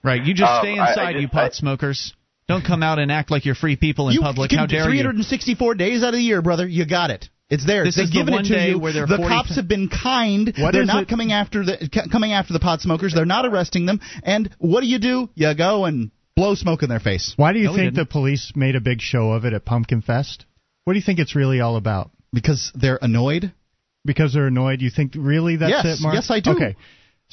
Right. 0.03 0.23
You 0.25 0.33
just 0.33 0.51
Um, 0.51 0.61
stay 0.61 0.77
I- 0.79 0.85
I 0.85 0.89
inside, 0.89 1.11
just- 1.13 1.21
you 1.21 1.27
pot 1.29 1.53
smokers. 1.55 2.13
Don't 2.47 2.63
come 2.65 2.83
out 2.83 2.99
and 2.99 3.09
act 3.11 3.31
like 3.31 3.45
you're 3.45 3.55
free 3.55 3.77
people 3.77 4.09
in 4.09 4.15
you 4.15 4.21
public. 4.21 4.49
can 4.49 4.59
How 4.59 4.65
do 4.65 4.75
dare 4.75 4.83
you? 4.93 5.01
364 5.01 5.75
days 5.75 6.03
out 6.03 6.09
of 6.09 6.13
the 6.15 6.21
year, 6.21 6.41
brother. 6.41 6.67
You 6.67 6.85
got 6.85 7.09
it. 7.09 7.29
It's 7.49 7.65
there. 7.65 7.83
This 7.85 7.95
They've 7.95 8.05
is 8.05 8.09
the 8.11 8.17
given 8.17 8.33
one 8.33 8.45
it 8.45 8.47
to 8.49 8.53
day 8.55 8.69
you. 8.71 8.79
where 8.79 8.91
they're 8.91 9.05
the 9.07 9.17
40 9.17 9.29
cops 9.33 9.55
have 9.55 9.67
been 9.67 9.87
kind. 9.87 10.53
What 10.57 10.73
they're 10.73 10.83
not 10.85 11.03
it- 11.03 11.07
coming 11.09 11.31
after 11.31 11.63
the 11.63 11.77
c- 11.81 12.09
coming 12.11 12.33
after 12.33 12.51
the 12.51 12.59
pot 12.59 12.81
smokers. 12.81 13.13
They're 13.13 13.25
not 13.25 13.45
arresting 13.45 13.85
them. 13.85 14.01
And 14.23 14.49
what 14.57 14.81
do 14.81 14.87
you 14.87 14.99
do? 14.99 15.29
You 15.35 15.53
go 15.53 15.85
and 15.85 16.11
blow 16.35 16.55
smoke 16.55 16.83
in 16.83 16.89
their 16.89 16.99
face. 16.99 17.33
Why 17.37 17.53
do 17.53 17.59
you 17.59 17.65
No, 17.67 17.75
think 17.75 17.93
the 17.95 18.05
police 18.05 18.51
made 18.55 18.75
a 18.75 18.81
big 18.81 19.01
show 19.01 19.31
of 19.31 19.45
it 19.45 19.53
at 19.53 19.63
Pumpkin 19.65 20.01
Fest? 20.01 20.45
What 20.83 20.93
do 20.93 20.99
you 20.99 21.05
think 21.05 21.19
it's 21.19 21.35
really 21.35 21.61
all 21.61 21.75
about? 21.75 22.11
Because 22.33 22.71
they're 22.75 22.99
annoyed. 23.01 23.51
Because 24.05 24.33
they're 24.33 24.47
annoyed? 24.47 24.81
You 24.81 24.89
think 24.89 25.13
really 25.15 25.55
that's 25.57 25.71
yes, 25.71 25.99
it, 25.99 26.03
Mark? 26.03 26.15
yes, 26.15 26.29
I 26.29 26.39
do. 26.41 26.51
Okay. 26.51 26.75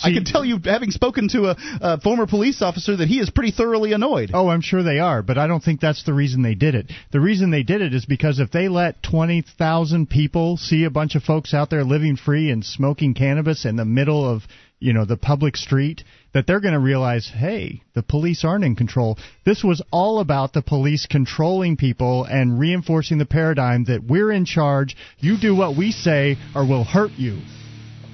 I 0.03 0.09
See- 0.09 0.15
can 0.15 0.25
tell 0.25 0.45
you, 0.45 0.59
having 0.65 0.91
spoken 0.91 1.29
to 1.31 1.51
a, 1.51 1.57
a 1.81 2.01
former 2.01 2.27
police 2.27 2.63
officer, 2.63 2.97
that 2.97 3.09
he 3.09 3.19
is 3.19 3.29
pretty 3.29 3.51
thoroughly 3.51 3.93
annoyed. 3.93 4.31
Oh, 4.33 4.49
I'm 4.49 4.61
sure 4.61 4.83
they 4.83 4.99
are, 4.99 5.23
but 5.23 5.37
I 5.37 5.47
don't 5.47 5.63
think 5.63 5.81
that's 5.81 6.05
the 6.05 6.15
reason 6.15 6.43
they 6.43 6.55
did 6.55 6.75
it. 6.75 6.91
The 7.13 7.21
reason 7.21 7.51
they 7.51 7.65
did 7.65 7.83
it 7.83 7.93
is 7.93 8.07
because 8.07 8.39
if 8.39 8.51
they 8.51 8.69
let 8.69 9.03
20,000 9.03 10.09
people 10.09 10.57
see 10.57 10.85
a 10.85 10.91
bunch 10.91 11.17
of 11.17 11.23
folks 11.23 11.53
out 11.53 11.71
there 11.71 11.85
living 11.85 12.17
free 12.17 12.51
and 12.51 12.65
smoking 12.65 13.15
cannabis 13.15 13.65
in 13.65 13.77
the 13.77 13.85
middle 13.85 14.27
of, 14.29 14.43
you 14.79 14.93
know, 14.93 15.05
the 15.05 15.17
public 15.17 15.57
street, 15.57 16.03
that 16.33 16.47
they're 16.47 16.61
going 16.61 16.75
to 16.75 16.81
realize, 16.81 17.31
hey, 17.35 17.83
the 17.95 18.03
police 18.03 18.45
aren't 18.45 18.65
in 18.65 18.77
control. 18.77 19.19
This 19.45 19.65
was 19.65 19.83
all 19.91 20.21
about 20.21 20.53
the 20.53 20.63
police 20.63 21.07
controlling 21.07 21.77
people 21.77 22.25
and 22.25 22.59
reinforcing 22.59 23.19
the 23.19 23.27
paradigm 23.27 23.85
that 23.85 24.05
we're 24.05 24.31
in 24.33 24.45
charge, 24.45 24.97
you 25.19 25.39
do 25.41 25.55
what 25.55 25.77
we 25.77 25.93
say 25.93 26.37
or 26.55 26.67
we'll 26.67 26.85
hurt 26.85 27.13
you. 27.13 27.41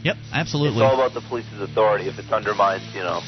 Yep, 0.05 0.17
absolutely. 0.33 0.83
It's 0.83 0.93
all 0.93 0.95
about 0.95 1.15
the 1.15 1.27
police's 1.29 1.61
authority. 1.61 2.09
If 2.09 2.19
it's 2.19 2.31
undermined, 2.31 2.83
you 2.95 3.03
know. 3.03 3.21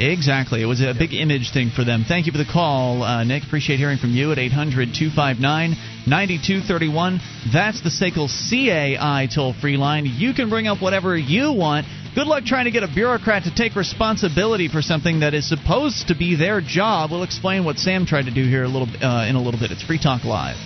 Exactly. 0.00 0.62
It 0.62 0.66
was 0.66 0.80
a 0.80 0.94
big 0.98 1.12
image 1.12 1.52
thing 1.52 1.68
for 1.68 1.84
them. 1.84 2.06
Thank 2.08 2.24
you 2.24 2.32
for 2.32 2.38
the 2.38 2.50
call, 2.50 3.02
uh, 3.02 3.22
Nick. 3.22 3.42
Appreciate 3.44 3.76
hearing 3.76 3.98
from 3.98 4.12
you 4.12 4.32
at 4.32 4.38
800 4.38 4.94
259 4.94 5.76
9231. 6.08 7.20
That's 7.52 7.82
the 7.82 7.90
SACL 7.90 8.26
CAI 8.32 9.28
toll 9.32 9.52
free 9.52 9.76
line. 9.76 10.06
You 10.06 10.32
can 10.32 10.48
bring 10.48 10.66
up 10.66 10.80
whatever 10.80 11.18
you 11.18 11.52
want. 11.52 11.86
Good 12.14 12.26
luck 12.26 12.44
trying 12.44 12.64
to 12.64 12.70
get 12.70 12.82
a 12.82 12.88
bureaucrat 12.88 13.44
to 13.44 13.54
take 13.54 13.76
responsibility 13.76 14.68
for 14.68 14.80
something 14.80 15.20
that 15.20 15.34
is 15.34 15.46
supposed 15.46 16.08
to 16.08 16.16
be 16.16 16.34
their 16.34 16.62
job. 16.62 17.10
We'll 17.10 17.22
explain 17.22 17.66
what 17.66 17.76
Sam 17.76 18.06
tried 18.06 18.24
to 18.24 18.32
do 18.32 18.44
here 18.44 18.64
a 18.64 18.68
little 18.68 18.88
uh, 19.04 19.26
in 19.28 19.36
a 19.36 19.42
little 19.42 19.60
bit. 19.60 19.70
It's 19.70 19.82
Free 19.82 20.00
Talk 20.00 20.24
Live. 20.24 20.56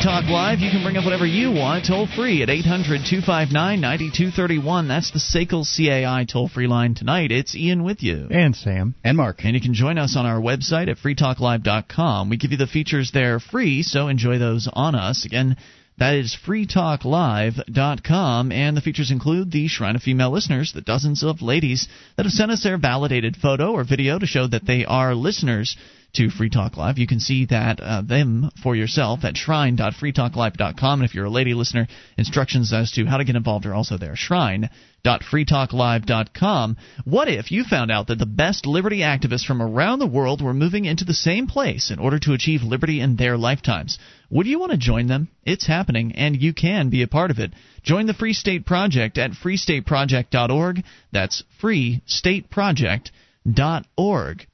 Free 0.00 0.06
Talk 0.06 0.30
Live. 0.30 0.60
You 0.60 0.70
can 0.70 0.82
bring 0.82 0.96
up 0.96 1.04
whatever 1.04 1.26
you 1.26 1.50
want 1.50 1.84
toll 1.84 2.06
free 2.06 2.42
at 2.42 2.48
800 2.48 3.04
259 3.04 3.80
9231. 3.80 4.88
That's 4.88 5.10
the 5.10 5.18
SACL 5.18 5.66
CAI 5.66 6.24
toll 6.24 6.48
free 6.48 6.66
line 6.66 6.94
tonight. 6.94 7.30
It's 7.30 7.54
Ian 7.54 7.84
with 7.84 8.02
you. 8.02 8.26
And 8.30 8.56
Sam. 8.56 8.94
And 9.04 9.18
Mark. 9.18 9.44
And 9.44 9.54
you 9.54 9.60
can 9.60 9.74
join 9.74 9.98
us 9.98 10.16
on 10.16 10.24
our 10.24 10.40
website 10.40 10.88
at 10.88 10.96
freetalklive.com. 10.96 12.30
We 12.30 12.38
give 12.38 12.52
you 12.52 12.56
the 12.56 12.66
features 12.66 13.10
there 13.12 13.40
free, 13.40 13.82
so 13.82 14.08
enjoy 14.08 14.38
those 14.38 14.70
on 14.72 14.94
us. 14.94 15.26
Again, 15.26 15.58
that 15.98 16.14
is 16.14 16.34
freetalklive.com, 16.46 18.52
and 18.52 18.74
the 18.74 18.80
features 18.80 19.10
include 19.10 19.52
the 19.52 19.68
Shrine 19.68 19.96
of 19.96 20.02
Female 20.02 20.30
Listeners, 20.30 20.72
the 20.72 20.80
dozens 20.80 21.22
of 21.22 21.42
ladies 21.42 21.88
that 22.16 22.24
have 22.24 22.32
sent 22.32 22.50
us 22.50 22.62
their 22.62 22.78
validated 22.78 23.36
photo 23.36 23.72
or 23.72 23.84
video 23.84 24.18
to 24.18 24.24
show 24.24 24.46
that 24.46 24.66
they 24.66 24.86
are 24.86 25.14
listeners 25.14 25.76
to 26.14 26.30
Free 26.30 26.50
Talk 26.50 26.76
Live. 26.76 26.98
You 26.98 27.06
can 27.06 27.20
see 27.20 27.46
that 27.46 27.78
uh, 27.80 28.02
them 28.02 28.50
for 28.62 28.74
yourself 28.74 29.20
at 29.24 29.36
shrine.freetalklive.com. 29.36 31.00
And 31.00 31.08
if 31.08 31.14
you're 31.14 31.26
a 31.26 31.30
lady 31.30 31.54
listener, 31.54 31.86
instructions 32.16 32.72
as 32.72 32.90
to 32.92 33.04
how 33.06 33.18
to 33.18 33.24
get 33.24 33.36
involved 33.36 33.66
are 33.66 33.74
also 33.74 33.98
there. 33.98 34.16
Shrine.freetalklive.com. 34.16 36.76
What 37.04 37.28
if 37.28 37.52
you 37.52 37.64
found 37.64 37.90
out 37.90 38.06
that 38.08 38.18
the 38.18 38.26
best 38.26 38.66
liberty 38.66 38.98
activists 38.98 39.44
from 39.44 39.62
around 39.62 40.00
the 40.00 40.06
world 40.06 40.42
were 40.42 40.54
moving 40.54 40.84
into 40.84 41.04
the 41.04 41.14
same 41.14 41.46
place 41.46 41.90
in 41.90 41.98
order 41.98 42.18
to 42.20 42.32
achieve 42.32 42.62
liberty 42.62 43.00
in 43.00 43.16
their 43.16 43.36
lifetimes? 43.36 43.98
Would 44.30 44.46
you 44.46 44.58
want 44.58 44.72
to 44.72 44.78
join 44.78 45.06
them? 45.06 45.28
It's 45.44 45.66
happening, 45.66 46.12
and 46.12 46.40
you 46.40 46.54
can 46.54 46.88
be 46.90 47.02
a 47.02 47.08
part 47.08 47.30
of 47.30 47.38
it. 47.38 47.52
Join 47.82 48.06
the 48.06 48.14
Free 48.14 48.32
State 48.32 48.64
Project 48.66 49.18
at 49.18 49.32
freestateproject.org. 49.32 50.82
That's 51.12 51.42
freestateproject.org. 51.60 54.46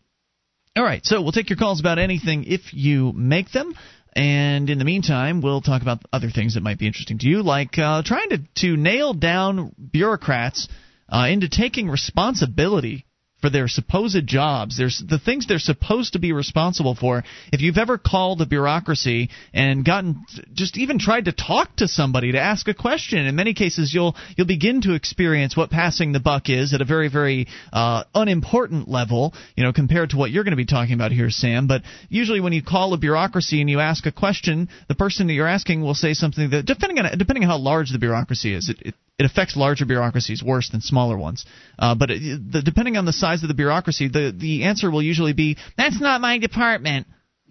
All 0.76 0.84
right, 0.84 1.00
so 1.06 1.22
we'll 1.22 1.32
take 1.32 1.48
your 1.48 1.56
calls 1.56 1.80
about 1.80 1.98
anything 1.98 2.44
if 2.44 2.74
you 2.74 3.14
make 3.14 3.50
them. 3.50 3.72
And 4.14 4.68
in 4.68 4.78
the 4.78 4.84
meantime, 4.84 5.40
we'll 5.40 5.62
talk 5.62 5.80
about 5.80 6.02
other 6.12 6.28
things 6.28 6.52
that 6.52 6.62
might 6.62 6.78
be 6.78 6.86
interesting 6.86 7.18
to 7.18 7.26
you, 7.26 7.42
like 7.42 7.78
uh, 7.78 8.02
trying 8.04 8.28
to, 8.28 8.38
to 8.56 8.76
nail 8.76 9.14
down 9.14 9.72
bureaucrats 9.78 10.68
uh, 11.08 11.28
into 11.30 11.48
taking 11.48 11.88
responsibility 11.88 13.06
for 13.40 13.50
their 13.50 13.68
supposed 13.68 14.26
jobs. 14.26 14.78
There's 14.78 15.02
the 15.06 15.18
things 15.18 15.46
they're 15.46 15.58
supposed 15.58 16.14
to 16.14 16.18
be 16.18 16.32
responsible 16.32 16.94
for. 16.94 17.22
If 17.52 17.60
you've 17.60 17.78
ever 17.78 17.98
called 17.98 18.38
the 18.38 18.46
bureaucracy 18.46 19.30
and 19.52 19.84
gotten 19.84 20.24
just 20.54 20.78
even 20.78 20.98
tried 20.98 21.26
to 21.26 21.32
talk 21.32 21.76
to 21.76 21.88
somebody 21.88 22.32
to 22.32 22.40
ask 22.40 22.66
a 22.68 22.74
question, 22.74 23.26
in 23.26 23.36
many 23.36 23.52
cases 23.52 23.92
you'll 23.92 24.16
you'll 24.36 24.46
begin 24.46 24.80
to 24.82 24.94
experience 24.94 25.56
what 25.56 25.70
passing 25.70 26.12
the 26.12 26.20
buck 26.20 26.48
is 26.48 26.72
at 26.72 26.80
a 26.80 26.84
very 26.84 27.08
very 27.08 27.46
uh, 27.72 28.04
unimportant 28.14 28.88
level, 28.88 29.34
you 29.54 29.64
know, 29.64 29.72
compared 29.72 30.10
to 30.10 30.16
what 30.16 30.30
you're 30.30 30.44
going 30.44 30.52
to 30.52 30.56
be 30.56 30.66
talking 30.66 30.94
about 30.94 31.12
here, 31.12 31.28
Sam. 31.30 31.66
But 31.66 31.82
usually 32.08 32.40
when 32.40 32.54
you 32.54 32.62
call 32.62 32.94
a 32.94 32.98
bureaucracy 32.98 33.60
and 33.60 33.68
you 33.68 33.80
ask 33.80 34.06
a 34.06 34.12
question, 34.12 34.68
the 34.88 34.94
person 34.94 35.26
that 35.26 35.34
you're 35.34 35.46
asking 35.46 35.82
will 35.82 35.94
say 35.94 36.14
something 36.14 36.50
that 36.50 36.64
depending 36.64 36.98
on 36.98 37.18
depending 37.18 37.44
on 37.44 37.50
how 37.50 37.58
large 37.58 37.90
the 37.90 37.98
bureaucracy 37.98 38.54
is, 38.54 38.70
it, 38.70 38.80
it 38.80 38.94
it 39.18 39.24
affects 39.24 39.56
larger 39.56 39.86
bureaucracies 39.86 40.42
worse 40.42 40.68
than 40.70 40.80
smaller 40.80 41.16
ones. 41.16 41.46
Uh, 41.78 41.94
but 41.94 42.10
it, 42.10 42.52
the, 42.52 42.62
depending 42.62 42.96
on 42.96 43.04
the 43.06 43.12
size 43.12 43.42
of 43.42 43.48
the 43.48 43.54
bureaucracy, 43.54 44.08
the 44.08 44.34
the 44.36 44.64
answer 44.64 44.90
will 44.90 45.02
usually 45.02 45.32
be, 45.32 45.56
"That's 45.76 46.00
not 46.00 46.20
my 46.20 46.38
department." 46.38 47.06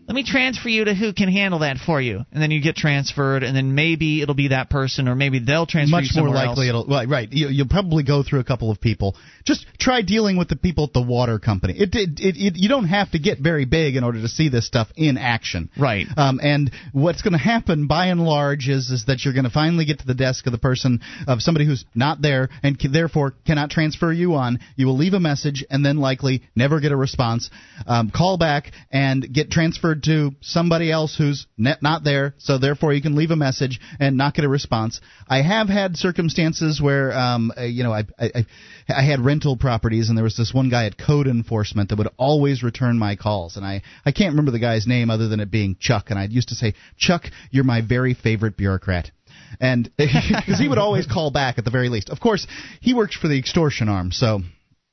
Let 0.07 0.13
me 0.13 0.23
transfer 0.23 0.69
you 0.69 0.85
to 0.85 0.93
who 0.93 1.13
can 1.13 1.29
handle 1.29 1.59
that 1.59 1.77
for 1.77 1.99
you, 1.99 2.25
and 2.31 2.41
then 2.41 2.51
you 2.51 2.61
get 2.61 2.75
transferred, 2.75 3.41
and 3.41 3.55
then 3.55 3.73
maybe 3.73 4.21
it'll 4.21 4.35
be 4.35 4.49
that 4.49 4.69
person, 4.69 5.07
or 5.07 5.15
maybe 5.15 5.39
they'll 5.39 5.65
transfer 5.65 5.95
Much 5.95 6.11
you 6.13 6.21
more 6.23 6.33
likely, 6.33 6.69
else. 6.69 6.85
it'll 6.85 6.85
right. 6.85 7.09
right. 7.09 7.31
You, 7.31 7.47
you'll 7.47 7.67
probably 7.67 8.03
go 8.03 8.21
through 8.21 8.39
a 8.39 8.43
couple 8.43 8.69
of 8.69 8.79
people. 8.79 9.15
Just 9.45 9.65
try 9.79 10.03
dealing 10.03 10.37
with 10.37 10.47
the 10.47 10.55
people 10.57 10.83
at 10.83 10.93
the 10.93 11.01
water 11.01 11.39
company. 11.39 11.73
It, 11.75 11.95
it, 11.95 12.19
it, 12.19 12.35
it 12.37 12.53
you 12.55 12.69
don't 12.69 12.87
have 12.87 13.11
to 13.11 13.19
get 13.19 13.39
very 13.39 13.65
big 13.65 13.95
in 13.95 14.03
order 14.03 14.21
to 14.21 14.27
see 14.27 14.49
this 14.49 14.67
stuff 14.67 14.89
in 14.95 15.17
action. 15.17 15.71
Right. 15.75 16.05
Um, 16.15 16.39
and 16.41 16.71
what's 16.93 17.23
going 17.23 17.33
to 17.33 17.39
happen, 17.39 17.87
by 17.87 18.07
and 18.07 18.23
large, 18.23 18.69
is 18.69 18.91
is 18.91 19.05
that 19.07 19.25
you're 19.25 19.33
going 19.33 19.45
to 19.45 19.49
finally 19.49 19.85
get 19.85 19.99
to 19.99 20.05
the 20.05 20.13
desk 20.13 20.45
of 20.45 20.51
the 20.51 20.59
person 20.59 21.01
of 21.27 21.41
somebody 21.41 21.65
who's 21.65 21.83
not 21.95 22.21
there 22.21 22.49
and 22.61 22.79
c- 22.79 22.89
therefore 22.89 23.33
cannot 23.47 23.71
transfer 23.71 24.13
you 24.13 24.35
on. 24.35 24.59
You 24.75 24.85
will 24.85 24.97
leave 24.97 25.13
a 25.13 25.19
message 25.19 25.65
and 25.71 25.83
then 25.83 25.97
likely 25.97 26.43
never 26.55 26.79
get 26.79 26.91
a 26.91 26.95
response. 26.95 27.49
Um, 27.87 28.11
call 28.11 28.37
back 28.37 28.71
and 28.91 29.25
get 29.33 29.49
transferred 29.49 29.94
to 30.03 30.31
somebody 30.41 30.91
else 30.91 31.15
who's 31.17 31.47
not 31.57 32.03
there. 32.03 32.35
So 32.37 32.57
therefore, 32.57 32.93
you 32.93 33.01
can 33.01 33.15
leave 33.15 33.31
a 33.31 33.35
message 33.35 33.79
and 33.99 34.17
not 34.17 34.33
get 34.33 34.45
a 34.45 34.49
response. 34.49 35.01
I 35.27 35.41
have 35.41 35.67
had 35.69 35.97
circumstances 35.97 36.81
where, 36.81 37.13
um, 37.17 37.51
uh, 37.57 37.63
you 37.63 37.83
know, 37.83 37.93
I, 37.93 38.03
I 38.19 38.45
I- 38.89 39.01
had 39.01 39.19
rental 39.19 39.57
properties 39.57 40.09
and 40.09 40.17
there 40.17 40.23
was 40.23 40.37
this 40.37 40.53
one 40.53 40.69
guy 40.69 40.85
at 40.85 40.97
code 40.97 41.27
enforcement 41.27 41.89
that 41.89 41.97
would 41.97 42.09
always 42.17 42.63
return 42.63 42.97
my 42.99 43.15
calls, 43.15 43.57
and 43.57 43.65
I 43.65 43.81
I 44.05 44.11
can't 44.11 44.31
remember 44.31 44.51
the 44.51 44.59
guy's 44.59 44.85
name 44.87 45.09
other 45.09 45.27
than 45.27 45.39
it 45.39 45.49
being 45.51 45.75
Chuck, 45.79 46.09
and 46.09 46.19
I 46.19 46.25
used 46.25 46.49
to 46.49 46.55
say, 46.55 46.73
Chuck, 46.97 47.23
you're 47.51 47.63
my 47.63 47.81
very 47.81 48.13
favorite 48.13 48.57
bureaucrat. 48.57 49.11
And 49.59 49.89
because 49.97 50.59
he 50.59 50.67
would 50.67 50.77
always 50.77 51.05
call 51.07 51.31
back 51.31 51.57
at 51.57 51.65
the 51.65 51.71
very 51.71 51.89
least. 51.89 52.09
Of 52.09 52.19
course, 52.19 52.45
he 52.81 52.93
works 52.93 53.15
for 53.15 53.27
the 53.27 53.37
extortion 53.39 53.89
arm, 53.89 54.11
so 54.11 54.41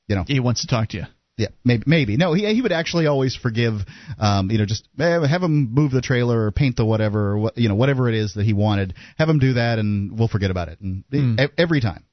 you 0.07 0.15
know 0.15 0.23
he 0.27 0.39
wants 0.39 0.61
to 0.61 0.67
talk 0.67 0.89
to 0.89 0.97
you. 0.97 1.03
Yeah, 1.35 1.47
maybe. 1.63 1.83
Maybe 1.87 2.17
no. 2.17 2.33
He 2.33 2.45
he 2.53 2.61
would 2.61 2.71
actually 2.71 3.07
always 3.07 3.35
forgive. 3.35 3.73
Um, 4.19 4.51
you 4.51 4.59
know, 4.59 4.65
just 4.65 4.87
eh, 4.99 5.27
have 5.27 5.41
him 5.41 5.73
move 5.73 5.91
the 5.91 6.01
trailer 6.01 6.45
or 6.45 6.51
paint 6.51 6.75
the 6.75 6.85
whatever, 6.85 7.31
or 7.31 7.37
what, 7.39 7.57
you 7.57 7.69
know, 7.69 7.75
whatever 7.75 8.07
it 8.07 8.15
is 8.15 8.35
that 8.35 8.45
he 8.45 8.53
wanted. 8.53 8.93
Have 9.17 9.29
him 9.29 9.39
do 9.39 9.53
that, 9.53 9.79
and 9.79 10.17
we'll 10.17 10.27
forget 10.27 10.51
about 10.51 10.69
it. 10.69 10.79
And 10.79 11.03
e- 11.11 11.47
every 11.57 11.81
time. 11.81 12.05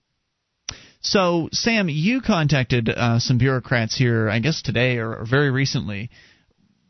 So, 1.03 1.49
Sam, 1.53 1.89
you 1.89 2.21
contacted 2.21 2.89
uh, 2.89 3.21
some 3.21 3.39
bureaucrats 3.39 3.97
here, 3.97 4.29
I 4.29 4.39
guess 4.39 4.61
today 4.61 4.99
or, 4.99 5.15
or 5.15 5.27
very 5.27 5.51
recently. 5.51 6.11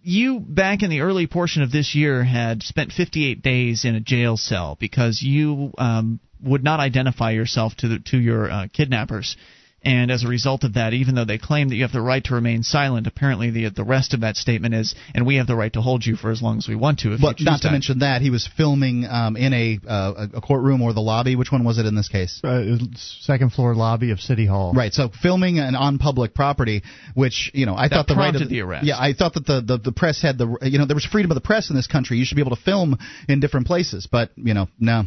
You, 0.03 0.41
back 0.41 0.83
in 0.83 0.91
the 0.91 1.03
early 1.03 1.27
portion 1.27 1.63
of 1.63 1.71
this 1.71 1.95
year, 1.95 2.25
had 2.25 2.63
spent 2.63 2.91
58 2.91 3.43
days 3.43 3.85
in 3.85 3.95
a 3.95 4.01
jail 4.01 4.37
cell 4.37 4.77
because 4.81 5.23
you 5.23 5.73
um, 5.79 6.19
would 6.43 6.65
not 6.65 6.81
identify 6.81 7.31
yourself 7.33 7.75
to 7.79 7.89
the, 7.89 7.99
to 8.07 8.19
your 8.19 8.51
uh, 8.51 8.67
kidnappers. 8.73 9.37
And 9.83 10.11
as 10.11 10.25
a 10.25 10.29
result 10.29 10.65
of 10.65 10.75
that, 10.75 10.93
even 10.93 11.15
though 11.15 11.25
they 11.25 11.39
claim 11.39 11.71
that 11.71 11.75
you 11.77 11.83
have 11.83 11.93
the 11.93 12.03
right 12.03 12.23
to 12.25 12.35
remain 12.35 12.63
silent, 12.63 13.07
apparently 13.07 13.51
the 13.51 13.71
the 13.71 13.85
rest 13.85 14.13
of 14.13 14.21
that 14.21 14.37
statement 14.37 14.75
is, 14.75 14.95
and 15.15 15.27
we 15.27 15.37
have 15.37 15.47
the 15.47 15.57
right 15.57 15.73
to 15.73 15.81
hold 15.81 16.05
you 16.05 16.17
for 16.17 16.31
as 16.31 16.43
long 16.43 16.59
as 16.59 16.69
we 16.69 16.75
want 16.75 16.99
to. 17.01 17.15
If 17.15 17.21
But 17.23 17.41
you 17.41 17.47
not 17.47 17.63
to 17.63 17.69
that. 17.69 17.73
mention 17.73 18.01
that 18.01 18.21
he 18.21 18.29
was 18.29 18.47
filming 18.57 19.07
um, 19.07 19.37
in 19.37 19.55
a 19.55 19.79
uh, 19.89 20.27
a 20.35 20.41
courtroom 20.43 20.83
or 20.83 20.93
the 20.93 21.01
lobby. 21.01 21.35
Which 21.35 21.51
one 21.51 21.65
was 21.65 21.79
it 21.79 21.87
in 21.87 21.95
this 21.95 22.09
case? 22.09 22.41
Uh, 22.45 22.77
second 22.95 23.53
floor 23.53 23.75
lobby 23.75 24.11
of 24.11 24.21
City 24.21 24.45
Hall. 24.45 24.75
Right. 24.75 24.93
So 24.93 25.09
filming 25.23 25.59
and 25.59 25.75
on 25.75 25.97
public 25.99 26.35
property, 26.35 26.83
which 27.15 27.51
you 27.55 27.65
know, 27.65 27.75
I 27.75 27.89
That 27.89 27.95
thought 27.95 28.07
the 28.09 28.17
right 28.17 28.35
of 28.35 28.49
the 28.49 28.61
arrest. 28.61 28.85
Yeah, 28.87 28.99
I 28.99 29.15
thought 29.15 29.35
that 29.35 29.47
the, 29.47 29.63
the 29.63 29.79
the 29.79 29.93
press 29.93 30.21
had 30.21 30.37
the 30.37 30.59
you 30.63 30.79
know 30.79 30.85
there 30.85 30.95
was 30.95 31.07
freedom 31.07 31.31
of 31.31 31.37
the 31.37 31.41
press 31.41 31.71
in 31.71 31.77
this 31.77 31.87
country. 31.87 32.19
You 32.19 32.27
should 32.27 32.37
be 32.37 32.43
able 32.43 32.55
to 32.55 32.63
film 32.63 32.99
in 33.29 33.41
different 33.41 33.67
places, 33.67 34.07
but 34.11 34.31
you 34.37 34.53
know, 34.53 34.69
no. 34.79 35.05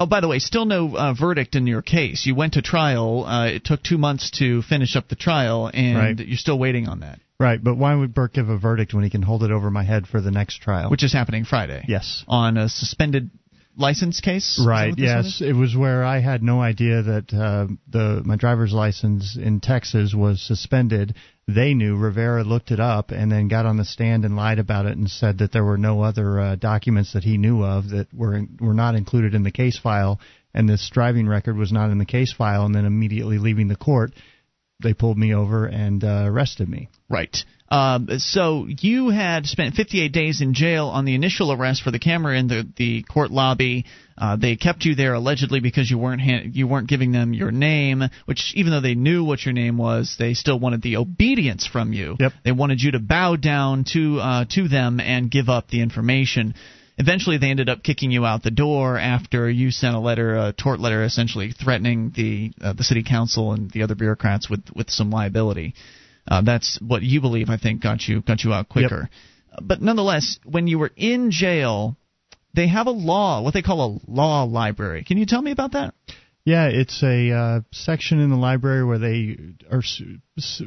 Oh, 0.00 0.06
by 0.06 0.20
the 0.20 0.28
way, 0.28 0.38
still 0.38 0.64
no 0.64 0.96
uh, 0.96 1.12
verdict 1.12 1.56
in 1.56 1.66
your 1.66 1.82
case. 1.82 2.24
You 2.24 2.34
went 2.36 2.52
to 2.54 2.62
trial. 2.62 3.24
Uh, 3.24 3.46
it 3.48 3.64
took 3.64 3.82
two 3.82 3.98
months 3.98 4.30
to 4.38 4.62
finish 4.62 4.94
up 4.94 5.08
the 5.08 5.16
trial, 5.16 5.68
and 5.72 5.98
Right. 5.98 6.18
you're 6.28 6.36
still 6.36 6.58
waiting 6.58 6.86
on 6.88 7.00
that, 7.00 7.18
Right, 7.40 7.62
but 7.62 7.76
why 7.76 7.94
would 7.94 8.14
Burke 8.14 8.34
give 8.34 8.48
a 8.48 8.58
verdict 8.58 8.94
when 8.94 9.02
he 9.04 9.10
can 9.10 9.22
hold 9.22 9.42
it 9.42 9.50
over 9.50 9.70
my 9.70 9.82
head 9.82 10.06
for 10.06 10.20
the 10.20 10.30
next 10.30 10.58
trial? 10.62 10.88
which 10.90 11.02
is 11.02 11.12
happening 11.12 11.44
Friday. 11.44 11.84
Yes. 11.88 12.24
On 12.28 12.56
a 12.56 12.68
suspended 12.68 13.30
license 13.76 14.20
case. 14.20 14.60
Right. 14.64 14.90
what 14.90 14.98
this 14.98 15.06
one 15.08 15.24
Yes, 15.24 15.40
it 15.40 15.52
was 15.54 15.76
where 15.76 16.04
I 16.04 16.20
had 16.20 16.42
no 16.44 16.60
idea 16.60 17.02
that 17.02 17.32
uh, 17.34 17.66
the 17.88 18.22
my 18.24 18.36
driver's 18.36 18.72
license 18.72 19.36
in 19.36 19.60
Texas 19.60 20.14
was 20.14 20.40
suspended. 20.40 21.14
They 21.48 21.72
knew. 21.72 21.96
Rivera 21.96 22.44
looked 22.44 22.70
it 22.70 22.78
up 22.78 23.10
and 23.10 23.32
then 23.32 23.48
got 23.48 23.64
on 23.64 23.78
the 23.78 23.84
stand 23.86 24.26
and 24.26 24.36
lied 24.36 24.58
about 24.58 24.84
it 24.84 24.98
and 24.98 25.10
said 25.10 25.38
that 25.38 25.50
there 25.50 25.64
were 25.64 25.78
no 25.78 26.02
other 26.02 26.38
uh, 26.38 26.56
documents 26.56 27.14
that 27.14 27.24
he 27.24 27.38
knew 27.38 27.64
of 27.64 27.88
that 27.88 28.12
were 28.12 28.42
were 28.60 28.74
not 28.74 28.94
included 28.94 29.34
in 29.34 29.44
the 29.44 29.50
case 29.50 29.78
file, 29.78 30.20
and 30.52 30.68
this 30.68 30.90
driving 30.92 31.26
record 31.26 31.56
was 31.56 31.72
not 31.72 31.90
in 31.90 31.96
the 31.96 32.04
case 32.04 32.34
file. 32.34 32.66
And 32.66 32.74
then 32.74 32.84
immediately 32.84 33.38
leaving 33.38 33.68
the 33.68 33.76
court, 33.76 34.12
they 34.82 34.92
pulled 34.92 35.16
me 35.16 35.34
over 35.34 35.64
and 35.64 36.04
uh, 36.04 36.24
arrested 36.26 36.68
me. 36.68 36.90
Right. 37.08 37.34
Um, 37.70 38.08
so 38.18 38.66
you 38.66 39.10
had 39.10 39.46
spent 39.46 39.74
58 39.74 40.10
days 40.10 40.40
in 40.40 40.54
jail 40.54 40.86
on 40.86 41.04
the 41.04 41.14
initial 41.14 41.52
arrest 41.52 41.82
for 41.82 41.90
the 41.90 41.98
camera 41.98 42.38
in 42.38 42.48
the, 42.48 42.66
the 42.76 43.02
court 43.02 43.30
lobby. 43.30 43.84
Uh, 44.16 44.36
they 44.36 44.56
kept 44.56 44.84
you 44.84 44.94
there 44.94 45.14
allegedly 45.14 45.60
because 45.60 45.90
you 45.90 45.98
weren't 45.98 46.20
ha- 46.20 46.48
you 46.50 46.66
weren't 46.66 46.88
giving 46.88 47.12
them 47.12 47.34
your 47.34 47.50
name, 47.50 48.02
which 48.24 48.52
even 48.56 48.72
though 48.72 48.80
they 48.80 48.94
knew 48.94 49.22
what 49.22 49.44
your 49.44 49.52
name 49.52 49.76
was, 49.76 50.16
they 50.18 50.34
still 50.34 50.58
wanted 50.58 50.82
the 50.82 50.96
obedience 50.96 51.66
from 51.66 51.92
you. 51.92 52.16
Yep. 52.18 52.32
They 52.42 52.52
wanted 52.52 52.80
you 52.80 52.92
to 52.92 52.98
bow 52.98 53.36
down 53.36 53.84
to 53.92 54.18
uh, 54.18 54.44
to 54.50 54.68
them 54.68 54.98
and 54.98 55.30
give 55.30 55.48
up 55.48 55.68
the 55.68 55.82
information. 55.82 56.54
Eventually, 56.96 57.38
they 57.38 57.50
ended 57.50 57.68
up 57.68 57.84
kicking 57.84 58.10
you 58.10 58.26
out 58.26 58.42
the 58.42 58.50
door 58.50 58.98
after 58.98 59.48
you 59.48 59.70
sent 59.70 59.94
a 59.94 60.00
letter, 60.00 60.34
a 60.36 60.52
tort 60.52 60.80
letter, 60.80 61.04
essentially 61.04 61.52
threatening 61.52 62.12
the 62.16 62.50
uh, 62.60 62.72
the 62.72 62.82
city 62.82 63.04
council 63.04 63.52
and 63.52 63.70
the 63.70 63.82
other 63.82 63.94
bureaucrats 63.94 64.50
with 64.50 64.64
with 64.74 64.90
some 64.90 65.10
liability. 65.10 65.74
Uh, 66.28 66.42
that's 66.42 66.78
what 66.80 67.02
you 67.02 67.20
believe, 67.20 67.48
I 67.48 67.56
think, 67.56 67.82
got 67.82 68.06
you 68.06 68.20
got 68.20 68.44
you 68.44 68.52
out 68.52 68.68
quicker. 68.68 69.08
But 69.60 69.80
nonetheless, 69.80 70.38
when 70.44 70.66
you 70.66 70.78
were 70.78 70.92
in 70.96 71.30
jail, 71.30 71.96
they 72.54 72.68
have 72.68 72.86
a 72.86 72.92
law, 72.92 73.42
what 73.42 73.54
they 73.54 73.62
call 73.62 73.80
a 73.80 74.10
law 74.10 74.44
library. 74.44 75.04
Can 75.04 75.18
you 75.18 75.26
tell 75.26 75.42
me 75.42 75.50
about 75.50 75.72
that? 75.72 75.94
Yeah, 76.44 76.68
it's 76.68 77.02
a 77.02 77.30
uh, 77.30 77.60
section 77.72 78.20
in 78.20 78.30
the 78.30 78.36
library 78.36 78.84
where 78.84 78.98
they 78.98 79.36
are 79.70 79.82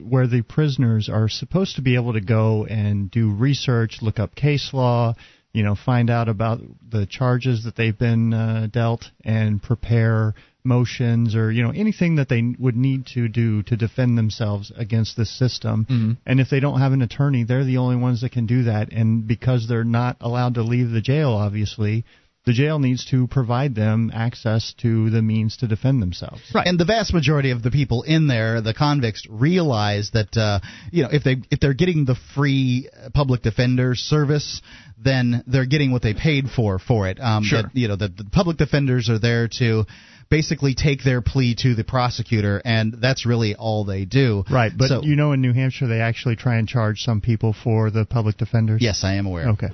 where 0.03 0.27
the 0.27 0.43
prisoners 0.43 1.09
are 1.09 1.27
supposed 1.27 1.77
to 1.77 1.81
be 1.81 1.95
able 1.95 2.13
to 2.13 2.21
go 2.21 2.65
and 2.65 3.09
do 3.09 3.33
research, 3.33 3.97
look 4.01 4.19
up 4.19 4.35
case 4.35 4.71
law, 4.73 5.15
you 5.53 5.63
know, 5.63 5.75
find 5.75 6.09
out 6.09 6.29
about 6.29 6.59
the 6.87 7.07
charges 7.07 7.63
that 7.63 7.75
they've 7.75 7.97
been 7.97 8.33
uh, 8.33 8.67
dealt, 8.71 9.05
and 9.25 9.61
prepare 9.61 10.35
motions 10.63 11.35
or 11.35 11.51
you 11.51 11.63
know 11.63 11.71
anything 11.71 12.15
that 12.15 12.29
they 12.29 12.55
would 12.59 12.75
need 12.75 13.05
to 13.07 13.27
do 13.27 13.63
to 13.63 13.75
defend 13.75 14.17
themselves 14.17 14.71
against 14.75 15.17
this 15.17 15.29
system. 15.29 15.85
Mhm. 15.89 16.17
And 16.25 16.39
if 16.39 16.49
they 16.49 16.59
don't 16.59 16.79
have 16.79 16.93
an 16.93 17.01
attorney, 17.01 17.43
they're 17.43 17.63
the 17.63 17.77
only 17.77 17.95
ones 17.95 18.21
that 18.21 18.31
can 18.31 18.45
do 18.45 18.63
that. 18.63 18.91
And 18.91 19.27
because 19.27 19.67
they're 19.67 19.83
not 19.83 20.17
allowed 20.21 20.55
to 20.55 20.63
leave 20.63 20.91
the 20.91 21.01
jail, 21.01 21.31
obviously, 21.31 22.05
the 22.45 22.53
jail 22.53 22.79
needs 22.79 23.05
to 23.05 23.27
provide 23.27 23.75
them 23.75 24.11
access 24.13 24.73
to 24.81 25.11
the 25.11 25.21
means 25.21 25.57
to 25.57 25.67
defend 25.67 26.01
themselves. 26.01 26.41
Right. 26.53 26.65
And 26.65 26.79
the 26.79 26.85
vast 26.85 27.13
majority 27.13 27.51
of 27.51 27.61
the 27.61 27.69
people 27.69 28.01
in 28.01 28.27
there, 28.27 28.61
the 28.61 28.73
convicts, 28.73 29.27
realize 29.29 30.09
that 30.13 30.35
uh, 30.35 30.59
you 30.91 31.03
know 31.03 31.09
if 31.11 31.23
they 31.23 31.37
if 31.51 31.59
they're 31.59 31.75
getting 31.75 32.05
the 32.05 32.15
free 32.35 32.89
uh, 32.91 33.09
public 33.13 33.41
defender 33.43 33.93
service, 33.95 34.61
then 34.97 35.43
they're 35.45 35.65
getting 35.67 35.91
what 35.91 36.01
they 36.01 36.13
paid 36.13 36.49
for 36.49 36.79
for 36.79 37.07
it. 37.07 37.19
Um, 37.19 37.43
Sure. 37.43 37.63
That, 37.63 37.75
you 37.75 37.87
know, 37.87 37.95
the, 37.95 38.07
the 38.07 38.25
public 38.31 38.57
defenders 38.57 39.09
are 39.09 39.19
there 39.19 39.47
to 39.59 39.85
basically 40.31 40.73
take 40.73 41.03
their 41.03 41.21
plea 41.21 41.53
to 41.59 41.75
the 41.75 41.83
prosecutor, 41.83 42.59
and 42.65 42.95
that's 42.99 43.25
really 43.27 43.53
all 43.53 43.83
they 43.85 44.05
do. 44.05 44.43
Right, 44.49 44.71
but 44.75 44.87
So- 44.87 45.03
you 45.03 45.15
know 45.15 45.33
in 45.33 45.41
New 45.41 45.53
Hampshire 45.53 45.87
they 45.87 46.01
actually 46.01 46.37
try 46.37 46.55
and 46.55 46.67
charge 46.67 47.01
some 47.01 47.21
people 47.21 47.53
for 47.53 47.91
the 47.91 48.05
public 48.05 48.37
defenders. 48.37 48.81
Yes, 48.81 49.03
I 49.03 49.15
am 49.15 49.27
aware. 49.27 49.49
Okay. 49.49 49.67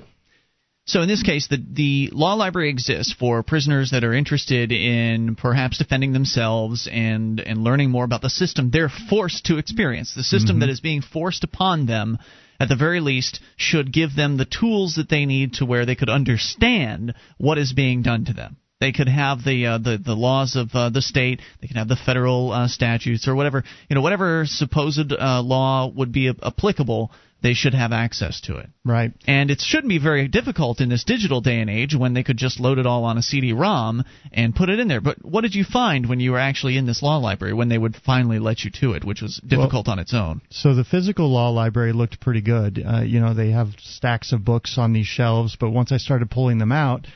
So 0.84 1.02
in 1.02 1.08
this 1.08 1.22
case, 1.22 1.46
the 1.48 1.58
the 1.82 2.08
law 2.12 2.32
library 2.34 2.70
exists 2.70 3.12
for 3.12 3.42
prisoners 3.42 3.90
that 3.90 4.04
are 4.04 4.14
interested 4.14 4.72
in 4.72 5.36
perhaps 5.36 5.76
defending 5.78 6.12
themselves 6.12 6.88
and 6.90 7.40
and 7.40 7.62
learning 7.62 7.90
more 7.90 8.04
about 8.04 8.22
the 8.22 8.30
system 8.30 8.70
they're 8.70 8.88
forced 8.88 9.44
to 9.46 9.58
experience. 9.58 10.14
The 10.14 10.22
system 10.24 10.56
Mhm. 10.56 10.60
that 10.60 10.70
is 10.70 10.80
being 10.80 11.02
forced 11.02 11.44
upon 11.44 11.84
them, 11.86 12.18
at 12.58 12.68
the 12.70 12.74
very 12.76 13.00
least, 13.00 13.38
should 13.56 13.92
give 13.92 14.14
them 14.16 14.38
the 14.38 14.46
tools 14.46 14.94
that 14.94 15.10
they 15.10 15.26
need 15.26 15.52
to 15.54 15.66
where 15.66 15.84
they 15.86 15.94
could 15.94 16.08
understand 16.08 17.12
what 17.36 17.58
is 17.58 17.72
being 17.74 18.00
done 18.02 18.24
to 18.24 18.32
them. 18.32 18.56
They 18.80 18.92
could 18.92 19.08
have 19.08 19.42
the 19.42 19.66
uh, 19.66 19.78
the 19.78 19.98
the 19.98 20.14
laws 20.14 20.54
of 20.54 20.70
uh, 20.72 20.90
the 20.90 21.02
state. 21.02 21.40
They 21.60 21.66
can 21.66 21.76
have 21.76 21.88
the 21.88 21.96
federal 21.96 22.52
uh, 22.52 22.68
statutes 22.68 23.26
or 23.26 23.34
whatever 23.34 23.64
you 23.88 23.96
know 23.96 24.02
whatever 24.02 24.44
supposed 24.46 25.12
uh, 25.12 25.42
law 25.42 25.88
would 25.88 26.12
be 26.12 26.28
applicable. 26.28 27.10
They 27.40 27.54
should 27.54 27.74
have 27.74 27.92
access 27.92 28.40
to 28.42 28.56
it. 28.56 28.68
Right. 28.84 29.12
And 29.28 29.52
it 29.52 29.60
shouldn't 29.60 29.88
be 29.88 29.98
very 29.98 30.26
difficult 30.26 30.80
in 30.80 30.88
this 30.88 31.04
digital 31.04 31.40
day 31.40 31.60
and 31.60 31.70
age 31.70 31.94
when 31.94 32.12
they 32.12 32.24
could 32.24 32.36
just 32.36 32.58
load 32.58 32.78
it 32.78 32.86
all 32.86 33.04
on 33.04 33.16
a 33.16 33.22
CD-ROM 33.22 34.02
and 34.32 34.56
put 34.56 34.68
it 34.70 34.80
in 34.80 34.88
there. 34.88 35.00
But 35.00 35.24
what 35.24 35.42
did 35.42 35.54
you 35.54 35.62
find 35.62 36.08
when 36.08 36.18
you 36.18 36.32
were 36.32 36.40
actually 36.40 36.76
in 36.76 36.84
this 36.84 37.00
law 37.00 37.18
library 37.18 37.54
when 37.54 37.68
they 37.68 37.78
would 37.78 37.94
finally 37.94 38.40
let 38.40 38.64
you 38.64 38.72
to 38.80 38.94
it, 38.94 39.04
which 39.04 39.22
was 39.22 39.40
difficult 39.46 39.86
on 39.86 40.00
its 40.00 40.14
own? 40.14 40.40
So 40.50 40.74
the 40.74 40.82
physical 40.82 41.32
law 41.32 41.50
library 41.50 41.92
looked 41.92 42.18
pretty 42.18 42.40
good. 42.40 42.84
Uh, 42.84 43.02
you 43.02 43.20
know, 43.20 43.34
they 43.34 43.52
have 43.52 43.68
stacks 43.78 44.32
of 44.32 44.44
books 44.44 44.76
on 44.76 44.92
these 44.92 45.06
shelves, 45.06 45.56
but 45.60 45.70
once 45.70 45.92
I 45.92 45.98
started 45.98 46.32
pulling 46.32 46.58
them 46.58 46.72
out, 46.72 47.06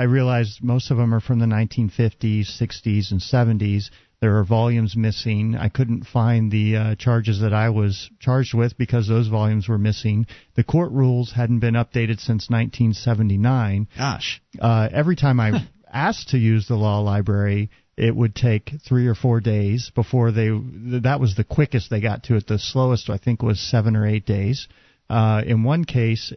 I 0.00 0.04
realized 0.04 0.64
most 0.64 0.90
of 0.90 0.96
them 0.96 1.12
are 1.12 1.20
from 1.20 1.40
the 1.40 1.44
1950s, 1.44 2.58
60s, 2.58 3.10
and 3.10 3.20
70s. 3.20 3.90
There 4.22 4.38
are 4.38 4.44
volumes 4.44 4.96
missing. 4.96 5.54
I 5.54 5.68
couldn't 5.68 6.06
find 6.06 6.50
the 6.50 6.76
uh, 6.76 6.94
charges 6.94 7.40
that 7.40 7.52
I 7.52 7.68
was 7.68 8.08
charged 8.18 8.54
with 8.54 8.78
because 8.78 9.08
those 9.08 9.28
volumes 9.28 9.68
were 9.68 9.76
missing. 9.76 10.26
The 10.54 10.64
court 10.64 10.90
rules 10.92 11.32
hadn't 11.32 11.58
been 11.58 11.74
updated 11.74 12.18
since 12.18 12.48
1979. 12.48 13.88
Gosh. 13.94 14.40
Uh, 14.58 14.88
every 14.90 15.16
time 15.16 15.38
I 15.38 15.68
asked 15.92 16.30
to 16.30 16.38
use 16.38 16.66
the 16.66 16.76
law 16.76 17.00
library, 17.00 17.68
it 17.98 18.16
would 18.16 18.34
take 18.34 18.72
three 18.82 19.06
or 19.06 19.14
four 19.14 19.40
days 19.40 19.92
before 19.94 20.32
they. 20.32 20.48
That 20.48 21.20
was 21.20 21.34
the 21.34 21.44
quickest 21.44 21.90
they 21.90 22.00
got 22.00 22.22
to 22.24 22.36
it. 22.36 22.46
The 22.46 22.58
slowest, 22.58 23.10
I 23.10 23.18
think, 23.18 23.42
was 23.42 23.60
seven 23.60 23.96
or 23.96 24.06
eight 24.06 24.24
days. 24.24 24.66
Uh, 25.10 25.42
in 25.44 25.64
one 25.64 25.84
case, 25.84 26.32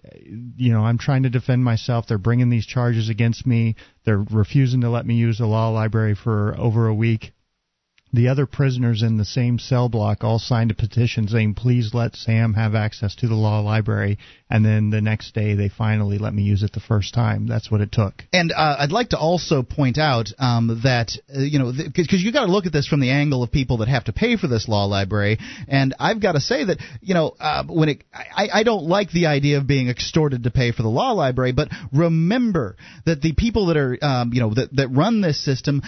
you 0.57 0.73
know, 0.73 0.81
I'm 0.81 0.97
trying 0.97 1.23
to 1.23 1.29
defend 1.29 1.63
myself. 1.63 2.07
They're 2.07 2.17
bringing 2.17 2.49
these 2.49 2.65
charges 2.65 3.07
against 3.07 3.45
me. 3.45 3.75
They're 4.03 4.25
refusing 4.31 4.81
to 4.81 4.89
let 4.89 5.05
me 5.05 5.13
use 5.13 5.37
the 5.37 5.45
law 5.45 5.69
library 5.69 6.15
for 6.15 6.55
over 6.57 6.87
a 6.87 6.95
week. 6.95 7.32
The 8.13 8.27
other 8.27 8.45
prisoners 8.45 9.01
in 9.01 9.17
the 9.17 9.25
same 9.25 9.57
cell 9.57 9.89
block 9.89 10.23
all 10.23 10.37
signed 10.37 10.69
a 10.69 10.75
petition 10.75 11.27
saying, 11.27 11.55
please 11.55 11.95
let 11.95 12.15
Sam 12.15 12.53
have 12.53 12.75
access 12.75 13.15
to 13.15 13.27
the 13.27 13.33
law 13.33 13.61
library. 13.61 14.19
And 14.51 14.63
then 14.63 14.91
the 14.91 15.01
next 15.01 15.33
day, 15.33 15.55
they 15.55 15.67
finally 15.67 16.19
let 16.19 16.31
me 16.31 16.43
use 16.43 16.61
it 16.61 16.73
the 16.73 16.79
first 16.79 17.15
time. 17.15 17.47
That's 17.47 17.71
what 17.71 17.81
it 17.81 17.91
took. 17.91 18.23
And 18.31 18.51
uh, 18.51 18.75
I'd 18.77 18.91
like 18.91 19.09
to 19.09 19.17
also 19.17 19.63
point 19.63 19.97
out 19.97 20.29
um, 20.37 20.81
that, 20.83 21.13
uh, 21.35 21.39
you 21.39 21.57
know, 21.57 21.71
because 21.71 22.07
th- 22.07 22.21
you 22.21 22.31
got 22.31 22.45
to 22.45 22.51
look 22.51 22.67
at 22.67 22.71
this 22.71 22.87
from 22.87 22.99
the 22.99 23.09
angle 23.09 23.41
of 23.41 23.51
people 23.51 23.77
that 23.77 23.87
have 23.87 24.03
to 24.03 24.13
pay 24.13 24.37
for 24.37 24.47
this 24.47 24.67
law 24.67 24.85
library. 24.85 25.39
And 25.67 25.95
I've 25.99 26.21
got 26.21 26.33
to 26.33 26.39
say 26.39 26.65
that, 26.65 26.77
you 27.01 27.15
know, 27.15 27.35
uh, 27.39 27.63
when 27.67 27.89
it, 27.89 28.03
I, 28.13 28.47
I 28.53 28.63
don't 28.63 28.83
like 28.83 29.11
the 29.11 29.25
idea 29.25 29.57
of 29.57 29.65
being 29.65 29.89
extorted 29.89 30.43
to 30.43 30.51
pay 30.51 30.71
for 30.71 30.83
the 30.83 30.87
law 30.89 31.13
library, 31.13 31.53
but 31.53 31.69
remember 31.91 32.75
that 33.07 33.23
the 33.23 33.33
people 33.33 33.67
that 33.67 33.77
are, 33.77 33.97
um, 34.03 34.33
you 34.33 34.39
know, 34.39 34.53
that, 34.53 34.75
that 34.75 34.89
run 34.89 35.21
this 35.21 35.43
system, 35.43 35.81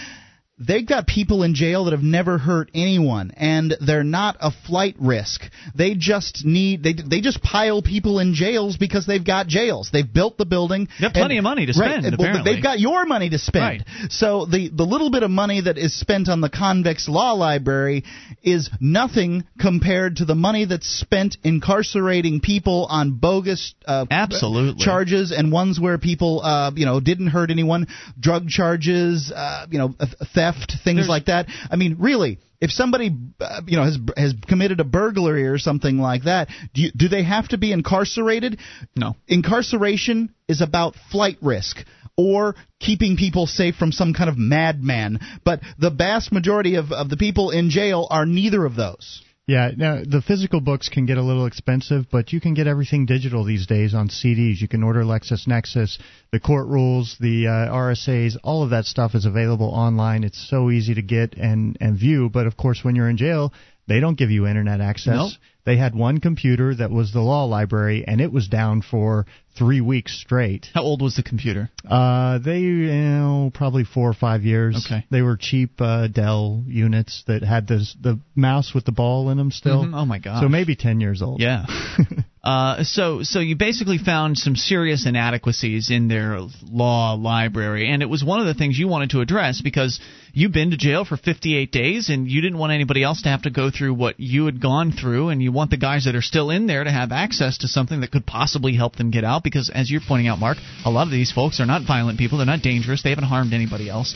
they've 0.58 0.86
got 0.86 1.06
people 1.06 1.42
in 1.42 1.54
jail 1.54 1.84
that 1.84 1.90
have 1.90 2.02
never 2.02 2.38
hurt 2.38 2.70
anyone 2.74 3.30
and 3.36 3.74
they're 3.86 4.04
not 4.04 4.36
a 4.40 4.50
flight 4.50 4.96
risk. 4.98 5.42
They 5.74 5.94
just 5.94 6.44
need 6.44 6.82
they 6.82 6.94
they 6.94 7.20
just 7.20 7.42
pile 7.42 7.82
people 7.82 8.20
in 8.20 8.32
jails 8.32 8.76
because 8.78 9.06
they've 9.06 9.24
got 9.24 9.48
jails. 9.48 9.90
They've 9.92 10.10
built 10.10 10.38
the 10.38 10.46
building. 10.46 10.88
They 10.98 11.06
have 11.06 11.12
plenty 11.12 11.36
and, 11.36 11.46
of 11.46 11.50
money 11.50 11.66
to 11.66 11.74
spend 11.74 12.04
right, 12.04 12.14
apparently. 12.14 12.54
they've 12.54 12.62
got 12.62 12.80
your 12.80 13.04
money 13.04 13.28
to 13.30 13.38
spend. 13.38 13.84
Right. 13.86 14.10
so 14.10 14.46
the 14.46 14.70
the 14.70 14.84
little 14.84 15.10
bit 15.10 15.22
of 15.22 15.30
money 15.30 15.60
that 15.60 15.76
is 15.76 15.98
spent 15.98 16.28
on 16.28 16.40
the 16.40 16.50
convicts 16.50 17.08
law 17.08 17.32
library 17.32 18.04
is 18.42 18.70
nothing 18.80 19.44
compared 19.60 20.16
to 20.16 20.24
the 20.24 20.34
money 20.34 20.64
that's 20.64 20.88
spent 20.88 21.36
incarcerating 21.44 22.40
people 22.40 22.86
on 22.88 23.18
bogus 23.18 23.74
uh, 23.84 24.06
absolutely. 24.10 24.82
charges 24.82 25.32
and 25.32 25.52
ones 25.52 25.78
where 25.78 25.98
people 25.98 26.40
uh, 26.42 26.70
you 26.74 26.86
know 26.86 26.98
didn't 26.98 27.28
hurt 27.28 27.50
anyone 27.50 27.86
drug 28.18 28.48
charges 28.48 29.30
uh, 29.34 29.66
you 29.70 29.78
know 29.78 29.94
theft 30.34 30.45
theft, 30.52 30.72
things 30.84 30.98
There's, 30.98 31.08
like 31.08 31.26
that. 31.26 31.46
I 31.70 31.76
mean, 31.76 31.96
really, 31.98 32.38
if 32.60 32.70
somebody 32.70 33.10
uh, 33.40 33.62
you 33.66 33.76
know 33.76 33.84
has 33.84 33.98
has 34.16 34.34
committed 34.46 34.80
a 34.80 34.84
burglary 34.84 35.46
or 35.46 35.58
something 35.58 35.98
like 35.98 36.24
that, 36.24 36.48
do 36.74 36.82
you, 36.82 36.90
do 36.96 37.08
they 37.08 37.22
have 37.22 37.48
to 37.48 37.58
be 37.58 37.72
incarcerated? 37.72 38.58
No. 38.94 39.16
Incarceration 39.28 40.34
is 40.48 40.60
about 40.60 40.94
flight 41.10 41.38
risk 41.42 41.78
or 42.16 42.54
keeping 42.80 43.16
people 43.16 43.46
safe 43.46 43.76
from 43.76 43.92
some 43.92 44.14
kind 44.14 44.30
of 44.30 44.38
madman. 44.38 45.20
But 45.44 45.60
the 45.78 45.90
vast 45.90 46.32
majority 46.32 46.76
of, 46.76 46.92
of 46.92 47.10
the 47.10 47.16
people 47.16 47.50
in 47.50 47.68
jail 47.70 48.06
are 48.10 48.24
neither 48.24 48.64
of 48.64 48.74
those. 48.74 49.22
Yeah, 49.46 49.70
now 49.76 50.02
the 50.04 50.22
physical 50.22 50.60
books 50.60 50.88
can 50.88 51.06
get 51.06 51.18
a 51.18 51.22
little 51.22 51.46
expensive, 51.46 52.06
but 52.10 52.32
you 52.32 52.40
can 52.40 52.54
get 52.54 52.66
everything 52.66 53.06
digital 53.06 53.44
these 53.44 53.64
days 53.66 53.94
on 53.94 54.08
CDs. 54.08 54.60
You 54.60 54.66
can 54.66 54.82
order 54.82 55.04
LexisNexis, 55.04 55.98
the 56.32 56.40
court 56.40 56.66
rules, 56.66 57.16
the 57.20 57.46
uh, 57.46 57.72
RSAs, 57.72 58.36
all 58.42 58.64
of 58.64 58.70
that 58.70 58.86
stuff 58.86 59.14
is 59.14 59.24
available 59.24 59.68
online. 59.68 60.24
It's 60.24 60.48
so 60.50 60.72
easy 60.72 60.94
to 60.94 61.02
get 61.02 61.34
and 61.34 61.76
and 61.80 61.96
view. 61.96 62.28
But 62.28 62.48
of 62.48 62.56
course, 62.56 62.80
when 62.82 62.96
you're 62.96 63.08
in 63.08 63.16
jail, 63.16 63.52
they 63.86 64.00
don't 64.00 64.18
give 64.18 64.32
you 64.32 64.48
internet 64.48 64.80
access. 64.80 65.14
Nope. 65.14 65.32
They 65.66 65.76
had 65.76 65.96
one 65.96 66.20
computer 66.20 66.76
that 66.76 66.92
was 66.92 67.12
the 67.12 67.20
law 67.20 67.44
library, 67.44 68.04
and 68.06 68.20
it 68.20 68.32
was 68.32 68.46
down 68.46 68.82
for 68.82 69.26
three 69.56 69.80
weeks 69.80 70.16
straight. 70.16 70.68
How 70.74 70.82
old 70.82 71.02
was 71.02 71.16
the 71.16 71.22
computer? 71.22 71.70
Uh, 71.88 72.38
they, 72.38 72.60
you 72.60 72.86
know, 72.92 73.50
probably 73.52 73.84
four 73.84 74.08
or 74.08 74.14
five 74.14 74.42
years. 74.42 74.86
Okay. 74.86 75.04
They 75.10 75.22
were 75.22 75.36
cheap 75.36 75.80
uh, 75.80 76.08
Dell 76.08 76.62
units 76.66 77.24
that 77.26 77.42
had 77.42 77.66
this 77.66 77.96
the 78.00 78.20
mouse 78.34 78.74
with 78.74 78.84
the 78.84 78.92
ball 78.92 79.30
in 79.30 79.38
them 79.38 79.50
still. 79.50 79.84
Mm-hmm. 79.84 79.94
Oh 79.94 80.04
my 80.04 80.18
god. 80.18 80.40
So 80.40 80.48
maybe 80.48 80.76
ten 80.76 81.00
years 81.00 81.22
old. 81.22 81.40
Yeah. 81.40 81.64
uh, 82.44 82.84
so 82.84 83.22
so 83.22 83.40
you 83.40 83.56
basically 83.56 83.98
found 83.98 84.38
some 84.38 84.56
serious 84.56 85.06
inadequacies 85.06 85.90
in 85.90 86.08
their 86.08 86.38
law 86.62 87.14
library, 87.14 87.90
and 87.90 88.02
it 88.02 88.06
was 88.06 88.22
one 88.22 88.40
of 88.40 88.46
the 88.46 88.54
things 88.54 88.78
you 88.78 88.88
wanted 88.88 89.10
to 89.10 89.20
address 89.20 89.60
because 89.62 90.00
you've 90.32 90.52
been 90.52 90.70
to 90.70 90.76
jail 90.76 91.04
for 91.04 91.16
58 91.16 91.72
days, 91.72 92.08
and 92.10 92.28
you 92.28 92.40
didn't 92.40 92.58
want 92.58 92.72
anybody 92.72 93.02
else 93.02 93.22
to 93.22 93.30
have 93.30 93.42
to 93.42 93.50
go 93.50 93.70
through 93.70 93.94
what 93.94 94.20
you 94.20 94.46
had 94.46 94.60
gone 94.60 94.92
through, 94.92 95.30
and 95.30 95.42
you 95.42 95.50
want 95.56 95.70
the 95.70 95.76
guys 95.76 96.04
that 96.04 96.14
are 96.14 96.22
still 96.22 96.50
in 96.50 96.66
there 96.66 96.84
to 96.84 96.90
have 96.90 97.10
access 97.10 97.58
to 97.58 97.68
something 97.68 98.02
that 98.02 98.12
could 98.12 98.26
possibly 98.26 98.74
help 98.74 98.96
them 98.96 99.10
get 99.10 99.24
out. 99.24 99.42
Because 99.42 99.70
as 99.70 99.90
you're 99.90 100.00
pointing 100.06 100.28
out, 100.28 100.38
Mark, 100.38 100.58
a 100.84 100.90
lot 100.90 101.08
of 101.08 101.10
these 101.10 101.32
folks 101.32 101.58
are 101.58 101.66
not 101.66 101.82
violent 101.86 102.18
people; 102.18 102.38
they're 102.38 102.46
not 102.46 102.62
dangerous, 102.62 103.02
they 103.02 103.10
haven't 103.10 103.24
harmed 103.24 103.52
anybody 103.52 103.88
else. 103.88 104.14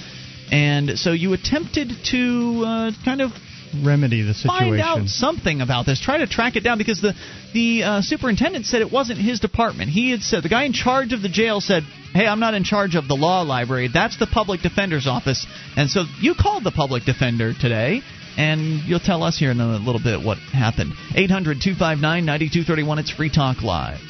And 0.52 0.98
so 0.98 1.12
you 1.12 1.32
attempted 1.32 1.92
to 2.10 2.64
uh, 2.66 2.92
kind 3.04 3.20
of 3.20 3.32
remedy 3.84 4.22
the 4.22 4.34
situation. 4.34 4.78
Find 4.78 4.80
out 4.80 5.08
something 5.08 5.60
about 5.60 5.86
this. 5.86 6.00
Try 6.00 6.18
to 6.18 6.26
track 6.26 6.56
it 6.56 6.60
down 6.60 6.78
because 6.78 7.00
the 7.00 7.14
the 7.54 7.82
uh, 7.82 8.02
superintendent 8.02 8.66
said 8.66 8.82
it 8.82 8.92
wasn't 8.92 9.20
his 9.20 9.40
department. 9.40 9.90
He 9.90 10.10
had 10.10 10.22
said 10.22 10.42
the 10.42 10.48
guy 10.48 10.64
in 10.64 10.72
charge 10.72 11.12
of 11.12 11.22
the 11.22 11.28
jail 11.28 11.60
said, 11.60 11.84
"Hey, 12.12 12.26
I'm 12.26 12.40
not 12.40 12.54
in 12.54 12.64
charge 12.64 12.94
of 12.94 13.08
the 13.08 13.14
law 13.14 13.42
library. 13.42 13.88
That's 13.92 14.18
the 14.18 14.26
public 14.26 14.60
defender's 14.60 15.06
office." 15.06 15.46
And 15.76 15.88
so 15.88 16.04
you 16.20 16.34
called 16.34 16.64
the 16.64 16.72
public 16.72 17.04
defender 17.04 17.52
today. 17.54 18.02
And 18.40 18.88
you'll 18.88 19.00
tell 19.00 19.22
us 19.22 19.38
here 19.38 19.50
in 19.50 19.60
a 19.60 19.76
little 19.76 20.00
bit 20.02 20.24
what 20.24 20.38
happened. 20.38 20.94
800 21.14 21.60
259 21.60 22.24
9231. 22.24 22.98
It's 22.98 23.10
Free 23.10 23.28
Talk 23.28 23.60
Live. 23.62 24.00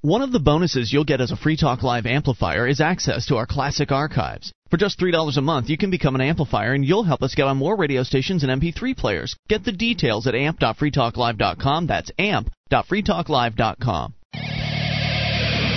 One 0.00 0.22
of 0.22 0.32
the 0.32 0.40
bonuses 0.40 0.90
you'll 0.90 1.04
get 1.04 1.20
as 1.20 1.30
a 1.32 1.36
Free 1.36 1.58
Talk 1.58 1.82
Live 1.82 2.06
amplifier 2.06 2.66
is 2.66 2.80
access 2.80 3.26
to 3.26 3.36
our 3.36 3.44
classic 3.44 3.92
archives. 3.92 4.54
For 4.70 4.78
just 4.78 4.98
$3 4.98 5.36
a 5.36 5.42
month, 5.42 5.68
you 5.68 5.76
can 5.76 5.90
become 5.90 6.14
an 6.14 6.22
amplifier 6.22 6.72
and 6.72 6.82
you'll 6.82 7.04
help 7.04 7.22
us 7.22 7.34
get 7.34 7.46
on 7.46 7.58
more 7.58 7.76
radio 7.76 8.04
stations 8.04 8.42
and 8.42 8.50
MP3 8.62 8.96
players. 8.96 9.36
Get 9.50 9.66
the 9.66 9.72
details 9.72 10.26
at 10.26 10.34
amp.freetalklive.com. 10.34 11.86
That's 11.86 12.10
amp.freetalklive.com. 12.18 14.14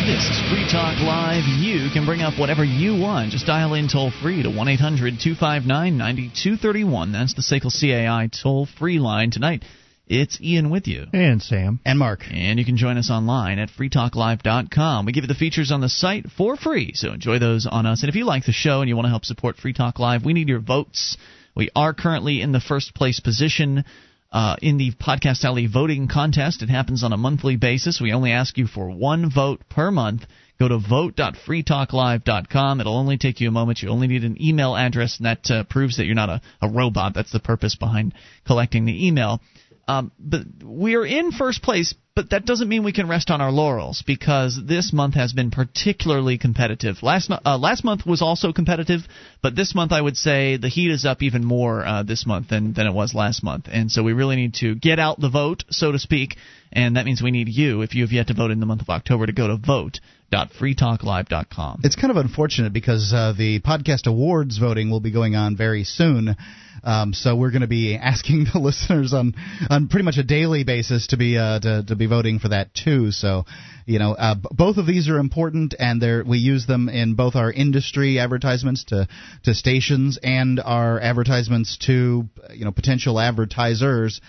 This 0.06 0.30
is 0.30 0.40
Free 0.52 0.68
Talk 0.72 1.00
Live. 1.02 1.46
You 1.48 1.90
can 1.92 2.06
bring 2.06 2.22
up 2.22 2.38
whatever 2.40 2.64
you 2.64 2.96
want. 2.96 3.32
Just 3.32 3.48
dial 3.48 3.74
in 3.74 3.88
toll 3.88 4.12
free 4.12 4.44
to 4.44 4.52
1 4.52 4.68
800 4.68 5.20
259 5.20 5.98
9231. 5.98 7.12
That's 7.12 7.34
the 7.34 7.42
SACL 7.42 7.72
CAI 7.74 8.30
toll 8.30 8.68
free 8.68 9.00
line 9.00 9.32
tonight. 9.32 9.66
It's 10.06 10.40
Ian 10.40 10.70
with 10.70 10.88
you. 10.88 11.08
And 11.12 11.42
Sam. 11.42 11.80
And 11.84 11.98
Mark. 11.98 12.20
And 12.30 12.60
you 12.60 12.66
can 12.66 12.78
join 12.78 13.00
us 13.00 13.10
online 13.10 13.58
at 13.58 13.70
freetalklive.com. 13.72 15.08
We 15.08 15.12
give 15.12 15.24
you 15.24 15.28
the 15.28 15.34
features 15.34 15.72
on 15.72 15.82
the 15.82 15.90
site 15.90 16.28
for 16.38 16.56
free, 16.56 16.92
so 16.94 17.12
enjoy 17.12 17.40
those 17.40 17.66
on 17.66 17.88
us. 17.88 18.04
And 18.04 18.10
if 18.10 18.16
you 18.16 18.26
like 18.26 18.46
the 18.46 18.52
show 18.52 18.82
and 18.82 18.90
you 18.90 18.96
want 18.96 19.06
to 19.06 19.10
help 19.10 19.26
support 19.26 19.58
Free 19.58 19.74
Talk 19.74 19.98
Live, 19.98 20.24
we 20.24 20.34
need 20.34 20.50
your 20.50 20.60
votes. 20.60 21.18
We 21.56 21.72
are 21.76 21.96
currently 21.96 22.42
in 22.42 22.52
the 22.52 22.62
first 22.62 22.94
place 22.94 23.20
position 23.20 23.86
uh, 24.36 24.58
in 24.62 24.76
the 24.76 24.92
Podcast 24.92 25.46
Alley 25.46 25.66
voting 25.66 26.10
contest. 26.10 26.62
It 26.62 26.70
happens 26.70 27.06
on 27.06 27.14
a 27.14 27.18
monthly 27.18 27.56
basis. 27.56 28.02
We 28.02 28.12
only 28.12 28.34
ask 28.34 28.58
you 28.58 28.68
for 28.68 28.92
one 28.92 29.32
vote 29.32 29.62
per 29.70 29.92
month. 29.92 30.26
Go 30.60 30.68
to 30.68 30.78
vote.freetalklive.com. 30.78 32.82
It'll 32.82 32.98
only 32.98 33.18
take 33.18 33.40
you 33.40 33.48
a 33.48 33.52
moment. 33.52 33.82
You 33.82 33.88
only 33.88 34.08
need 34.08 34.26
an 34.26 34.36
email 34.42 34.76
address, 34.76 35.20
and 35.20 35.26
that 35.26 35.50
uh, 35.50 35.64
proves 35.64 35.96
that 35.98 36.06
you're 36.06 36.16
not 36.16 36.28
a, 36.28 36.42
a 36.62 36.68
robot. 36.68 37.14
That's 37.14 37.32
the 37.32 37.40
purpose 37.40 37.76
behind 37.76 38.14
collecting 38.46 38.84
the 38.84 39.08
email. 39.08 39.40
Um, 39.88 40.12
but 40.20 40.42
we 40.62 40.96
are 40.96 41.06
in 41.06 41.32
first 41.32 41.64
place, 41.64 41.96
but 42.16 42.30
that 42.30 42.46
doesn't 42.46 42.70
mean 42.70 42.84
we 42.84 42.94
can 42.94 43.10
rest 43.10 43.30
on 43.30 43.42
our 43.42 43.52
laurels 43.52 44.02
because 44.08 44.58
this 44.66 44.94
month 44.94 45.16
has 45.16 45.34
been 45.34 45.52
particularly 45.52 46.38
competitive. 46.38 47.04
Last 47.04 47.30
uh, 47.30 47.58
last 47.58 47.84
month 47.84 48.06
was 48.06 48.22
also 48.22 48.54
competitive, 48.54 49.02
but 49.44 49.54
this 49.56 49.76
month 49.76 49.92
I 49.92 50.00
would 50.00 50.16
say 50.16 50.56
the 50.56 50.70
heat 50.70 50.92
is 50.92 51.04
up 51.04 51.22
even 51.22 51.44
more 51.44 51.86
uh, 51.86 52.04
this 52.04 52.26
month 52.26 52.48
than 52.48 52.72
than 52.74 52.88
it 52.88 52.94
was 52.94 53.14
last 53.14 53.44
month, 53.44 53.68
and 53.70 53.92
so 53.92 54.02
we 54.02 54.14
really 54.14 54.38
need 54.38 54.54
to 54.56 54.76
get 54.76 54.98
out 54.98 55.20
the 55.20 55.30
vote, 55.30 55.66
so 55.70 55.92
to 55.92 56.00
speak, 56.00 56.38
and 56.72 56.96
that 56.96 57.06
means 57.06 57.22
we 57.22 57.32
need 57.32 57.50
you 57.50 57.82
if 57.82 57.96
you 57.96 58.04
have 58.04 58.14
yet 58.14 58.28
to 58.28 58.34
vote 58.34 58.52
in 58.52 58.62
the 58.62 58.66
month 58.66 58.82
of 58.82 58.90
October 58.90 59.26
to 59.26 59.34
go 59.34 59.48
to 59.48 59.58
vote.freetalklive.com. 59.58 61.82
It's 61.84 61.98
kind 61.98 62.12
of 62.12 62.18
unfortunate 62.18 62.72
because 62.72 63.12
uh, 63.14 63.34
the 63.38 63.60
podcast 63.60 64.08
awards 64.08 64.58
voting 64.58 64.90
will 64.90 65.02
be 65.02 65.12
going 65.12 65.36
on 65.36 65.58
very 65.58 65.84
soon. 65.84 66.38
Um, 66.86 67.14
so 67.14 67.36
we're 67.36 67.50
going 67.50 67.62
to 67.62 67.68
be 67.68 67.96
asking 67.96 68.46
the 68.54 68.60
listeners 68.60 69.14
on 69.14 69.34
on 69.70 69.88
pretty 69.88 70.06
much 70.06 70.18
a 70.18 70.24
daily 70.24 70.64
basis 70.64 71.08
to 71.08 71.18
be 71.18 71.38
uh, 71.38 71.60
to, 71.60 71.84
to 71.88 71.96
be 71.96 72.06
voting 72.06 72.40
for 72.40 72.50
that 72.50 72.74
too. 72.74 73.12
So, 73.12 73.46
you 73.86 74.00
know, 74.00 74.14
uh, 74.14 74.36
both 74.52 74.78
of 74.78 74.86
these 74.86 75.10
are 75.10 75.18
important, 75.18 75.74
and 75.78 76.28
we 76.28 76.38
use 76.38 76.68
them 76.68 76.88
in 76.88 77.16
both 77.16 77.36
our 77.36 77.52
industry 77.52 78.20
advertisements 78.20 78.86
to 78.86 79.08
to 79.44 79.54
stations 79.54 80.20
and 80.22 80.60
our 80.60 81.00
advertisements 81.00 81.78
to 81.88 82.26
you 82.54 82.66
know 82.66 82.72
potential 82.72 83.20
advertisers. 83.20 84.22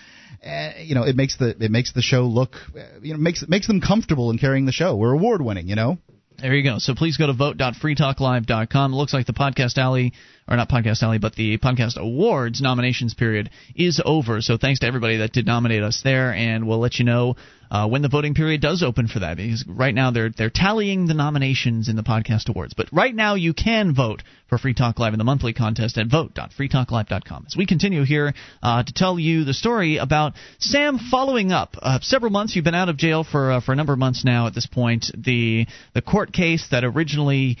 Uh, 0.45 0.71
you 0.79 0.95
know, 0.95 1.03
it 1.03 1.15
makes 1.15 1.37
the 1.37 1.55
it 1.63 1.71
makes 1.71 1.93
the 1.93 2.01
show 2.01 2.23
look 2.23 2.55
you 3.01 3.13
know 3.13 3.19
makes 3.19 3.47
makes 3.47 3.67
them 3.67 3.81
comfortable 3.81 4.31
in 4.31 4.39
carrying 4.39 4.65
the 4.65 4.71
show. 4.71 4.95
We're 4.95 5.13
award 5.13 5.41
winning, 5.41 5.67
you 5.67 5.75
know. 5.75 5.99
There 6.39 6.53
you 6.53 6.63
go. 6.63 6.77
So 6.77 6.93
please 6.93 7.17
go 7.17 7.25
to 7.27 7.33
vote.freetalklive.com. 7.33 8.93
It 8.93 8.95
looks 8.95 9.13
like 9.13 9.25
the 9.25 9.33
Podcast 9.33 9.79
Alley 9.79 10.13
or 10.47 10.55
not 10.55 10.69
Podcast 10.69 11.03
Alley, 11.03 11.17
but 11.17 11.35
the 11.35 11.57
Podcast 11.57 11.97
Awards 11.97 12.61
nominations 12.61 13.13
period 13.13 13.49
is 13.75 14.01
over. 14.03 14.41
So 14.41 14.57
thanks 14.57 14.79
to 14.79 14.87
everybody 14.87 15.17
that 15.17 15.33
did 15.33 15.45
nominate 15.45 15.83
us 15.83 16.01
there, 16.03 16.33
and 16.33 16.67
we'll 16.67 16.79
let 16.79 16.99
you 16.99 17.05
know 17.05 17.35
uh, 17.69 17.87
when 17.87 18.01
the 18.01 18.07
voting 18.07 18.33
period 18.33 18.61
does 18.61 18.81
open 18.81 19.07
for 19.07 19.19
that. 19.19 19.37
Because 19.37 19.65
right 19.67 19.93
now 19.93 20.11
they're 20.11 20.29
they're 20.29 20.49
tallying 20.49 21.07
the 21.07 21.13
nominations 21.13 21.89
in 21.89 21.95
the 21.95 22.03
Podcast 22.03 22.47
Awards. 22.49 22.73
But 22.73 22.87
right 22.93 23.13
now 23.13 23.35
you 23.35 23.53
can 23.53 23.93
vote 23.93 24.23
for 24.47 24.57
Free 24.57 24.73
Talk 24.73 24.99
Live 24.99 25.13
in 25.13 25.17
the 25.17 25.25
monthly 25.25 25.53
contest 25.53 25.97
at 25.97 26.07
vote.freetalklive.com. 26.07 27.45
As 27.47 27.57
we 27.57 27.65
continue 27.65 28.03
here 28.03 28.33
uh, 28.63 28.83
to 28.83 28.93
tell 28.93 29.19
you 29.19 29.43
the 29.43 29.53
story 29.53 29.97
about 29.97 30.33
Sam 30.59 30.97
following 30.97 31.51
up 31.51 31.75
uh, 31.81 31.99
several 32.01 32.31
months. 32.31 32.55
You've 32.55 32.65
been 32.65 32.75
out 32.75 32.89
of 32.89 32.97
jail 32.97 33.23
for 33.23 33.51
uh, 33.51 33.61
for 33.61 33.73
a 33.73 33.75
number 33.75 33.93
of 33.93 33.99
months 33.99 34.23
now. 34.23 34.47
At 34.47 34.55
this 34.55 34.67
point, 34.67 35.11
the 35.17 35.67
the 35.93 36.01
court 36.01 36.31
case 36.31 36.67
that 36.71 36.83
originally 36.85 37.57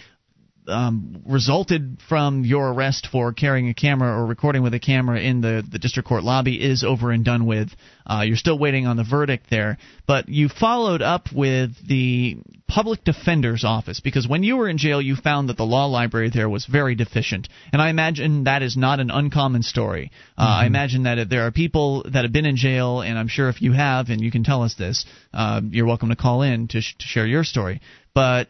um, 0.67 1.23
resulted 1.25 1.97
from 2.07 2.43
your 2.43 2.71
arrest 2.71 3.07
for 3.11 3.33
carrying 3.33 3.69
a 3.69 3.73
camera 3.73 4.17
or 4.17 4.25
recording 4.25 4.63
with 4.63 4.73
a 4.73 4.79
camera 4.79 5.19
in 5.19 5.41
the, 5.41 5.63
the 5.69 5.79
district 5.79 6.07
court 6.07 6.23
lobby 6.23 6.55
is 6.55 6.83
over 6.83 7.11
and 7.11 7.23
done 7.23 7.45
with. 7.45 7.69
Uh, 8.05 8.23
you're 8.25 8.37
still 8.37 8.57
waiting 8.57 8.87
on 8.87 8.97
the 8.97 9.03
verdict 9.03 9.47
there, 9.49 9.77
but 10.05 10.29
you 10.29 10.49
followed 10.49 11.01
up 11.01 11.27
with 11.33 11.71
the 11.87 12.37
public 12.67 13.03
defender's 13.03 13.63
office 13.63 13.99
because 13.99 14.27
when 14.27 14.43
you 14.43 14.57
were 14.57 14.69
in 14.69 14.77
jail, 14.77 15.01
you 15.01 15.15
found 15.15 15.49
that 15.49 15.57
the 15.57 15.63
law 15.63 15.85
library 15.85 16.29
there 16.33 16.49
was 16.49 16.65
very 16.65 16.95
deficient, 16.95 17.49
and 17.71 17.81
I 17.81 17.89
imagine 17.89 18.45
that 18.45 18.61
is 18.61 18.77
not 18.77 18.99
an 18.99 19.11
uncommon 19.11 19.63
story. 19.63 20.11
Uh, 20.37 20.43
mm-hmm. 20.43 20.63
I 20.63 20.65
imagine 20.65 21.03
that 21.03 21.29
there 21.29 21.45
are 21.45 21.51
people 21.51 22.03
that 22.03 22.23
have 22.23 22.31
been 22.31 22.45
in 22.45 22.55
jail, 22.55 23.01
and 23.01 23.17
I'm 23.17 23.27
sure 23.27 23.49
if 23.49 23.61
you 23.61 23.73
have, 23.73 24.09
and 24.09 24.21
you 24.21 24.31
can 24.31 24.43
tell 24.43 24.63
us 24.63 24.75
this, 24.75 25.05
uh, 25.33 25.61
you're 25.69 25.85
welcome 25.85 26.09
to 26.09 26.15
call 26.15 26.41
in 26.41 26.67
to, 26.69 26.81
sh- 26.81 26.95
to 26.99 27.05
share 27.05 27.25
your 27.25 27.43
story. 27.43 27.81
But 28.13 28.47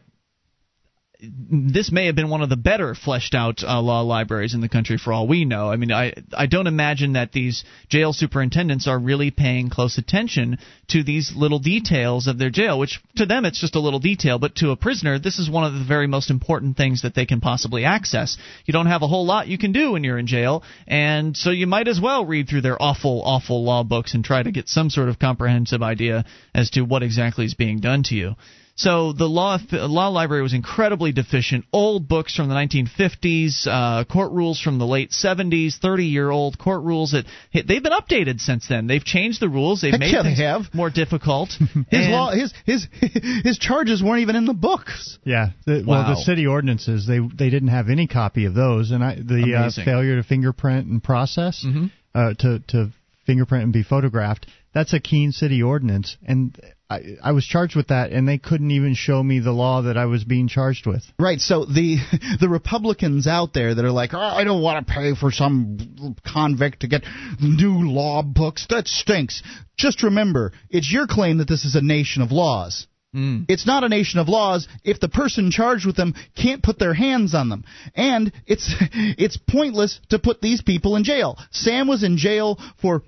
this 1.20 1.92
may 1.92 2.06
have 2.06 2.16
been 2.16 2.30
one 2.30 2.44
of 2.44 2.50
the 2.50 2.56
better 2.56 2.94
fleshed 2.94 3.34
out 3.34 3.64
uh, 3.64 3.82
law 3.82 4.02
libraries 4.02 4.54
in 4.54 4.62
the 4.62 4.70
country 4.70 5.00
for 5.00 5.12
all 5.12 5.28
we 5.28 5.46
know. 5.46 5.72
I 5.72 5.76
mean, 5.76 5.92
I 5.92 6.14
I 6.32 6.46
don't 6.46 6.68
imagine 6.68 7.14
that 7.14 7.32
these 7.32 7.64
jail 7.90 8.14
superintendents 8.14 8.88
are 8.88 9.00
really 9.00 9.32
paying 9.32 9.70
close 9.70 9.98
attention 9.98 10.60
to 10.90 11.04
these 11.04 11.34
little 11.36 11.58
details 11.58 12.28
of 12.28 12.38
their 12.38 12.52
jail, 12.52 12.78
which 12.78 13.02
to 13.16 13.26
them 13.26 13.46
it's 13.46 13.60
just 13.60 13.76
a 13.76 13.80
little 13.80 14.00
detail, 14.00 14.38
but 14.38 14.56
to 14.58 14.70
a 14.70 14.76
prisoner 14.76 15.18
this 15.18 15.40
is 15.40 15.50
one 15.50 15.64
of 15.64 15.74
the 15.74 15.84
very 15.84 16.06
most 16.06 16.30
important 16.30 16.78
things 16.78 17.02
that 17.02 17.16
they 17.16 17.26
can 17.26 17.42
possibly 17.42 17.84
access. 17.84 18.38
You 18.66 18.72
don't 18.72 18.86
have 18.86 19.02
a 19.02 19.08
whole 19.08 19.26
lot 19.26 19.48
you 19.48 19.58
can 19.58 19.72
do 19.72 19.94
when 19.94 20.04
you're 20.04 20.20
in 20.20 20.28
jail, 20.28 20.64
and 20.88 21.36
so 21.36 21.50
you 21.50 21.66
might 21.66 21.88
as 21.88 22.00
well 22.00 22.26
read 22.26 22.48
through 22.48 22.62
their 22.62 22.80
awful 22.80 23.24
awful 23.24 23.64
law 23.64 23.84
books 23.84 24.14
and 24.14 24.24
try 24.24 24.44
to 24.44 24.52
get 24.52 24.70
some 24.70 24.92
sort 24.92 25.10
of 25.10 25.18
comprehensive 25.18 25.82
idea 25.82 26.26
as 26.54 26.70
to 26.72 26.82
what 26.82 27.02
exactly 27.02 27.46
is 27.46 27.56
being 27.56 27.80
done 27.80 28.04
to 28.04 28.16
you. 28.16 28.36
So 28.78 29.12
the 29.12 29.26
law 29.26 29.58
law 29.72 30.10
library 30.10 30.44
was 30.44 30.54
incredibly 30.54 31.12
deficient. 31.12 31.66
Old 31.74 32.08
books 32.08 32.36
from 32.36 32.48
the 32.48 32.54
1950s, 32.54 33.66
uh, 33.66 34.04
court 34.06 34.32
rules 34.32 34.62
from 34.62 34.78
the 34.78 34.86
late 34.86 35.10
70s, 35.10 35.80
30 35.80 36.06
year 36.06 36.30
old 36.30 36.60
court 36.60 36.84
rules 36.84 37.12
that 37.12 37.26
they've 37.52 37.82
been 37.82 37.92
updated 37.92 38.40
since 38.40 38.68
then. 38.68 38.86
They've 38.86 39.04
changed 39.04 39.42
the 39.42 39.50
rules. 39.50 39.82
They've 39.82 39.92
Heck 39.92 40.00
made 40.00 40.14
yeah, 40.14 40.22
things 40.22 40.38
they 40.38 40.44
have. 40.44 40.74
more 40.74 40.92
difficult. 40.92 41.50
his 41.90 42.08
law, 42.08 42.32
his 42.32 42.54
his 42.66 42.88
his 43.44 43.58
charges 43.58 44.04
weren't 44.04 44.22
even 44.22 44.36
in 44.36 44.46
the 44.46 44.54
books. 44.54 45.18
Yeah, 45.24 45.50
the, 45.66 45.84
wow. 45.84 46.04
well, 46.04 46.16
the 46.16 46.22
city 46.22 46.46
ordinances 46.46 47.08
they 47.08 47.18
they 47.20 47.50
didn't 47.50 47.70
have 47.70 47.90
any 47.90 48.06
copy 48.06 48.46
of 48.46 48.54
those, 48.54 48.92
and 48.92 49.04
I, 49.04 49.16
the 49.16 49.56
uh, 49.56 49.84
failure 49.84 50.18
to 50.18 50.24
fingerprint 50.24 50.86
and 50.86 51.04
process 51.04 51.66
mm-hmm. 51.66 51.88
uh, 52.14 52.36
to 52.36 52.60
to 52.68 52.92
fingerprint 53.28 53.66
and 53.66 53.74
be 53.74 53.84
photographed. 53.84 54.48
That's 54.74 54.94
a 54.94 55.00
Keene 55.00 55.32
City 55.32 55.62
ordinance, 55.62 56.18
and 56.26 56.60
I, 56.90 57.02
I 57.22 57.32
was 57.34 57.46
charged 57.46 57.76
with 57.76 57.90
that, 57.90 58.12
and 58.12 58.28
they 58.28 58.38
couldn't 58.38 58.72
even 58.72 58.94
show 58.94 59.22
me 59.22 59.40
the 59.40 59.52
law 59.52 59.84
that 59.84 59.98
I 59.98 60.06
was 60.06 60.24
being 60.24 60.48
charged 60.48 60.88
with. 60.88 61.04
Right. 61.20 61.40
So 61.40 61.66
the 61.66 61.98
the 62.40 62.50
Republicans 62.50 63.28
out 63.28 63.54
there 63.54 63.76
that 63.76 63.86
are 63.86 63.92
like, 63.92 64.14
oh, 64.14 64.20
I 64.20 64.44
don't 64.44 64.62
want 64.62 64.88
to 64.88 64.94
pay 64.94 65.14
for 65.14 65.32
some 65.32 66.16
convict 66.26 66.82
to 66.82 66.88
get 66.88 67.04
new 67.42 67.90
law 67.90 68.24
books. 68.24 68.66
That 68.70 68.88
stinks. 68.88 69.44
Just 69.78 70.02
remember, 70.02 70.54
it's 70.70 70.92
your 70.92 71.08
claim 71.08 71.38
that 71.38 71.48
this 71.48 71.66
is 71.66 71.76
a 71.76 71.82
nation 71.82 72.22
of 72.22 72.32
laws. 72.32 72.88
Mm. 73.16 73.46
It's 73.48 73.66
not 73.66 73.84
a 73.84 73.90
nation 73.90 74.20
of 74.20 74.28
laws 74.28 74.68
if 74.84 75.00
the 75.00 75.10
person 75.10 75.50
charged 75.50 75.86
with 75.86 75.96
them 75.96 76.14
can't 76.36 76.62
put 76.62 76.78
their 76.78 76.94
hands 76.94 77.34
on 77.34 77.50
them. 77.50 77.64
And 77.96 78.32
it's 78.46 78.74
it's 78.80 79.38
pointless 79.38 80.00
to 80.10 80.20
put 80.20 80.42
these 80.42 80.62
people 80.62 80.96
in 80.96 81.04
jail. 81.04 81.38
Sam 81.52 81.88
was 81.88 82.04
in 82.04 82.18
jail 82.18 82.60
for 82.82 83.04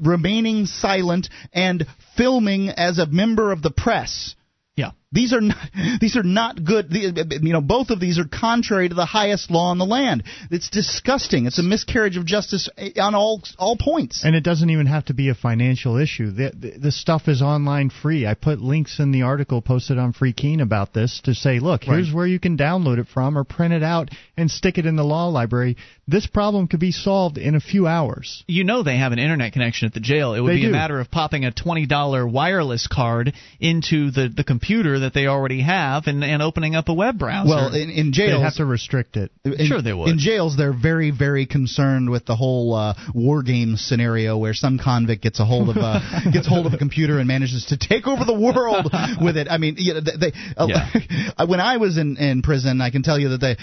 remaining 0.00 0.66
silent 0.66 1.28
and 1.52 1.86
filming 2.16 2.68
as 2.68 2.98
a 2.98 3.06
member 3.06 3.52
of 3.52 3.62
the 3.62 3.70
press. 3.70 4.34
Yeah. 4.76 4.92
These 5.12 5.32
are 5.32 5.40
not, 5.40 5.56
these 6.00 6.16
are 6.16 6.22
not 6.22 6.64
good. 6.64 6.86
You 6.90 7.52
know, 7.52 7.60
both 7.60 7.90
of 7.90 8.00
these 8.00 8.18
are 8.18 8.24
contrary 8.24 8.88
to 8.88 8.94
the 8.94 9.04
highest 9.04 9.50
law 9.50 9.72
in 9.72 9.78
the 9.78 9.86
land. 9.86 10.24
It's 10.50 10.70
disgusting. 10.70 11.46
It's 11.46 11.58
a 11.58 11.62
miscarriage 11.62 12.16
of 12.16 12.24
justice 12.24 12.68
eh, 12.76 12.92
on 13.00 13.14
all 13.14 13.42
all 13.58 13.76
points. 13.76 14.24
And 14.24 14.34
it 14.34 14.42
doesn't 14.42 14.70
even 14.70 14.86
have 14.86 15.06
to 15.06 15.14
be 15.14 15.28
a 15.28 15.34
financial 15.34 15.96
issue. 15.96 16.30
The, 16.30 16.52
the, 16.54 16.78
the 16.78 16.92
stuff 16.92 17.28
is 17.28 17.42
online 17.42 17.90
free. 17.90 18.26
I 18.26 18.34
put 18.34 18.60
links 18.60 18.98
in 18.98 19.12
the 19.12 19.22
article 19.22 19.60
posted 19.62 19.98
on 19.98 20.12
Free 20.12 20.32
Keene 20.32 20.60
about 20.60 20.94
this 20.94 21.20
to 21.24 21.34
say, 21.34 21.58
look, 21.58 21.84
here's 21.84 22.08
right. 22.08 22.16
where 22.16 22.26
you 22.26 22.40
can 22.40 22.56
download 22.56 22.98
it 22.98 23.08
from 23.08 23.36
or 23.36 23.44
print 23.44 23.74
it 23.74 23.82
out 23.82 24.10
and 24.36 24.50
stick 24.50 24.78
it 24.78 24.86
in 24.86 24.96
the 24.96 25.04
law 25.04 25.28
library. 25.28 25.76
This 26.08 26.26
problem 26.26 26.68
could 26.68 26.80
be 26.80 26.92
solved 26.92 27.38
in 27.38 27.54
a 27.54 27.60
few 27.60 27.86
hours. 27.86 28.44
You 28.46 28.64
know 28.64 28.82
they 28.82 28.96
have 28.96 29.12
an 29.12 29.18
internet 29.18 29.52
connection 29.52 29.86
at 29.86 29.94
the 29.94 30.00
jail. 30.00 30.34
It 30.34 30.40
would 30.40 30.50
they 30.50 30.56
be 30.56 30.62
do. 30.62 30.68
a 30.68 30.72
matter 30.72 31.00
of 31.00 31.10
popping 31.10 31.44
a 31.44 31.52
twenty 31.52 31.86
dollar 31.86 32.26
wireless 32.26 32.86
card 32.86 33.32
into 33.60 34.10
the 34.10 34.28
the 34.28 34.44
computer 34.44 34.98
that 35.02 35.14
they 35.14 35.26
already 35.26 35.62
have 35.62 36.06
and, 36.06 36.24
and 36.24 36.42
opening 36.42 36.74
up 36.74 36.88
a 36.88 36.94
web 36.94 37.18
browser. 37.18 37.48
Well, 37.48 37.74
in, 37.74 37.90
in 37.90 38.12
jails, 38.12 38.38
they 38.38 38.40
have 38.40 38.56
to 38.56 38.64
restrict 38.64 39.16
it. 39.16 39.30
In, 39.44 39.66
sure, 39.66 39.82
they 39.82 39.92
would. 39.92 40.08
In 40.08 40.18
jails, 40.18 40.56
they're 40.56 40.72
very, 40.72 41.10
very 41.10 41.46
concerned 41.46 42.10
with 42.10 42.26
the 42.26 42.36
whole 42.36 42.74
uh, 42.74 42.94
war 43.14 43.42
game 43.42 43.76
scenario 43.76 44.38
where 44.38 44.54
some 44.54 44.78
convict 44.78 45.22
gets 45.22 45.40
a 45.40 45.44
hold 45.44 45.68
of 45.68 45.76
uh, 45.76 46.00
gets 46.32 46.48
hold 46.48 46.66
of 46.66 46.72
a 46.72 46.78
computer 46.78 47.18
and 47.18 47.28
manages 47.28 47.66
to 47.66 47.76
take 47.76 48.06
over 48.06 48.24
the 48.24 48.38
world 48.38 48.90
with 49.22 49.36
it. 49.36 49.48
I 49.50 49.58
mean, 49.58 49.76
you 49.78 49.94
know, 49.94 50.00
they, 50.00 50.30
they 50.30 50.32
yeah. 50.66 51.44
when 51.46 51.60
I 51.60 51.76
was 51.76 51.98
in 51.98 52.16
in 52.16 52.42
prison, 52.42 52.80
I 52.80 52.90
can 52.90 53.02
tell 53.02 53.18
you 53.18 53.30
that 53.30 53.40
they 53.40 53.56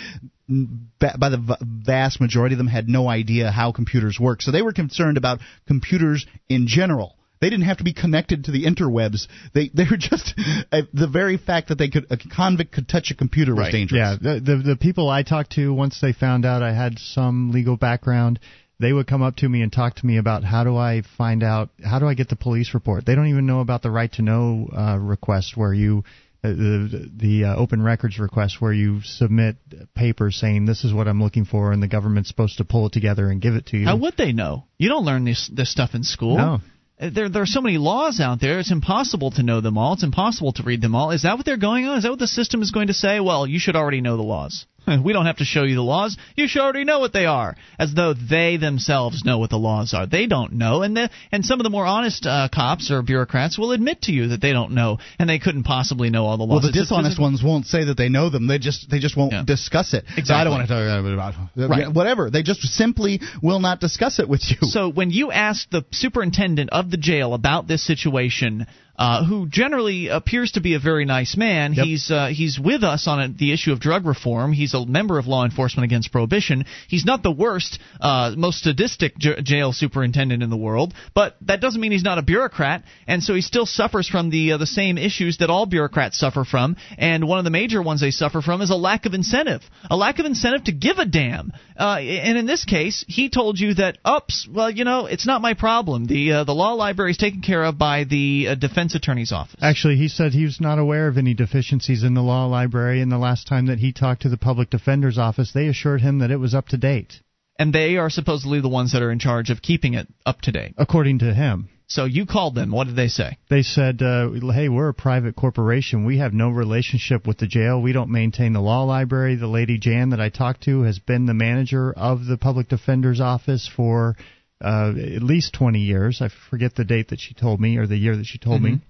by 1.00 1.30
the 1.30 1.58
vast 1.62 2.20
majority 2.20 2.56
of 2.56 2.58
them 2.58 2.68
had 2.68 2.90
no 2.90 3.08
idea 3.08 3.52
how 3.52 3.72
computers 3.72 4.20
work. 4.20 4.42
So 4.42 4.52
they 4.52 4.64
were 4.64 4.74
concerned 4.74 5.18
about 5.18 5.40
computers 5.68 6.26
in 6.48 6.66
general. 6.68 7.16
They 7.42 7.50
didn't 7.50 7.66
have 7.66 7.78
to 7.78 7.84
be 7.84 7.94
connected 7.94 8.46
to 8.46 8.52
the 8.52 8.66
interwebs. 8.66 9.28
They 9.54 9.70
they 9.74 9.86
were 9.90 9.98
just 9.98 10.34
uh, 10.72 10.82
the 10.94 11.08
very 11.08 11.38
fact 11.38 11.70
that 11.70 11.78
they 11.78 11.90
could 11.90 12.06
a 12.10 12.18
convict 12.18 12.74
could 12.74 12.88
touch 12.88 13.12
a 13.12 13.16
computer 13.16 13.56
was 13.56 13.66
right. 13.66 13.72
dangerous. 13.72 14.20
Yeah, 14.22 14.34
the, 14.34 14.40
the 14.40 14.58
the 14.58 14.76
people 14.76 15.10
I 15.10 15.24
talked 15.24 15.54
to 15.54 15.74
once 15.74 16.00
they 16.02 16.14
found 16.14 16.46
out 16.46 16.64
I 16.64 16.74
had 16.74 17.00
some 17.00 17.52
legal 17.52 17.78
background, 17.78 18.40
they 18.80 18.92
would 18.92 19.08
come 19.08 19.22
up 19.22 19.38
to 19.38 19.50
me 19.50 19.62
and 19.62 19.72
talk 19.72 19.96
to 19.96 20.06
me 20.06 20.18
about 20.18 20.44
how 20.44 20.64
do 20.64 20.76
I 20.76 21.04
find 21.18 21.44
out 21.44 21.70
how 21.84 22.00
do 22.00 22.08
I 22.08 22.14
get 22.14 22.30
the 22.30 22.36
police 22.36 22.74
report. 22.74 23.06
They 23.06 23.16
don't 23.16 23.28
even 23.28 23.46
know 23.46 23.62
about 23.62 23.84
the 23.84 23.92
right 23.92 24.12
to 24.14 24.22
know 24.22 24.70
uh, 24.76 24.98
request 24.98 25.56
where 25.56 25.74
you 25.74 26.04
uh, 26.44 26.50
the 26.50 27.10
the 27.16 27.46
uh, 27.46 27.56
open 27.56 27.82
records 27.82 28.20
request 28.20 28.62
where 28.62 28.74
you 28.74 29.02
submit 29.04 29.58
papers 29.94 30.38
saying 30.38 30.66
this 30.66 30.84
is 30.84 30.94
what 30.94 31.08
I'm 31.08 31.22
looking 31.22 31.46
for 31.46 31.72
and 31.72 31.84
the 31.84 31.88
government's 31.88 32.30
supposed 32.30 32.58
to 32.58 32.66
pull 32.66 32.88
it 32.88 32.94
together 32.94 33.30
and 33.30 33.42
give 33.42 33.56
it 33.56 33.68
to 33.68 33.78
you. 33.78 33.86
How 33.86 33.98
would 33.98 34.16
they 34.18 34.32
know? 34.32 34.66
You 34.78 34.90
don't 34.90 35.06
learn 35.06 35.26
this 35.26 35.50
this 35.54 35.70
stuff 35.72 35.96
in 35.96 36.04
school. 36.04 36.38
No. 36.38 36.60
There, 37.00 37.30
there 37.30 37.42
are 37.42 37.48
so 37.48 37.62
many 37.62 37.78
laws 37.78 38.20
out 38.20 38.42
there. 38.42 38.60
It's 38.60 38.72
impossible 38.72 39.32
to 39.32 39.44
know 39.44 39.62
them 39.62 39.78
all. 39.78 39.94
It's 39.94 40.04
impossible 40.04 40.52
to 40.54 40.64
read 40.64 40.82
them 40.82 40.96
all. 40.96 41.12
Is 41.12 41.24
that 41.24 41.38
what 41.38 41.46
they're 41.46 41.56
going 41.56 41.86
on? 41.86 41.98
Is 41.98 42.04
that 42.04 42.10
what 42.10 42.20
the 42.20 42.28
system 42.28 42.62
is 42.62 42.72
going 42.72 42.88
to 42.88 42.94
say? 42.94 43.22
Well, 43.22 43.48
you 43.48 43.58
should 43.58 43.78
already 43.78 44.02
know 44.02 44.18
the 44.18 44.24
laws. 44.24 44.66
We 45.04 45.14
don't 45.14 45.26
have 45.26 45.38
to 45.38 45.46
show 45.46 45.64
you 45.64 45.76
the 45.76 45.82
laws. 45.82 46.18
You 46.36 46.48
should 46.48 46.62
already 46.62 46.84
know 46.84 47.00
what 47.00 47.14
they 47.14 47.26
are, 47.26 47.56
as 47.78 47.94
though 47.94 48.14
they 48.14 48.58
themselves 48.58 49.24
know 49.24 49.38
what 49.38 49.50
the 49.50 49.58
laws 49.58 49.94
are. 49.94 50.06
They 50.06 50.28
don't 50.28 50.54
know, 50.54 50.82
and 50.82 50.96
the, 50.96 51.10
and 51.32 51.46
some 51.46 51.60
of 51.60 51.64
the 51.64 51.70
more 51.70 51.86
honest 51.86 52.26
uh, 52.26 52.50
cops 52.54 52.92
or 52.92 53.02
bureaucrats 53.02 53.58
will 53.58 53.72
admit 53.72 54.04
to 54.04 54.12
you 54.12 54.30
that 54.30 54.42
they 54.42 54.52
don't 54.52 54.72
know, 54.72 54.98
and 55.18 55.30
they 55.30 55.40
couldn't 55.40 55.64
possibly 55.64 56.10
know 56.10 56.26
all 56.26 56.38
the 56.38 56.44
laws. 56.44 56.64
Well, 56.64 56.72
the 56.72 56.80
It's 56.80 56.90
dishonest 56.90 57.20
ones 57.20 57.42
won't 57.44 57.66
say 57.66 57.86
that 57.86 57.98
they 57.98 58.10
know 58.10 58.30
them. 58.30 58.48
They 58.48 58.58
just 58.60 58.90
they 58.90 59.00
just 59.00 59.16
won't 59.16 59.32
Yeah. 59.34 59.44
discuss 59.46 59.94
it. 59.94 60.06
Exactly. 60.18 60.34
I 60.36 60.44
don't 60.44 60.54
want 60.54 60.68
to 60.68 60.74
talk 60.74 61.36
about 61.56 61.70
Right. 61.70 61.90
whatever. 61.94 62.30
They 62.30 62.44
just 62.44 62.62
simply 62.62 63.22
will 63.42 63.60
not 63.60 63.80
discuss 63.80 64.20
it 64.20 64.28
with 64.28 64.42
you. 64.50 64.58
So 64.68 64.90
when 64.90 65.12
you 65.12 65.32
ask 65.32 65.70
the 65.70 65.84
superintendent 65.92 66.70
of 66.72 66.90
the 66.92 66.98
jail 66.98 67.34
about 67.34 67.68
this 67.68 67.84
situation, 67.84 68.68
uh, 69.00 69.26
who 69.26 69.48
generally 69.48 70.10
appears 70.10 70.52
to 70.52 70.62
be 70.62 70.76
a 70.76 70.80
very 70.80 71.06
nice 71.06 71.36
man, 71.38 71.74
Yep. 71.74 71.86
he's 71.86 72.12
uh, 72.12 72.28
he's 72.28 72.60
with 72.60 72.84
us 72.84 73.08
on 73.08 73.20
a, 73.22 73.28
the 73.30 73.54
issue 73.54 73.72
of 73.72 73.80
drug 73.80 74.06
reform. 74.06 74.52
He's 74.54 74.74
a 74.74 74.86
member 74.86 75.18
of 75.18 75.26
law 75.26 75.46
enforcement 75.46 75.86
against 75.86 76.12
prohibition. 76.12 76.66
He's 76.90 77.06
not 77.06 77.24
the 77.24 77.32
worst, 77.32 77.80
uh, 78.02 78.34
most 78.38 78.64
sadistic 78.64 79.18
j- 79.18 79.42
jail 79.42 79.72
superintendent 79.74 80.44
in 80.44 80.50
the 80.50 80.58
world, 80.58 80.94
but 81.16 81.38
that 81.44 81.62
doesn't 81.62 81.80
mean 81.80 81.94
he's 81.94 82.04
not 82.04 82.18
a 82.18 82.22
bureaucrat, 82.22 82.84
and 83.08 83.24
so 83.24 83.34
he 83.34 83.42
still 83.42 83.66
suffers 83.66 84.08
from 84.10 84.30
the 84.30 84.52
uh, 84.54 84.58
the 84.58 84.68
same 84.68 84.98
issues 84.98 85.38
that 85.38 85.50
all 85.50 85.66
bureaucrats 85.66 86.18
suffer 86.20 86.44
from. 86.44 86.76
And 86.98 87.26
one 87.26 87.40
of 87.40 87.46
the 87.46 87.52
major 87.52 87.82
ones 87.82 88.02
they 88.02 88.12
suffer 88.12 88.42
from 88.42 88.62
is 88.62 88.70
a 88.70 88.76
lack 88.76 89.06
of 89.06 89.14
incentive, 89.14 89.62
a 89.90 89.96
lack 89.96 90.20
of 90.20 90.26
incentive 90.26 90.66
to 90.66 90.74
give 90.74 90.98
a 90.98 91.06
damn. 91.06 91.54
Uh, 91.78 92.00
and 92.00 92.38
in 92.38 92.46
this 92.46 92.66
case, 92.66 93.06
he 93.08 93.30
told 93.30 93.58
you 93.60 93.76
that, 93.76 93.98
oops, 94.06 94.46
well, 94.54 94.70
you 94.70 94.84
know, 94.84 95.06
it's 95.06 95.26
not 95.26 95.42
my 95.42 95.54
problem. 95.54 96.06
The 96.06 96.34
uh, 96.34 96.44
the 96.44 96.54
law 96.54 96.74
library 96.74 97.12
is 97.12 97.18
taken 97.18 97.42
care 97.42 97.64
of 97.64 97.78
by 97.78 98.04
the 98.04 98.48
uh, 98.50 98.56
Defense 98.56 98.89
defense 98.90 99.04
attorney's 99.04 99.32
office. 99.32 99.56
Actually, 99.62 99.98
he 99.98 100.08
said 100.08 100.34
he 100.34 100.46
was 100.46 100.60
not 100.60 100.80
aware 100.80 101.08
of 101.08 101.18
any 101.18 101.34
deficiencies 101.34 102.04
in 102.04 102.14
the 102.14 102.22
law 102.22 102.46
library, 102.46 103.02
and 103.02 103.12
the 103.12 103.18
last 103.18 103.48
time 103.48 103.68
that 103.68 103.80
he 103.80 103.92
talked 103.92 104.24
to 104.24 104.30
the 104.30 104.38
public 104.38 104.70
defender's 104.70 105.18
office, 105.18 105.52
they 105.54 105.68
assured 105.68 106.02
him 106.02 106.20
that 106.20 106.32
it 106.32 106.38
was 106.38 106.54
up 106.54 106.68
to 106.70 106.78
date. 106.78 107.22
And 107.58 107.74
they 107.74 107.98
are 107.98 108.10
supposedly 108.10 108.62
the 108.62 108.70
ones 108.70 108.94
that 108.94 109.02
are 109.02 109.12
in 109.12 109.20
charge 109.20 109.50
of 109.50 109.62
keeping 109.62 109.94
it 109.94 110.08
up 110.26 110.42
to 110.42 110.52
date. 110.52 110.76
According 110.78 111.20
to 111.20 111.34
him. 111.34 111.70
So 111.88 112.06
you 112.06 112.28
called 112.28 112.54
them. 112.54 112.72
What 112.72 112.86
did 112.86 112.96
they 112.96 113.08
say? 113.08 113.38
They 113.50 113.64
said, 113.64 114.04
uh, 114.04 114.30
"Hey, 114.30 114.70
we're 114.70 114.90
a 114.90 114.94
private 114.94 115.36
corporation. 115.36 116.06
We 116.06 116.20
have 116.20 116.34
no 116.34 116.50
relationship 116.50 117.26
with 117.26 117.40
the 117.40 117.48
jail. 117.48 117.82
We 117.82 117.94
don't 117.94 118.12
maintain 118.12 118.54
the 118.54 118.62
law 118.62 118.84
library. 118.84 119.36
The 119.36 119.48
lady 119.48 119.80
Jan 119.80 120.12
that 120.12 120.22
I 120.22 120.30
talked 120.30 120.62
to 120.66 120.84
has 120.84 121.00
been 121.00 121.26
the 121.26 121.34
manager 121.34 121.92
of 121.92 122.28
the 122.28 122.38
public 122.38 122.70
defender's 122.70 123.20
office 123.20 123.68
for 123.68 124.16
uh, 124.64 124.90
at 125.16 125.24
least 125.24 125.54
20 125.54 125.80
years. 125.80 126.22
I 126.22 126.30
forget 126.50 126.76
the 126.76 126.84
date 126.86 127.10
that 127.10 127.20
she 127.20 127.34
told 127.34 127.60
me 127.60 127.78
or 127.78 127.88
the 127.88 127.98
year 127.98 128.16
that 128.18 128.26
she 128.26 128.38
told 128.38 128.62
Mm-hmm. 128.62 128.74
me. 128.76 128.82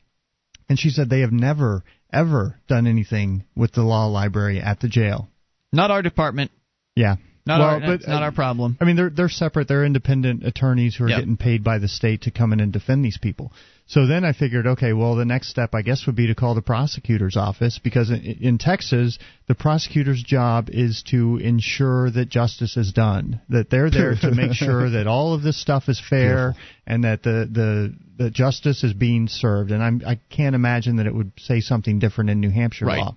And 0.67 0.77
she 0.79 0.89
said 0.89 1.09
they 1.09 1.21
have 1.21 1.31
never 1.31 1.83
ever 2.11 2.59
done 2.67 2.85
anything 2.87 3.43
with 3.55 3.71
the 3.73 3.81
law 3.81 4.05
library 4.07 4.59
at 4.59 4.79
the 4.79 4.87
jail. 4.87 5.27
Not 5.71 5.91
our 5.91 6.01
department. 6.01 6.51
Yeah. 6.95 7.15
Not 7.45 7.59
well, 7.59 7.69
our. 7.69 7.79
but, 7.79 8.07
not 8.07 8.21
uh, 8.21 8.25
our 8.25 8.31
problem. 8.31 8.77
I 8.79 8.85
mean, 8.85 8.95
they're 8.95 9.09
they're 9.09 9.29
separate. 9.29 9.67
They're 9.67 9.85
independent 9.85 10.43
attorneys 10.45 10.95
who 10.95 11.05
are 11.05 11.09
Yep. 11.09 11.19
getting 11.19 11.37
paid 11.37 11.63
by 11.63 11.79
the 11.79 11.87
state 11.87 12.21
to 12.23 12.31
come 12.31 12.53
in 12.53 12.59
and 12.59 12.71
defend 12.71 13.03
these 13.03 13.17
people. 13.17 13.51
So 13.89 14.05
then 14.05 14.23
I 14.23 14.33
figured, 14.33 14.67
okay, 14.67 14.93
well, 14.93 15.15
the 15.15 15.25
next 15.25 15.49
step, 15.49 15.73
I 15.73 15.81
guess, 15.81 16.05
would 16.05 16.15
be 16.15 16.27
to 16.27 16.35
call 16.35 16.53
the 16.53 16.61
prosecutor's 16.61 17.35
office 17.35 17.79
because 17.83 18.11
in, 18.11 18.21
in 18.39 18.57
Texas, 18.59 19.17
the 19.47 19.55
prosecutor's 19.55 20.21
job 20.21 20.69
is 20.69 21.01
to 21.09 21.37
ensure 21.37 22.11
that 22.11 22.29
justice 22.29 22.77
is 22.77 22.93
done. 22.93 23.41
That 23.49 23.71
they're 23.71 23.89
there 23.89 24.13
to 24.13 24.31
make 24.31 24.53
sure 24.53 24.91
that 24.91 25.07
all 25.07 25.33
of 25.33 25.41
this 25.41 25.59
stuff 25.59 25.89
is 25.89 25.99
fair 26.07 26.53
and 26.85 27.03
that 27.03 27.23
the 27.23 27.49
the 27.51 27.95
the 28.25 28.29
justice 28.29 28.83
is 28.83 28.93
being 28.93 29.27
served. 29.27 29.71
And 29.71 29.81
I'm 29.81 30.03
I 30.05 30.19
can't 30.29 30.53
imagine 30.53 30.97
that 30.97 31.07
it 31.07 31.15
would 31.15 31.31
say 31.39 31.59
something 31.59 31.97
different 31.97 32.29
in 32.29 32.39
New 32.39 32.51
Hampshire 32.51 32.85
Right. 32.85 32.99
law. 32.99 33.15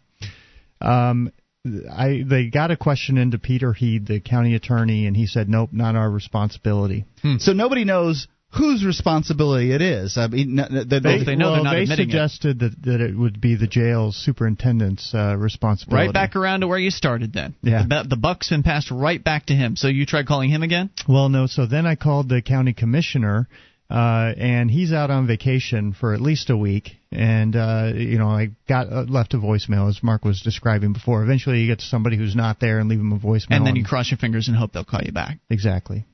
Um, 0.80 1.32
I 1.66 2.24
they 2.26 2.46
got 2.46 2.70
a 2.70 2.78
question 2.78 3.18
into 3.18 3.38
Peter 3.38 3.74
Heed, 3.74 4.06
the 4.06 4.20
county 4.20 4.54
attorney, 4.54 5.06
and 5.06 5.14
he 5.14 5.26
said, 5.26 5.50
"Nope, 5.50 5.68
not 5.72 5.96
our 5.96 6.10
responsibility." 6.10 7.04
So 7.40 7.52
nobody 7.52 7.84
knows 7.84 8.26
whose 8.52 8.84
responsibility 8.84 9.72
it 9.72 9.80
is. 9.80 10.18
I 10.18 10.26
mean, 10.26 10.58
n- 10.58 10.66
n- 10.78 10.88
they, 10.88 10.98
They, 11.00 11.36
well, 11.36 11.64
they 11.64 11.86
suggested 11.86 12.58
that 12.60 12.82
that 12.82 13.00
it 13.00 13.16
would 13.16 13.40
be 13.40 13.56
the 13.56 13.66
jail's 13.66 14.16
superintendent's 14.16 15.14
uh, 15.14 15.36
responsibility. 15.38 16.06
Right 16.06 16.12
back 16.12 16.36
around 16.36 16.60
to 16.60 16.68
where 16.68 16.78
you 16.78 16.90
started. 16.90 17.32
Then. 17.32 17.54
Yeah. 17.62 17.84
The, 17.88 18.06
the 18.10 18.16
buck's 18.16 18.50
been 18.50 18.62
passed 18.62 18.90
right 18.90 19.22
back 19.22 19.46
to 19.46 19.54
him. 19.54 19.76
So 19.76 19.88
you 19.88 20.04
tried 20.06 20.26
calling 20.26 20.50
him 20.50 20.62
again. 20.62 20.90
Well, 21.08 21.28
no. 21.28 21.46
So 21.46 21.66
then 21.66 21.86
I 21.86 21.94
called 21.96 22.28
the 22.28 22.42
county 22.42 22.74
commissioner, 22.74 23.48
uh, 23.90 24.32
and 24.36 24.70
he's 24.70 24.92
out 24.92 25.10
on 25.10 25.26
vacation 25.26 25.92
for 25.92 26.12
at 26.14 26.20
least 26.20 26.50
a 26.50 26.56
week. 26.56 26.90
And 27.10 27.56
uh, 27.56 27.92
you 27.94 28.18
know, 28.18 28.28
I 28.28 28.50
got 28.68 28.92
uh, 28.92 29.04
left 29.08 29.34
a 29.34 29.38
voicemail 29.38 29.88
as 29.88 30.02
Mark 30.02 30.24
was 30.24 30.40
describing 30.42 30.92
before. 30.92 31.22
Eventually, 31.22 31.60
you 31.60 31.66
get 31.68 31.78
to 31.78 31.86
somebody 31.86 32.16
who's 32.16 32.36
not 32.36 32.60
there 32.60 32.78
and 32.80 32.88
leave 32.88 32.98
them 32.98 33.12
a 33.12 33.18
voicemail. 33.18 33.46
And 33.56 33.66
then 33.66 33.76
you 33.76 33.84
cross 33.84 34.10
your 34.10 34.18
fingers 34.18 34.48
and 34.48 34.56
hope 34.56 34.72
they'll 34.72 34.84
call 34.84 35.00
you 35.02 35.12
back. 35.12 35.38
exactly. 35.48 36.04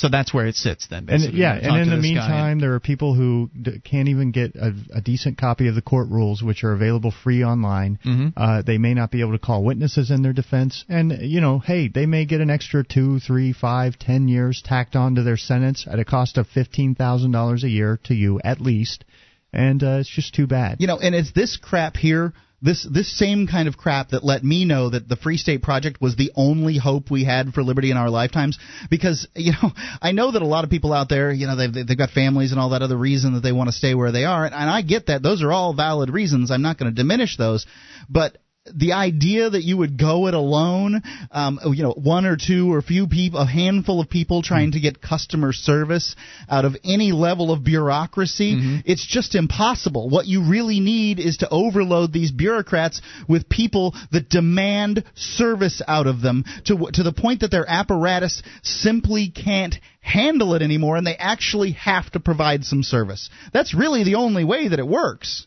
So 0.00 0.08
that's 0.08 0.32
where 0.32 0.46
it 0.46 0.54
sits 0.54 0.86
then. 0.86 1.04
And 1.10 1.34
yeah, 1.34 1.52
and 1.52 1.76
in 1.76 1.90
the 1.90 1.98
meantime, 1.98 2.58
there 2.58 2.72
are 2.72 2.80
people 2.80 3.12
who 3.12 3.50
d- 3.60 3.80
can't 3.84 4.08
even 4.08 4.30
get 4.30 4.54
a, 4.56 4.72
a 4.94 5.00
decent 5.02 5.36
copy 5.36 5.68
of 5.68 5.74
the 5.74 5.82
court 5.82 6.08
rules, 6.08 6.42
which 6.42 6.64
are 6.64 6.72
available 6.72 7.10
free 7.10 7.44
online. 7.44 7.98
Mhm. 8.02 8.32
Uh, 8.34 8.62
they 8.62 8.78
may 8.78 8.94
not 8.94 9.10
be 9.10 9.20
able 9.20 9.32
to 9.32 9.38
call 9.38 9.62
witnesses 9.62 10.10
in 10.10 10.22
their 10.22 10.32
defense, 10.32 10.86
and 10.88 11.12
you 11.20 11.42
know, 11.42 11.58
hey, 11.58 11.88
they 11.88 12.06
may 12.06 12.24
get 12.24 12.40
an 12.40 12.48
extra 12.48 12.82
two, 12.82 13.18
three, 13.20 13.52
five, 13.52 13.98
ten 13.98 14.26
years 14.26 14.62
tacked 14.64 14.96
on 14.96 15.16
to 15.16 15.22
their 15.22 15.36
sentence 15.36 15.86
at 15.86 15.98
a 15.98 16.04
cost 16.06 16.38
of 16.38 16.46
fifteen 16.46 16.94
thousand 16.94 17.32
dollars 17.32 17.62
a 17.62 17.68
year 17.68 18.00
to 18.04 18.14
you 18.14 18.40
at 18.42 18.58
least, 18.58 19.04
and 19.52 19.82
uh, 19.82 19.98
it's 20.00 20.08
just 20.08 20.34
too 20.34 20.46
bad. 20.46 20.78
You 20.80 20.86
know, 20.86 20.98
and 20.98 21.14
it's 21.14 21.32
this 21.32 21.58
crap 21.58 21.98
here, 21.98 22.32
this 22.62 22.86
this 22.90 23.16
same 23.16 23.46
kind 23.46 23.68
of 23.68 23.76
crap 23.76 24.10
that 24.10 24.24
let 24.24 24.44
me 24.44 24.64
know 24.64 24.90
that 24.90 25.08
the 25.08 25.16
Free 25.16 25.36
State 25.36 25.62
Project 25.62 26.00
was 26.00 26.16
the 26.16 26.32
only 26.36 26.76
hope 26.76 27.10
we 27.10 27.24
had 27.24 27.54
for 27.54 27.62
liberty 27.62 27.90
in 27.90 27.96
our 27.96 28.10
lifetimes. 28.10 28.58
Because 28.90 29.26
you 29.34 29.52
know, 29.52 29.70
I 30.00 30.12
know 30.12 30.32
that 30.32 30.42
a 30.42 30.46
lot 30.46 30.64
of 30.64 30.70
people 30.70 30.92
out 30.92 31.08
there, 31.08 31.32
you 31.32 31.46
know, 31.46 31.56
they've 31.56 31.86
they've 31.86 31.98
got 31.98 32.10
families 32.10 32.52
and 32.52 32.60
all 32.60 32.70
that 32.70 32.82
other 32.82 32.96
reason 32.96 33.34
that 33.34 33.40
they 33.40 33.52
want 33.52 33.68
to 33.68 33.72
stay 33.76 33.94
where 33.94 34.12
they 34.12 34.24
are, 34.24 34.44
and, 34.44 34.54
and 34.54 34.68
I 34.68 34.82
get 34.82 35.06
that. 35.06 35.22
Those 35.22 35.42
are 35.42 35.52
all 35.52 35.74
valid 35.74 36.10
reasons. 36.10 36.50
I'm 36.50 36.62
not 36.62 36.78
going 36.78 36.90
to 36.90 36.96
diminish 36.96 37.36
those, 37.36 37.66
but 38.08 38.36
the 38.66 38.92
idea 38.92 39.48
that 39.48 39.64
you 39.64 39.78
would 39.78 39.98
go 39.98 40.26
it 40.26 40.34
alone, 40.34 41.02
um, 41.30 41.58
you 41.64 41.82
know, 41.82 41.92
one 41.92 42.26
or 42.26 42.36
two 42.36 42.70
or 42.70 42.78
a 42.78 42.82
few 42.82 43.06
people, 43.06 43.40
a 43.40 43.46
handful 43.46 44.00
of 44.00 44.10
people 44.10 44.42
trying 44.42 44.72
to 44.72 44.80
get 44.80 45.00
customer 45.00 45.52
service 45.52 46.14
out 46.48 46.66
of 46.66 46.76
any 46.84 47.12
level 47.12 47.52
of 47.52 47.64
bureaucracy, 47.64 48.82
it's 48.84 49.06
just 49.06 49.34
impossible. 49.34 50.10
What 50.10 50.26
you 50.26 50.42
really 50.48 50.78
need 50.78 51.18
is 51.18 51.38
to 51.38 51.48
overload 51.48 52.12
these 52.12 52.32
bureaucrats 52.32 53.00
with 53.26 53.48
people 53.48 53.94
that 54.12 54.28
demand 54.28 55.04
service 55.14 55.80
out 55.88 56.06
of 56.06 56.20
them 56.20 56.44
to 56.66 56.90
to 56.92 57.02
the 57.02 57.12
point 57.12 57.40
that 57.40 57.50
their 57.50 57.68
apparatus 57.68 58.42
simply 58.62 59.30
can't 59.30 59.74
handle 60.00 60.54
it 60.54 60.62
anymore, 60.62 60.96
and 60.96 61.06
they 61.06 61.16
actually 61.16 61.72
have 61.72 62.10
to 62.10 62.20
provide 62.20 62.64
some 62.64 62.82
service. 62.82 63.30
That's 63.54 63.74
really 63.74 64.04
the 64.04 64.16
only 64.16 64.44
way 64.44 64.68
that 64.68 64.78
it 64.78 64.86
works. 64.86 65.46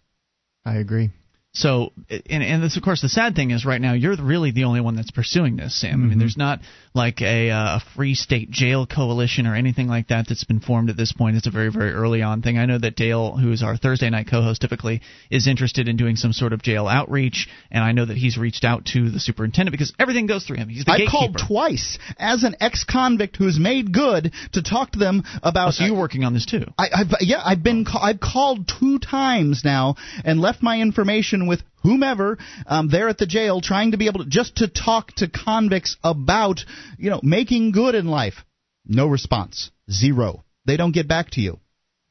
I 0.66 0.78
agree. 0.78 1.12
So, 1.56 1.92
and, 2.10 2.44
and 2.44 2.64
this, 2.64 2.78
of 2.78 2.84
course, 2.84 3.02
the 3.02 3.10
sad 3.10 3.36
thing 3.36 3.52
is 3.52 3.64
right 3.64 3.80
now 3.80 3.94
you're 3.94 4.16
really 4.16 4.52
the 4.52 4.64
only 4.64 4.82
one 4.82 4.96
that's 4.96 5.12
pursuing 5.12 5.56
this, 5.56 5.80
Sam. 5.80 5.94
I 6.04 6.08
mean, 6.08 6.16
Mhm. 6.18 6.20
there's 6.20 6.38
not 6.38 6.62
like 6.94 7.22
a, 7.22 7.50
uh, 7.50 7.78
a 7.78 7.82
free 7.96 8.16
state 8.16 8.52
jail 8.52 8.86
coalition 8.86 9.48
or 9.48 9.56
anything 9.56 9.88
like 9.88 10.10
that 10.10 10.28
that's 10.28 10.44
been 10.44 10.60
formed 10.60 10.90
at 10.90 10.98
this 10.98 11.12
point. 11.12 11.36
It's 11.36 11.48
a 11.48 11.52
very, 11.52 11.72
very 11.72 11.92
early 11.92 12.22
on 12.22 12.42
thing. 12.42 12.58
I 12.58 12.66
know 12.66 12.78
that 12.78 12.96
Dale, 12.96 13.36
who 13.36 13.52
is 13.52 13.64
our 13.64 13.78
Thursday 13.78 14.10
night 14.10 14.28
co-host 14.30 14.62
typically, 14.62 15.02
is 15.32 15.48
interested 15.48 15.88
in 15.88 15.98
doing 15.98 16.16
some 16.16 16.34
sort 16.34 16.54
of 16.54 16.62
jail 16.62 16.88
outreach, 16.88 17.48
and 17.72 17.84
I 17.84 17.92
know 17.92 18.06
that 18.06 18.18
he's 18.18 18.38
reached 18.38 18.64
out 18.64 18.86
to 18.94 19.10
the 19.10 19.20
superintendent 19.20 19.72
because 19.72 19.94
everything 20.00 20.28
goes 20.28 20.46
through 20.46 20.58
him. 20.58 20.70
He's 20.70 20.86
the 20.86 20.92
I 20.92 20.98
gatekeeper. 20.98 21.12
called 21.12 21.38
twice 21.48 21.98
as 22.18 22.44
an 22.44 22.56
ex-convict 22.60 23.38
who's 23.38 23.60
made 23.60 23.92
good 23.92 24.32
to 24.54 24.62
talk 24.62 24.92
to 24.92 25.00
them 25.00 25.24
about. 25.42 25.70
Oh, 25.70 25.72
so 25.72 25.86
you're 25.86 26.00
working 26.00 26.24
on 26.24 26.34
this 26.34 26.46
too? 26.46 26.66
I, 26.78 26.90
I've 26.94 27.08
yeah, 27.22 27.42
I've 27.44 27.64
been 27.64 27.86
I've 28.00 28.20
called 28.20 28.72
two 28.80 29.00
times 29.00 29.64
now 29.66 29.96
and 30.24 30.40
left 30.40 30.62
my 30.62 30.80
information 30.80 31.48
with 31.48 31.62
whomever 31.84 32.38
um, 32.66 32.90
there 32.90 33.10
at 33.10 33.18
the 33.18 33.26
jail, 33.26 33.62
trying 33.62 33.92
to 33.92 33.98
be 33.98 34.08
able 34.08 34.24
to 34.24 34.30
just 34.30 34.58
to 34.58 34.68
talk 34.68 35.12
to 35.18 35.30
convicts 35.30 35.98
about 36.04 36.62
you 36.98 37.10
know 37.10 37.20
making 37.24 37.72
good 37.72 37.96
in 37.96 38.08
life. 38.08 38.44
No 38.86 39.08
response, 39.08 39.72
zero. 39.92 40.44
They 40.66 40.78
don't 40.78 40.94
get 40.94 41.08
back 41.08 41.32
to 41.32 41.42
you. 41.42 41.60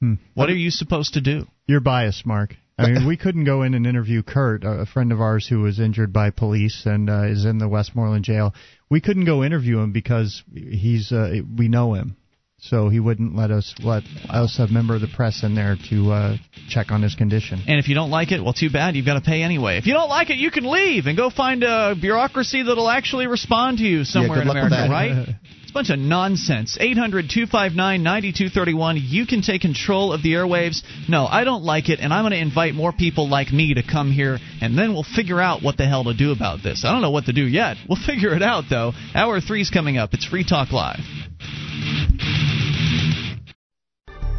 Hmm. 0.00 0.14
What 0.34 0.50
are 0.50 0.54
you 0.54 0.70
supposed 0.70 1.14
to 1.14 1.20
do? 1.20 1.46
You're 1.66 1.80
biased, 1.80 2.26
Mark. 2.26 2.56
I 2.78 2.90
mean, 2.90 3.06
we 3.06 3.16
couldn't 3.16 3.44
go 3.44 3.62
in 3.62 3.74
and 3.74 3.86
interview 3.86 4.22
Kurt, 4.22 4.64
a 4.64 4.80
a 4.80 4.86
friend 4.86 5.12
of 5.12 5.20
ours 5.20 5.46
who 5.46 5.60
was 5.60 5.78
injured 5.78 6.12
by 6.12 6.30
police 6.30 6.84
and 6.86 7.08
uh, 7.08 7.24
is 7.24 7.44
in 7.44 7.58
the 7.58 7.68
Westmoreland 7.68 8.24
jail. 8.24 8.54
We 8.90 9.00
couldn't 9.00 9.24
go 9.24 9.44
interview 9.44 9.78
him 9.78 9.92
because 9.92 10.42
he's 10.52 11.12
uh, 11.12 11.42
we 11.56 11.68
know 11.68 11.94
him, 11.94 12.16
so 12.62 12.88
he 12.88 13.00
wouldn't 13.00 13.34
let 13.34 13.50
us 13.50 13.74
let 13.82 14.04
us 14.30 14.56
have 14.58 14.70
a 14.70 14.72
member 14.72 14.94
of 14.94 15.00
the 15.00 15.08
press 15.08 15.42
in 15.42 15.54
there 15.54 15.76
to 15.90 16.12
uh, 16.12 16.36
check 16.68 16.92
on 16.92 17.02
his 17.02 17.16
condition. 17.16 17.60
And 17.66 17.78
if 17.80 17.88
you 17.88 17.94
don't 17.96 18.10
like 18.10 18.30
it, 18.30 18.42
well, 18.42 18.52
too 18.52 18.70
bad. 18.70 18.94
You've 18.94 19.04
got 19.04 19.14
to 19.14 19.20
pay 19.20 19.42
anyway. 19.42 19.78
If 19.78 19.86
you 19.86 19.94
don't 19.94 20.08
like 20.08 20.30
it, 20.30 20.36
you 20.36 20.50
can 20.52 20.70
leave 20.70 21.06
and 21.06 21.16
go 21.16 21.28
find 21.28 21.64
a 21.64 21.96
bureaucracy 22.00 22.62
that'll 22.62 22.88
actually 22.88 23.26
respond 23.26 23.78
to 23.78 23.84
you 23.84 24.04
somewhere 24.04 24.38
good 24.38 24.42
in 24.42 24.48
luck 24.48 24.56
with 24.62 24.72
America, 24.72 24.88
that. 24.88 24.90
right? 24.90 25.36
It's 25.62 25.70
a 25.70 25.78
bunch 25.78 25.90
of 25.90 25.98
nonsense. 26.00 26.76
800 26.78 27.30
259 27.30 28.02
9231. 28.02 28.98
You 29.00 29.24
can 29.24 29.40
take 29.40 29.62
control 29.62 30.12
of 30.12 30.22
the 30.22 30.34
airwaves. 30.34 30.82
No, 31.08 31.24
I 31.24 31.44
don't 31.44 31.64
like 31.64 31.88
it, 31.88 31.98
and 31.98 32.12
I'm 32.12 32.24
going 32.24 32.32
to 32.32 32.38
invite 32.38 32.74
more 32.74 32.92
people 32.92 33.26
like 33.26 33.50
me 33.50 33.72
to 33.72 33.82
come 33.82 34.12
here, 34.12 34.38
and 34.60 34.76
then 34.76 34.92
we'll 34.92 35.02
figure 35.02 35.40
out 35.40 35.62
what 35.62 35.78
the 35.78 35.86
hell 35.86 36.04
to 36.04 36.14
do 36.14 36.30
about 36.30 36.62
this. 36.62 36.84
I 36.84 36.92
don't 36.92 37.00
know 37.00 37.10
what 37.10 37.24
to 37.24 37.32
do 37.32 37.46
yet. 37.46 37.78
We'll 37.88 37.96
figure 38.06 38.34
it 38.36 38.42
out, 38.42 38.64
though. 38.68 38.92
Hour 39.14 39.40
three's 39.40 39.70
coming 39.70 39.96
up. 39.96 40.12
It's 40.12 40.26
Free 40.26 40.44
Talk 40.44 40.72
Live. 40.72 41.00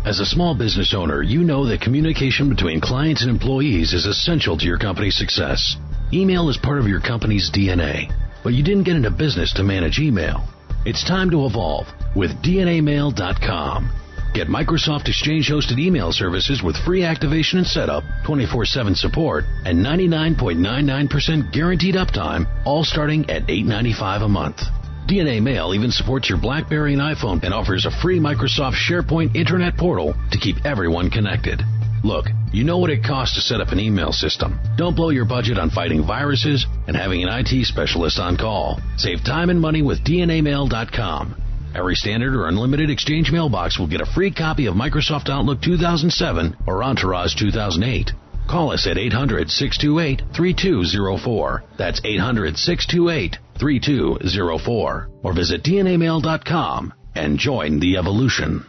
As 0.05 0.19
a 0.19 0.25
small 0.25 0.53
business 0.53 0.93
owner, 0.93 1.21
you 1.21 1.45
know 1.45 1.65
that 1.65 1.79
communication 1.79 2.49
between 2.49 2.81
clients 2.81 3.21
and 3.21 3.31
employees 3.31 3.93
is 3.93 4.05
essential 4.05 4.57
to 4.57 4.65
your 4.65 4.77
company's 4.77 5.15
success. 5.15 5.77
Email 6.11 6.49
is 6.49 6.57
part 6.57 6.79
of 6.79 6.89
your 6.89 6.99
company's 6.99 7.49
DNA, 7.49 8.11
but 8.43 8.53
you 8.53 8.63
didn't 8.63 8.83
get 8.83 8.97
into 8.97 9.09
business 9.09 9.53
to 9.53 9.63
manage 9.63 9.99
email. 9.99 10.43
It's 10.85 11.05
time 11.05 11.29
to 11.29 11.45
evolve 11.45 11.87
with 12.17 12.31
DNAmail.com. 12.43 13.89
Get 14.33 14.49
Microsoft 14.49 15.07
Exchange 15.07 15.47
hosted 15.47 15.79
email 15.79 16.11
services 16.11 16.61
with 16.61 16.75
free 16.83 17.05
activation 17.05 17.59
and 17.59 17.67
setup, 17.67 18.03
24 18.25 18.65
7 18.65 18.95
support, 18.95 19.45
and 19.63 19.79
99.99% 19.79 21.53
guaranteed 21.53 21.95
uptime, 21.95 22.45
all 22.65 22.83
starting 22.83 23.29
at 23.29 23.47
$8.95 23.47 24.25
a 24.25 24.27
month. 24.27 24.63
DNA 25.07 25.41
Mail 25.41 25.73
even 25.73 25.91
supports 25.91 26.29
your 26.29 26.37
BlackBerry 26.39 26.93
and 26.93 27.01
iPhone 27.01 27.43
and 27.43 27.53
offers 27.53 27.85
a 27.85 28.01
free 28.01 28.19
Microsoft 28.19 28.75
SharePoint 28.75 29.35
Internet 29.35 29.77
portal 29.77 30.15
to 30.31 30.37
keep 30.37 30.65
everyone 30.65 31.09
connected. 31.09 31.61
Look, 32.03 32.25
you 32.51 32.63
know 32.63 32.77
what 32.77 32.89
it 32.89 33.03
costs 33.03 33.35
to 33.35 33.41
set 33.41 33.61
up 33.61 33.69
an 33.69 33.79
email 33.79 34.11
system. 34.11 34.59
Don't 34.77 34.95
blow 34.95 35.09
your 35.09 35.25
budget 35.25 35.57
on 35.57 35.69
fighting 35.69 36.05
viruses 36.05 36.65
and 36.87 36.95
having 36.95 37.23
an 37.23 37.29
IT 37.29 37.65
specialist 37.65 38.19
on 38.19 38.37
call. 38.37 38.79
Save 38.97 39.23
time 39.23 39.49
and 39.49 39.59
money 39.59 39.81
with 39.81 40.03
DNAmail.com. 40.03 41.35
Every 41.75 41.95
standard 41.95 42.35
or 42.35 42.47
unlimited 42.47 42.89
exchange 42.89 43.31
mailbox 43.31 43.79
will 43.79 43.87
get 43.87 44.01
a 44.01 44.05
free 44.05 44.31
copy 44.31 44.67
of 44.67 44.75
Microsoft 44.75 45.29
Outlook 45.29 45.61
2007 45.61 46.57
or 46.67 46.83
Entourage 46.83 47.35
2008. 47.35 48.11
Call 48.47 48.71
us 48.71 48.87
at 48.87 48.97
800 48.97 49.49
628 49.49 50.21
3204. 50.35 51.63
That's 51.77 52.01
800 52.03 52.57
628 52.57 53.37
3204. 53.59 55.09
Or 55.23 55.33
visit 55.33 55.63
DNAmail.com 55.63 56.93
and 57.15 57.37
join 57.37 57.79
the 57.79 57.97
evolution. 57.97 58.65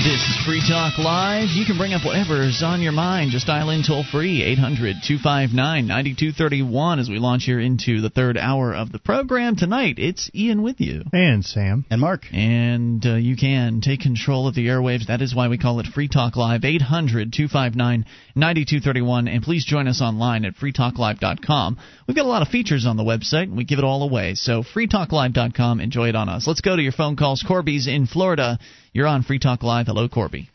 This 0.00 0.22
is 0.22 0.46
Free 0.46 0.62
Talk 0.66 0.96
Live. 0.96 1.50
You 1.50 1.66
can 1.66 1.76
bring 1.76 1.92
up 1.92 2.06
whatever 2.06 2.40
is 2.40 2.62
on 2.64 2.80
your 2.80 2.90
mind. 2.90 3.32
Just 3.32 3.46
dial 3.46 3.68
in 3.68 3.82
toll 3.86 4.02
free, 4.02 4.42
800 4.42 4.96
259 5.06 5.86
9231, 5.86 6.98
as 6.98 7.10
we 7.10 7.18
launch 7.18 7.44
here 7.44 7.60
into 7.60 8.00
the 8.00 8.08
third 8.08 8.38
hour 8.38 8.74
of 8.74 8.92
the 8.92 8.98
program. 8.98 9.56
Tonight, 9.56 9.96
it's 9.98 10.30
Ian 10.34 10.62
with 10.62 10.80
you. 10.80 11.02
And 11.12 11.44
Sam. 11.44 11.84
And 11.90 12.00
Mark. 12.00 12.22
And 12.32 13.04
uh, 13.04 13.16
you 13.16 13.36
can 13.36 13.82
take 13.82 14.00
control 14.00 14.48
of 14.48 14.54
the 14.54 14.68
airwaves. 14.68 15.08
That 15.08 15.20
is 15.20 15.34
why 15.34 15.48
we 15.48 15.58
call 15.58 15.80
it 15.80 15.86
Free 15.86 16.08
Talk 16.08 16.34
Live, 16.34 16.64
800 16.64 17.34
259 17.34 18.06
9231. 18.34 19.28
And 19.28 19.42
please 19.42 19.66
join 19.66 19.86
us 19.86 20.00
online 20.00 20.46
at 20.46 20.54
freetalklive.com. 20.54 21.78
We've 22.08 22.16
got 22.16 22.24
a 22.24 22.28
lot 22.28 22.40
of 22.40 22.48
features 22.48 22.86
on 22.86 22.96
the 22.96 23.02
website, 23.02 23.44
and 23.44 23.56
we 23.58 23.64
give 23.64 23.78
it 23.78 23.84
all 23.84 24.02
away. 24.02 24.34
So, 24.34 24.62
freetalklive.com, 24.62 25.78
enjoy 25.78 26.08
it 26.08 26.16
on 26.16 26.30
us. 26.30 26.46
Let's 26.46 26.62
go 26.62 26.74
to 26.74 26.82
your 26.82 26.92
phone 26.92 27.16
calls. 27.16 27.44
Corby's 27.46 27.86
in 27.86 28.06
Florida. 28.06 28.58
You're 28.92 29.06
on 29.06 29.22
Free 29.22 29.38
Talk 29.38 29.62
Live. 29.62 29.86
Hello, 29.86 30.08
Corby. 30.08 30.50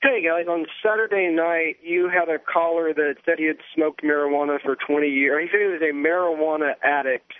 Hey 0.00 0.22
guys, 0.22 0.46
on 0.48 0.64
Saturday 0.80 1.34
night 1.34 1.78
you 1.82 2.08
had 2.08 2.28
a 2.28 2.38
caller 2.38 2.94
that 2.94 3.16
said 3.24 3.34
he 3.38 3.46
had 3.46 3.56
smoked 3.74 4.02
marijuana 4.04 4.60
for 4.62 4.76
20 4.76 5.08
years. 5.08 5.42
He 5.42 5.48
said 5.50 5.60
he 5.60 5.72
was 5.72 5.82
a 5.82 5.92
marijuana 5.92 6.74
addict 6.84 7.32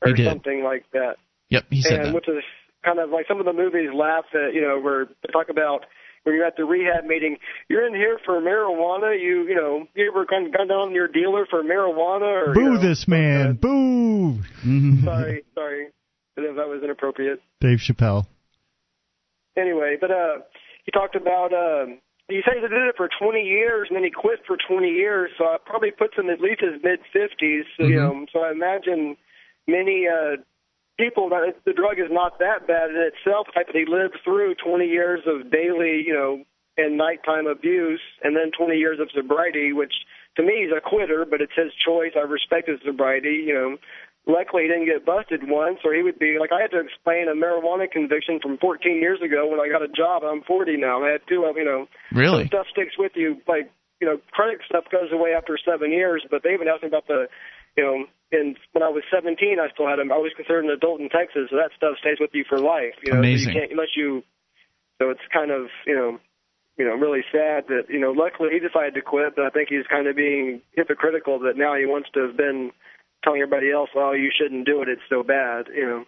or 0.00 0.16
something 0.16 0.62
like 0.62 0.84
that. 0.92 1.16
Yep, 1.48 1.64
he 1.70 1.82
said 1.82 1.92
and 1.94 2.04
that. 2.06 2.14
which 2.14 2.28
is 2.28 2.44
kind 2.84 3.00
of 3.00 3.10
like 3.10 3.26
some 3.26 3.40
of 3.40 3.46
the 3.46 3.52
movies 3.52 3.90
laugh 3.92 4.24
at, 4.34 4.54
you 4.54 4.60
know, 4.60 4.78
where 4.80 5.06
they 5.06 5.32
talk 5.32 5.48
about 5.48 5.84
when 6.22 6.36
you're 6.36 6.44
at 6.44 6.56
the 6.56 6.64
rehab 6.64 7.04
meeting, 7.04 7.38
you're 7.68 7.86
in 7.86 7.94
here 7.94 8.18
for 8.24 8.40
marijuana. 8.40 9.20
You, 9.20 9.46
you 9.48 9.54
know, 9.54 9.86
you 9.94 10.08
ever 10.08 10.26
gone, 10.26 10.50
gone 10.52 10.68
down 10.68 10.94
your 10.94 11.08
dealer 11.08 11.46
for 11.48 11.62
marijuana 11.64 12.48
or 12.48 12.54
Boo 12.54 12.60
you 12.60 12.70
know, 12.74 12.80
this 12.80 13.08
man. 13.08 13.54
Boo. 13.54 14.42
sorry, 15.04 15.44
sorry, 15.54 15.86
if 16.36 16.56
that 16.56 16.68
was 16.68 16.82
inappropriate. 16.84 17.40
Dave 17.60 17.78
Chappelle. 17.78 18.26
Anyway, 19.56 19.96
but 20.00 20.10
uh, 20.10 20.38
he 20.84 20.92
talked 20.92 21.16
about 21.16 21.52
um, 21.52 21.98
he 22.28 22.40
said 22.44 22.54
he 22.54 22.60
did 22.60 22.72
it 22.72 22.96
for 22.96 23.08
20 23.08 23.40
years 23.40 23.86
and 23.88 23.96
then 23.96 24.04
he 24.04 24.10
quit 24.10 24.40
for 24.46 24.56
20 24.56 24.88
years, 24.88 25.30
so 25.38 25.52
it 25.54 25.64
probably 25.64 25.90
puts 25.90 26.16
him 26.16 26.28
at 26.30 26.40
least 26.40 26.60
his 26.60 26.82
mid 26.82 27.00
50s. 27.14 27.62
So, 27.78 27.86
You 27.86 27.96
know, 27.96 28.26
so 28.32 28.40
I 28.40 28.50
imagine 28.50 29.16
many 29.68 30.06
uh, 30.08 30.42
people 30.98 31.28
that 31.30 31.54
the 31.64 31.72
drug 31.72 31.98
is 31.98 32.10
not 32.10 32.38
that 32.40 32.66
bad 32.66 32.90
in 32.90 32.96
itself. 32.96 33.46
Type 33.54 33.66
that 33.66 33.76
he 33.76 33.84
lived 33.86 34.18
through 34.24 34.56
20 34.56 34.86
years 34.86 35.20
of 35.26 35.50
daily, 35.52 36.02
you 36.04 36.14
know, 36.14 36.42
and 36.76 36.98
nighttime 36.98 37.46
abuse, 37.46 38.02
and 38.22 38.36
then 38.36 38.50
20 38.56 38.76
years 38.76 38.98
of 39.00 39.08
sobriety, 39.14 39.72
which 39.72 39.94
to 40.36 40.42
me 40.42 40.66
he's 40.66 40.76
a 40.76 40.80
quitter, 40.80 41.24
but 41.28 41.40
it's 41.40 41.54
his 41.56 41.72
choice. 41.74 42.12
I 42.16 42.20
respect 42.20 42.68
his 42.68 42.80
sobriety, 42.84 43.44
you 43.46 43.54
know. 43.54 43.76
Luckily, 44.26 44.62
he 44.64 44.68
didn't 44.68 44.86
get 44.86 45.06
busted 45.06 45.46
once, 45.48 45.78
or 45.84 45.94
he 45.94 46.02
would 46.02 46.18
be 46.18 46.38
like 46.40 46.50
I 46.50 46.60
had 46.60 46.72
to 46.72 46.80
explain 46.80 47.28
a 47.30 47.34
marijuana 47.38 47.88
conviction 47.90 48.40
from 48.42 48.58
14 48.58 48.98
years 48.98 49.22
ago 49.22 49.46
when 49.46 49.60
I 49.60 49.68
got 49.70 49.82
a 49.82 49.88
job. 49.88 50.24
I'm 50.24 50.42
40 50.42 50.76
now. 50.78 51.04
I 51.04 51.10
had 51.10 51.22
to, 51.28 51.46
you 51.54 51.64
know, 51.64 51.86
Really? 52.10 52.46
stuff 52.48 52.66
sticks 52.70 52.98
with 52.98 53.12
you. 53.14 53.38
Like 53.46 53.70
you 54.00 54.06
know, 54.06 54.18
credit 54.32 54.60
stuff 54.68 54.84
goes 54.90 55.12
away 55.12 55.32
after 55.32 55.56
seven 55.64 55.92
years. 55.92 56.26
But 56.28 56.42
they 56.42 56.52
even 56.54 56.66
asked 56.68 56.82
me 56.82 56.88
about 56.88 57.06
the, 57.06 57.28
you 57.76 57.84
know, 57.84 58.04
and 58.32 58.56
when 58.72 58.82
I 58.82 58.88
was 58.88 59.04
17, 59.14 59.38
I 59.62 59.70
still 59.72 59.86
had 59.86 59.98
them. 60.00 60.10
I 60.10 60.18
was 60.18 60.32
considered 60.34 60.64
an 60.64 60.70
adult 60.70 61.00
in 61.00 61.08
Texas, 61.08 61.46
so 61.48 61.56
that 61.56 61.70
stuff 61.76 61.94
stays 62.00 62.18
with 62.18 62.30
you 62.34 62.44
for 62.48 62.58
life. 62.58 62.98
You 63.04 63.12
know, 63.12 63.20
Amazing. 63.20 63.44
So 63.44 63.50
you 63.54 63.60
can't 63.60 63.72
unless 63.72 63.94
you. 63.96 64.22
So 65.00 65.10
it's 65.10 65.22
kind 65.32 65.52
of 65.52 65.68
you 65.86 65.94
know, 65.94 66.18
you 66.76 66.84
know, 66.84 66.94
really 66.98 67.22
sad 67.30 67.68
that 67.68 67.84
you 67.88 68.00
know. 68.00 68.10
Luckily, 68.10 68.50
he 68.52 68.58
decided 68.58 68.94
to 68.94 69.02
quit, 69.02 69.36
but 69.36 69.44
I 69.46 69.50
think 69.50 69.68
he's 69.70 69.86
kind 69.86 70.08
of 70.08 70.16
being 70.16 70.62
hypocritical 70.74 71.38
that 71.46 71.56
now 71.56 71.76
he 71.78 71.86
wants 71.86 72.08
to 72.14 72.26
have 72.26 72.36
been 72.36 72.72
telling 73.24 73.40
everybody 73.40 73.70
else, 73.70 73.90
"Oh, 73.94 74.12
you 74.12 74.30
shouldn't 74.36 74.66
do 74.66 74.82
it. 74.82 74.88
It's 74.88 75.02
so 75.08 75.22
bad." 75.22 75.66
You 75.74 75.86
know. 75.86 76.04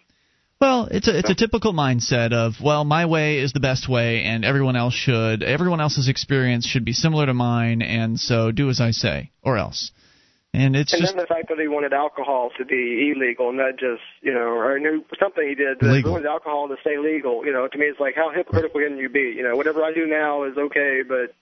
Well, 0.61 0.89
it's 0.91 1.07
a 1.07 1.17
it's 1.17 1.29
a 1.29 1.35
typical 1.35 1.73
mindset 1.73 2.33
of 2.33 2.55
well, 2.61 2.83
my 2.83 3.05
way 3.05 3.39
is 3.39 3.53
the 3.53 3.61
best 3.61 3.87
way, 3.87 4.23
and 4.23 4.43
everyone 4.43 4.75
else 4.75 4.93
should 4.93 5.41
everyone 5.41 5.79
else's 5.79 6.09
experience 6.09 6.65
should 6.65 6.83
be 6.83 6.93
similar 6.93 7.25
to 7.25 7.33
mine, 7.33 7.81
and 7.81 8.19
so 8.19 8.51
do 8.51 8.69
as 8.69 8.81
I 8.81 8.91
say, 8.91 9.31
or 9.41 9.57
else. 9.57 9.91
And 10.53 10.75
it's 10.75 10.93
and 10.93 11.01
just 11.01 11.15
then 11.15 11.21
the 11.21 11.27
fact 11.27 11.47
that 11.49 11.59
he 11.59 11.67
wanted 11.67 11.93
alcohol 11.93 12.49
to 12.57 12.65
be 12.65 13.13
illegal, 13.15 13.49
and 13.49 13.59
that 13.59 13.77
just, 13.79 14.01
you 14.21 14.33
know, 14.33 14.49
or 14.57 14.79
knew 14.79 15.05
something 15.19 15.47
he 15.47 15.53
did 15.53 15.79
that 15.79 15.85
Legal. 15.85 16.11
wanted 16.11 16.25
alcohol 16.25 16.67
to 16.69 16.75
stay 16.81 16.97
legal. 16.97 17.45
You 17.45 17.53
know, 17.53 17.67
to 17.67 17.77
me, 17.77 17.85
it's 17.85 17.99
like 17.99 18.15
how 18.15 18.31
hypocritical 18.31 18.81
can 18.81 18.97
you 18.97 19.09
be? 19.09 19.31
You 19.37 19.43
know, 19.43 19.55
whatever 19.55 19.83
I 19.83 19.93
do 19.93 20.07
now 20.07 20.43
is 20.45 20.57
okay, 20.57 21.01
but 21.07 21.35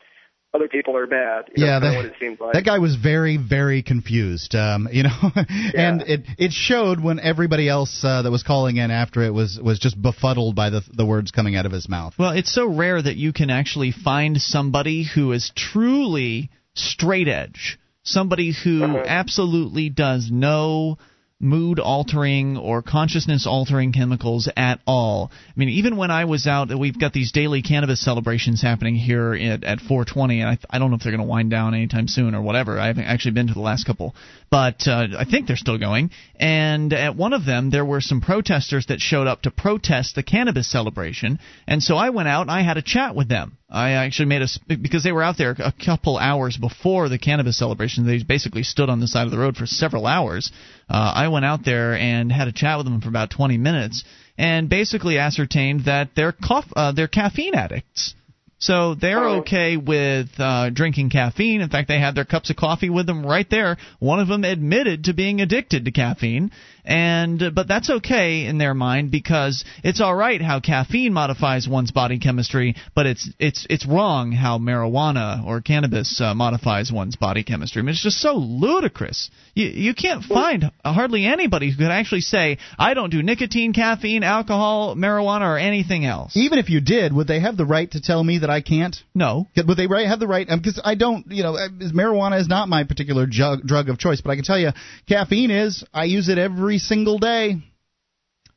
other 0.54 0.68
people 0.68 0.96
are 0.96 1.06
bad. 1.08 1.46
You 1.56 1.66
Yeah, 1.66 1.80
that's 1.80 1.94
that- 1.94 1.98
what 1.98 2.06
it 2.06 2.14
seems 2.20 2.40
like. 2.40 2.54
That 2.54 2.66
guy 2.66 2.80
was 2.80 2.96
very, 2.96 3.38
very 3.38 3.84
confused. 3.84 4.56
Um, 4.56 4.88
you 4.92 5.04
know, 5.04 5.10
and 5.76 6.02
it 6.04 6.26
it 6.38 6.52
showed 6.52 7.00
when 7.00 7.20
everybody 7.20 7.68
else 7.70 8.04
uh, 8.04 8.22
that 8.22 8.32
was 8.32 8.44
calling 8.44 8.78
in 8.78 8.90
after 8.90 9.22
it 9.24 9.34
was 9.34 9.60
was 9.62 9.78
just 9.80 10.02
befuddled 10.02 10.56
by 10.56 10.70
the 10.70 10.82
the 10.94 11.06
words 11.06 11.32
coming 11.32 11.56
out 11.56 11.66
of 11.66 11.72
his 11.72 11.88
mouth. 11.90 12.14
Well, 12.18 12.32
it's 12.32 12.52
so 12.54 12.68
rare 12.68 13.02
that 13.02 13.18
you 13.18 13.34
can 13.34 13.50
actually 13.50 13.92
find 13.92 14.38
somebody 14.42 15.04
who 15.04 15.32
is 15.34 15.52
truly 15.56 16.50
straight 16.74 17.28
edge, 17.28 17.78
somebody 18.04 18.54
who 18.64 18.84
absolutely 18.84 19.90
does 19.90 20.30
no 20.32 20.98
mood 21.40 21.80
altering 21.80 22.58
or 22.58 22.82
consciousness 22.82 23.46
altering 23.46 23.94
chemicals 23.94 24.50
at 24.58 24.80
all. 24.88 25.32
I 25.32 25.54
mean, 25.56 25.70
even 25.70 25.96
when 25.96 26.10
I 26.10 26.26
was 26.26 26.48
out, 26.48 26.70
we've 26.78 27.00
got 27.00 27.14
these 27.14 27.32
daily 27.32 27.62
cannabis 27.62 28.04
celebrations 28.04 28.62
happening 28.62 28.96
here 28.96 29.34
at, 29.36 29.64
at 29.64 29.80
420, 29.80 30.42
and 30.42 30.50
I, 30.50 30.58
I 30.70 30.80
don't 30.80 30.90
know 30.90 30.98
if 30.98 31.04
they're 31.04 31.12
going 31.12 31.22
to 31.22 31.30
wind 31.30 31.52
down 31.52 31.76
anytime 31.76 32.08
soon 32.08 32.34
or 32.34 32.42
whatever. 32.42 32.80
I 32.80 32.88
haven't 32.88 33.06
actually 33.06 33.32
been 33.32 33.48
to 33.48 33.54
the 33.54 33.60
last 33.60 33.86
couple, 33.86 34.16
but 34.50 34.88
uh, 34.88 35.10
I 35.18 35.26
think 35.26 35.46
they're 35.46 35.58
still 35.58 35.78
going. 35.78 36.10
And 36.40 36.92
at 36.92 37.16
one 37.16 37.34
of 37.34 37.46
them, 37.46 37.70
there 37.70 37.86
were 37.86 38.02
some 38.02 38.20
protesters 38.20 38.88
that 38.88 39.00
showed 39.00 39.28
up 39.28 39.44
to 39.44 39.52
protest 39.52 40.16
the 40.16 40.24
cannabis 40.24 40.72
celebration, 40.72 41.38
and 41.68 41.84
so 41.84 41.96
I 41.96 42.10
went 42.10 42.30
out 42.30 42.42
and 42.42 42.52
I 42.52 42.64
had 42.64 42.78
a 42.78 42.82
chat 42.82 43.16
with 43.16 43.30
them. 43.30 43.58
I 43.70 43.92
actually 43.92 44.28
made 44.28 44.42
a 44.44 44.48
because 44.78 45.04
they 45.04 45.12
were 45.12 45.24
out 45.24 45.38
there 45.38 45.54
a 45.60 45.74
couple 45.74 46.18
hours 46.18 46.56
before 46.56 47.10
the 47.10 47.18
cannabis 47.18 47.58
celebration. 47.58 48.08
They 48.08 48.24
basically 48.24 48.64
stood 48.64 48.90
on 48.90 49.02
the 49.02 49.08
side 49.08 49.26
of 49.26 49.32
the 49.32 49.38
road 49.38 49.58
for 49.58 49.66
several 49.66 50.08
hours. 50.08 50.52
Uh, 50.90 51.12
I 51.16 51.28
went 51.28 51.44
out 51.44 51.66
there 51.66 51.94
and 51.94 52.32
had 52.32 52.48
a 52.48 52.54
chat 52.54 52.78
with 52.78 52.86
them 52.86 53.02
for 53.02 53.10
about 53.10 53.30
20 53.30 53.58
minutes, 53.58 54.06
and 54.38 54.70
basically 54.70 55.18
ascertained 55.18 55.84
that 55.86 56.12
they're 56.16 56.32
coff- 56.32 56.72
uh, 56.78 56.94
they're 56.94 57.10
caffeine 57.10 57.56
addicts. 57.56 58.16
So 58.60 58.96
they're 58.96 59.28
okay 59.42 59.78
with 59.78 60.30
uh, 60.40 60.72
drinking 60.72 61.12
caffeine. 61.12 61.62
In 61.62 61.70
fact, 61.70 61.88
they 61.88 62.00
had 62.00 62.16
their 62.16 62.26
cups 62.26 62.50
of 62.50 62.56
coffee 62.56 62.90
with 62.90 63.06
them 63.06 63.24
right 63.24 63.48
there. 63.48 63.78
One 64.00 64.20
of 64.20 64.28
them 64.28 64.44
admitted 64.44 65.04
to 65.04 65.14
being 65.14 65.42
addicted 65.42 65.86
to 65.86 65.92
caffeine, 65.92 66.52
and 66.88 67.54
but 67.54 67.68
that's 67.68 67.90
okay 67.90 68.46
in 68.46 68.58
their 68.58 68.74
mind 68.74 69.12
because 69.12 69.66
it's 69.84 70.00
all 70.00 70.16
right 70.16 70.42
how 70.42 70.62
caffeine 70.62 71.12
modifies 71.12 71.68
one's 71.68 71.92
body 71.92 72.18
chemistry, 72.18 72.76
but 72.96 73.06
it's 73.06 73.30
it's 73.40 73.68
it's 73.70 73.86
wrong 73.86 74.32
how 74.32 74.58
marijuana 74.58 75.46
or 75.46 75.60
cannabis 75.60 76.22
uh, 76.22 76.34
modifies 76.34 76.90
one's 76.90 77.18
body 77.18 77.44
chemistry. 77.44 77.82
I 77.82 77.84
mean, 77.84 77.90
it's 77.90 78.04
just 78.04 78.22
so 78.22 78.36
ludicrous. 78.36 79.30
You 79.54 79.68
you 79.68 79.94
can't 79.94 80.24
find 80.24 80.72
hardly 80.86 81.26
anybody 81.26 81.70
who 81.70 81.78
could 81.78 81.92
actually 81.92 82.22
say 82.22 82.58
I 82.80 82.94
don't 82.94 83.10
do 83.10 83.22
nicotine, 83.22 83.74
caffeine, 83.74 84.24
alcohol, 84.24 84.96
marijuana, 84.96 85.42
or 85.42 85.58
anything 85.58 86.06
else. 86.06 86.38
Even 86.38 86.58
if 86.58 86.70
you 86.70 86.80
did, 86.80 87.12
would 87.12 87.28
they 87.28 87.42
have 87.42 87.58
the 87.58 87.66
right 87.66 87.92
to 87.92 88.02
tell 88.02 88.24
me 88.24 88.40
that 88.40 88.50
I 88.50 88.62
can't? 88.62 88.96
No. 89.14 89.50
Would 89.58 89.78
they 89.78 89.88
have 90.06 90.20
the 90.20 90.28
right? 90.28 90.48
Because 90.48 90.80
I 90.84 90.96
don't, 90.96 91.30
you 91.30 91.44
know, 91.44 91.58
uh, 91.58 91.68
marijuana 91.94 92.40
is 92.40 92.48
not 92.48 92.70
my 92.70 92.86
particular 92.86 93.26
drug 93.26 93.90
of 93.90 93.98
choice, 93.98 94.22
but 94.22 94.32
I 94.32 94.36
can 94.36 94.46
tell 94.46 94.60
you, 94.60 94.70
caffeine 95.10 95.52
is. 95.52 95.84
I 95.94 96.06
use 96.06 96.30
it 96.30 96.38
every 96.38 96.77
single 96.80 97.20
day. 97.20 97.58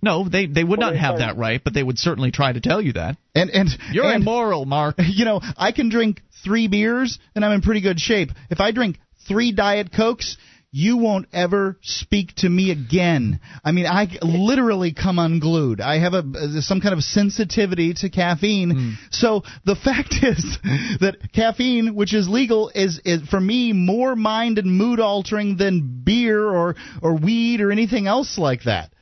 No, 0.02 0.28
they 0.28 0.46
they 0.46 0.64
would 0.64 0.80
not 0.80 0.96
have 0.96 1.18
that 1.18 1.36
right, 1.36 1.60
but 1.62 1.74
they 1.74 1.82
would 1.82 1.98
certainly 1.98 2.30
try 2.30 2.52
to 2.52 2.60
tell 2.60 2.80
you 2.80 2.94
that. 2.94 3.16
And 3.34 3.50
and 3.50 3.68
You're 3.92 4.06
and, 4.06 4.22
immoral, 4.22 4.64
Mark. 4.64 4.96
You 5.10 5.24
know, 5.24 5.40
I 5.56 5.72
can 5.72 5.90
drink 5.90 6.22
three 6.42 6.68
beers 6.68 7.18
and 7.34 7.44
I'm 7.44 7.52
in 7.52 7.60
pretty 7.60 7.82
good 7.82 8.00
shape. 8.00 8.30
If 8.48 8.60
I 8.60 8.70
drink 8.70 8.98
three 9.28 9.52
diet 9.52 9.92
cokes, 9.94 10.38
you 10.72 10.98
won't 10.98 11.26
ever 11.32 11.78
speak 11.82 12.34
to 12.36 12.48
me 12.48 12.70
again. 12.70 13.40
I 13.64 13.72
mean, 13.72 13.86
I 13.86 14.06
literally 14.22 14.92
come 14.92 15.18
unglued. 15.18 15.80
I 15.80 15.98
have 15.98 16.14
a 16.14 16.18
uh, 16.18 16.60
some 16.60 16.80
kind 16.80 16.94
of 16.94 17.02
sensitivity 17.02 17.92
to 17.94 18.08
caffeine. 18.08 18.70
Hmm. 18.70 18.90
So 19.10 19.42
the 19.64 19.74
fact 19.74 20.14
is 20.22 20.58
that 21.00 21.16
caffeine, 21.34 21.94
which 21.94 22.14
is 22.14 22.28
legal, 22.28 22.70
is, 22.72 23.00
is 23.04 23.22
for 23.28 23.40
me 23.40 23.72
more 23.72 24.14
mind 24.14 24.58
and 24.58 24.76
mood 24.76 25.00
altering 25.00 25.56
than 25.56 26.02
beer 26.04 26.48
or 26.48 26.76
or 27.02 27.16
weed 27.16 27.60
or 27.60 27.72
anything 27.72 28.06
else 28.06 28.38
like 28.38 28.64
that. 28.64 28.92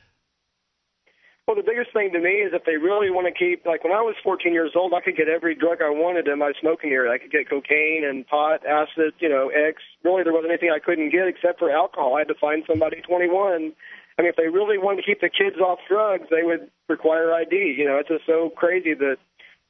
Well, 1.49 1.57
the 1.57 1.65
biggest 1.65 1.89
thing 1.97 2.13
to 2.13 2.21
me 2.21 2.45
is 2.45 2.53
if 2.53 2.61
they 2.69 2.77
really 2.77 3.09
want 3.09 3.25
to 3.25 3.33
keep, 3.33 3.65
like 3.65 3.81
when 3.81 3.89
I 3.89 4.05
was 4.05 4.13
14 4.21 4.53
years 4.53 4.77
old, 4.77 4.93
I 4.93 5.01
could 5.01 5.17
get 5.17 5.25
every 5.25 5.55
drug 5.57 5.81
I 5.81 5.89
wanted 5.89 6.27
in 6.27 6.37
my 6.37 6.53
smoking 6.61 6.91
area. 6.93 7.09
I 7.09 7.17
could 7.17 7.31
get 7.33 7.49
cocaine 7.49 8.05
and 8.05 8.21
pot, 8.27 8.61
acid, 8.69 9.17
you 9.17 9.29
know, 9.33 9.49
X. 9.49 9.81
Really, 10.05 10.21
there 10.21 10.31
wasn't 10.31 10.53
anything 10.53 10.69
I 10.69 10.77
couldn't 10.77 11.09
get 11.09 11.25
except 11.25 11.57
for 11.57 11.73
alcohol. 11.73 12.13
I 12.13 12.19
had 12.19 12.27
to 12.27 12.37
find 12.37 12.61
somebody 12.69 13.01
21, 13.01 13.73
I 13.73 14.21
mean, 14.21 14.29
if 14.29 14.35
they 14.35 14.45
really 14.45 14.77
wanted 14.77 15.01
to 15.01 15.09
keep 15.09 15.21
the 15.21 15.33
kids 15.33 15.57
off 15.57 15.79
drugs, 15.89 16.29
they 16.29 16.45
would 16.45 16.69
require 16.87 17.33
ID. 17.33 17.73
You 17.73 17.89
know, 17.89 17.97
it's 17.97 18.09
just 18.09 18.27
so 18.27 18.53
crazy 18.53 18.93
that 18.93 19.17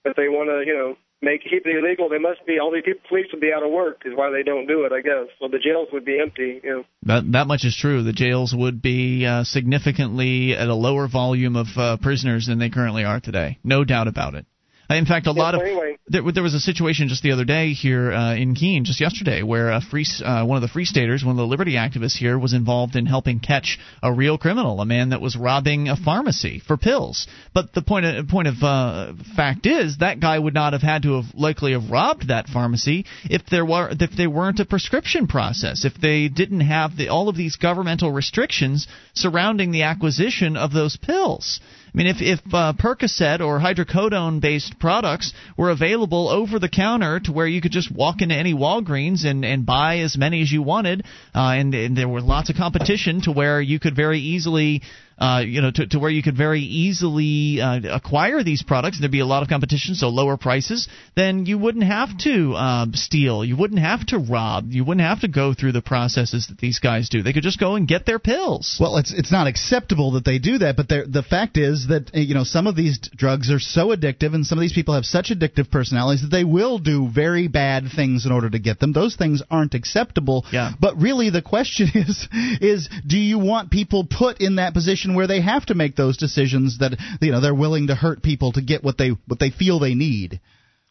that 0.03 0.17
they 0.17 0.27
want 0.27 0.51
to, 0.51 0.67
you 0.67 0.75
know, 0.75 0.97
make 1.21 1.43
keep 1.43 1.65
it 1.65 1.75
illegal. 1.75 2.09
They 2.09 2.19
must 2.19 2.45
be 2.45 2.59
all 2.59 2.71
these 2.71 2.83
people, 2.83 3.01
police 3.07 3.27
would 3.31 3.41
be 3.41 3.51
out 3.53 3.63
of 3.63 3.71
work, 3.71 4.03
is 4.05 4.13
why 4.15 4.31
they 4.31 4.43
don't 4.43 4.67
do 4.67 4.85
it. 4.85 4.91
I 4.91 5.01
guess. 5.01 5.27
So 5.39 5.47
the 5.47 5.59
jails 5.59 5.89
would 5.91 6.05
be 6.05 6.19
empty. 6.19 6.61
You 6.63 6.69
know. 6.69 6.83
That 7.03 7.31
that 7.31 7.47
much 7.47 7.65
is 7.65 7.75
true. 7.75 8.03
The 8.03 8.13
jails 8.13 8.53
would 8.55 8.81
be 8.81 9.25
uh, 9.25 9.43
significantly 9.43 10.55
at 10.55 10.67
a 10.67 10.75
lower 10.75 11.07
volume 11.07 11.55
of 11.55 11.67
uh, 11.77 11.97
prisoners 11.97 12.47
than 12.47 12.59
they 12.59 12.69
currently 12.69 13.03
are 13.03 13.19
today. 13.19 13.57
No 13.63 13.83
doubt 13.83 14.07
about 14.07 14.35
it. 14.35 14.45
In 14.89 15.05
fact, 15.05 15.27
a 15.27 15.31
lot 15.31 15.53
of 15.53 15.61
anyway. 15.61 15.97
there, 16.07 16.23
there 16.31 16.41
was 16.41 16.55
a 16.55 16.59
situation 16.59 17.09
just 17.09 17.21
the 17.21 17.31
other 17.31 17.45
day 17.45 17.73
here 17.73 18.11
uh, 18.11 18.33
in 18.33 18.55
Keene, 18.55 18.85
just 18.85 18.99
yesterday, 18.99 19.43
where 19.43 19.69
a 19.69 19.81
free 19.81 20.05
uh, 20.25 20.43
one 20.43 20.55
of 20.55 20.63
the 20.63 20.67
Free 20.67 20.85
Staters, 20.85 21.23
one 21.23 21.33
of 21.33 21.37
the 21.37 21.45
liberty 21.45 21.73
activists 21.73 22.17
here, 22.17 22.39
was 22.39 22.53
involved 22.53 22.95
in 22.95 23.05
helping 23.05 23.39
catch 23.39 23.77
a 24.01 24.11
real 24.11 24.39
criminal, 24.39 24.81
a 24.81 24.85
man 24.85 25.09
that 25.09 25.21
was 25.21 25.37
robbing 25.37 25.89
a 25.89 25.95
pharmacy 25.95 26.59
for 26.65 26.75
pills. 26.75 27.27
But 27.53 27.73
the 27.73 27.83
point 27.83 28.07
of, 28.07 28.27
point 28.27 28.47
of 28.47 28.55
uh, 28.63 29.13
fact 29.35 29.67
is 29.67 29.99
that 29.99 30.19
guy 30.19 30.39
would 30.39 30.55
not 30.55 30.73
have 30.73 30.81
had 30.81 31.03
to 31.03 31.21
have 31.21 31.35
likely 31.35 31.73
have 31.73 31.91
robbed 31.91 32.29
that 32.29 32.47
pharmacy 32.47 33.05
if 33.25 33.45
there 33.45 33.65
were 33.65 33.91
if 33.91 34.17
there 34.17 34.29
weren't 34.29 34.59
a 34.59 34.65
prescription 34.65 35.27
process, 35.27 35.85
if 35.85 35.93
they 36.01 36.29
didn't 36.29 36.61
have 36.61 36.97
the, 36.97 37.09
all 37.09 37.29
of 37.29 37.37
these 37.37 37.57
governmental 37.57 38.11
restrictions 38.11 38.87
surrounding 39.13 39.69
the 39.69 39.83
acquisition 39.83 40.57
of 40.57 40.73
those 40.73 40.97
pills. 40.97 41.59
I 41.93 41.97
mean, 41.97 42.07
if 42.07 42.17
if 42.21 42.39
uh, 42.53 42.73
Percocet 42.77 43.41
or 43.41 43.59
hydrocodone 43.59 44.41
based 44.41 44.77
products 44.79 45.33
were 45.57 45.71
available 45.71 46.29
over 46.29 46.59
the 46.59 46.69
counter 46.69 47.19
to 47.21 47.31
where 47.31 47.47
you 47.47 47.61
could 47.61 47.71
just 47.71 47.91
walk 47.91 48.21
into 48.21 48.35
any 48.35 48.53
Walgreens 48.53 49.25
and 49.25 49.43
and 49.43 49.65
buy 49.65 49.99
as 49.99 50.15
many 50.17 50.41
as 50.41 50.51
you 50.51 50.61
wanted, 50.61 51.03
uh, 51.33 51.55
and, 51.57 51.73
and 51.73 51.97
there 51.97 52.07
was 52.07 52.23
lots 52.23 52.49
of 52.49 52.55
competition 52.55 53.21
to 53.21 53.31
where 53.31 53.59
you 53.59 53.79
could 53.79 53.95
very 53.95 54.19
easily 54.19 54.83
uh, 55.19 55.43
you 55.45 55.61
know, 55.61 55.69
to, 55.69 55.85
to 55.87 55.99
where 55.99 56.09
you 56.09 56.23
could 56.23 56.37
very 56.37 56.61
easily 56.61 57.59
uh, 57.59 57.81
acquire 57.91 58.41
these 58.41 58.63
products, 58.63 58.97
and 58.97 59.03
there'd 59.03 59.11
be 59.11 59.19
a 59.19 59.25
lot 59.25 59.43
of 59.43 59.49
competition, 59.49 59.93
so 59.95 60.07
lower 60.07 60.37
prices, 60.37 60.87
then 61.15 61.45
you 61.45 61.57
wouldn't 61.57 61.83
have 61.83 62.17
to 62.19 62.53
um, 62.55 62.93
steal, 62.93 63.43
you 63.43 63.57
wouldn't 63.57 63.81
have 63.81 64.05
to 64.07 64.17
rob, 64.17 64.71
you 64.71 64.85
wouldn't 64.85 65.05
have 65.05 65.19
to 65.21 65.27
go 65.27 65.53
through 65.53 65.73
the 65.73 65.81
processes 65.81 66.47
that 66.47 66.57
these 66.57 66.79
guys 66.79 67.09
do. 67.09 67.21
They 67.21 67.33
could 67.33 67.43
just 67.43 67.59
go 67.59 67.75
and 67.75 67.87
get 67.87 68.05
their 68.05 68.19
pills. 68.19 68.77
Well, 68.79 68.97
it's 68.97 69.13
it's 69.13 69.31
not 69.31 69.47
acceptable 69.47 70.11
that 70.11 70.23
they 70.23 70.39
do 70.39 70.59
that, 70.59 70.77
but 70.77 70.87
the 70.87 71.25
fact 71.27 71.57
is 71.57 71.87
that 71.87 72.11
uh, 72.15 72.19
you 72.19 72.33
know 72.33 72.45
some 72.45 72.65
of 72.67 72.77
these 72.77 72.97
drugs 73.15 73.51
are 73.51 73.59
so 73.59 73.89
addictive, 73.89 74.33
and 74.33 74.45
some 74.45 74.57
of 74.57 74.61
these 74.61 74.73
people 74.73 74.95
have 74.95 75.05
such 75.05 75.29
addictive 75.29 75.69
personalities 75.69 76.21
that 76.21 76.31
they 76.31 76.45
will 76.45 76.79
do 76.79 77.09
very 77.13 77.49
bad 77.49 77.85
things 77.93 78.25
in 78.25 78.31
order 78.31 78.49
to 78.49 78.59
get 78.59 78.79
them. 78.79 78.93
Those 78.93 79.17
things 79.17 79.43
aren't 79.51 79.73
acceptable. 79.73 80.45
Yeah. 80.51 80.71
But 80.79 80.97
really, 80.97 81.29
the 81.29 81.41
question 81.41 81.89
is 81.93 82.27
is 82.61 82.89
do 83.05 83.17
you 83.17 83.37
want 83.37 83.69
people 83.69 84.07
put 84.09 84.39
in 84.39 84.55
that 84.55 84.73
position 84.73 85.08
where 85.15 85.27
they 85.27 85.41
have 85.41 85.65
to 85.67 85.75
make 85.75 85.95
those 85.95 86.17
decisions 86.17 86.79
that 86.79 86.97
you 87.21 87.31
know 87.31 87.41
they're 87.41 87.53
willing 87.53 87.87
to 87.87 87.95
hurt 87.95 88.21
people 88.23 88.51
to 88.53 88.61
get 88.61 88.83
what 88.83 88.97
they 88.97 89.09
what 89.27 89.39
they 89.39 89.49
feel 89.49 89.79
they 89.79 89.95
need? 89.95 90.39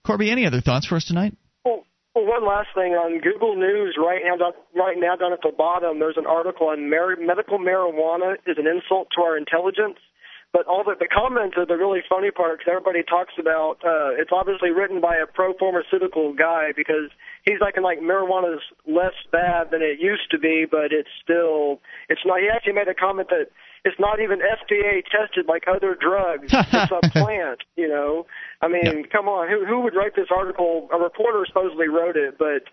Corby, 0.06 0.30
any 0.30 0.46
other 0.46 0.60
thoughts 0.60 0.86
for 0.86 0.96
us 0.96 1.04
tonight? 1.04 1.36
Well, 1.64 1.84
well, 2.14 2.26
one 2.26 2.46
last 2.46 2.68
thing 2.74 2.92
on 2.94 3.20
Google 3.20 3.56
News 3.56 3.96
right 3.98 4.22
now, 4.24 4.52
right 4.74 4.96
now 4.98 5.16
down 5.16 5.32
at 5.32 5.40
the 5.42 5.52
bottom, 5.56 5.98
there's 5.98 6.16
an 6.16 6.26
article 6.26 6.68
on 6.68 6.88
mar- 6.88 7.16
medical 7.20 7.58
marijuana 7.58 8.34
is 8.46 8.56
an 8.58 8.66
insult 8.66 9.08
to 9.16 9.22
our 9.22 9.36
intelligence. 9.36 9.98
But 10.52 10.66
all 10.66 10.82
the, 10.82 10.96
the 10.98 11.06
comments 11.06 11.56
are 11.58 11.66
the 11.66 11.76
really 11.76 12.00
funny 12.08 12.30
part 12.30 12.58
because 12.58 12.72
everybody 12.72 13.04
talks 13.04 13.34
about 13.38 13.84
uh, 13.84 14.16
it's 14.16 14.32
obviously 14.32 14.70
written 14.70 15.00
by 15.00 15.16
a 15.16 15.26
pro 15.26 15.52
pharmaceutical 15.52 16.32
guy 16.32 16.72
because 16.74 17.12
he's 17.44 17.60
like 17.60 17.76
like 17.76 18.00
marijuana's 18.00 18.64
less 18.88 19.12
bad 19.30 19.70
than 19.70 19.82
it 19.82 20.00
used 20.00 20.30
to 20.30 20.38
be, 20.38 20.64
but 20.64 20.88
it's 20.88 21.12
still 21.22 21.80
it's 22.08 22.24
not. 22.24 22.40
He 22.40 22.48
actually 22.48 22.72
made 22.80 22.88
a 22.88 22.94
comment 22.94 23.28
that 23.28 23.52
it's 23.84 23.98
not 23.98 24.20
even 24.20 24.40
FDA 24.40 25.02
tested 25.04 25.46
like 25.46 25.64
other 25.68 25.96
drugs. 25.98 26.48
it's 26.52 26.92
a 26.92 27.10
plant, 27.10 27.60
you 27.76 27.88
know. 27.88 28.26
I 28.60 28.68
mean, 28.68 29.04
come 29.10 29.28
on, 29.28 29.48
who 29.48 29.64
who 29.64 29.80
would 29.80 29.94
write 29.94 30.16
this 30.16 30.28
article? 30.34 30.88
A 30.92 30.98
reporter 30.98 31.44
supposedly 31.46 31.88
wrote 31.88 32.16
it, 32.16 32.36
but 32.38 32.64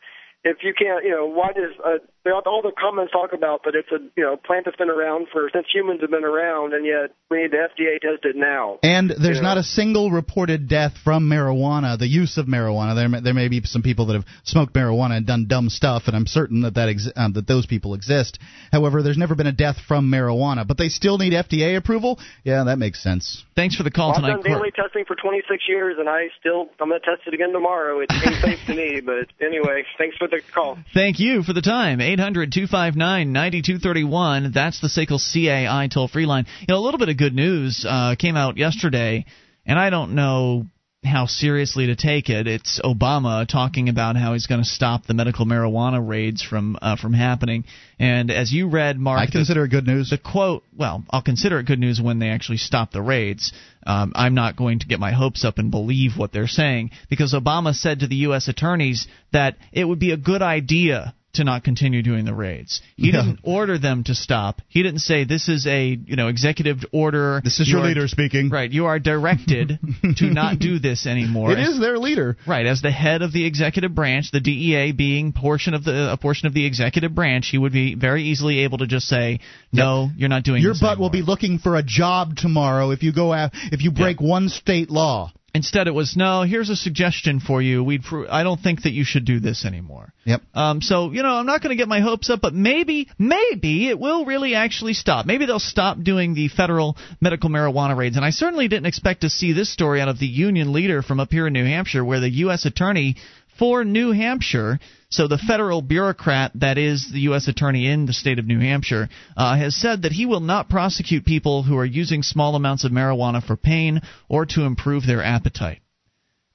if 0.44 0.57
you 0.64 0.73
can't, 0.73 1.03
you 1.03 1.11
know, 1.11 1.26
why 1.26 1.52
does 1.53 1.73
uh, 1.84 1.98
they- 2.26 2.32
all 2.32 2.62
the 2.62 2.72
comments 2.78 3.12
talk 3.14 3.32
about 3.34 3.64
that 3.64 3.76
it's 3.76 3.92
a 3.92 4.00
you 4.18 4.24
know 4.24 4.36
plant 4.36 4.66
that's 4.66 4.78
been 4.78 4.90
around 4.90 5.28
for 5.32 5.50
since 5.54 5.66
humans 5.74 6.02
have 6.02 6.12
been 6.12 6.26
around, 6.26 6.74
and 6.74 6.86
yet 6.86 7.12
we 7.30 7.44
need 7.44 7.52
the 7.52 7.58
FDA 7.58 8.00
test 8.02 8.26
it 8.26 8.36
now. 8.36 8.80
And 8.84 9.10
there's 9.10 9.38
You 9.38 9.44
know? 9.44 9.50
not 9.50 9.58
a 9.58 9.64
single 9.64 10.12
reported 10.12 10.68
death 10.68 10.98
from 11.04 11.30
marijuana, 11.30 11.98
the 11.98 12.08
use 12.08 12.38
of 12.38 12.48
marijuana. 12.48 12.96
There, 12.96 13.08
may, 13.10 13.20
there 13.22 13.34
may 13.34 13.48
be 13.48 13.62
some 13.64 13.82
people 13.82 14.08
that 14.08 14.14
have 14.16 14.26
smoked 14.44 14.74
marijuana 14.74 15.18
and 15.18 15.26
done 15.26 15.46
dumb 15.48 15.70
stuff, 15.70 16.04
and 16.08 16.16
I'm 16.16 16.26
certain 16.28 16.62
that 16.62 16.74
that, 16.76 16.90
ex- 16.90 17.10
um, 17.16 17.34
that 17.34 17.48
those 17.48 17.66
people 17.66 17.94
exist. 17.94 18.40
However, 18.72 19.02
there's 19.02 19.18
never 19.18 19.36
been 19.36 19.48
a 19.48 19.52
death 19.52 19.78
from 19.88 20.12
marijuana, 20.12 20.68
but 20.68 20.78
they 20.78 20.90
still 20.90 21.18
need 21.18 21.34
FDA 21.34 21.78
approval. 21.78 22.20
Yeah, 22.44 22.64
that 22.66 22.78
makes 22.80 23.02
sense. 23.02 23.44
Thanks 23.56 23.76
for 23.76 23.84
the 23.84 23.92
call 23.92 24.10
Well, 24.10 24.18
I've 24.18 24.22
tonight, 24.24 24.34
done 24.44 24.44
Cor- 24.44 24.56
daily 24.58 24.72
testing 24.72 25.06
for 25.06 25.16
26 25.16 25.64
years, 25.70 25.96
and 26.00 26.10
I 26.10 26.30
still 26.40 26.70
I'm 26.80 26.90
gonna 26.90 27.00
test 27.00 27.22
it 27.28 27.34
again 27.34 27.54
tomorrow. 27.54 28.00
It 28.02 28.12
seems 28.12 28.42
safe 28.42 28.60
to 28.68 28.74
me, 28.76 29.00
but 29.02 29.28
anyway, 29.46 29.84
thanks 29.98 30.18
for 30.18 30.28
the 30.28 30.42
call. 30.54 30.78
Thank 30.94 31.20
you 31.20 31.44
for 31.44 31.54
the 31.54 31.62
time. 31.62 32.02
800 32.16 32.54
259 32.54 33.34
9231. 33.34 34.54
That's 34.54 34.80
the 34.80 34.88
SACL 34.88 35.20
CAI 35.20 35.90
toll 35.94 36.08
free 36.08 36.26
line. 36.26 36.46
You 36.62 36.68
know, 36.70 36.78
a 36.78 36.84
little 36.86 36.98
bit 36.98 37.10
of 37.10 37.18
good 37.18 37.36
news 37.36 37.86
uh, 37.86 38.16
came 38.18 38.38
out 38.38 38.56
yesterday, 38.56 39.26
and 39.66 39.78
I 39.78 39.90
don't 39.90 40.16
know 40.16 40.66
how 41.04 41.26
seriously 41.26 41.88
to 41.88 41.98
take 41.98 42.30
it. 42.30 42.48
It's 42.48 42.80
Obama 42.82 43.46
talking 43.46 43.90
about 43.90 44.16
how 44.16 44.32
he's 44.32 44.48
going 44.48 44.64
to 44.64 44.68
stop 44.68 45.06
the 45.06 45.14
medical 45.14 45.46
marijuana 45.46 46.08
raids 46.08 46.42
from 46.42 46.78
uh, 46.82 46.96
from 46.96 47.12
happening. 47.12 47.66
And 48.00 48.32
as 48.32 48.54
you 48.54 48.70
read, 48.70 48.98
Mark, 48.98 49.20
I 49.20 49.30
consider 49.30 49.66
it 49.66 49.72
good 49.72 49.86
news. 49.86 50.12
The 50.12 50.18
quote, 50.18 50.64
well, 50.74 51.04
I'll 51.10 51.22
consider 51.22 51.60
it 51.60 51.66
good 51.66 51.80
news 51.80 52.00
when 52.02 52.20
they 52.20 52.30
actually 52.30 52.60
stop 52.60 52.94
the 52.94 53.02
raids. 53.02 53.52
Um, 53.86 54.14
I'm 54.16 54.36
not 54.36 54.56
going 54.56 54.80
to 54.80 54.88
get 54.88 55.02
my 55.02 55.12
hopes 55.12 55.44
up 55.44 55.58
and 55.58 55.70
believe 55.70 56.14
what 56.16 56.32
they're 56.32 56.48
saying 56.48 56.92
because 57.10 57.34
Obama 57.34 57.76
said 57.76 58.00
to 58.00 58.08
the 58.08 58.16
U.S. 58.28 58.48
attorneys 58.48 59.06
that 59.34 59.58
it 59.74 59.84
would 59.84 60.00
be 60.00 60.12
a 60.12 60.18
good 60.18 60.42
idea 60.42 61.14
to 61.36 61.44
not 61.44 61.64
continue 61.64 62.02
doing 62.02 62.26
the 62.26 62.34
raids. 62.34 62.82
He 62.98 63.07
Yeah. 63.12 63.22
didn't 63.24 63.40
order 63.44 63.78
them 63.78 64.03
to 64.06 64.16
stop. 64.16 64.62
He 64.68 64.84
didn't 64.84 64.99
say 64.99 65.24
this 65.24 65.48
is 65.49 65.66
a 65.68 65.86
you 65.88 66.16
know 66.16 66.28
executive 66.28 66.80
order. 66.91 67.41
This 67.44 67.60
is 67.60 67.68
You 67.68 67.76
your 67.78 67.84
are- 67.86 67.88
leader 67.88 68.07
speaking. 68.07 68.49
Right, 68.49 68.72
you 68.72 68.86
are 68.88 68.99
directed 68.99 69.80
to 70.18 70.26
not 70.26 70.60
do 70.60 70.80
this 70.80 71.06
anymore. 71.06 71.52
It 71.52 71.60
is 71.60 71.80
their 71.80 71.98
leader. 71.98 72.38
Right, 72.48 72.66
as 72.66 72.82
the 72.82 72.91
head 72.91 73.22
of 73.22 73.32
the 73.32 73.45
executive 73.45 73.94
branch, 73.95 74.32
the 74.32 74.40
DEA 74.40 74.91
being 74.91 75.34
portion 75.34 75.74
of 75.74 75.84
the 75.84 76.12
a 76.12 76.18
portion 76.18 76.48
of 76.48 76.53
the 76.53 76.66
executive 76.66 77.14
branch, 77.16 77.48
he 77.49 77.57
would 77.57 77.74
be 77.74 77.95
very 77.95 78.24
easily 78.24 78.60
able 78.60 78.78
to 78.80 78.88
just 78.88 79.07
say, 79.07 79.40
"No, 79.72 80.10
you're 80.18 80.30
not 80.30 80.44
doing 80.44 80.62
Your 80.62 80.76
butt 80.80 80.99
will 80.99 81.10
be 81.10 81.22
looking 81.22 81.60
for 81.60 81.76
a 81.76 81.84
job 81.84 82.36
tomorrow 82.38 82.91
if 82.91 83.03
you 83.03 83.12
go 83.14 83.34
af- 83.34 83.52
if 83.72 83.82
you 83.84 83.91
break 83.91 84.22
one 84.22 84.49
state 84.49 84.90
law. 84.90 85.32
Instead, 85.56 85.88
it 85.88 85.94
was 85.94 86.18
no. 86.18 86.41
Here's 86.41 86.69
a 86.69 86.76
suggestion 86.76 87.40
for 87.40 87.61
you. 87.61 87.82
We'd. 87.82 88.03
pr- 88.03 88.26
I 88.30 88.44
don't 88.44 88.60
think 88.60 88.84
that 88.84 88.91
you 88.91 89.06
should 89.06 89.23
do 89.23 89.40
this 89.40 89.64
anymore. 89.64 90.11
Yep. 90.26 90.41
Um, 90.53 90.82
so 90.82 91.11
you 91.11 91.23
know, 91.23 91.30
I'm 91.30 91.45
not 91.45 91.61
going 91.61 91.69
to 91.69 91.82
get 91.82 91.88
my 91.88 92.02
hopes 92.02 92.30
up, 92.30 92.41
but 92.41 92.53
maybe, 92.53 93.07
maybe 93.18 93.88
it 93.88 93.98
will 93.98 94.26
really 94.26 94.53
actually 94.53 94.94
stop. 94.94 95.26
Maybe 95.26 95.45
they'll 95.45 95.60
stop 95.60 95.98
doing 96.03 96.34
the 96.34 96.49
federal 96.49 96.98
medical 97.22 97.49
marijuana 97.49 97.95
raids. 97.95 98.18
And 98.18 98.26
I 98.26 98.32
certainly 98.32 98.68
didn't 98.68 98.88
expect 98.88 99.22
to 99.22 99.30
see 99.30 99.53
this 99.53 99.72
story 99.72 100.02
out 100.02 100.10
of 100.10 100.19
the 100.19 100.27
union 100.27 100.73
leader 100.73 101.02
from 101.02 101.22
up 101.22 101.32
here 101.32 101.48
in 101.48 101.53
New 101.53 101.65
Hampshire, 101.65 102.03
where 102.03 102.19
the 102.19 102.30
U.S. 102.30 102.65
attorney 102.65 103.15
for 103.57 103.86
New 103.86 104.11
Hampshire. 104.11 104.80
So 105.16 105.30
the 105.30 105.38
federal 105.38 105.82
bureaucrat 105.82 106.52
that 106.56 106.78
is 106.78 107.10
the 107.10 107.22
U.S. 107.22 107.48
attorney 107.48 107.88
in 107.88 108.06
the 108.06 108.12
state 108.12 108.38
of 108.38 108.46
New 108.46 108.60
Hampshire 108.60 109.08
uh, 109.38 109.56
has 109.56 109.74
said 109.74 110.02
that 110.02 110.12
he 110.12 110.26
will 110.26 110.42
not 110.42 110.68
prosecute 110.68 111.24
people 111.24 111.64
who 111.64 111.78
are 111.78 111.86
using 111.86 112.22
small 112.22 112.56
amounts 112.56 112.84
of 112.84 112.92
marijuana 112.92 113.42
for 113.42 113.56
pain 113.56 114.02
or 114.28 114.46
to 114.48 114.64
improve 114.64 115.08
their 115.08 115.24
appetite. 115.24 115.80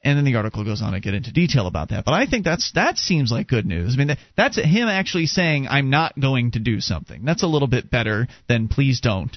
And 0.04 0.18
then 0.18 0.26
the 0.26 0.34
article 0.34 0.62
goes 0.62 0.82
on 0.82 0.92
to 0.92 1.00
get 1.00 1.14
into 1.14 1.32
detail 1.32 1.66
about 1.66 1.88
that. 1.88 2.04
But 2.04 2.12
I 2.12 2.26
think 2.26 2.44
that's 2.44 2.70
that 2.72 2.98
seems 2.98 3.32
like 3.32 3.48
good 3.48 3.64
news. 3.64 3.94
I 3.94 3.96
mean, 3.96 4.08
that, 4.08 4.18
that's 4.36 4.56
him 4.56 4.88
actually 4.88 5.26
saying 5.26 5.66
I'm 5.66 5.88
not 5.88 6.20
going 6.20 6.50
to 6.50 6.58
do 6.58 6.80
something. 6.80 7.24
That's 7.24 7.42
a 7.42 7.46
little 7.46 7.68
bit 7.68 7.90
better 7.90 8.28
than 8.46 8.68
please 8.68 9.00
don't. 9.00 9.34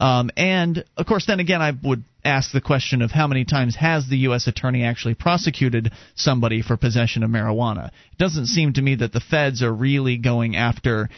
Um, 0.00 0.30
and 0.36 0.82
of 0.96 1.06
course, 1.06 1.26
then 1.26 1.40
again, 1.40 1.60
I 1.60 1.72
would 1.82 2.04
ask 2.24 2.52
the 2.52 2.60
question 2.60 3.02
of 3.02 3.10
how 3.10 3.26
many 3.26 3.44
times 3.44 3.76
has 3.76 4.08
the 4.08 4.16
U.S. 4.18 4.46
attorney 4.46 4.82
actually 4.82 5.14
prosecuted 5.14 5.92
somebody 6.14 6.62
for 6.62 6.76
possession 6.76 7.22
of 7.22 7.30
marijuana? 7.30 7.88
It 7.88 8.18
doesn't 8.18 8.46
seem 8.46 8.72
to 8.72 8.82
me 8.82 8.96
that 8.96 9.12
the 9.12 9.20
feds 9.20 9.62
are 9.62 9.72
really 9.72 10.16
going 10.16 10.56
after 10.56 11.10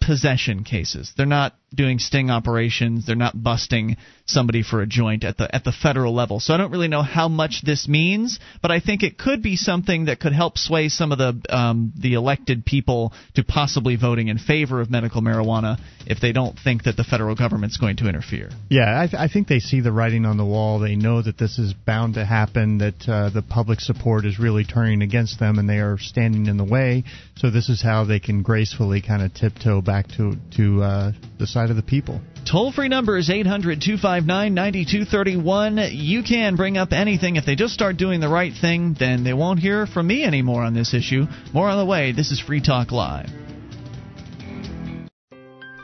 possession 0.00 0.64
cases. 0.64 1.12
They're 1.16 1.24
not 1.24 1.54
doing 1.74 1.98
sting 1.98 2.30
operations. 2.30 3.06
They're 3.06 3.16
not 3.16 3.40
busting 3.40 3.96
somebody 4.26 4.62
for 4.62 4.80
a 4.80 4.86
joint 4.86 5.24
at 5.24 5.36
the 5.36 5.54
at 5.54 5.64
the 5.64 5.72
federal 5.72 6.14
level. 6.14 6.40
So 6.40 6.54
I 6.54 6.56
don't 6.56 6.70
really 6.70 6.88
know 6.88 7.02
how 7.02 7.28
much 7.28 7.62
this 7.64 7.88
means, 7.88 8.38
but 8.62 8.70
I 8.70 8.80
think 8.80 9.02
it 9.02 9.18
could 9.18 9.42
be 9.42 9.56
something 9.56 10.06
that 10.06 10.20
could 10.20 10.32
help 10.32 10.56
sway 10.58 10.88
some 10.88 11.12
of 11.12 11.18
the 11.18 11.40
um, 11.54 11.92
the 11.98 12.14
elected 12.14 12.64
people 12.64 13.12
to 13.34 13.44
possibly 13.44 13.96
voting 13.96 14.28
in 14.28 14.38
favor 14.38 14.80
of 14.80 14.90
medical 14.90 15.20
marijuana 15.20 15.78
if 16.06 16.20
they 16.20 16.32
don't 16.32 16.58
think 16.58 16.84
that 16.84 16.96
the 16.96 17.04
federal 17.04 17.34
government's 17.34 17.76
going 17.76 17.96
to 17.96 18.08
interfere. 18.08 18.50
Yeah, 18.68 19.00
I, 19.00 19.06
th- 19.06 19.20
I 19.20 19.28
think 19.28 19.48
they 19.48 19.60
see 19.60 19.80
the 19.80 19.92
writing 19.92 20.24
on 20.26 20.36
the 20.36 20.44
wall. 20.44 20.78
They 20.78 20.96
know 20.96 21.22
that 21.22 21.38
this 21.38 21.58
is 21.58 21.72
bound 21.72 22.14
to 22.14 22.24
happen, 22.24 22.78
that 22.78 23.08
uh, 23.08 23.30
the 23.30 23.42
public 23.42 23.80
support 23.80 24.24
is 24.24 24.38
really 24.38 24.64
turning 24.64 25.02
against 25.02 25.38
them, 25.38 25.58
and 25.58 25.68
they 25.68 25.78
are 25.78 25.98
standing 25.98 26.46
in 26.46 26.56
the 26.56 26.64
way. 26.64 27.04
So 27.36 27.50
this 27.50 27.68
is 27.68 27.82
how 27.82 28.04
they 28.04 28.20
can 28.20 28.42
gracefully 28.42 29.02
kind 29.02 29.22
of 29.22 29.34
tiptoe 29.34 29.80
back 29.80 30.08
to 30.16 30.36
to 30.56 30.82
uh, 30.82 31.12
the 31.38 31.46
side 31.46 31.63
of 31.70 31.76
the 31.76 31.82
people. 31.82 32.20
Toll 32.50 32.72
free 32.72 32.88
number 32.88 33.16
is 33.16 33.30
800 33.30 33.80
259 33.80 34.54
9231. 34.54 35.78
You 35.92 36.22
can 36.22 36.56
bring 36.56 36.76
up 36.76 36.92
anything. 36.92 37.36
If 37.36 37.46
they 37.46 37.56
just 37.56 37.74
start 37.74 37.96
doing 37.96 38.20
the 38.20 38.28
right 38.28 38.52
thing, 38.52 38.96
then 38.98 39.24
they 39.24 39.32
won't 39.32 39.60
hear 39.60 39.86
from 39.86 40.06
me 40.06 40.24
anymore 40.24 40.62
on 40.62 40.74
this 40.74 40.94
issue. 40.94 41.26
More 41.52 41.68
on 41.68 41.78
the 41.78 41.86
way. 41.86 42.12
This 42.12 42.30
is 42.30 42.40
Free 42.40 42.60
Talk 42.60 42.92
Live. 42.92 43.30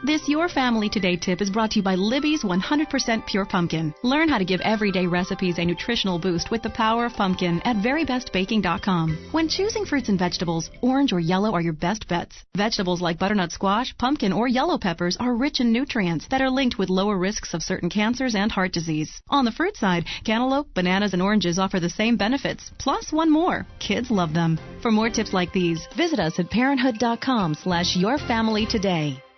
This 0.02 0.26
Your 0.30 0.48
Family 0.48 0.88
Today 0.88 1.16
tip 1.16 1.42
is 1.42 1.50
brought 1.50 1.72
to 1.72 1.80
you 1.80 1.82
by 1.82 1.94
Libby's 1.94 2.42
100% 2.42 3.26
Pure 3.26 3.44
Pumpkin. 3.44 3.94
Learn 4.02 4.30
how 4.30 4.38
to 4.38 4.46
give 4.46 4.62
everyday 4.62 5.06
recipes 5.06 5.58
a 5.58 5.64
nutritional 5.64 6.18
boost 6.18 6.50
with 6.50 6.62
the 6.62 6.70
power 6.70 7.04
of 7.04 7.12
pumpkin 7.12 7.60
at 7.66 7.76
verybestbaking.com. 7.76 9.28
When 9.32 9.46
choosing 9.46 9.84
fruits 9.84 10.08
and 10.08 10.18
vegetables, 10.18 10.70
orange 10.80 11.12
or 11.12 11.20
yellow 11.20 11.52
are 11.52 11.60
your 11.60 11.74
best 11.74 12.08
bets. 12.08 12.44
Vegetables 12.56 13.02
like 13.02 13.18
butternut 13.18 13.52
squash, 13.52 13.94
pumpkin, 13.98 14.32
or 14.32 14.48
yellow 14.48 14.78
peppers 14.78 15.18
are 15.18 15.36
rich 15.36 15.60
in 15.60 15.70
nutrients 15.70 16.26
that 16.30 16.40
are 16.40 16.48
linked 16.48 16.78
with 16.78 16.88
lower 16.88 17.18
risks 17.18 17.52
of 17.52 17.62
certain 17.62 17.90
cancers 17.90 18.34
and 18.34 18.50
heart 18.50 18.72
disease. 18.72 19.20
On 19.28 19.44
the 19.44 19.52
fruit 19.52 19.76
side, 19.76 20.06
cantaloupe, 20.24 20.72
bananas, 20.72 21.12
and 21.12 21.20
oranges 21.20 21.58
offer 21.58 21.78
the 21.78 21.90
same 21.90 22.16
benefits, 22.16 22.70
plus 22.78 23.12
one 23.12 23.30
more. 23.30 23.66
Kids 23.80 24.10
love 24.10 24.32
them. 24.32 24.58
For 24.80 24.90
more 24.90 25.10
tips 25.10 25.34
like 25.34 25.52
these, 25.52 25.86
visit 25.94 26.18
us 26.18 26.38
at 26.38 26.48
parenthood.com 26.48 27.52
slash 27.52 27.98
yourfamilytoday. 27.98 29.10
This 29.10 29.18
is 29.18 29.29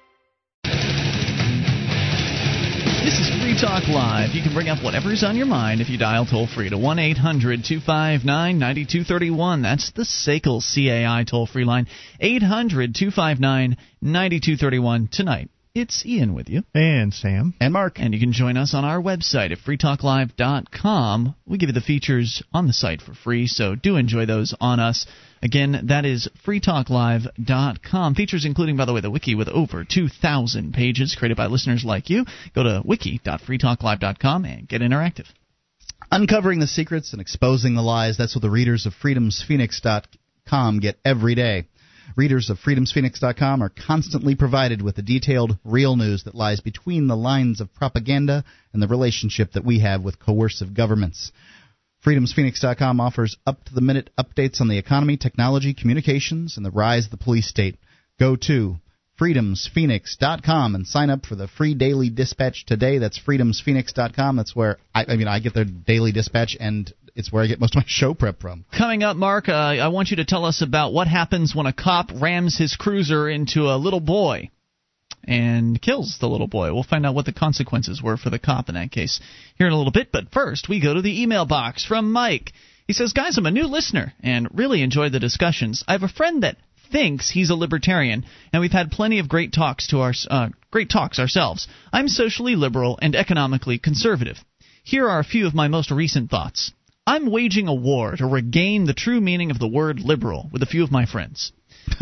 Free 3.53 3.61
Talk 3.61 3.87
Live. 3.87 4.31
You 4.35 4.43
can 4.43 4.55
bring 4.55 4.69
up 4.69 4.83
whatever's 4.83 5.23
on 5.23 5.37
your 5.37 5.45
mind 5.45 5.83
if 5.83 5.91
you 5.91 5.99
dial 5.99 6.25
toll 6.25 6.47
free 6.47 6.71
to 6.71 6.79
1 6.79 6.99
800 6.99 7.63
259 7.63 8.59
9231. 8.59 9.61
That's 9.61 9.93
the 9.93 10.05
SACL 10.05 10.63
CAI 10.63 11.25
toll 11.25 11.47
free 11.47 11.67
line. 11.67 11.87
800 12.19 12.95
259 12.95 13.77
9231. 14.01 15.09
Tonight, 15.13 15.51
it's 15.75 16.07
Ian 16.07 16.33
with 16.33 16.49
you. 16.49 16.63
And 16.75 17.13
Sam. 17.13 17.53
And 17.61 17.75
Mark. 17.75 17.99
And 17.99 18.15
you 18.15 18.21
can 18.21 18.33
join 18.33 18.57
us 18.57 18.73
on 18.73 18.87
our 18.87 19.03
website 19.03 19.53
at 19.53 19.59
freetalklive.com. 19.59 21.35
We 21.47 21.59
give 21.59 21.69
you 21.69 21.75
the 21.75 21.83
features 21.83 22.43
on 22.55 22.67
the 22.67 22.73
site 22.73 23.03
for 23.03 23.13
free, 23.13 23.47
so 23.49 23.75
do 23.75 23.97
enjoy 23.97 24.25
those 24.25 24.55
on 24.63 24.81
us. 24.81 25.05
Again, 25.43 25.87
that 25.89 26.05
is 26.05 26.29
freetalklive.com. 26.47 28.15
Features 28.15 28.45
including, 28.45 28.77
by 28.77 28.85
the 28.85 28.93
way, 28.93 29.01
the 29.01 29.11
wiki 29.11 29.35
with 29.35 29.49
over 29.49 29.85
2,000 29.85 30.73
pages 30.73 31.17
created 31.19 31.37
by 31.37 31.47
listeners 31.47 31.85
like 31.85 32.11
you. 32.11 32.25
Go 32.55 32.63
to 32.63 32.83
wiki.freetalklive.com 32.85 34.45
and 34.45 34.69
get 34.69 34.83
interactive. 34.83 35.27
Uncovering 36.13 36.61
the 36.61 36.67
secrets 36.67 37.13
and 37.13 37.21
exposing 37.21 37.75
the 37.75 37.83
lies, 37.83 38.17
that's 38.17 38.37
what 38.37 38.43
the 38.43 38.51
readers 38.51 38.87
of 38.87 38.93
freedomsphoenix.com 39.03 40.79
get 40.79 40.99
every 41.05 41.35
day. 41.35 41.67
Readers 42.15 42.51
of 42.51 42.59
freedomsphoenix.com 42.59 43.63
are 43.63 43.71
constantly 43.71 44.35
provided 44.35 44.83
with 44.83 44.97
the 44.97 45.03
detailed, 45.03 45.59
real 45.65 45.97
news 45.97 46.25
that 46.25 46.35
lies 46.35 46.61
between 46.61 47.07
the 47.07 47.17
lines 47.17 47.61
of 47.61 47.73
propaganda 47.75 48.45
and 48.73 48.83
the 48.83 48.89
relationship 48.89 49.53
that 49.53 49.65
we 49.65 49.81
have 49.81 50.03
with 50.03 50.19
coercive 50.19 50.75
governments. 50.75 51.33
FreedomsPhoenix.com 52.05 53.01
offers 53.01 53.37
up 53.47 53.65
to 53.65 53.75
the 53.75 53.81
minute 53.81 54.11
updates 54.19 54.61
on 54.61 54.69
the 54.69 54.79
economy, 54.79 55.17
technology, 55.17 55.73
communications, 55.73 56.57
and 56.57 56.67
the 56.67 56.71
rise 56.71 57.05
of 57.05 57.13
the 57.13 57.17
police 57.17 57.49
state. 57.49 57.79
Go 58.19 58.35
to 58.49 58.77
freedomsphoenix.com 59.21 60.75
and 60.75 60.87
sign 60.87 61.11
up 61.11 61.25
for 61.27 61.37
the 61.37 61.47
free 61.47 61.75
daily 61.75 62.11
dispatch 62.11 62.67
today. 62.67 62.99
That's 62.99 63.21
freedomsphoenix.com. 63.21 64.37
That's 64.37 64.57
where 64.57 64.79
I, 64.93 65.05
I 65.09 65.17
mean 65.17 65.29
I 65.29 65.39
get 65.39 65.55
their 65.55 65.65
daily 65.65 66.11
dispatch 66.11 66.57
and 66.59 66.93
it's 67.15 67.31
where 67.31 67.45
I 67.45 67.47
get 67.47 67.61
most 67.61 67.77
of 67.77 67.83
my 67.83 67.85
show 67.87 68.15
prep 68.15 68.41
from. 68.41 68.65
Coming 68.77 69.05
up, 69.05 69.17
Mark, 69.17 69.49
uh, 69.49 69.53
I 69.53 69.89
want 69.89 70.11
you 70.11 70.17
to 70.17 70.25
tell 70.25 70.45
us 70.45 70.61
about 70.61 70.93
what 70.93 71.07
happens 71.07 71.55
when 71.55 71.67
a 71.67 71.73
cop 71.73 72.11
rams 72.21 72.59
his 72.59 72.75
cruiser 72.75 73.29
into 73.29 73.69
a 73.69 73.77
little 73.77 74.01
boy 74.01 74.51
and 75.25 75.81
kills 75.81 76.19
the 76.19 76.29
little 76.29 76.49
boy. 76.49 76.73
We'll 76.73 76.83
find 76.83 77.07
out 77.07 77.15
what 77.15 77.27
the 77.27 77.33
consequences 77.33 78.03
were 78.03 78.17
for 78.17 78.31
the 78.31 78.39
cop 78.39 78.69
in 78.69 78.75
that 78.75 78.91
case 78.91 79.21
here 79.57 79.67
in 79.67 79.73
a 79.73 79.77
little 79.77 79.93
bit. 79.93 80.11
But 80.13 80.33
first, 80.33 80.69
we 80.69 80.81
go 80.81 80.95
to 80.95 81.03
the 81.03 81.23
email 81.23 81.47
box 81.47 81.85
from 81.85 82.13
Mike. 82.13 82.53
He 82.87 82.93
says, 82.93 83.13
Guys, 83.13 83.39
I'm 83.39 83.47
a 83.47 83.51
new 83.51 83.67
listener 83.67 84.13
and 84.23 84.49
really 84.53 84.83
enjoy 84.83 85.09
the 85.11 85.21
discussions. 85.21 85.85
I 85.87 85.93
have 85.93 86.03
a 86.03 86.09
friend 86.09 86.43
that 86.43 86.57
thinks 86.91 87.31
he's 87.31 87.51
a 87.51 87.55
libertarian, 87.55 88.25
and 88.53 88.61
we've 88.61 88.71
had 88.71 88.91
plenty 88.91 89.19
of 89.19 89.29
great 89.29 89.53
talks 89.53 89.89
to 89.89 90.01
our 90.01 90.13
uh, 90.29 90.49
great 90.71 90.91
talks 90.91 91.19
ourselves. 91.19 91.67
I'm 91.93 92.09
socially 92.09 92.55
liberal 92.55 92.99
and 93.01 93.17
economically 93.17 93.79
conservative. 93.79 94.37
Here 94.85 95.09
are 95.09 95.21
a 95.21 95.25
few 95.25 95.47
of 95.47 95.55
my 95.55 95.69
most 95.69 95.91
recent 95.91 96.31
thoughts. 96.31 96.73
I'm 97.07 97.31
waging 97.31 97.67
a 97.67 97.75
war 97.75 98.15
to 98.17 98.27
regain 98.27 98.85
the 98.85 98.95
true 98.95 99.21
meaning 99.21 99.51
of 99.51 99.59
the 99.59 99.69
word 99.69 100.01
liberal 100.01 100.49
with 100.53 100.63
a 100.63 100.67
few 100.67 100.85
of 100.85 100.93
my 100.93 101.07
friends. 101.07 101.53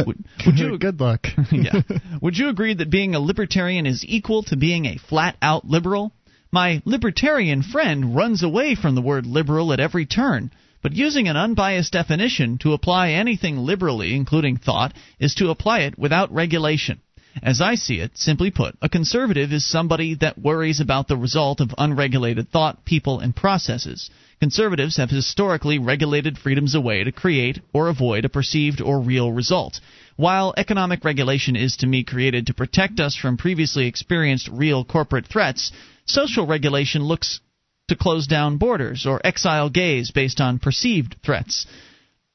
Would, 0.07 0.25
would 0.47 0.59
you 0.59 0.79
good 0.79 1.01
luck? 1.01 1.27
yeah. 1.53 1.83
Would 2.21 2.37
you 2.37 2.49
agree 2.49 2.75
that 2.75 2.91
being 2.91 3.15
a 3.15 3.21
libertarian 3.21 3.87
is 3.87 4.05
equal 4.07 4.43
to 4.45 4.57
being 4.57 4.87
a 4.87 4.99
flat 4.99 5.37
out 5.43 5.67
liberal? 5.67 6.13
My 6.53 6.83
libertarian 6.85 7.63
friend 7.63 8.15
runs 8.15 8.43
away 8.43 8.75
from 8.75 8.95
the 8.95 9.03
word 9.03 9.27
liberal 9.27 9.73
at 9.73 9.81
every 9.81 10.07
turn, 10.07 10.51
but 10.83 10.93
using 10.93 11.29
an 11.29 11.37
unbiased 11.37 11.93
definition 11.93 12.59
to 12.59 12.73
apply 12.73 13.11
anything 13.11 13.59
liberally, 13.59 14.15
including 14.15 14.57
thought, 14.57 14.93
is 15.19 15.35
to 15.37 15.51
apply 15.51 15.81
it 15.81 15.99
without 15.99 16.33
regulation. 16.33 17.01
As 17.43 17.61
I 17.61 17.77
see 17.77 18.01
it, 18.01 18.19
simply 18.19 18.51
put, 18.51 18.77
a 18.83 18.89
conservative 18.89 19.53
is 19.53 19.65
somebody 19.65 20.15
that 20.15 20.39
worries 20.39 20.81
about 20.81 21.07
the 21.07 21.17
result 21.17 21.61
of 21.61 21.73
unregulated 21.79 22.51
thought, 22.51 22.85
people, 22.85 23.21
and 23.21 23.35
processes. 23.37 24.11
Conservatives 24.41 24.97
have 24.97 25.11
historically 25.11 25.79
regulated 25.79 26.39
freedoms 26.39 26.75
away 26.75 27.05
to 27.05 27.13
create 27.13 27.61
or 27.75 27.89
avoid 27.89 28.25
a 28.25 28.29
perceived 28.31 28.81
or 28.81 28.99
real 28.99 29.31
result. 29.31 29.81
While 30.17 30.55
economic 30.57 31.05
regulation 31.05 31.57
is 31.57 31.77
to 31.79 31.87
me 31.87 32.05
created 32.05 32.47
to 32.47 32.55
protect 32.55 33.01
us 33.01 33.15
from 33.15 33.37
previously 33.37 33.87
experienced 33.87 34.49
real 34.51 34.83
corporate 34.83 35.27
threats, 35.27 35.73
social 36.07 36.47
regulation 36.47 37.03
looks 37.03 37.41
to 37.89 37.97
close 37.97 38.27
down 38.27 38.57
borders 38.57 39.05
or 39.05 39.21
exile 39.25 39.69
gays 39.69 40.11
based 40.11 40.41
on 40.41 40.59
perceived 40.59 41.17
threats. 41.23 41.67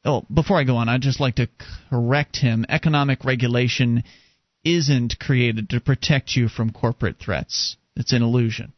Oh, 0.04 0.26
before 0.32 0.60
I 0.60 0.64
go 0.64 0.76
on, 0.76 0.90
I'd 0.90 1.02
just 1.02 1.20
like 1.20 1.36
to 1.36 1.50
correct 1.90 2.38
him. 2.38 2.68
Economic 2.70 3.26
regulation 3.26 4.04
isn't 4.64 5.18
created 5.20 5.72
to 5.72 5.80
protect 5.80 6.36
you 6.36 6.50
from 6.50 6.72
corporate 6.72 7.18
threats. 7.18 7.78
It's 7.96 8.14
an 8.14 8.22
illusion. 8.22 8.74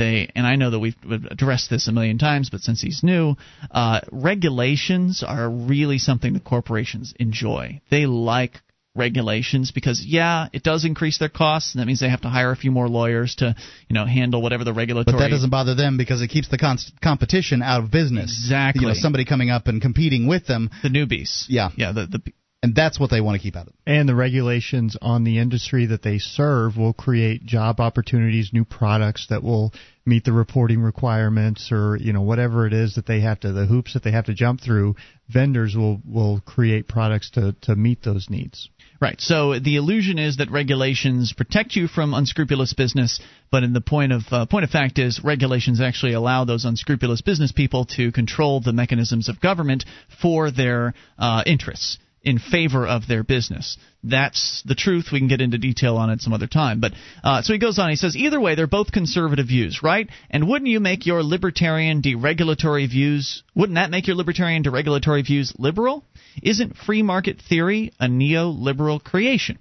They 0.00 0.30
and 0.34 0.46
I 0.46 0.56
know 0.56 0.70
that 0.70 0.78
we've 0.78 0.96
addressed 1.30 1.68
this 1.68 1.86
a 1.86 1.92
million 1.92 2.16
times, 2.16 2.48
but 2.48 2.60
since 2.60 2.80
he's 2.80 3.02
new, 3.02 3.36
uh, 3.70 4.00
regulations 4.10 5.22
are 5.22 5.48
really 5.50 5.98
something 5.98 6.32
that 6.32 6.42
corporations 6.42 7.12
enjoy. 7.20 7.82
They 7.90 8.06
like 8.06 8.62
regulations 8.94 9.72
because 9.72 10.02
yeah, 10.02 10.48
it 10.54 10.62
does 10.62 10.86
increase 10.86 11.18
their 11.18 11.28
costs, 11.28 11.74
and 11.74 11.82
that 11.82 11.86
means 11.86 12.00
they 12.00 12.08
have 12.08 12.22
to 12.22 12.30
hire 12.30 12.50
a 12.50 12.56
few 12.56 12.70
more 12.70 12.88
lawyers 12.88 13.34
to 13.36 13.54
you 13.88 13.94
know 13.94 14.06
handle 14.06 14.40
whatever 14.40 14.64
the 14.64 14.72
regulatory. 14.72 15.18
But 15.18 15.18
that 15.18 15.28
doesn't 15.28 15.50
bother 15.50 15.74
them 15.74 15.98
because 15.98 16.22
it 16.22 16.28
keeps 16.28 16.48
the 16.48 16.56
con- 16.56 16.78
competition 17.02 17.62
out 17.62 17.84
of 17.84 17.90
business. 17.90 18.40
Exactly. 18.42 18.80
You 18.80 18.88
know, 18.88 18.94
somebody 18.94 19.26
coming 19.26 19.50
up 19.50 19.66
and 19.66 19.82
competing 19.82 20.26
with 20.26 20.46
them. 20.46 20.70
The 20.82 20.88
newbies. 20.88 21.44
Yeah. 21.48 21.70
Yeah. 21.76 21.92
The 21.92 22.06
the 22.06 22.32
and 22.62 22.74
that's 22.74 23.00
what 23.00 23.10
they 23.10 23.20
want 23.20 23.36
to 23.36 23.42
keep 23.42 23.56
out 23.56 23.68
of. 23.68 23.74
And 23.86 24.08
the 24.08 24.14
regulations 24.14 24.96
on 25.00 25.24
the 25.24 25.38
industry 25.38 25.86
that 25.86 26.02
they 26.02 26.18
serve 26.18 26.76
will 26.76 26.92
create 26.92 27.44
job 27.44 27.80
opportunities, 27.80 28.50
new 28.52 28.64
products 28.64 29.28
that 29.30 29.42
will 29.42 29.72
meet 30.04 30.24
the 30.24 30.32
reporting 30.32 30.80
requirements, 30.80 31.70
or 31.72 31.96
you 31.96 32.12
know 32.12 32.20
whatever 32.20 32.66
it 32.66 32.74
is 32.74 32.96
that 32.96 33.06
they 33.06 33.20
have 33.20 33.40
to, 33.40 33.52
the 33.52 33.66
hoops 33.66 33.94
that 33.94 34.02
they 34.02 34.10
have 34.10 34.26
to 34.26 34.34
jump 34.34 34.60
through. 34.60 34.94
Vendors 35.28 35.74
will 35.74 36.02
will 36.06 36.40
create 36.40 36.86
products 36.86 37.30
to 37.30 37.54
to 37.62 37.74
meet 37.74 38.02
those 38.02 38.28
needs. 38.28 38.68
Right. 39.00 39.18
So 39.18 39.58
the 39.58 39.76
illusion 39.76 40.18
is 40.18 40.36
that 40.36 40.50
regulations 40.50 41.32
protect 41.32 41.74
you 41.74 41.88
from 41.88 42.12
unscrupulous 42.12 42.74
business, 42.74 43.20
but 43.50 43.62
in 43.62 43.72
the 43.72 43.80
point 43.80 44.12
of 44.12 44.22
uh, 44.30 44.44
point 44.44 44.64
of 44.64 44.70
fact 44.70 44.98
is 44.98 45.24
regulations 45.24 45.80
actually 45.80 46.12
allow 46.12 46.44
those 46.44 46.66
unscrupulous 46.66 47.22
business 47.22 47.52
people 47.52 47.86
to 47.96 48.12
control 48.12 48.60
the 48.60 48.74
mechanisms 48.74 49.30
of 49.30 49.40
government 49.40 49.86
for 50.20 50.50
their 50.50 50.92
uh, 51.18 51.42
interests 51.46 51.96
in 52.22 52.38
favor 52.38 52.86
of 52.86 53.06
their 53.06 53.22
business. 53.22 53.78
That's 54.02 54.62
the 54.66 54.74
truth. 54.74 55.08
We 55.12 55.18
can 55.18 55.28
get 55.28 55.40
into 55.40 55.58
detail 55.58 55.96
on 55.96 56.10
it 56.10 56.20
some 56.20 56.32
other 56.32 56.46
time. 56.46 56.80
But 56.80 56.92
uh, 57.24 57.42
so 57.42 57.52
he 57.52 57.58
goes 57.58 57.78
on. 57.78 57.90
He 57.90 57.96
says 57.96 58.16
either 58.16 58.40
way, 58.40 58.54
they're 58.54 58.66
both 58.66 58.92
conservative 58.92 59.46
views, 59.46 59.82
right? 59.82 60.08
And 60.30 60.48
wouldn't 60.48 60.70
you 60.70 60.80
make 60.80 61.06
your 61.06 61.22
libertarian 61.22 62.02
deregulatory 62.02 62.88
views? 62.88 63.42
Wouldn't 63.54 63.76
that 63.76 63.90
make 63.90 64.06
your 64.06 64.16
libertarian 64.16 64.62
deregulatory 64.62 65.24
views 65.24 65.52
liberal? 65.58 66.04
Isn't 66.42 66.76
free 66.76 67.02
market 67.02 67.40
theory 67.48 67.92
a 67.98 68.06
neoliberal 68.06 69.02
creation? 69.02 69.58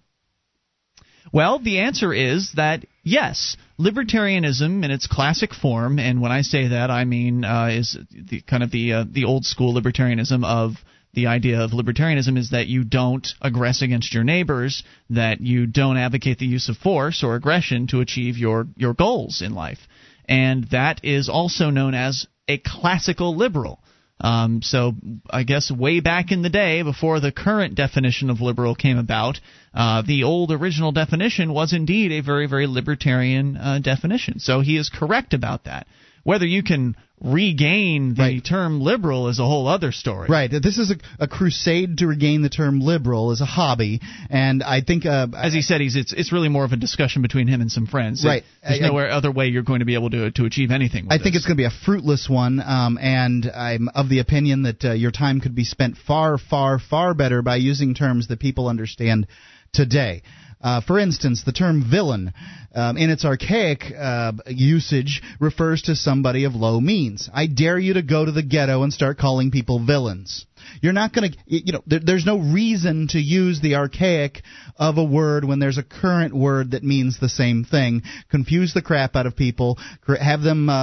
Well, 1.31 1.59
the 1.59 1.79
answer 1.79 2.13
is 2.13 2.53
that 2.55 2.85
yes, 3.03 3.55
libertarianism 3.79 4.83
in 4.83 4.91
its 4.91 5.05
classic 5.05 5.53
form, 5.53 5.99
and 5.99 6.21
when 6.21 6.31
I 6.31 6.41
say 6.41 6.69
that, 6.69 6.89
I 6.89 7.05
mean 7.05 7.45
uh, 7.45 7.69
is 7.71 7.97
the 8.11 8.41
kind 8.41 8.63
of 8.63 8.71
the 8.71 8.93
uh, 8.93 9.05
the 9.09 9.25
old 9.25 9.45
school 9.45 9.79
libertarianism 9.79 10.43
of 10.43 10.73
the 11.13 11.27
idea 11.27 11.61
of 11.61 11.71
libertarianism 11.71 12.37
is 12.37 12.51
that 12.51 12.67
you 12.67 12.83
don't 12.83 13.27
aggress 13.43 13.81
against 13.81 14.13
your 14.13 14.23
neighbors, 14.23 14.83
that 15.09 15.41
you 15.41 15.65
don't 15.65 15.97
advocate 15.97 16.37
the 16.37 16.45
use 16.45 16.69
of 16.69 16.77
force 16.77 17.23
or 17.23 17.35
aggression 17.35 17.87
to 17.87 18.01
achieve 18.01 18.37
your, 18.37 18.67
your 18.75 18.93
goals 18.93 19.41
in 19.41 19.53
life. 19.53 19.79
And 20.27 20.65
that 20.65 21.03
is 21.03 21.27
also 21.27 21.71
known 21.71 21.95
as 21.95 22.27
a 22.47 22.59
classical 22.59 23.35
liberal. 23.35 23.81
Um, 24.21 24.61
so 24.61 24.93
I 25.29 25.43
guess 25.43 25.71
way 25.71 26.01
back 26.01 26.31
in 26.31 26.41
the 26.41 26.49
day, 26.49 26.83
before 26.83 27.19
the 27.19 27.31
current 27.31 27.75
definition 27.75 28.29
of 28.29 28.41
liberal 28.41 28.75
came 28.75 28.97
about, 28.97 29.39
uh, 29.73 30.03
the 30.05 30.23
old 30.23 30.51
original 30.51 30.91
definition 30.91 31.53
was 31.53 31.73
indeed 31.73 32.11
a 32.11 32.21
very, 32.21 32.47
very 32.47 32.67
libertarian 32.67 33.55
uh, 33.55 33.79
definition. 33.79 34.39
So 34.39 34.59
he 34.59 34.77
is 34.77 34.89
correct 34.89 35.33
about 35.33 35.63
that. 35.63 35.87
Whether 36.29 36.45
you 36.45 36.61
can 36.61 36.95
regain 37.21 38.13
the 38.13 38.21
Right. 38.21 38.45
term 38.45 38.81
liberal 38.81 39.29
is 39.29 39.39
a 39.39 39.43
whole 39.45 39.67
other 39.67 39.91
story. 39.91 40.27
Right. 40.29 40.49
This 40.51 40.77
is 40.77 40.91
a, 40.91 40.97
a 41.19 41.27
crusade 41.27 41.97
to 41.97 42.07
regain 42.07 42.43
the 42.43 42.49
term 42.49 42.81
liberal 42.81 43.31
as 43.31 43.41
a 43.41 43.45
hobby, 43.45 43.99
and 44.29 44.61
I 44.61 44.81
think, 44.81 45.07
uh, 45.07 45.25
As 45.35 45.53
he 45.53 45.63
said, 45.63 45.81
he's 45.81 45.95
it's 45.95 46.13
it's 46.13 46.31
really 46.31 46.47
more 46.47 46.65
of 46.65 46.71
a 46.71 46.75
discussion 46.77 47.23
between 47.23 47.47
him 47.47 47.61
and 47.61 47.71
some 47.71 47.87
friends. 47.87 48.23
Right. 48.23 48.43
There's 48.61 48.79
I- 48.79 48.85
I- 48.85 48.87
no 48.89 48.97
other 48.99 49.31
way 49.31 49.47
you're 49.47 49.63
going 49.71 49.79
to 49.79 49.85
be 49.85 49.95
able 49.95 50.11
to 50.11 50.29
to 50.37 50.45
achieve 50.45 50.69
anything. 50.69 51.05
With 51.05 51.13
I 51.13 51.17
think 51.17 51.33
this. 51.33 51.37
it's 51.41 51.45
going 51.47 51.57
to 51.57 51.63
be 51.63 51.71
a 51.75 51.77
fruitless 51.85 52.29
one, 52.29 52.61
um, 52.61 52.99
and 53.01 53.49
I'm 53.69 53.89
of 53.95 54.07
the 54.07 54.19
opinion 54.19 54.61
that 54.69 54.85
uh, 54.85 54.91
your 54.93 55.11
time 55.11 55.41
could 55.41 55.55
be 55.55 55.63
spent 55.63 55.97
far, 55.97 56.37
far, 56.37 56.77
far 56.77 57.15
better 57.15 57.41
by 57.41 57.55
using 57.55 57.95
terms 57.95 58.27
that 58.27 58.39
people 58.39 58.67
understand 58.67 59.25
today. 59.73 60.21
Uh, 60.61 60.81
for 60.81 60.99
instance, 60.99 61.43
the 61.45 61.53
term 61.53 61.89
villain, 61.89 62.33
um, 62.75 62.97
in 62.97 63.09
its 63.09 63.23
archaic 63.23 63.83
uh, 63.97 64.33
usage, 64.47 65.21
refers 65.39 65.83
to 65.83 65.95
somebody 65.95 66.43
of 66.43 66.53
low 66.53 66.81
means. 66.81 67.29
I 67.33 67.47
dare 67.47 67.79
you 67.79 67.93
to 67.93 68.01
go 68.01 68.25
to 68.25 68.31
the 68.31 68.43
ghetto 68.43 68.83
and 68.83 68.91
start 68.91 69.17
calling 69.17 69.51
people 69.51 69.79
villains. 69.85 70.45
You're 70.81 70.91
not 70.91 71.13
going 71.13 71.31
to, 71.31 71.37
you 71.45 71.71
know, 71.71 71.81
there, 71.87 72.01
there's 72.03 72.25
no 72.25 72.37
reason 72.39 73.07
to 73.11 73.19
use 73.19 73.61
the 73.61 73.75
archaic 73.75 74.41
of 74.75 74.97
a 74.97 75.03
word 75.03 75.45
when 75.45 75.59
there's 75.59 75.77
a 75.77 75.83
current 75.83 76.35
word 76.35 76.71
that 76.71 76.83
means 76.83 77.19
the 77.19 77.29
same 77.29 77.63
thing. 77.63 78.03
Confuse 78.29 78.73
the 78.73 78.81
crap 78.81 79.15
out 79.15 79.25
of 79.25 79.37
people, 79.37 79.79
have 80.21 80.41
them, 80.41 80.67
uh, 80.69 80.73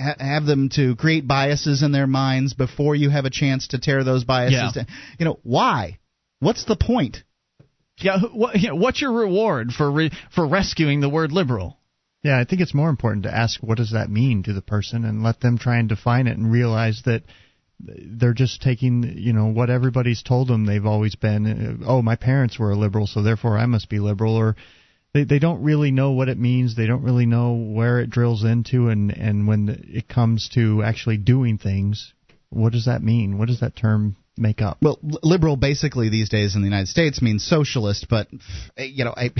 ha- 0.00 0.16
have 0.18 0.46
them 0.46 0.70
to 0.70 0.96
create 0.96 1.28
biases 1.28 1.82
in 1.82 1.92
their 1.92 2.06
minds 2.06 2.54
before 2.54 2.94
you 2.94 3.10
have 3.10 3.26
a 3.26 3.30
chance 3.30 3.68
to 3.68 3.78
tear 3.78 4.02
those 4.02 4.24
biases 4.24 4.54
Yeah. 4.58 4.72
down. 4.72 4.86
You 5.18 5.26
know, 5.26 5.38
why? 5.42 5.98
What's 6.40 6.64
the 6.64 6.76
point? 6.76 7.22
Yeah, 7.98 8.18
wh- 8.20 8.34
what, 8.36 8.60
yeah. 8.60 8.72
What's 8.72 9.00
your 9.00 9.12
reward 9.12 9.72
for 9.72 9.90
re- 9.90 10.12
for 10.34 10.46
rescuing 10.46 11.00
the 11.00 11.08
word 11.08 11.32
liberal? 11.32 11.78
Yeah, 12.22 12.38
I 12.38 12.44
think 12.44 12.60
it's 12.60 12.74
more 12.74 12.88
important 12.90 13.22
to 13.24 13.34
ask 13.34 13.62
what 13.62 13.78
does 13.78 13.92
that 13.92 14.10
mean 14.10 14.42
to 14.44 14.52
the 14.52 14.62
person 14.62 15.04
and 15.04 15.22
let 15.22 15.40
them 15.40 15.58
try 15.58 15.78
and 15.78 15.88
define 15.88 16.26
it 16.26 16.36
and 16.36 16.50
realize 16.50 17.02
that 17.04 17.22
they're 17.78 18.32
just 18.34 18.62
taking, 18.62 19.14
you 19.16 19.32
know, 19.32 19.46
what 19.46 19.70
everybody's 19.70 20.22
told 20.22 20.48
them 20.48 20.64
they've 20.64 20.86
always 20.86 21.14
been. 21.14 21.80
Uh, 21.82 21.86
Oh, 21.86 22.02
my 22.02 22.16
parents 22.16 22.58
were 22.58 22.72
a 22.72 22.76
liberal, 22.76 23.06
so 23.06 23.22
therefore 23.22 23.58
I 23.58 23.66
must 23.66 23.88
be 23.88 23.98
liberal 23.98 24.34
or 24.34 24.56
they 25.12 25.24
they 25.24 25.38
don't 25.38 25.62
really 25.62 25.90
know 25.90 26.12
what 26.12 26.28
it 26.28 26.38
means. 26.38 26.74
They 26.74 26.86
don't 26.86 27.02
really 27.02 27.26
know 27.26 27.52
where 27.54 28.00
it 28.00 28.10
drills 28.10 28.44
into 28.44 28.88
and 28.88 29.10
and 29.16 29.46
when 29.46 29.84
it 29.88 30.08
comes 30.08 30.48
to 30.54 30.82
actually 30.82 31.18
doing 31.18 31.58
things, 31.58 32.12
what 32.50 32.72
does 32.72 32.86
that 32.86 33.02
mean? 33.02 33.38
What 33.38 33.48
does 33.48 33.60
that 33.60 33.76
term 33.76 34.16
make 34.36 34.62
up? 34.62 34.78
Well, 34.82 34.98
liberal 35.22 35.56
basically 35.56 36.08
these 36.08 36.28
days 36.28 36.54
in 36.54 36.62
the 36.62 36.66
United 36.66 36.88
States 36.88 37.22
means 37.22 37.44
socialist, 37.44 38.06
but 38.08 38.28
you 38.76 39.04
know, 39.04 39.14
I 39.16 39.30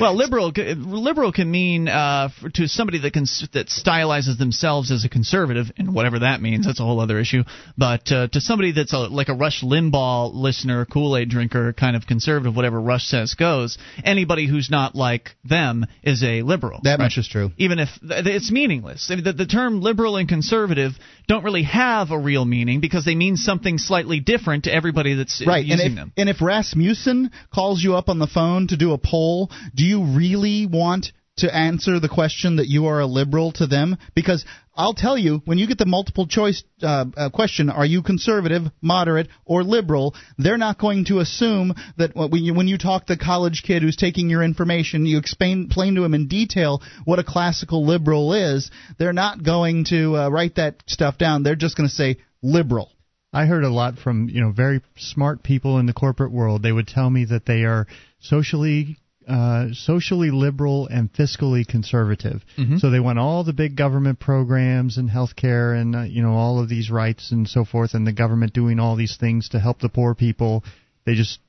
Well, 0.00 0.14
liberal 0.16 0.52
liberal 0.54 1.32
can 1.32 1.50
mean 1.50 1.88
uh, 1.88 2.28
to 2.54 2.68
somebody 2.68 3.00
that 3.00 3.12
can 3.12 3.24
that 3.52 3.68
stylizes 3.68 4.38
themselves 4.38 4.90
as 4.90 5.04
a 5.04 5.08
conservative, 5.08 5.66
and 5.76 5.94
whatever 5.94 6.20
that 6.20 6.40
means, 6.40 6.66
that's 6.66 6.80
a 6.80 6.84
whole 6.84 7.00
other 7.00 7.18
issue. 7.18 7.42
But 7.76 8.10
uh, 8.12 8.28
to 8.28 8.40
somebody 8.40 8.72
that's 8.72 8.92
a, 8.92 8.98
like 8.98 9.28
a 9.28 9.34
Rush 9.34 9.62
Limbaugh 9.62 10.32
listener, 10.34 10.84
Kool 10.86 11.16
Aid 11.16 11.28
drinker, 11.30 11.72
kind 11.72 11.96
of 11.96 12.06
conservative, 12.06 12.54
whatever 12.54 12.80
Rush 12.80 13.04
says 13.06 13.34
goes. 13.34 13.78
Anybody 14.04 14.46
who's 14.48 14.70
not 14.70 14.94
like 14.94 15.30
them 15.44 15.86
is 16.02 16.22
a 16.22 16.42
liberal. 16.42 16.80
that 16.84 16.98
right? 16.98 17.06
much 17.06 17.18
is 17.18 17.28
true. 17.28 17.50
even 17.58 17.78
if 17.78 17.88
th- 18.00 18.26
it's 18.26 18.50
meaningless. 18.50 19.10
I 19.10 19.16
mean, 19.16 19.24
The, 19.24 19.32
the 19.32 19.46
term 19.46 19.80
liberal 19.80 20.16
and 20.16 20.28
conservative 20.28 20.92
don't 21.28 21.44
really 21.44 21.64
have 21.64 22.10
a 22.10 22.18
real 22.18 22.44
meaning 22.44 22.80
because 22.80 23.04
they 23.04 23.14
mean 23.14 23.36
something 23.36 23.78
slightly 23.78 24.20
different 24.20 24.64
to 24.64 24.72
everybody 24.74 25.14
that's 25.14 25.42
right 25.46 25.58
and 25.60 25.68
using 25.68 25.92
if, 25.92 25.96
them. 25.96 26.12
and 26.16 26.28
if 26.28 26.40
rasmussen 26.40 27.30
calls 27.52 27.82
you 27.82 27.96
up 27.96 28.08
on 28.08 28.18
the 28.18 28.26
phone 28.26 28.68
to 28.68 28.76
do 28.76 28.92
a 28.92 28.98
poll 28.98 29.50
do 29.76 29.84
you 29.84 30.16
really 30.16 30.66
want 30.66 31.12
to 31.38 31.54
answer 31.54 32.00
the 32.00 32.08
question 32.08 32.56
that 32.56 32.66
you 32.66 32.86
are 32.86 33.00
a 33.00 33.06
liberal 33.06 33.52
to 33.52 33.66
them? 33.66 33.98
Because 34.14 34.44
I'll 34.74 34.94
tell 34.94 35.18
you 35.18 35.42
when 35.44 35.58
you 35.58 35.66
get 35.66 35.76
the 35.76 35.86
multiple 35.86 36.26
choice 36.26 36.64
uh, 36.82 37.06
uh, 37.16 37.30
question 37.30 37.70
are 37.70 37.84
you 37.84 38.02
conservative 38.02 38.62
moderate 38.82 39.28
or 39.44 39.62
liberal 39.62 40.14
they're 40.36 40.58
not 40.58 40.78
going 40.78 41.06
to 41.06 41.20
assume 41.20 41.74
that 41.96 42.14
when 42.14 42.44
you, 42.44 42.54
when 42.54 42.68
you 42.68 42.76
talk 42.76 43.06
to 43.06 43.14
the 43.14 43.24
college 43.24 43.62
kid 43.66 43.82
who's 43.82 43.96
taking 43.96 44.28
your 44.28 44.42
information 44.42 45.06
you 45.06 45.18
explain, 45.18 45.64
explain 45.66 45.94
to 45.94 46.04
him 46.04 46.12
in 46.12 46.28
detail 46.28 46.82
what 47.06 47.18
a 47.18 47.24
classical 47.24 47.86
liberal 47.86 48.34
is 48.34 48.70
they're 48.98 49.14
not 49.14 49.42
going 49.42 49.84
to 49.86 50.16
uh, 50.16 50.28
write 50.28 50.56
that 50.56 50.82
stuff 50.86 51.16
down. 51.16 51.42
They're 51.42 51.56
just 51.56 51.76
going 51.76 51.88
to 51.88 51.94
say 51.94 52.18
liberal. 52.42 52.90
I 53.32 53.46
heard 53.46 53.64
a 53.64 53.70
lot 53.70 53.98
from 53.98 54.28
you 54.28 54.40
know 54.40 54.52
very 54.52 54.82
smart 54.96 55.42
people 55.42 55.78
in 55.78 55.86
the 55.86 55.92
corporate 55.92 56.32
world. 56.32 56.62
They 56.62 56.72
would 56.72 56.86
tell 56.86 57.10
me 57.10 57.26
that 57.26 57.44
they 57.44 57.64
are 57.64 57.86
socially 58.20 58.96
uh, 59.26 59.68
socially 59.72 60.30
liberal 60.30 60.86
and 60.86 61.12
fiscally 61.12 61.66
conservative. 61.66 62.44
Mhm. 62.56 62.78
So 62.78 62.90
they 62.90 63.00
want 63.00 63.18
all 63.18 63.42
the 63.44 63.52
big 63.52 63.76
government 63.76 64.20
programs 64.20 64.98
and 64.98 65.10
healthcare 65.10 65.78
and 65.80 65.96
uh, 65.96 66.02
you 66.02 66.22
know 66.22 66.34
all 66.34 66.60
of 66.60 66.68
these 66.68 66.90
rights 66.90 67.32
and 67.32 67.48
so 67.48 67.64
forth, 67.64 67.94
and 67.94 68.06
the 68.06 68.12
government 68.12 68.52
doing 68.52 68.78
all 68.78 68.96
these 68.96 69.16
things 69.16 69.48
to 69.50 69.60
help 69.60 69.80
the 69.80 69.88
poor 69.88 70.14
people. 70.14 70.64
They 71.04 71.14
just 71.14 71.40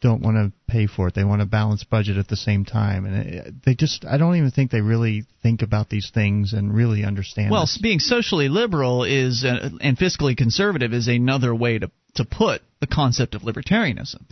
don't 0.00 0.22
want 0.22 0.36
to 0.36 0.52
pay 0.66 0.86
for 0.86 1.08
it. 1.08 1.14
They 1.14 1.24
want 1.24 1.42
a 1.42 1.46
balanced 1.46 1.90
budget 1.90 2.16
at 2.16 2.28
the 2.28 2.36
same 2.36 2.64
time, 2.64 3.04
and 3.04 3.16
it, 3.16 3.54
they 3.64 3.74
just 3.74 4.04
I 4.04 4.16
don't 4.16 4.36
even 4.36 4.50
think 4.50 4.70
they 4.70 4.80
really 4.80 5.24
think 5.42 5.62
about 5.62 5.88
these 5.90 6.10
things 6.12 6.52
and 6.52 6.74
really 6.74 7.04
understand. 7.04 7.50
Well, 7.50 7.62
this. 7.62 7.78
being 7.80 7.98
socially 7.98 8.48
liberal 8.48 9.04
is 9.04 9.44
uh, 9.44 9.70
and 9.80 9.98
fiscally 9.98 10.36
conservative 10.36 10.92
is 10.92 11.08
another 11.08 11.54
way 11.54 11.78
to 11.78 11.90
to 12.14 12.24
put 12.24 12.62
the 12.80 12.86
concept 12.86 13.34
of 13.34 13.42
libertarianism. 13.42 14.22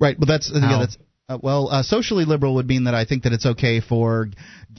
Right, 0.00 0.16
but 0.18 0.28
that's 0.28 0.50
yeah, 0.52 0.60
How? 0.60 0.78
that's 0.80 0.96
uh, 1.28 1.38
well, 1.42 1.68
uh, 1.68 1.82
socially 1.82 2.24
liberal 2.24 2.54
would 2.54 2.66
mean 2.66 2.84
that 2.84 2.94
I 2.94 3.04
think 3.04 3.24
that 3.24 3.32
it's 3.32 3.44
okay 3.44 3.80
for 3.80 4.26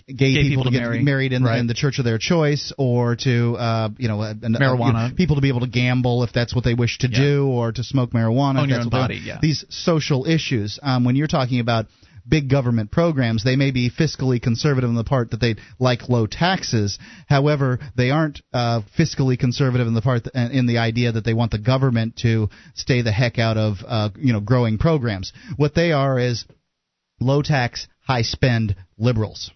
gay, 0.08 0.14
Gay 0.16 0.34
people, 0.34 0.50
people 0.50 0.64
to 0.64 0.70
to 0.72 0.78
get 0.78 0.82
marry. 0.84 1.04
married 1.04 1.32
in, 1.34 1.44
Right. 1.44 1.60
in 1.60 1.68
the 1.68 1.74
church 1.76 2.00
of 2.00 2.06
their 2.06 2.18
choice, 2.18 2.74
or 2.78 3.16
to 3.18 3.56
uh, 3.58 3.90
you 3.98 4.08
know, 4.08 4.18
Marijuana. 4.18 5.16
people 5.16 5.36
to 5.36 5.42
be 5.42 5.50
able 5.50 5.60
to 5.60 5.68
gamble 5.68 6.24
if 6.24 6.34
that's 6.34 6.56
what 6.56 6.64
they 6.64 6.74
wish 6.74 6.98
to 7.00 7.10
Yeah. 7.10 7.20
do, 7.20 7.48
or 7.48 7.72
to 7.72 7.84
smoke 7.84 8.12
marijuana. 8.12 8.60
Own 8.60 8.64
if 8.66 8.70
your 8.70 8.78
that's 8.80 8.86
own 8.88 9.00
what 9.00 9.08
body, 9.10 9.22
yeah. 9.24 9.38
These 9.42 9.66
social 9.70 10.26
issues. 10.26 10.80
Um, 10.82 11.04
when 11.04 11.16
you're 11.16 11.28
talking 11.28 11.60
about 11.60 11.86
big 12.30 12.50
government 12.50 12.92
programs, 12.92 13.44
they 13.44 13.56
may 13.56 13.72
be 13.72 13.90
fiscally 13.90 14.42
conservative 14.42 14.90
in 14.90 14.96
the 14.96 15.04
part 15.04 15.32
that 15.32 15.40
they 15.40 15.56
like 15.80 16.10
low 16.10 16.28
taxes. 16.28 17.00
However, 17.28 17.80
they 17.96 18.12
aren't 18.12 18.42
uh, 18.54 18.82
fiscally 18.98 19.38
conservative 19.38 19.88
in 19.88 19.94
the 19.94 20.02
part 20.02 20.26
th- 20.26 20.52
in 20.52 20.68
the 20.68 20.78
idea 20.78 21.12
that 21.12 21.26
they 21.26 21.34
want 21.34 21.52
the 21.52 21.60
government 21.60 22.18
to 22.18 22.50
stay 22.76 23.02
the 23.02 23.12
heck 23.12 23.40
out 23.40 23.58
of 23.58 23.78
uh, 23.86 24.10
you 24.18 24.34
know 24.34 24.40
growing 24.40 24.78
programs. 24.78 25.34
What 25.58 25.76
they 25.76 25.92
are 25.92 26.20
is 26.20 26.46
low 27.20 27.42
tax, 27.42 27.88
high 28.02 28.24
spend 28.24 28.76
liberals. 28.98 29.52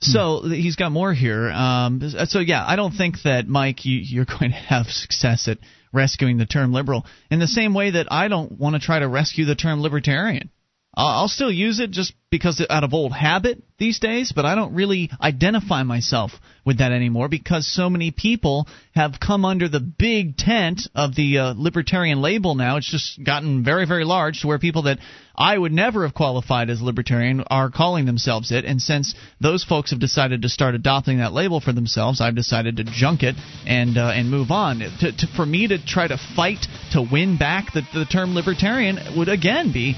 So 0.00 0.42
he's 0.42 0.76
got 0.76 0.92
more 0.92 1.14
here. 1.14 1.50
Um, 1.50 2.00
so 2.26 2.40
yeah, 2.40 2.62
I 2.66 2.76
don't 2.76 2.92
think 2.92 3.22
that 3.24 3.48
Mike, 3.48 3.84
you, 3.84 3.98
you're 3.98 4.26
going 4.38 4.50
to 4.50 4.56
have 4.56 4.86
success 4.86 5.48
at 5.48 5.58
rescuing 5.92 6.36
the 6.36 6.46
term 6.46 6.72
liberal 6.72 7.06
in 7.30 7.38
the 7.38 7.46
same 7.46 7.72
way 7.72 7.92
that 7.92 8.12
I 8.12 8.28
don't 8.28 8.58
want 8.58 8.74
to 8.74 8.80
try 8.80 8.98
to 8.98 9.08
rescue 9.08 9.44
the 9.44 9.54
term 9.54 9.80
libertarian. 9.80 10.50
I'll 10.96 11.22
I'll 11.22 11.28
still 11.28 11.50
use 11.50 11.80
it 11.80 11.90
just 11.90 12.14
because 12.30 12.64
out 12.68 12.84
of 12.84 12.94
old 12.94 13.12
habit 13.12 13.62
these 13.78 13.98
days, 13.98 14.32
but 14.34 14.44
I 14.44 14.54
don't 14.54 14.74
really 14.74 15.10
identify 15.20 15.82
myself 15.82 16.32
with 16.64 16.78
that 16.78 16.92
anymore 16.92 17.28
because 17.28 17.66
so 17.66 17.90
many 17.90 18.10
people 18.10 18.66
have 18.94 19.20
come 19.20 19.44
under 19.44 19.68
the 19.68 19.80
big 19.80 20.36
tent 20.36 20.88
of 20.94 21.14
the 21.14 21.38
uh, 21.38 21.54
libertarian 21.56 22.22
label 22.22 22.54
now. 22.54 22.76
It's 22.76 22.90
just 22.90 23.22
gotten 23.22 23.64
very, 23.64 23.86
very 23.86 24.04
large 24.04 24.40
to 24.40 24.46
where 24.46 24.58
people 24.58 24.82
that 24.82 24.98
I 25.36 25.56
would 25.56 25.72
never 25.72 26.04
have 26.04 26.14
qualified 26.14 26.70
as 26.70 26.80
libertarian 26.80 27.44
are 27.48 27.70
calling 27.70 28.04
themselves 28.04 28.52
it. 28.52 28.64
And 28.64 28.80
since 28.80 29.14
those 29.40 29.64
folks 29.64 29.90
have 29.90 30.00
decided 30.00 30.42
to 30.42 30.48
start 30.48 30.74
adopting 30.74 31.18
that 31.18 31.32
label 31.32 31.60
for 31.60 31.72
themselves, 31.72 32.20
I've 32.20 32.36
decided 32.36 32.76
to 32.76 32.84
junk 32.84 33.22
it 33.22 33.34
and 33.66 33.98
uh, 33.98 34.12
and 34.14 34.30
move 34.30 34.50
on. 34.50 34.78
To, 34.78 35.12
to, 35.12 35.26
for 35.36 35.44
me 35.44 35.68
to 35.68 35.84
try 35.84 36.06
to 36.06 36.18
fight 36.36 36.66
to 36.92 37.02
win 37.02 37.36
back 37.36 37.72
the, 37.72 37.82
the 37.92 38.04
term 38.04 38.34
libertarian 38.34 38.98
would 39.16 39.28
again 39.28 39.72
be 39.72 39.96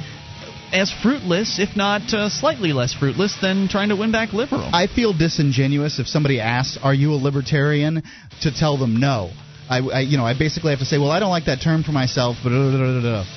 as 0.73 0.93
fruitless, 1.03 1.59
if 1.59 1.77
not 1.77 2.13
uh, 2.13 2.29
slightly 2.29 2.73
less 2.73 2.95
fruitless, 2.95 3.37
than 3.41 3.69
trying 3.69 3.91
to 3.91 3.97
win 3.97 4.13
back 4.13 4.33
liberal. 4.33 4.69
I 4.73 4.87
feel 4.87 5.13
disingenuous 5.13 5.99
if 5.99 6.07
somebody 6.07 6.41
asks, 6.41 6.79
"Are 6.83 6.95
you 6.95 7.13
a 7.13 7.17
libertarian?" 7.17 8.03
to 8.43 8.51
tell 8.51 8.77
them 8.77 8.99
no. 8.99 9.31
I, 9.69 9.79
I 9.79 10.01
you 10.01 10.17
know 10.17 10.25
I 10.25 10.39
basically 10.39 10.71
have 10.71 10.79
to 10.79 10.85
say, 10.85 10.99
"Well, 10.99 11.11
I 11.11 11.21
don't 11.21 11.31
like 11.31 11.47
that 11.47 11.61
term 11.61 11.83
for 11.83 11.93
myself," 11.93 12.37
but 12.43 12.51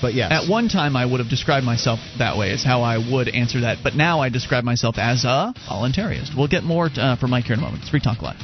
but 0.01 0.13
yes. 0.13 0.31
At 0.31 0.49
one 0.49 0.69
time, 0.69 0.95
I 0.95 1.05
would 1.05 1.19
have 1.19 1.29
described 1.29 1.65
myself 1.65 1.99
that 2.19 2.37
way, 2.37 2.51
is 2.51 2.63
how 2.63 2.81
I 2.81 2.97
would 2.97 3.29
answer 3.29 3.61
that. 3.61 3.79
But 3.83 3.95
now 3.95 4.19
I 4.19 4.29
describe 4.29 4.63
myself 4.63 4.97
as 4.97 5.25
a 5.25 5.53
voluntarist. 5.69 6.37
We'll 6.37 6.47
get 6.47 6.63
more 6.63 6.89
uh, 6.95 7.15
from 7.17 7.31
Mike 7.31 7.45
here 7.45 7.53
in 7.53 7.59
a 7.59 7.63
moment. 7.63 7.81
It's 7.81 7.89
Free 7.89 7.99
Talk 7.99 8.21
Live. 8.21 8.39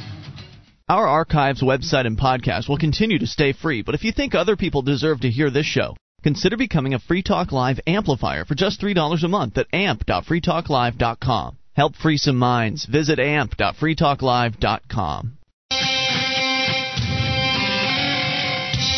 Our 0.88 1.08
archives, 1.08 1.62
website, 1.62 2.06
and 2.06 2.16
podcast 2.16 2.68
will 2.68 2.78
continue 2.78 3.18
to 3.18 3.26
stay 3.26 3.52
free, 3.52 3.82
but 3.82 3.96
if 3.96 4.04
you 4.04 4.12
think 4.12 4.36
other 4.36 4.56
people 4.56 4.82
deserve 4.82 5.22
to 5.22 5.30
hear 5.30 5.50
this 5.50 5.66
show, 5.66 5.96
consider 6.26 6.56
becoming 6.56 6.92
a 6.92 6.98
Free 6.98 7.22
Talk 7.22 7.52
Live 7.52 7.78
amplifier 7.86 8.44
for 8.44 8.56
just 8.56 8.80
$3 8.80 9.22
a 9.22 9.28
month 9.28 9.56
at 9.58 9.68
amp.freetalklive.com. 9.72 11.56
Help 11.72 11.94
free 11.94 12.16
some 12.16 12.36
minds. 12.36 12.84
Visit 12.84 13.20
amp.freetalklive.com. 13.20 15.38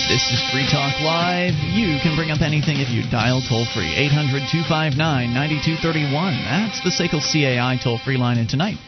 This 0.08 0.24
is 0.32 0.40
Free 0.50 0.66
Talk 0.72 0.98
Live. 1.02 1.52
You 1.76 1.98
can 2.02 2.16
bring 2.16 2.30
up 2.30 2.40
anything 2.40 2.80
if 2.80 2.88
you 2.88 3.02
dial 3.10 3.42
toll 3.46 3.66
free. 3.74 3.94
800 3.94 4.48
259 4.50 4.96
9231. 4.96 6.32
That's 6.48 6.80
the 6.80 6.88
SACL 6.88 7.20
CAI 7.20 7.76
toll 7.84 7.98
free 7.98 8.16
line. 8.16 8.38
And 8.38 8.48
tonight, 8.48 8.78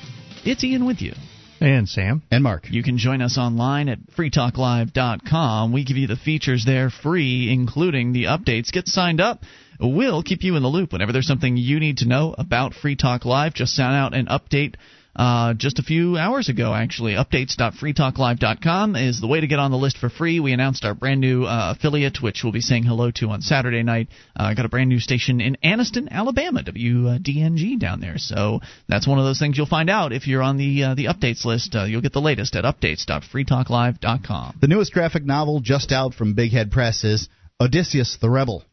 it's 0.47 0.65
Ian 0.65 0.87
with 0.87 1.03
you. 1.03 1.13
And 1.61 1.89
Sam. 1.89 2.23
And 2.31 2.43
Mark. 2.43 2.71
You 2.71 2.83
can 2.83 2.97
join 2.97 3.21
us 3.21 3.37
online 3.37 3.91
at 3.91 3.99
freetalklive.com. 4.17 5.73
We 5.73 5.85
give 5.85 5.99
you 5.99 6.07
the 6.07 6.17
features 6.17 6.65
there 6.65 6.89
free, 6.89 7.53
including 7.53 8.13
the 8.13 8.25
updates. 8.25 8.73
Get 8.73 8.89
signed 8.89 9.21
up. 9.21 9.43
We'll 9.79 10.23
keep 10.23 10.43
you 10.43 10.57
in 10.57 10.63
the 10.63 10.69
loop 10.69 10.93
whenever 10.93 11.13
there's 11.13 11.27
something 11.27 11.57
you 11.57 11.79
need 11.79 11.99
to 11.99 12.09
know 12.09 12.35
about 12.37 12.75
Free 12.75 12.97
Talk 12.97 13.25
Live. 13.25 13.55
Just 13.55 13.75
sent 13.75 13.93
out 13.93 14.15
an 14.15 14.27
update 14.27 14.77
uh, 15.17 15.55
just 15.55 15.79
a 15.79 15.83
few 15.83 16.17
hours 16.17 16.49
ago, 16.49 16.73
actually. 16.73 17.15
Updates.freetalklive.com 17.15 18.97
is 18.97 19.21
the 19.21 19.27
way 19.27 19.41
to 19.41 19.47
get 19.47 19.59
on 19.59 19.71
the 19.71 19.77
list 19.77 19.99
for 19.99 20.09
free. 20.09 20.41
We 20.41 20.53
announced 20.53 20.85
our 20.85 20.95
brand 20.95 21.21
new 21.21 21.45
uh, 21.45 21.75
affiliate, 21.77 22.23
which 22.23 22.43
we'll 22.43 22.53
be 22.53 22.61
saying 22.61 22.85
hello 22.85 23.11
to 23.13 23.29
on 23.29 23.43
Saturday 23.43 23.83
night. 23.83 24.09
I 24.37 24.53
uh, 24.53 24.55
got 24.55 24.65
a 24.65 24.69
brand 24.69 24.89
new 24.89 25.01
station 25.01 25.41
in 25.41 25.57
Anniston, 25.65 26.09
Alabama, 26.11 26.63
WDNG 26.63 27.79
down 27.79 28.01
there. 28.01 28.19
So 28.19 28.61
that's 28.89 29.07
one 29.07 29.19
of 29.19 29.25
those 29.25 29.39
things 29.39 29.57
you'll 29.57 29.67
find 29.67 29.91
out 29.91 30.13
if 30.13 30.27
you're 30.27 30.43
on 30.43 30.57
the 30.57 30.85
uh, 30.85 30.95
the 30.95 31.07
updates 31.07 31.45
list. 31.45 31.75
Uh, 31.75 31.85
you'll 31.85 32.03
get 32.03 32.13
the 32.13 32.21
latest 32.21 32.55
at 32.55 32.65
updates.freetalklive.com. 32.65 34.59
The 34.61 34.69
newest 34.69 34.93
graphic 34.93 35.25
novel 35.25 35.61
just 35.61 35.93
out 35.93 36.15
from 36.15 36.35
Big 36.35 36.53
Head 36.53 36.71
Press 36.71 37.05
is 37.05 37.29
Odysseus 37.61 38.17
the 38.21 38.31
Rebel. 38.31 38.65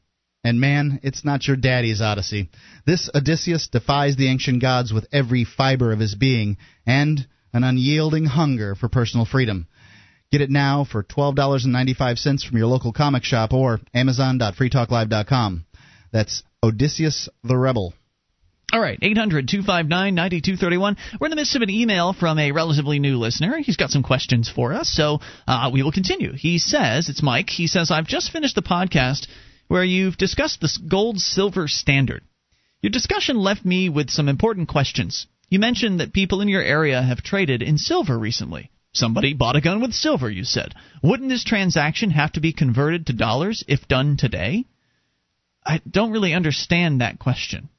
And 0.43 0.61
man, 0.61 0.99
it's 1.03 1.26
not 1.26 1.45
your 1.45 1.57
daddy's 1.57 2.01
Odyssey. 2.01 2.49
This 2.88 3.09
Odysseus 3.14 3.68
defies 3.68 4.15
the 4.15 4.30
ancient 4.30 4.61
gods 4.61 4.93
with 4.93 5.07
every 5.11 5.43
fiber 5.43 5.91
of 5.91 5.99
his 5.99 6.15
being 6.15 6.55
and 6.85 7.27
an 7.51 7.65
unyielding 7.65 8.23
hunger 8.23 8.76
for 8.76 8.88
personal 8.88 9.26
freedom. 9.26 9.68
Get 10.31 10.39
it 10.39 10.49
now 10.49 10.85
for 10.89 11.03
$12.95 11.03 12.47
from 12.47 12.57
your 12.57 12.68
local 12.68 12.93
comic 12.93 13.26
shop 13.26 13.51
or 13.51 13.81
amazon.freetalklive.com. 13.93 15.65
That's 16.14 16.43
Odysseus 16.64 17.27
the 17.43 17.57
Rebel. 17.57 17.93
All 18.72 18.80
right, 18.80 18.97
800 19.01 19.49
259 19.49 20.15
9231. 20.15 20.95
We're 21.19 21.27
in 21.27 21.31
the 21.31 21.35
midst 21.35 21.57
of 21.57 21.64
an 21.64 21.69
email 21.69 22.14
from 22.14 22.39
a 22.39 22.53
relatively 22.53 22.99
new 22.99 23.18
listener. 23.18 23.57
He's 23.57 23.76
got 23.76 23.89
some 23.89 24.03
questions 24.03 24.49
for 24.49 24.73
us, 24.73 24.89
so 24.89 25.19
uh, 25.45 25.72
we 25.73 25.84
will 25.84 25.91
continue. 25.91 26.31
He 26.31 26.57
says, 26.57 27.09
it's 27.09 27.22
Mike. 27.22 27.49
He 27.49 27.68
says, 27.68 27.91
I've 27.91 28.07
just 28.07 28.31
finished 28.31 28.55
the 28.55 28.61
podcast 28.61 29.27
where 29.68 29.84
you've 29.84 30.15
discussed 30.15 30.61
the 30.61 30.69
gold 30.89 31.19
silver 31.19 31.68
standard. 31.68 32.23
Your 32.81 32.91
discussion 32.91 33.37
left 33.37 33.65
me 33.65 33.89
with 33.89 34.11
some 34.11 34.29
important 34.29 34.67
questions. 34.67 35.27
You 35.49 35.59
mentioned 35.59 35.99
that 35.99 36.13
people 36.13 36.41
in 36.41 36.47
your 36.47 36.61
area 36.61 37.01
have 37.01 37.23
traded 37.23 37.61
in 37.61 37.77
silver 37.77 38.17
recently. 38.17 38.69
Somebody 38.93 39.33
bought 39.33 39.55
a 39.55 39.61
gun 39.61 39.81
with 39.81 39.93
silver, 39.93 40.29
you 40.29 40.43
said. 40.43 40.75
Wouldn't 41.01 41.29
this 41.29 41.43
transaction 41.43 42.11
have 42.11 42.33
to 42.33 42.39
be 42.39 42.53
converted 42.53 43.07
to 43.07 43.13
dollars 43.13 43.63
if 43.67 43.87
done 43.87 44.17
today? 44.17 44.65
I 45.65 45.81
don't 45.89 46.11
really 46.11 46.33
understand 46.33 47.01
that 47.01 47.19
question. 47.19 47.69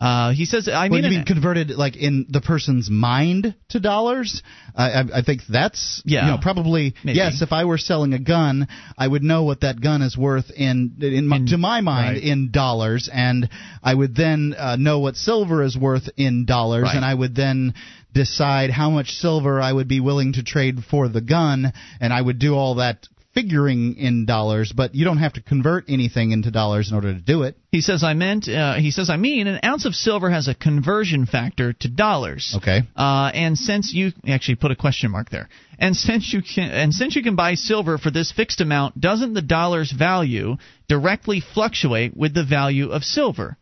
Uh, 0.00 0.32
he 0.32 0.44
says, 0.44 0.68
I 0.68 0.88
mean, 0.88 1.02
well, 1.02 1.10
mean 1.10 1.24
converted 1.24 1.70
like 1.70 1.96
in 1.96 2.26
the 2.28 2.40
person's 2.40 2.90
mind 2.90 3.54
to 3.70 3.80
dollars? 3.80 4.42
I, 4.74 5.04
I 5.14 5.22
think 5.22 5.42
that's 5.48 6.02
yeah, 6.04 6.26
you 6.26 6.30
know, 6.32 6.38
probably 6.42 6.94
maybe. 7.04 7.16
yes. 7.16 7.42
If 7.42 7.52
I 7.52 7.64
were 7.64 7.78
selling 7.78 8.12
a 8.12 8.18
gun, 8.18 8.66
I 8.98 9.06
would 9.06 9.22
know 9.22 9.44
what 9.44 9.60
that 9.60 9.80
gun 9.80 10.02
is 10.02 10.16
worth 10.18 10.50
in, 10.50 10.96
in, 11.00 11.28
my, 11.28 11.36
In- 11.36 11.46
to 11.46 11.58
my 11.58 11.80
mind 11.80 12.16
right. 12.16 12.22
in 12.24 12.50
dollars, 12.50 13.08
and 13.12 13.48
I 13.84 13.94
would 13.94 14.16
then 14.16 14.54
uh, 14.58 14.76
know 14.76 14.98
what 14.98 15.14
silver 15.14 15.62
is 15.62 15.76
worth 15.78 16.08
in 16.16 16.44
dollars, 16.44 16.84
Right. 16.84 16.96
and 16.96 17.04
I 17.04 17.14
would 17.14 17.36
then 17.36 17.74
decide 18.12 18.70
how 18.70 18.90
much 18.90 19.10
silver 19.10 19.60
I 19.60 19.72
would 19.72 19.88
be 19.88 20.00
willing 20.00 20.34
to 20.34 20.42
trade 20.42 20.80
for 20.90 21.08
the 21.08 21.20
gun, 21.20 21.72
and 22.00 22.12
I 22.12 22.20
would 22.20 22.38
do 22.38 22.54
all 22.54 22.76
that 22.76 23.06
figuring 23.34 23.96
in 23.96 24.24
dollars, 24.26 24.72
but 24.74 24.94
you 24.94 25.04
don't 25.04 25.18
have 25.18 25.34
to 25.34 25.42
convert 25.42 25.84
anything 25.88 26.30
into 26.30 26.50
dollars 26.50 26.88
in 26.88 26.94
order 26.94 27.12
to 27.12 27.20
do 27.20 27.42
it. 27.42 27.56
He 27.70 27.80
says 27.80 28.04
I 28.04 28.14
meant. 28.14 28.48
Uh, 28.48 28.74
he 28.74 28.90
says 28.90 29.10
I 29.10 29.16
mean 29.16 29.46
an 29.46 29.60
ounce 29.64 29.84
of 29.84 29.94
silver 29.94 30.30
has 30.30 30.48
a 30.48 30.54
conversion 30.54 31.26
factor 31.26 31.72
to 31.72 31.88
dollars. 31.88 32.54
Okay. 32.56 32.82
Uh, 32.96 33.30
and 33.34 33.58
since 33.58 33.92
you 33.92 34.12
actually 34.26 34.56
put 34.56 34.70
a 34.70 34.76
question 34.76 35.10
mark 35.10 35.30
there, 35.30 35.48
and 35.78 35.96
since 35.96 36.32
you 36.32 36.42
can 36.42 36.70
and 36.70 36.94
since 36.94 37.16
you 37.16 37.22
can 37.22 37.36
buy 37.36 37.54
silver 37.54 37.98
for 37.98 38.10
this 38.10 38.32
fixed 38.32 38.60
amount, 38.60 39.00
doesn't 39.00 39.34
the 39.34 39.42
dollar's 39.42 39.92
value 39.92 40.56
directly 40.88 41.40
fluctuate 41.40 42.16
with 42.16 42.34
the 42.34 42.44
value 42.44 42.90
of 42.90 43.02
silver? 43.02 43.58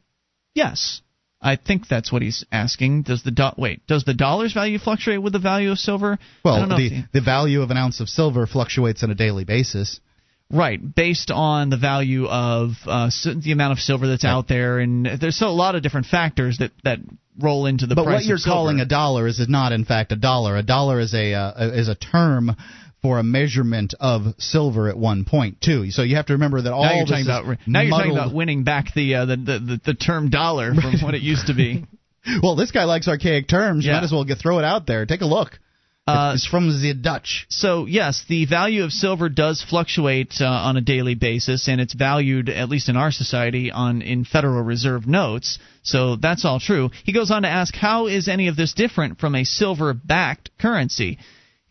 Yes. 0.55 1.01
I 1.43 1.57
think 1.57 1.89
that's 1.89 2.13
what 2.13 2.23
he's 2.23 2.45
asking. 2.53 3.03
Does 3.03 3.23
the 3.25 3.33
do- 3.33 3.51
wait? 3.57 3.87
Does 3.87 4.05
the 4.05 4.15
dollar's 4.15 4.53
value 4.53 4.79
fluctuate 4.79 5.21
with 5.21 5.33
the 5.33 5.41
value 5.41 5.73
of 5.73 5.79
silver? 5.79 6.19
Well, 6.45 6.71
if 6.71 6.79
the, 6.79 7.05
the 7.13 7.21
value 7.21 7.63
of 7.63 7.71
an 7.71 7.77
ounce 7.77 8.01
of 8.01 8.09
silver 8.09 8.47
fluctuates 8.47 9.03
on 9.03 9.11
a 9.11 9.15
daily 9.15 9.45
basis. 9.45 10.01
Right, 10.51 10.79
based 10.95 11.31
on 11.31 11.71
the 11.71 11.79
value 11.79 12.27
of 12.27 12.73
uh, 12.87 13.11
the 13.25 13.53
amount 13.53 13.73
of 13.73 13.79
silver 13.79 14.07
that's 14.07 14.25
out 14.25 14.49
there, 14.49 14.81
and 14.81 15.07
there's 15.19 15.39
so 15.39 15.49
a 15.49 15.49
lot 15.49 15.77
of 15.77 15.83
different 15.83 16.07
factors 16.07 16.59
that 16.59 16.73
that 16.85 16.99
roll 17.41 17.65
into 17.65 17.87
the 17.87 17.95
but 17.95 18.05
price. 18.05 18.21
what 18.21 18.25
you're 18.27 18.39
calling 18.45 18.79
a 18.79 18.85
dollar 18.85 19.27
is 19.27 19.43
not, 19.49 19.73
in 19.73 19.87
fact, 19.87 20.13
a 20.13 20.17
dollar. 20.17 20.59
A 20.59 20.63
dollar 20.63 21.01
is 21.01 21.15
a 21.15 21.33
uh, 21.33 21.71
is 21.73 21.89
a 21.89 21.95
term 21.95 22.55
for 23.03 23.19
a 23.19 23.23
measurement 23.23 23.95
of 23.99 24.23
silver 24.39 24.89
at 24.89 24.97
one 24.97 25.25
point 25.25 25.61
too. 25.61 25.91
So 25.91 26.03
you 26.03 26.17
have 26.17 26.27
to 26.27 26.35
remember 26.35 26.63
that 26.63 26.73
all 26.73 26.85
now 26.85 26.93
you're 26.95 27.05
this 27.05 27.27
talking 27.27 27.27
about 27.27 27.59
now 27.67 27.81
you're 27.83 27.91
talking 27.91 28.13
about 28.13 28.33
winning 28.33 28.63
back 28.65 28.95
the, 28.95 29.17
uh, 29.17 29.25
the, 29.27 29.37
the 29.37 29.59
the 29.59 29.81
the 29.87 29.95
term 29.95 30.31
dollar 30.31 30.73
from 30.75 30.95
what 31.03 31.15
it 31.15 31.23
used 31.23 31.49
to 31.49 31.55
be. 31.55 31.85
Well, 32.43 32.55
this 32.55 32.71
guy 32.71 32.85
likes 32.85 33.09
archaic 33.09 33.49
terms. 33.49 33.85
You 33.85 33.91
Yeah. 33.91 33.99
might 33.99 34.05
as 34.05 34.13
well 34.13 34.25
get 34.25 34.39
throw 34.39 34.59
it 34.61 34.65
out 34.65 34.87
there. 34.87 35.05
Take 35.07 35.23
a 35.23 35.27
look. 35.27 35.59
Uh, 36.05 36.33
it's 36.35 36.47
from 36.47 36.69
the 36.69 36.95
Dutch. 36.95 37.47
So 37.49 37.87
yes, 37.87 38.25
the 38.29 38.45
value 38.47 38.83
of 38.83 38.91
silver 38.91 39.29
does 39.29 39.63
fluctuate 39.63 40.35
uh, 40.41 40.47
on 40.47 40.77
a 40.77 40.81
daily 40.81 41.15
basis, 41.15 41.69
and 41.69 41.81
it's 41.81 41.95
valued, 41.95 42.49
at 42.49 42.69
least 42.69 42.89
in 42.89 42.97
our 42.97 43.13
society, 43.13 43.71
on 43.71 44.03
in 44.03 44.25
Federal 44.25 44.63
Reserve 44.63 45.07
notes. 45.07 45.61
So 45.85 46.17
that's 46.17 46.45
all 46.45 46.59
true. 46.59 46.91
He 47.05 47.13
goes 47.13 47.31
on 47.31 47.43
to 47.43 47.49
ask, 47.49 47.75
how 47.75 48.07
is 48.09 48.27
any 48.27 48.49
of 48.49 48.57
this 48.57 48.73
different 48.75 49.21
from 49.21 49.37
a 49.37 49.45
silver-backed 49.45 50.51
currency? 50.59 51.19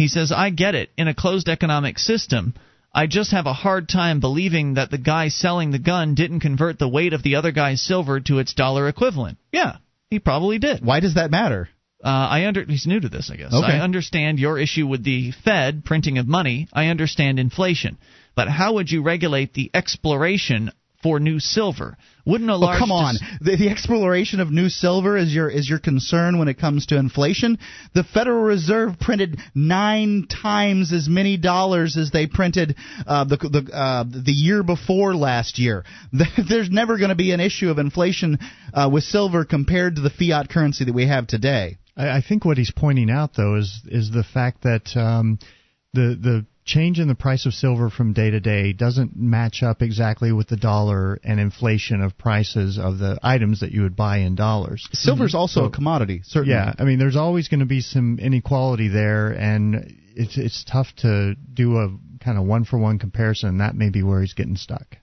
He 0.02 0.08
says, 0.08 0.32
I 0.32 0.50
get 0.50 0.74
it. 0.74 0.90
In 0.98 1.08
a 1.08 1.14
closed 1.14 1.48
economic 1.48 2.00
system, 2.00 2.56
I 2.92 3.06
just 3.06 3.34
have 3.34 3.46
a 3.46 3.54
hard 3.54 3.88
time 3.88 4.20
believing 4.20 4.74
that 4.74 4.90
the 4.90 4.98
guy 4.98 5.28
selling 5.28 5.70
the 5.70 5.78
gun 5.78 6.16
didn't 6.16 6.40
convert 6.40 6.80
the 6.80 6.90
weight 6.90 7.14
of 7.14 7.22
the 7.22 7.36
other 7.36 7.52
guy's 7.52 7.84
silver 7.84 8.20
to 8.22 8.40
its 8.40 8.56
dollar 8.56 8.88
equivalent. 8.88 9.38
Yeah, 9.52 9.76
he 10.10 10.18
probably 10.18 10.58
did. 10.58 10.84
Why 10.84 11.02
does 11.02 11.14
that 11.14 11.30
matter? 11.30 11.70
Uh, 12.04 12.08
I 12.08 12.48
under 12.48 12.66
he's 12.66 12.88
new 12.88 13.00
to 13.00 13.10
this, 13.10 13.30
I 13.32 13.36
guess. 13.36 13.54
Okay. 13.54 13.74
I 13.74 13.80
understand 13.82 14.40
your 14.40 14.58
issue 14.58 14.88
with 14.88 15.04
the 15.04 15.34
Fed 15.44 15.86
printing 15.86 16.18
of 16.18 16.28
money. 16.28 16.68
I 16.74 16.88
understand 16.88 17.38
inflation, 17.38 18.00
but 18.36 18.48
how 18.48 18.74
would 18.74 18.90
you 18.90 19.04
regulate 19.04 19.54
the 19.54 19.70
exploration 19.72 20.72
for 21.04 21.20
new 21.20 21.40
silver? 21.40 21.96
Wouldn't 22.26 22.50
a 22.50 22.54
Oh, 22.56 22.76
come 22.78 22.92
on. 22.92 23.16
dis- 23.16 23.24
The, 23.42 23.56
the 23.58 23.70
exploration 23.70 24.40
of 24.40 24.52
new 24.52 24.70
silver 24.70 25.18
is 25.18 25.34
your 25.34 25.50
is 25.50 25.68
your 25.70 25.80
concern 25.80 26.38
when 26.38 26.48
it 26.48 26.60
comes 26.60 26.86
to 26.88 26.98
inflation. 26.98 27.58
The 27.94 28.04
Federal 28.04 28.44
Reserve 28.44 29.00
printed 29.00 29.40
nine 29.56 30.28
times 30.28 30.94
as 30.94 31.10
many 31.10 31.38
dollars 31.38 31.98
as 31.98 32.12
they 32.12 32.28
printed 32.28 32.76
uh, 33.08 33.24
the 33.26 33.38
the 33.38 33.72
uh, 33.76 34.04
the 34.04 34.32
year 34.32 34.64
before 34.64 35.16
last 35.16 35.58
year. 35.60 35.84
There's 36.50 36.70
never 36.70 36.98
going 36.98 37.10
to 37.10 37.16
be 37.16 37.32
an 37.32 37.40
issue 37.40 37.70
of 37.70 37.80
inflation 37.80 38.38
uh, 38.74 38.90
with 38.92 39.04
silver 39.04 39.46
compared 39.46 39.96
to 39.96 40.02
the 40.02 40.10
fiat 40.12 40.50
currency 40.50 40.86
that 40.86 40.94
we 40.94 41.08
have 41.08 41.28
today. 41.28 41.78
I, 41.98 42.18
I 42.18 42.22
think 42.28 42.46
what 42.46 42.58
he's 42.58 42.72
pointing 42.72 43.10
out, 43.10 43.32
though, 43.36 43.56
is 43.56 43.82
is 43.86 44.12
the 44.12 44.24
fact 44.24 44.64
that 44.64 44.96
um, 44.96 45.40
the 45.94 46.18
the 46.22 46.46
change 46.72 47.00
in 47.00 47.08
the 47.08 47.16
price 47.16 47.46
of 47.46 47.54
silver 47.54 47.90
from 47.90 48.14
day 48.14 48.30
to 48.30 48.40
day 48.40 48.72
doesn't 48.72 49.16
match 49.16 49.62
up 49.62 49.82
exactly 49.82 50.32
with 50.32 50.48
the 50.48 50.56
dollar 50.56 51.20
and 51.24 51.40
inflation 51.40 52.02
of 52.02 52.18
prices 52.18 52.78
of 52.78 52.98
the 52.98 53.20
items 53.22 53.60
that 53.60 53.72
you 53.72 53.82
would 53.82 53.96
buy 53.96 54.18
in 54.18 54.36
dollars. 54.36 54.88
Silver's 54.94 55.32
mm-hmm. 55.32 55.38
also 55.38 55.62
So- 55.62 55.66
a 55.66 55.72
commodity, 55.72 56.22
certainly. 56.24 56.56
Yeah, 56.56 56.74
I 56.78 56.84
mean, 56.86 57.00
there's 57.00 57.18
always 57.18 57.50
going 57.50 57.60
to 57.60 57.66
be 57.66 57.82
some 57.82 58.20
inequality 58.20 58.88
there, 58.88 59.32
and 59.32 59.96
it's 60.16 60.38
it's 60.38 60.64
tough 60.64 60.88
to 60.98 61.36
do 61.36 61.78
a 61.78 61.98
kind 62.24 62.38
of 62.38 62.46
one 62.46 62.64
for 62.64 62.78
one 62.78 63.00
comparison. 63.00 63.58
That 63.58 63.76
may 63.76 63.90
be 63.90 64.04
where 64.04 64.22
he's 64.22 64.34
getting 64.34 64.56
stuck. 64.56 64.98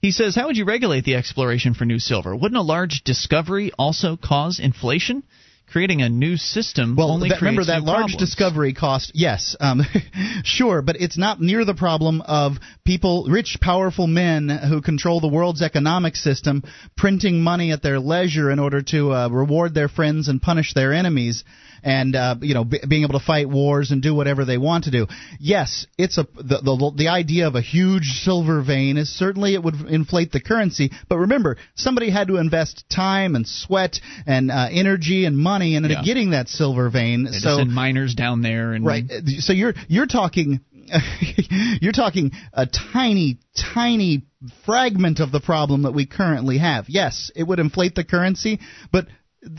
He 0.00 0.12
says, 0.12 0.34
how 0.34 0.46
would 0.46 0.56
you 0.56 0.64
regulate 0.64 1.04
the 1.04 1.16
exploration 1.16 1.74
for 1.74 1.84
new 1.84 1.98
silver? 1.98 2.34
Wouldn't 2.34 2.58
a 2.58 2.62
large 2.62 3.02
discovery 3.04 3.70
also 3.78 4.16
cause 4.16 4.58
inflation? 4.58 5.24
Creating 5.70 6.02
a 6.02 6.08
new 6.08 6.36
system 6.36 6.96
Well, 6.96 7.12
only 7.12 7.28
that, 7.28 7.40
remember 7.40 7.64
that 7.64 7.82
large 7.84 8.12
problems. 8.12 8.16
discovery 8.16 8.72
cost. 8.72 9.12
Yes, 9.14 9.54
um, 9.60 9.82
sure, 10.44 10.82
but 10.82 10.96
it's 10.98 11.16
not 11.16 11.40
near 11.40 11.64
the 11.64 11.74
problem 11.74 12.22
of 12.22 12.54
people, 12.84 13.26
rich, 13.30 13.58
powerful 13.60 14.08
men 14.08 14.48
who 14.48 14.82
control 14.82 15.20
the 15.20 15.28
world's 15.28 15.62
economic 15.62 16.16
system, 16.16 16.64
printing 16.96 17.40
money 17.40 17.70
at 17.70 17.82
their 17.82 18.00
leisure 18.00 18.50
in 18.50 18.58
order 18.58 18.82
to 18.82 19.12
uh, 19.12 19.28
reward 19.28 19.72
their 19.72 19.88
friends 19.88 20.26
and 20.26 20.42
punish 20.42 20.74
their 20.74 20.92
enemies, 20.92 21.44
and 21.82 22.14
uh, 22.16 22.36
you 22.40 22.54
know, 22.54 22.64
b- 22.64 22.80
being 22.88 23.02
able 23.02 23.18
to 23.18 23.24
fight 23.24 23.48
wars 23.48 23.90
and 23.90 24.02
do 24.02 24.14
whatever 24.14 24.44
they 24.44 24.58
want 24.58 24.84
to 24.84 24.90
do. 24.90 25.06
Yes, 25.38 25.86
it's 25.98 26.18
a 26.18 26.26
the, 26.34 26.60
the 26.62 26.92
the 26.96 27.08
idea 27.08 27.46
of 27.46 27.54
a 27.54 27.60
huge 27.60 28.20
silver 28.22 28.62
vein 28.62 28.96
is 28.96 29.08
certainly 29.08 29.54
it 29.54 29.62
would 29.62 29.74
inflate 29.88 30.32
the 30.32 30.40
currency, 30.40 30.90
but 31.08 31.18
remember, 31.18 31.56
somebody 31.74 32.10
had 32.10 32.28
to 32.28 32.36
invest 32.36 32.84
time 32.94 33.34
and 33.36 33.46
sweat 33.46 34.00
and 34.26 34.50
uh, 34.50 34.68
energy 34.70 35.24
and 35.24 35.36
money 35.36 35.74
into 35.76 35.88
Yeah. 35.90 36.02
getting 36.04 36.30
that 36.30 36.48
silver 36.48 36.90
vein. 36.90 37.24
They 37.24 37.38
so 37.38 37.64
miners 37.64 38.14
down 38.14 38.42
there 38.42 38.72
and 38.72 38.84
Right. 38.84 39.04
So 39.38 39.52
you're 39.52 39.74
you're 39.88 40.06
talking 40.06 40.60
you're 41.80 41.92
talking 41.92 42.32
a 42.52 42.66
tiny, 42.66 43.38
tiny 43.56 44.22
fragment 44.64 45.20
of 45.20 45.32
the 45.32 45.40
problem 45.40 45.82
that 45.82 45.92
we 45.92 46.06
currently 46.06 46.58
have. 46.58 46.86
Yes, 46.88 47.30
it 47.34 47.44
would 47.44 47.58
inflate 47.58 47.94
the 47.94 48.04
currency, 48.04 48.60
but 48.92 49.06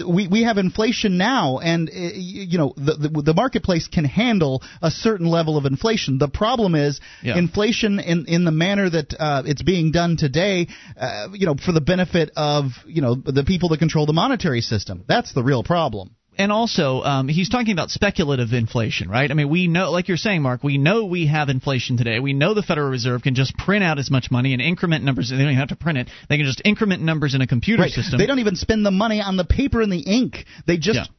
we 0.07 0.27
we 0.27 0.43
have 0.43 0.57
inflation 0.57 1.17
now, 1.17 1.57
and 1.57 1.89
uh, 1.89 1.93
you 2.13 2.57
know 2.57 2.73
the, 2.77 3.09
the, 3.09 3.21
the 3.21 3.33
marketplace 3.33 3.87
can 3.87 4.05
handle 4.05 4.61
a 4.81 4.91
certain 4.91 5.25
level 5.25 5.57
of 5.57 5.65
inflation. 5.65 6.17
The 6.19 6.27
problem 6.27 6.75
is 6.75 6.99
Yeah. 7.23 7.37
inflation 7.37 7.99
in 7.99 8.25
in 8.27 8.45
the 8.45 8.51
manner 8.51 8.89
that 8.89 9.13
uh, 9.19 9.43
it's 9.45 9.63
being 9.63 9.91
done 9.91 10.17
today. 10.17 10.67
Uh, 10.99 11.29
you 11.33 11.45
know, 11.47 11.55
for 11.55 11.71
the 11.71 11.81
benefit 11.81 12.31
of 12.35 12.71
you 12.85 13.01
know 13.01 13.15
the 13.15 13.43
people 13.43 13.69
that 13.69 13.79
control 13.79 14.05
the 14.05 14.13
monetary 14.13 14.61
system. 14.61 15.03
That's 15.07 15.33
the 15.33 15.43
real 15.43 15.63
problem. 15.63 16.15
And 16.41 16.51
also 16.51 17.01
um, 17.03 17.27
he's 17.27 17.49
talking 17.49 17.72
about 17.72 17.91
speculative 17.91 18.51
inflation, 18.53 19.09
right? 19.09 19.30
I 19.30 19.34
mean, 19.34 19.49
we 19.49 19.68
know, 19.68 19.91
like 19.91 20.07
you're 20.07 20.18
saying, 20.18 20.41
Mark, 20.41 20.63
we 20.63 20.77
know 20.77 21.05
we 21.05 21.27
have 21.27 21.49
inflation 21.49 21.97
today. 21.97 22.19
We 22.19 22.34
know 22.34 22.53
the 22.53 22.63
Federal 22.63 22.89
Reserve 22.89 23.22
can 23.22 23.35
just 23.35 23.55
print 23.57 23.84
out 23.84 23.99
as 23.99 24.09
much 24.09 24.31
money 24.31 24.53
and 24.53 24.61
increment 24.61 25.03
numbers. 25.03 25.30
They 25.30 25.38
don't 25.38 25.45
even 25.45 25.57
have 25.57 25.69
to 25.69 25.76
print 25.76 25.99
it. 25.99 26.09
They 26.30 26.38
can 26.38 26.45
just 26.45 26.61
increment 26.65 27.03
numbers 27.03 27.35
in 27.35 27.41
a 27.41 27.47
computer 27.47 27.84
Right. 27.84 27.91
system. 27.91 28.18
They 28.18 28.26
don't 28.26 28.39
even 28.39 28.55
spend 28.55 28.85
the 28.85 28.91
money 28.91 29.22
on 29.22 29.38
the 29.38 29.45
paper 29.45 29.81
and 29.81 29.91
the 29.91 29.99
ink. 29.99 30.45
They 30.65 30.77
just 30.77 31.09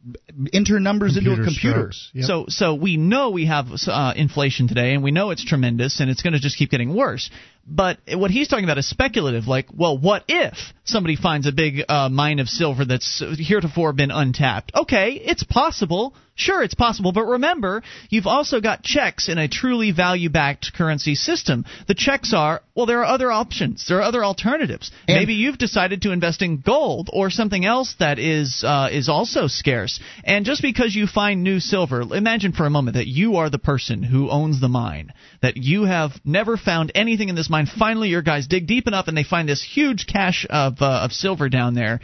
enter 0.52 0.80
numbers 0.80 1.16
into 1.16 1.32
a 1.32 1.44
computer. 1.44 1.92
So 2.20 2.46
so 2.48 2.74
we 2.74 2.96
know 2.96 3.30
we 3.30 3.46
have 3.46 3.66
uh, 3.86 4.14
inflation 4.16 4.68
today, 4.68 4.94
and 4.94 5.02
we 5.02 5.12
know 5.12 5.30
it's 5.30 5.44
tremendous, 5.44 6.00
and 6.00 6.10
it's 6.10 6.22
going 6.22 6.34
to 6.34 6.40
just 6.40 6.56
keep 6.56 6.70
getting 6.70 6.94
worse. 6.94 7.30
But 7.66 7.98
what 8.08 8.30
he's 8.30 8.48
talking 8.48 8.64
about 8.64 8.78
is 8.78 8.88
speculative. 8.88 9.46
Like, 9.46 9.66
well, 9.72 9.96
what 9.96 10.24
if 10.28 10.56
somebody 10.84 11.16
finds 11.16 11.46
a 11.46 11.52
big 11.52 11.82
uh, 11.88 12.08
mine 12.08 12.38
of 12.40 12.48
silver 12.48 12.84
that's 12.84 13.22
heretofore 13.38 13.92
been 13.92 14.10
untapped? 14.10 14.72
Okay, 14.74 15.12
it's 15.12 15.44
possible. 15.44 16.14
Sure, 16.42 16.62
it's 16.62 16.74
possible. 16.74 17.12
But 17.12 17.26
remember, 17.26 17.82
you've 18.10 18.26
also 18.26 18.60
got 18.60 18.82
checks 18.82 19.28
in 19.28 19.38
a 19.38 19.46
truly 19.46 19.92
value 19.92 20.28
backed 20.28 20.72
currency 20.74 21.14
system. 21.14 21.64
The 21.86 21.94
checks 21.94 22.34
are, 22.34 22.62
well, 22.74 22.86
there 22.86 22.98
are 23.00 23.14
other 23.14 23.30
options, 23.30 23.86
there 23.86 23.98
are 23.98 24.02
other 24.02 24.24
alternatives. 24.24 24.90
Maybe 25.06 25.34
you've 25.34 25.58
decided 25.58 26.02
to 26.02 26.10
invest 26.10 26.42
in 26.42 26.58
gold 26.58 27.10
or 27.12 27.30
something 27.30 27.64
else 27.64 27.94
that 28.00 28.18
is 28.18 28.64
uh, 28.66 28.88
is 28.90 29.08
also 29.08 29.46
scarce. 29.46 30.00
And 30.24 30.44
just 30.44 30.62
because 30.62 30.96
you 30.96 31.06
find 31.06 31.44
new 31.44 31.60
silver, 31.60 32.00
imagine 32.00 32.52
for 32.52 32.66
a 32.66 32.70
moment 32.70 32.96
that 32.96 33.06
you 33.06 33.36
are 33.36 33.48
the 33.48 33.58
person 33.58 34.02
who 34.02 34.28
owns 34.28 34.60
the 34.60 34.68
mine, 34.68 35.12
that 35.42 35.56
you 35.56 35.84
have 35.84 36.10
never 36.24 36.56
found 36.56 36.90
anything 36.96 37.28
in 37.28 37.36
this 37.36 37.50
mine. 37.50 37.66
Finally, 37.66 38.08
your 38.08 38.22
guys 38.22 38.48
dig 38.48 38.66
deep 38.66 38.88
enough 38.88 39.06
and 39.06 39.16
they 39.16 39.22
find 39.24 39.48
this 39.48 39.62
huge 39.62 40.06
cache 40.08 40.44
of 40.50 40.82
uh, 40.82 41.04
of 41.04 41.12
silver 41.12 41.48
down 41.48 41.74
there. 41.74 42.00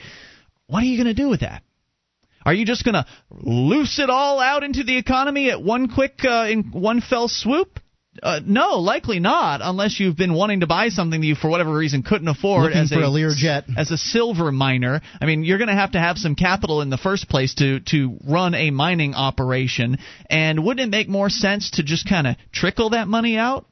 What 0.68 0.82
are 0.82 0.86
you 0.86 1.02
going 1.02 1.14
to 1.16 1.22
do 1.22 1.28
with 1.28 1.40
that? 1.40 1.62
Are 2.48 2.54
you 2.54 2.64
just 2.64 2.82
going 2.82 2.94
to 2.94 3.04
loose 3.30 3.98
it 3.98 4.08
all 4.08 4.40
out 4.40 4.64
into 4.64 4.82
the 4.82 4.96
economy 4.96 5.50
at 5.50 5.62
one 5.62 5.86
quick, 5.92 6.24
uh, 6.24 6.46
in 6.48 6.70
one 6.72 7.02
fell 7.02 7.28
swoop? 7.28 7.78
Uh, 8.22 8.40
no, 8.42 8.78
likely 8.78 9.20
not, 9.20 9.60
unless 9.62 10.00
you've 10.00 10.16
been 10.16 10.32
wanting 10.32 10.60
to 10.60 10.66
buy 10.66 10.88
something 10.88 11.20
that 11.20 11.26
you, 11.26 11.34
for 11.34 11.50
whatever 11.50 11.76
reason, 11.76 12.02
couldn't 12.02 12.26
afford 12.26 12.62
Looking 12.72 12.78
as 12.78 12.88
for 12.88 13.00
a 13.00 13.08
Learjet. 13.08 13.64
as 13.76 13.90
a 13.90 13.98
silver 13.98 14.50
miner. 14.50 15.02
I 15.20 15.26
mean, 15.26 15.44
you're 15.44 15.58
going 15.58 15.68
to 15.68 15.74
have 15.74 15.92
to 15.92 16.00
have 16.00 16.16
some 16.16 16.36
capital 16.36 16.80
in 16.80 16.88
the 16.88 16.96
first 16.96 17.28
place 17.28 17.52
to 17.56 17.80
to 17.80 18.16
run 18.26 18.54
a 18.54 18.70
mining 18.70 19.12
operation. 19.12 19.98
And 20.30 20.64
wouldn't 20.64 20.88
it 20.88 20.90
make 20.90 21.10
more 21.10 21.28
sense 21.28 21.72
to 21.72 21.82
just 21.82 22.08
kind 22.08 22.26
of 22.26 22.36
trickle 22.50 22.90
that 22.90 23.08
money 23.08 23.36
out? 23.36 23.66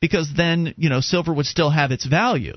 Because 0.00 0.32
then, 0.34 0.72
you 0.78 0.88
know, 0.88 1.02
silver 1.02 1.34
would 1.34 1.44
still 1.44 1.68
have 1.68 1.92
its 1.92 2.06
value. 2.06 2.54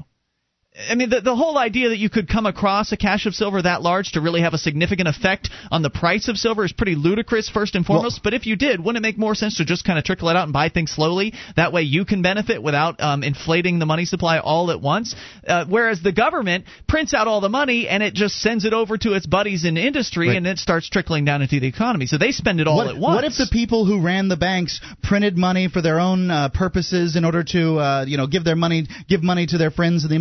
I 0.78 0.96
mean, 0.96 1.10
the, 1.10 1.22
the 1.22 1.36
whole 1.36 1.58
idea 1.58 1.90
that 1.90 2.00
you 2.00 2.10
could 2.10 2.28
come 2.28 2.46
across 2.46 2.92
a 2.92 2.98
cache 2.98 3.26
of 3.26 3.34
silver 3.34 3.62
that 3.62 3.82
large 3.82 4.12
to 4.14 4.22
really 4.22 4.42
have 4.42 4.54
a 4.54 4.58
significant 4.58 5.08
effect 5.08 5.50
on 5.72 5.82
the 5.82 5.90
price 5.90 6.28
of 6.28 6.36
silver 6.38 6.66
is 6.66 6.74
pretty 6.74 6.96
ludicrous, 6.96 7.50
first 7.50 7.76
and 7.76 7.86
foremost. 7.86 8.22
but 8.24 8.34
if 8.34 8.46
you 8.46 8.58
did, 8.58 8.84
wouldn't 8.84 8.98
it 9.04 9.08
make 9.08 9.18
more 9.18 9.36
sense 9.36 9.58
to 9.58 9.66
just 9.66 9.86
kind 9.86 9.98
of 9.98 10.04
trickle 10.04 10.28
it 10.28 10.36
out 10.36 10.44
and 10.44 10.52
buy 10.52 10.68
things 10.68 10.92
slowly? 10.92 11.34
That 11.56 11.72
way 11.72 11.84
you 11.84 12.04
can 12.04 12.22
benefit 12.22 12.62
without 12.62 13.00
um, 13.00 13.24
inflating 13.24 13.80
the 13.80 13.86
money 13.86 14.04
supply 14.04 14.40
all 14.40 14.70
at 14.70 14.82
once. 14.82 15.16
Uh, 15.48 15.64
whereas 15.70 16.02
the 16.02 16.12
government 16.12 16.66
prints 16.90 17.14
out 17.14 17.28
all 17.30 17.40
the 17.40 17.48
money 17.50 17.88
and 17.88 18.04
it 18.04 18.14
just 18.14 18.36
sends 18.42 18.66
it 18.66 18.74
over 18.74 18.98
to 18.98 19.14
its 19.14 19.26
buddies 19.26 19.64
in 19.64 19.78
industry 19.78 20.28
Right. 20.28 20.38
and 20.38 20.46
it 20.46 20.58
starts 20.58 20.90
trickling 20.90 21.24
down 21.24 21.42
into 21.42 21.60
the 21.62 21.68
economy. 21.68 22.06
So 22.06 22.18
they 22.18 22.32
spend 22.32 22.60
it 22.60 22.68
all 22.68 22.78
what, 22.78 22.88
at 22.88 22.98
once. 22.98 23.16
what 23.16 23.24
if 23.24 23.38
the 23.38 23.48
people 23.50 23.86
who 23.86 24.02
ran 24.02 24.28
the 24.28 24.36
banks 24.38 24.82
printed 25.04 25.38
money 25.38 25.70
for 25.70 25.82
their 25.82 26.02
own 26.02 26.30
uh, 26.30 26.50
purposes 26.50 27.16
in 27.16 27.24
order 27.24 27.44
to, 27.46 27.78
uh, 27.80 28.06
you 28.06 28.18
know, 28.18 28.28
give 28.28 28.44
their 28.44 28.58
money, 28.58 28.88
give 29.08 29.24
money 29.24 29.46
to 29.46 29.58
their 29.58 29.72
friends 29.72 30.04
in 30.04 30.10
the 30.10 30.16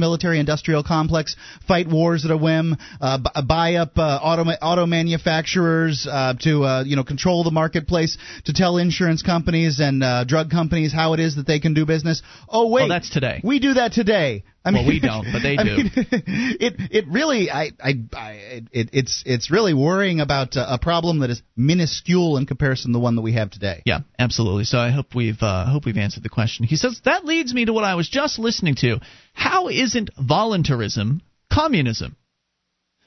military-industrial 0.45 0.85
complex, 0.85 1.37
fight 1.67 1.89
wars 1.89 2.25
at 2.25 2.31
a 2.31 2.37
whim, 2.37 2.77
uh, 3.01 3.19
b- 3.19 3.43
buy 3.47 3.75
up 3.75 3.97
uh, 3.99 4.19
auto 4.23 4.43
auto 4.63 4.87
manufacturers 4.87 6.07
uh, 6.11 6.35
to, 6.41 6.65
uh, 6.65 6.85
you 6.85 6.97
know, 6.97 7.05
control 7.05 7.45
the 7.45 7.51
marketplace, 7.51 8.19
to 8.45 8.53
tell 8.53 8.77
insurance 8.79 9.23
companies 9.23 9.81
and 9.81 10.03
uh, 10.03 10.25
drug 10.25 10.51
companies 10.51 10.93
how 10.93 11.15
it 11.15 11.21
is 11.21 11.37
that 11.37 11.47
they 11.47 11.61
can 11.61 11.75
do 11.75 11.87
business? 11.87 12.23
Oh 12.49 12.69
wait, 12.69 12.85
Oh, 12.85 12.89
that's 12.89 13.11
today. 13.11 13.41
We 13.43 13.59
do 13.59 13.75
that 13.75 13.93
today. 13.93 14.45
I 14.67 14.73
Well, 14.73 14.87
we 14.87 14.99
don't, 14.99 15.27
but 15.31 15.43
they 15.43 15.57
I 15.59 15.63
do. 15.65 15.77
mean, 15.77 15.91
it 15.97 16.75
it 16.91 17.05
really 17.09 17.51
I 17.51 17.71
I, 17.83 17.93
I 18.15 18.31
it, 18.73 18.91
it's 18.93 19.23
it's 19.27 19.51
really 19.51 19.75
worrying 19.75 20.21
about 20.21 20.57
uh, 20.57 20.65
a 20.69 20.79
problem 20.79 21.21
that 21.21 21.29
is 21.31 21.43
minuscule 21.55 22.39
in 22.39 22.47
comparison 22.47 22.91
to 22.93 22.97
the 22.97 23.01
one 23.01 23.17
that 23.17 23.23
we 23.23 23.35
have 23.35 23.51
today. 23.51 23.83
Yeah, 23.85 24.01
absolutely. 24.19 24.65
So 24.65 24.79
I 24.79 24.91
hope 24.91 25.15
we've 25.15 25.43
uh, 25.43 25.67
hope 25.67 25.85
we've 25.85 25.99
answered 25.99 26.23
the 26.23 26.31
question. 26.31 26.65
He 26.65 26.77
says 26.77 26.99
that 27.05 27.27
leads 27.27 27.53
me 27.53 27.67
to 27.67 27.73
what 27.75 27.85
I 27.85 27.95
was 27.95 28.09
just 28.09 28.39
listening 28.39 28.75
to. 28.77 29.01
How 29.35 29.69
isn't 29.69 30.11
voluntarism 30.19 31.21
communism? 31.53 32.17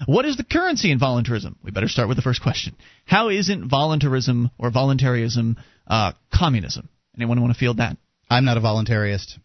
What 0.05 0.25
is 0.25 0.37
the 0.37 0.43
currency 0.43 0.91
in 0.91 0.99
voluntarism? 0.99 1.57
We 1.63 1.71
better 1.71 1.87
start 1.87 2.07
with 2.07 2.17
the 2.17 2.21
first 2.21 2.43
question. 2.43 2.75
How 3.05 3.29
isn't 3.29 3.67
voluntarism 3.67 4.51
or 4.59 4.69
voluntarism 4.69 5.57
uh, 5.87 6.11
communism? 6.31 6.89
Anyone 7.15 7.41
want 7.41 7.53
to 7.53 7.59
field 7.59 7.77
that? 7.77 7.97
I'm 8.29 8.45
not 8.45 8.57
a 8.57 8.61
voluntarist. 8.61 9.39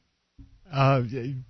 Uh, 0.71 1.03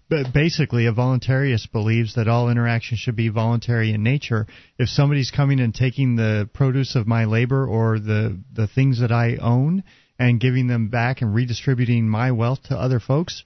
but 0.09 0.33
basically, 0.33 0.87
a 0.87 0.93
voluntarist 0.93 1.71
believes 1.71 2.17
that 2.17 2.29
all 2.29 2.51
interaction 2.51 2.97
should 2.97 3.15
be 3.15 3.29
voluntary 3.29 3.93
in 3.93 4.03
nature. 4.03 4.47
If 4.79 4.89
somebody's 4.89 5.31
coming 5.31 5.61
and 5.61 5.75
taking 5.75 6.17
the 6.17 6.49
produce 6.53 6.97
of 6.97 7.07
my 7.07 7.25
labor 7.25 7.65
or 7.67 8.01
the 8.01 8.41
the 8.53 8.67
things 8.67 9.01
that 9.01 9.13
I 9.13 9.37
own 9.37 9.85
and 10.19 10.41
giving 10.41 10.67
them 10.67 10.89
back 10.89 11.23
and 11.23 11.35
redistributing 11.35 12.09
my 12.09 12.33
wealth 12.33 12.65
to 12.65 12.77
other 12.77 12.99
folks, 12.99 13.45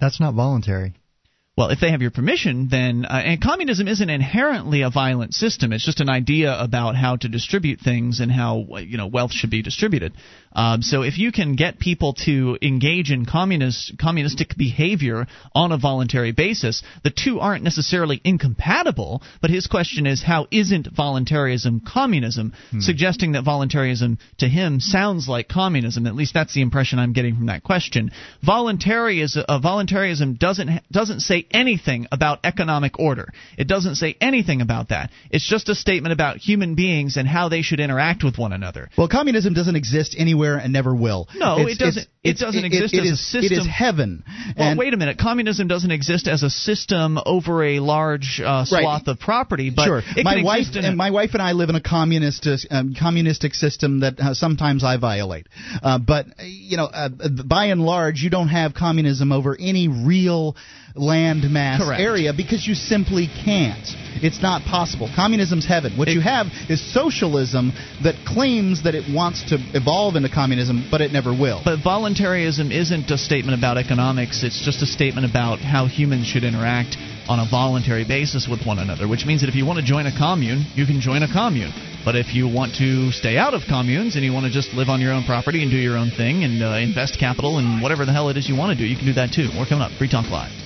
that's 0.00 0.20
not 0.20 0.34
voluntary. 0.34 0.94
Well, 1.56 1.70
if 1.70 1.80
they 1.80 1.90
have 1.90 2.02
your 2.02 2.10
permission, 2.10 2.68
then 2.70 3.06
uh, 3.06 3.14
and 3.14 3.42
communism 3.42 3.88
isn't 3.88 4.10
inherently 4.10 4.82
a 4.82 4.90
violent 4.90 5.32
system. 5.32 5.72
It's 5.72 5.86
just 5.86 6.00
an 6.00 6.10
idea 6.10 6.54
about 6.54 6.96
how 6.96 7.16
to 7.16 7.30
distribute 7.30 7.80
things 7.80 8.20
and 8.20 8.30
how 8.30 8.66
you 8.76 8.98
know 8.98 9.06
wealth 9.06 9.32
should 9.32 9.48
be 9.48 9.62
distributed. 9.62 10.12
Um, 10.52 10.82
so 10.82 11.00
if 11.02 11.18
you 11.18 11.32
can 11.32 11.54
get 11.54 11.78
people 11.78 12.12
to 12.24 12.58
engage 12.60 13.10
in 13.10 13.24
communist 13.24 13.94
communistic 13.98 14.54
behavior 14.58 15.26
on 15.54 15.72
a 15.72 15.78
voluntary 15.78 16.32
basis, 16.32 16.82
the 17.04 17.10
two 17.10 17.40
aren't 17.40 17.64
necessarily 17.64 18.20
incompatible. 18.22 19.22
But 19.40 19.48
his 19.48 19.66
question 19.66 20.06
is, 20.06 20.22
how 20.22 20.48
isn't 20.50 20.88
voluntarism 20.94 21.80
communism? 21.80 22.52
Suggesting 22.80 23.32
that 23.32 23.44
voluntarism 23.44 24.18
to 24.38 24.48
him 24.48 24.78
sounds 24.80 25.26
like 25.26 25.48
communism. 25.48 26.06
At 26.06 26.14
least 26.14 26.34
that's 26.34 26.52
the 26.52 26.60
impression 26.60 26.98
I'm 26.98 27.14
getting 27.14 27.36
from 27.36 27.46
that 27.46 27.62
question. 27.62 28.10
Voluntarism, 28.42 29.44
uh, 29.48 29.58
voluntarism 29.58 30.34
doesn't 30.34 30.82
doesn't 30.90 31.20
say 31.20 31.45
anything 31.50 32.06
about 32.12 32.40
economic 32.44 32.98
order. 32.98 33.32
It 33.56 33.66
doesn't 33.68 33.96
say 33.96 34.16
anything 34.20 34.60
about 34.60 34.88
that. 34.90 35.10
It's 35.30 35.48
just 35.48 35.68
a 35.68 35.74
statement 35.74 36.12
about 36.12 36.38
human 36.38 36.74
beings 36.74 37.16
and 37.16 37.26
how 37.28 37.48
they 37.48 37.62
should 37.62 37.80
interact 37.80 38.24
with 38.24 38.38
one 38.38 38.52
another. 38.52 38.88
Well, 38.96 39.08
communism 39.08 39.54
doesn't 39.54 39.76
exist 39.76 40.14
anywhere 40.18 40.56
and 40.58 40.72
never 40.72 40.94
will. 40.94 41.28
No, 41.36 41.58
It's- 41.60 41.76
it 41.76 41.78
doesn't. 41.78 42.08
it's- 42.22 42.40
It 42.40 42.44
doesn't 42.44 42.64
it- 42.64 42.72
exist 42.72 42.94
it 42.94 43.04
as 43.04 43.10
a 43.12 43.16
system. 43.16 43.58
It 43.58 43.60
is 43.62 43.66
heaven. 43.66 44.22
Well, 44.56 44.70
And- 44.70 44.78
wait 44.78 44.92
a 44.94 44.96
minute. 44.96 45.18
Communism 45.18 45.68
doesn't 45.68 45.90
exist 45.90 46.26
as 46.28 46.42
a 46.42 46.50
system 46.50 47.18
over 47.24 47.62
a 47.62 47.78
large 47.80 48.40
uh, 48.44 48.64
swath 48.64 49.06
of 49.08 49.18
property, 49.20 49.70
but 49.70 49.84
sure. 49.84 50.02
it 50.16 50.24
my 50.24 50.42
wife 50.42 50.74
in 50.74 50.84
a- 50.84 50.88
and 50.88 50.96
my 50.96 51.10
wife 51.10 51.34
and 51.34 51.42
I 51.42 51.52
live 51.52 51.68
in 51.70 51.76
a 51.76 51.80
communist 51.80 52.46
uh, 52.46 52.56
um, 52.70 52.94
communistic 52.94 53.54
system 53.54 54.00
that 54.00 54.18
uh, 54.20 54.34
sometimes 54.34 54.82
I 54.84 54.96
violate. 54.96 55.46
Uh, 55.82 55.98
but 55.98 56.26
uh, 56.26 56.42
you 56.44 56.76
know, 56.76 56.86
uh, 56.86 57.08
by 57.44 57.66
and 57.66 57.80
large, 57.80 58.20
you 58.22 58.30
don't 58.30 58.48
have 58.48 58.74
communism 58.74 59.30
over 59.32 59.56
any 59.58 59.88
real 59.88 60.56
land 60.96 61.44
mass 61.50 61.82
area 61.98 62.32
because 62.36 62.66
you 62.66 62.74
simply 62.74 63.28
can't. 63.44 63.86
It's 64.22 64.40
not 64.40 64.62
possible. 64.62 65.10
Communism's 65.14 65.66
heaven. 65.66 65.96
What 65.96 66.08
you 66.08 66.20
have 66.20 66.46
is 66.68 66.80
socialism 66.80 67.72
that 68.02 68.14
claims 68.26 68.84
that 68.84 68.94
it 68.94 69.04
wants 69.12 69.50
to 69.50 69.58
evolve 69.74 70.16
into 70.16 70.30
communism, 70.30 70.88
but 70.90 71.00
it 71.00 71.12
never 71.12 71.32
will. 71.32 71.60
But 71.64 71.82
voluntarism 71.82 72.72
isn't 72.72 73.10
a 73.10 73.18
statement 73.18 73.58
about 73.58 73.76
economics. 73.76 74.42
It's 74.42 74.64
just 74.64 74.82
a 74.82 74.86
statement 74.86 75.28
about 75.28 75.60
how 75.60 75.86
humans 75.86 76.26
should 76.26 76.44
interact 76.44 76.96
on 77.28 77.40
a 77.40 77.46
voluntary 77.50 78.04
basis 78.06 78.46
with 78.48 78.64
one 78.64 78.78
another, 78.78 79.08
which 79.08 79.26
means 79.26 79.42
that 79.42 79.48
if 79.48 79.54
you 79.54 79.66
want 79.66 79.78
to 79.80 79.84
join 79.84 80.06
a 80.06 80.16
commune, 80.16 80.64
you 80.74 80.86
can 80.86 81.00
join 81.00 81.22
a 81.22 81.28
commune. 81.30 81.72
But 82.04 82.14
if 82.14 82.34
you 82.34 82.46
want 82.46 82.76
to 82.76 83.10
stay 83.10 83.36
out 83.36 83.52
of 83.52 83.62
communes 83.68 84.14
and 84.14 84.24
you 84.24 84.32
want 84.32 84.46
to 84.46 84.52
just 84.52 84.72
live 84.72 84.88
on 84.88 85.00
your 85.00 85.12
own 85.12 85.24
property 85.24 85.62
and 85.62 85.70
do 85.70 85.76
your 85.76 85.98
own 85.98 86.10
thing 86.10 86.44
and 86.44 86.62
uh, 86.62 86.78
invest 86.78 87.18
capital 87.18 87.58
and 87.58 87.82
whatever 87.82 88.06
the 88.06 88.12
hell 88.12 88.30
it 88.30 88.36
is 88.36 88.48
you 88.48 88.56
want 88.56 88.76
to 88.76 88.78
do, 88.78 88.86
you 88.88 88.96
can 88.96 89.06
do 89.06 89.14
that 89.14 89.32
too. 89.34 89.50
More 89.52 89.66
coming 89.66 89.82
up. 89.82 89.90
Free 89.98 90.08
Talk 90.08 90.30
Live. 90.30 90.65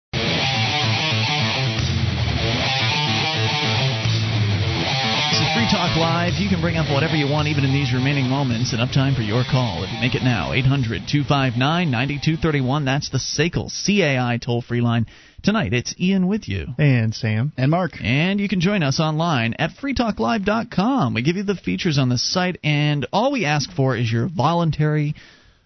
Talk 5.81 5.97
Live. 5.97 6.33
You 6.37 6.47
can 6.47 6.61
bring 6.61 6.77
up 6.77 6.93
whatever 6.93 7.15
you 7.15 7.25
want, 7.25 7.47
even 7.47 7.63
in 7.63 7.73
these 7.73 7.91
remaining 7.91 8.29
moments. 8.29 8.71
Enough 8.71 8.93
time 8.93 9.15
for 9.15 9.23
your 9.23 9.43
call. 9.49 9.83
If 9.83 9.91
you 9.91 9.99
make 9.99 10.13
it 10.13 10.21
now, 10.21 10.53
800 10.53 11.09
259 11.09 11.57
9231. 11.89 12.85
That's 12.85 13.09
the 13.09 13.17
SACL 13.17 13.65
CAI 13.65 14.37
toll 14.37 14.61
free 14.61 14.81
line. 14.81 15.07
Tonight, 15.41 15.73
it's 15.73 15.95
Ian 15.99 16.27
with 16.27 16.47
you. 16.47 16.67
And 16.77 17.15
Sam. 17.15 17.51
And 17.57 17.71
Mark. 17.71 17.93
And 17.99 18.39
you 18.39 18.47
can 18.47 18.59
join 18.61 18.83
us 18.83 18.99
online 18.99 19.55
at 19.57 19.71
freetalklive.com. 19.71 21.15
We 21.15 21.23
give 21.23 21.37
you 21.37 21.41
the 21.41 21.55
features 21.55 21.97
on 21.97 22.09
the 22.09 22.19
site, 22.19 22.59
and 22.63 23.07
all 23.11 23.31
we 23.31 23.45
ask 23.45 23.71
for 23.71 23.97
is 23.97 24.11
your 24.11 24.27
voluntary 24.27 25.15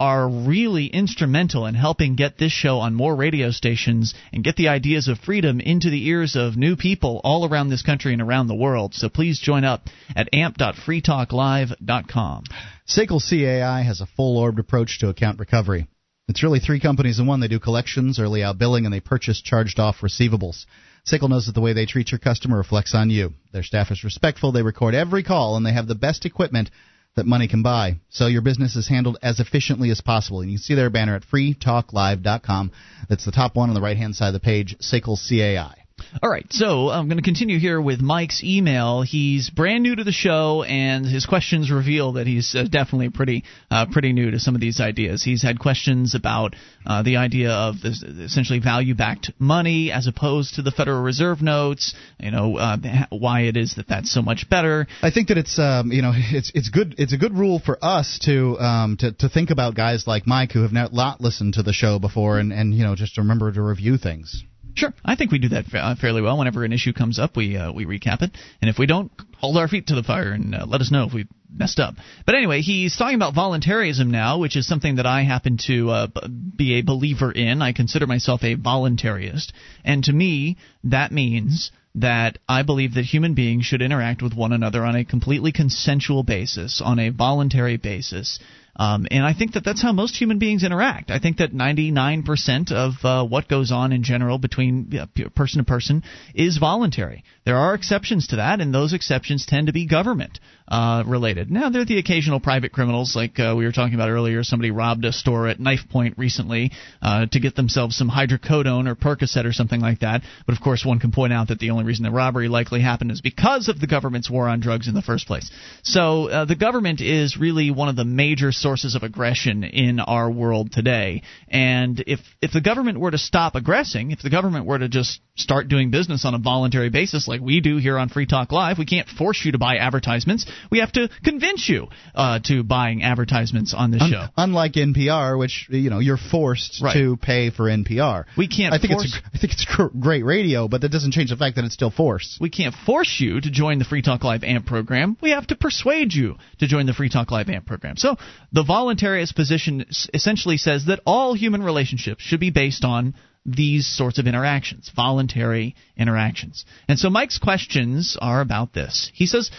are 0.00 0.28
really 0.28 0.86
instrumental 0.86 1.66
in 1.66 1.74
helping 1.74 2.14
get 2.14 2.38
this 2.38 2.52
show 2.52 2.78
on 2.78 2.94
more 2.94 3.16
radio 3.16 3.50
stations 3.50 4.14
and 4.32 4.44
get 4.44 4.54
the 4.54 4.68
ideas 4.68 5.08
of 5.08 5.18
freedom 5.18 5.58
into 5.60 5.90
the 5.90 6.06
ears 6.06 6.36
of 6.36 6.56
new 6.56 6.76
people 6.76 7.20
all 7.24 7.48
around 7.48 7.68
this 7.68 7.82
country 7.82 8.12
and 8.12 8.22
around 8.22 8.46
the 8.46 8.54
world. 8.54 8.94
So 8.94 9.08
please 9.08 9.40
join 9.40 9.64
up 9.64 9.88
at 10.14 10.32
amp.freetalklive.com. 10.32 12.44
SACL 12.86 13.28
CAI 13.28 13.82
has 13.82 14.00
a 14.00 14.06
full 14.06 14.38
orbed 14.38 14.60
approach 14.60 15.00
to 15.00 15.08
account 15.08 15.40
recovery. 15.40 15.88
It's 16.28 16.44
really 16.44 16.60
three 16.60 16.78
companies 16.78 17.18
in 17.18 17.26
one. 17.26 17.40
They 17.40 17.48
do 17.48 17.58
collections, 17.58 18.20
early 18.20 18.44
out 18.44 18.58
billing, 18.58 18.84
and 18.84 18.94
they 18.94 19.00
purchase 19.00 19.40
charged 19.40 19.80
off 19.80 20.02
receivables. 20.02 20.66
SACL 21.06 21.28
knows 21.28 21.46
that 21.46 21.52
the 21.52 21.60
way 21.60 21.72
they 21.72 21.86
treat 21.86 22.10
your 22.10 22.18
customer 22.18 22.56
reflects 22.56 22.94
on 22.94 23.10
you. 23.10 23.34
Their 23.52 23.62
staff 23.62 23.90
is 23.90 24.04
respectful, 24.04 24.52
they 24.52 24.62
record 24.62 24.94
every 24.94 25.22
call, 25.22 25.56
and 25.56 25.64
they 25.64 25.72
have 25.72 25.88
the 25.88 25.94
best 25.94 26.24
equipment 26.26 26.70
that 27.16 27.26
money 27.26 27.48
can 27.48 27.62
buy. 27.62 27.96
So 28.10 28.26
your 28.26 28.42
business 28.42 28.76
is 28.76 28.88
handled 28.88 29.18
as 29.22 29.40
efficiently 29.40 29.90
as 29.90 30.00
possible. 30.00 30.40
And 30.40 30.50
you 30.50 30.58
can 30.58 30.62
see 30.62 30.74
their 30.74 30.90
banner 30.90 31.16
at 31.16 31.24
freetalklive.com. 31.24 32.72
That's 33.08 33.24
the 33.24 33.32
top 33.32 33.56
one 33.56 33.70
on 33.70 33.74
the 33.74 33.80
right 33.80 33.96
hand 33.96 34.14
side 34.14 34.28
of 34.28 34.34
the 34.34 34.40
page, 34.40 34.76
SACL 34.78 35.18
CAI. 35.18 35.87
All 36.22 36.30
right, 36.30 36.46
so 36.50 36.88
I'm 36.88 37.08
going 37.08 37.18
to 37.18 37.22
continue 37.22 37.58
here 37.58 37.80
with 37.80 38.00
Mike's 38.00 38.42
email. 38.42 39.02
He's 39.02 39.50
brand 39.50 39.82
new 39.82 39.94
to 39.94 40.04
the 40.04 40.12
show, 40.12 40.62
and 40.62 41.04
his 41.06 41.26
questions 41.26 41.70
reveal 41.70 42.12
that 42.12 42.26
he's 42.26 42.54
uh, 42.54 42.64
definitely 42.70 43.10
pretty 43.10 43.44
uh, 43.70 43.86
pretty 43.90 44.12
new 44.12 44.30
to 44.30 44.40
some 44.40 44.54
of 44.54 44.60
these 44.60 44.80
ideas. 44.80 45.22
He's 45.22 45.42
had 45.42 45.58
questions 45.58 46.14
about 46.14 46.54
uh, 46.86 47.02
the 47.02 47.16
idea 47.16 47.50
of 47.50 47.80
this, 47.82 48.02
essentially 48.02 48.58
value-backed 48.58 49.32
money 49.38 49.92
as 49.92 50.06
opposed 50.06 50.54
to 50.54 50.62
the 50.62 50.70
Federal 50.70 51.02
Reserve 51.02 51.42
notes. 51.42 51.94
You 52.18 52.30
know 52.30 52.56
uh, 52.56 52.76
why 53.10 53.42
it 53.42 53.56
is 53.56 53.74
that 53.76 53.88
that's 53.88 54.12
so 54.12 54.22
much 54.22 54.48
better. 54.48 54.86
I 55.02 55.10
think 55.10 55.28
that 55.28 55.38
it's 55.38 55.58
um, 55.58 55.92
you 55.92 56.02
know 56.02 56.12
it's 56.14 56.50
it's 56.54 56.70
good 56.70 56.94
it's 56.98 57.12
a 57.12 57.18
good 57.18 57.34
rule 57.34 57.58
for 57.58 57.78
us 57.82 58.18
to 58.24 58.58
um, 58.58 58.96
to 58.98 59.12
to 59.12 59.28
think 59.28 59.50
about 59.50 59.74
guys 59.74 60.06
like 60.06 60.26
Mike 60.26 60.52
who 60.52 60.62
have 60.62 60.72
not 60.72 61.20
listened 61.20 61.54
to 61.54 61.62
the 61.62 61.72
show 61.72 61.98
before, 61.98 62.38
and 62.38 62.52
and 62.52 62.74
you 62.74 62.84
know 62.84 62.94
just 62.94 63.18
remember 63.18 63.52
to 63.52 63.62
review 63.62 63.98
things. 63.98 64.44
Sure, 64.78 64.94
I 65.04 65.16
think 65.16 65.32
we 65.32 65.40
do 65.40 65.48
that 65.48 65.66
fa- 65.66 65.96
fairly 66.00 66.22
well. 66.22 66.38
Whenever 66.38 66.64
an 66.64 66.72
issue 66.72 66.92
comes 66.92 67.18
up, 67.18 67.36
we 67.36 67.56
uh, 67.56 67.72
we 67.72 67.84
recap 67.84 68.22
it, 68.22 68.30
and 68.62 68.70
if 68.70 68.78
we 68.78 68.86
don't, 68.86 69.10
hold 69.36 69.56
our 69.56 69.66
feet 69.66 69.88
to 69.88 69.96
the 69.96 70.04
fire 70.04 70.30
and 70.30 70.54
uh, 70.54 70.66
let 70.68 70.80
us 70.80 70.92
know 70.92 71.04
if 71.04 71.12
we 71.12 71.26
messed 71.52 71.80
up. 71.80 71.94
But 72.24 72.36
anyway, 72.36 72.60
he's 72.60 72.96
talking 72.96 73.16
about 73.16 73.34
voluntarism 73.34 74.12
now, 74.12 74.38
which 74.38 74.56
is 74.56 74.68
something 74.68 74.94
that 74.96 75.06
I 75.06 75.24
happen 75.24 75.58
to 75.66 75.90
uh, 75.90 76.06
be 76.54 76.74
a 76.74 76.82
believer 76.82 77.32
in. 77.32 77.60
I 77.60 77.72
consider 77.72 78.06
myself 78.06 78.44
a 78.44 78.54
voluntarist, 78.54 79.50
and 79.84 80.04
to 80.04 80.12
me, 80.12 80.58
that 80.84 81.10
means 81.10 81.72
that 81.96 82.38
I 82.48 82.62
believe 82.62 82.94
that 82.94 83.04
human 83.04 83.34
beings 83.34 83.64
should 83.64 83.82
interact 83.82 84.22
with 84.22 84.34
one 84.34 84.52
another 84.52 84.84
on 84.84 84.94
a 84.94 85.04
completely 85.04 85.50
consensual 85.50 86.22
basis, 86.22 86.80
on 86.80 87.00
a 87.00 87.08
voluntary 87.08 87.78
basis. 87.78 88.38
Um, 88.78 89.06
and 89.10 89.24
I 89.24 89.34
think 89.34 89.54
that 89.54 89.64
that's 89.64 89.82
how 89.82 89.92
most 89.92 90.16
human 90.16 90.38
beings 90.38 90.62
interact. 90.62 91.10
I 91.10 91.18
think 91.18 91.38
that 91.38 91.52
99% 91.52 92.72
of 92.72 92.92
uh, 93.04 93.24
what 93.26 93.48
goes 93.48 93.72
on 93.72 93.92
in 93.92 94.04
general 94.04 94.38
between 94.38 94.96
uh, 94.96 95.06
person 95.34 95.58
to 95.58 95.64
person 95.64 96.04
is 96.34 96.58
voluntary. 96.58 97.24
There 97.44 97.56
are 97.56 97.74
exceptions 97.74 98.28
to 98.28 98.36
that, 98.36 98.60
and 98.60 98.72
those 98.72 98.92
exceptions 98.92 99.46
tend 99.46 99.66
to 99.66 99.72
be 99.72 99.86
government 99.86 100.38
uh, 100.68 101.02
related. 101.06 101.50
Now, 101.50 101.70
there 101.70 101.82
are 101.82 101.86
the 101.86 101.98
occasional 101.98 102.40
private 102.40 102.72
criminals, 102.72 103.16
like 103.16 103.38
uh, 103.38 103.54
we 103.56 103.64
were 103.64 103.72
talking 103.72 103.94
about 103.94 104.10
earlier. 104.10 104.44
Somebody 104.44 104.70
robbed 104.70 105.04
a 105.04 105.12
store 105.12 105.48
at 105.48 105.58
knife 105.58 105.88
point 105.90 106.18
recently 106.18 106.72
uh, 107.00 107.26
to 107.26 107.40
get 107.40 107.56
themselves 107.56 107.96
some 107.96 108.10
hydrocodone 108.10 108.86
or 108.86 108.94
Percocet 108.94 109.46
or 109.46 109.52
something 109.52 109.80
like 109.80 110.00
that. 110.00 110.22
But 110.46 110.54
of 110.54 110.62
course, 110.62 110.84
one 110.84 111.00
can 111.00 111.10
point 111.10 111.32
out 111.32 111.48
that 111.48 111.58
the 111.58 111.70
only 111.70 111.84
reason 111.84 112.04
the 112.04 112.10
robbery 112.10 112.48
likely 112.48 112.80
happened 112.80 113.10
is 113.10 113.20
because 113.20 113.68
of 113.68 113.80
the 113.80 113.86
government's 113.86 114.30
war 114.30 114.48
on 114.48 114.60
drugs 114.60 114.88
in 114.88 114.94
the 114.94 115.02
first 115.02 115.26
place. 115.26 115.50
So 115.82 116.28
uh, 116.28 116.44
the 116.44 116.56
government 116.56 117.00
is 117.00 117.38
really 117.38 117.70
one 117.70 117.88
of 117.88 117.96
the 117.96 118.04
major 118.04 118.52
sources 118.52 118.94
of 118.94 119.02
aggression 119.02 119.64
in 119.64 120.00
our 120.00 120.30
world 120.30 120.72
today. 120.72 121.22
And 121.48 122.02
if 122.06 122.20
if 122.42 122.52
the 122.52 122.60
government 122.60 123.00
were 123.00 123.10
to 123.10 123.18
stop 123.18 123.54
aggressing, 123.54 124.10
if 124.10 124.20
the 124.20 124.30
government 124.30 124.66
were 124.66 124.78
to 124.78 124.88
just 124.88 125.20
start 125.36 125.68
doing 125.68 125.90
business 125.90 126.24
on 126.24 126.34
a 126.34 126.38
voluntary 126.38 126.90
basis 126.90 127.26
like 127.26 127.40
we 127.40 127.60
do 127.60 127.78
here 127.78 127.96
on 127.96 128.08
Free 128.08 128.26
Talk 128.26 128.52
Live, 128.52 128.78
we 128.78 128.86
can't 128.86 129.08
force 129.08 129.42
you 129.44 129.52
to 129.52 129.58
buy 129.58 129.76
advertisements. 129.76 130.44
We 130.70 130.78
have 130.78 130.92
to 130.92 131.08
convince 131.24 131.68
you 131.68 131.88
uh, 132.14 132.40
to 132.44 132.62
buying 132.62 133.02
advertisements 133.02 133.74
on 133.74 133.90
this 133.90 134.02
Un- 134.02 134.10
show. 134.10 134.24
Unlike 134.36 134.72
NPR, 134.74 135.38
which 135.38 135.66
you 135.70 135.90
know 135.90 135.98
you're 135.98 136.16
forced 136.16 136.80
Right. 136.82 136.94
to 136.94 137.16
pay 137.16 137.50
for 137.50 137.64
NPR. 137.68 138.24
We 138.36 138.48
can't 138.48 138.74
I 138.74 138.78
think 138.78 138.92
force- 138.92 139.04
it's 139.06 139.14
a, 139.16 139.20
I 139.34 139.38
think 139.38 139.52
it's 139.52 139.64
gr- 139.64 139.86
great 139.98 140.24
radio, 140.24 140.68
but 140.68 140.80
that 140.82 140.90
doesn't 140.90 141.12
change 141.12 141.30
the 141.30 141.36
fact 141.36 141.56
that 141.56 141.64
it's 141.64 141.74
still 141.74 141.90
forced. 141.90 142.40
We 142.40 142.50
can't 142.50 142.74
force 142.74 143.16
you 143.20 143.40
to 143.40 143.50
join 143.50 143.78
the 143.78 143.84
Free 143.84 144.02
Talk 144.02 144.24
Live 144.24 144.44
AMP 144.44 144.66
program. 144.66 145.16
We 145.20 145.30
have 145.30 145.46
to 145.48 145.56
persuade 145.56 146.12
you 146.14 146.36
to 146.60 146.66
join 146.66 146.86
the 146.86 146.94
Free 146.94 147.08
Talk 147.08 147.30
Live 147.30 147.48
AMP 147.48 147.66
program. 147.66 147.96
So 147.96 148.16
the 148.52 148.64
voluntarist 148.64 149.34
position 149.34 149.84
essentially 150.14 150.56
says 150.56 150.86
that 150.86 151.00
all 151.06 151.34
human 151.34 151.62
relationships 151.62 152.22
should 152.22 152.40
be 152.40 152.50
based 152.50 152.84
on 152.84 153.14
these 153.46 153.86
sorts 153.86 154.18
of 154.18 154.26
interactions, 154.26 154.90
voluntary 154.94 155.74
interactions. 155.96 156.64
And 156.86 156.98
so 156.98 157.08
Mike's 157.08 157.38
questions 157.38 158.16
are 158.20 158.40
about 158.40 158.74
this. 158.74 159.10
He 159.14 159.26
says, 159.26 159.50
"Uh, 159.50 159.54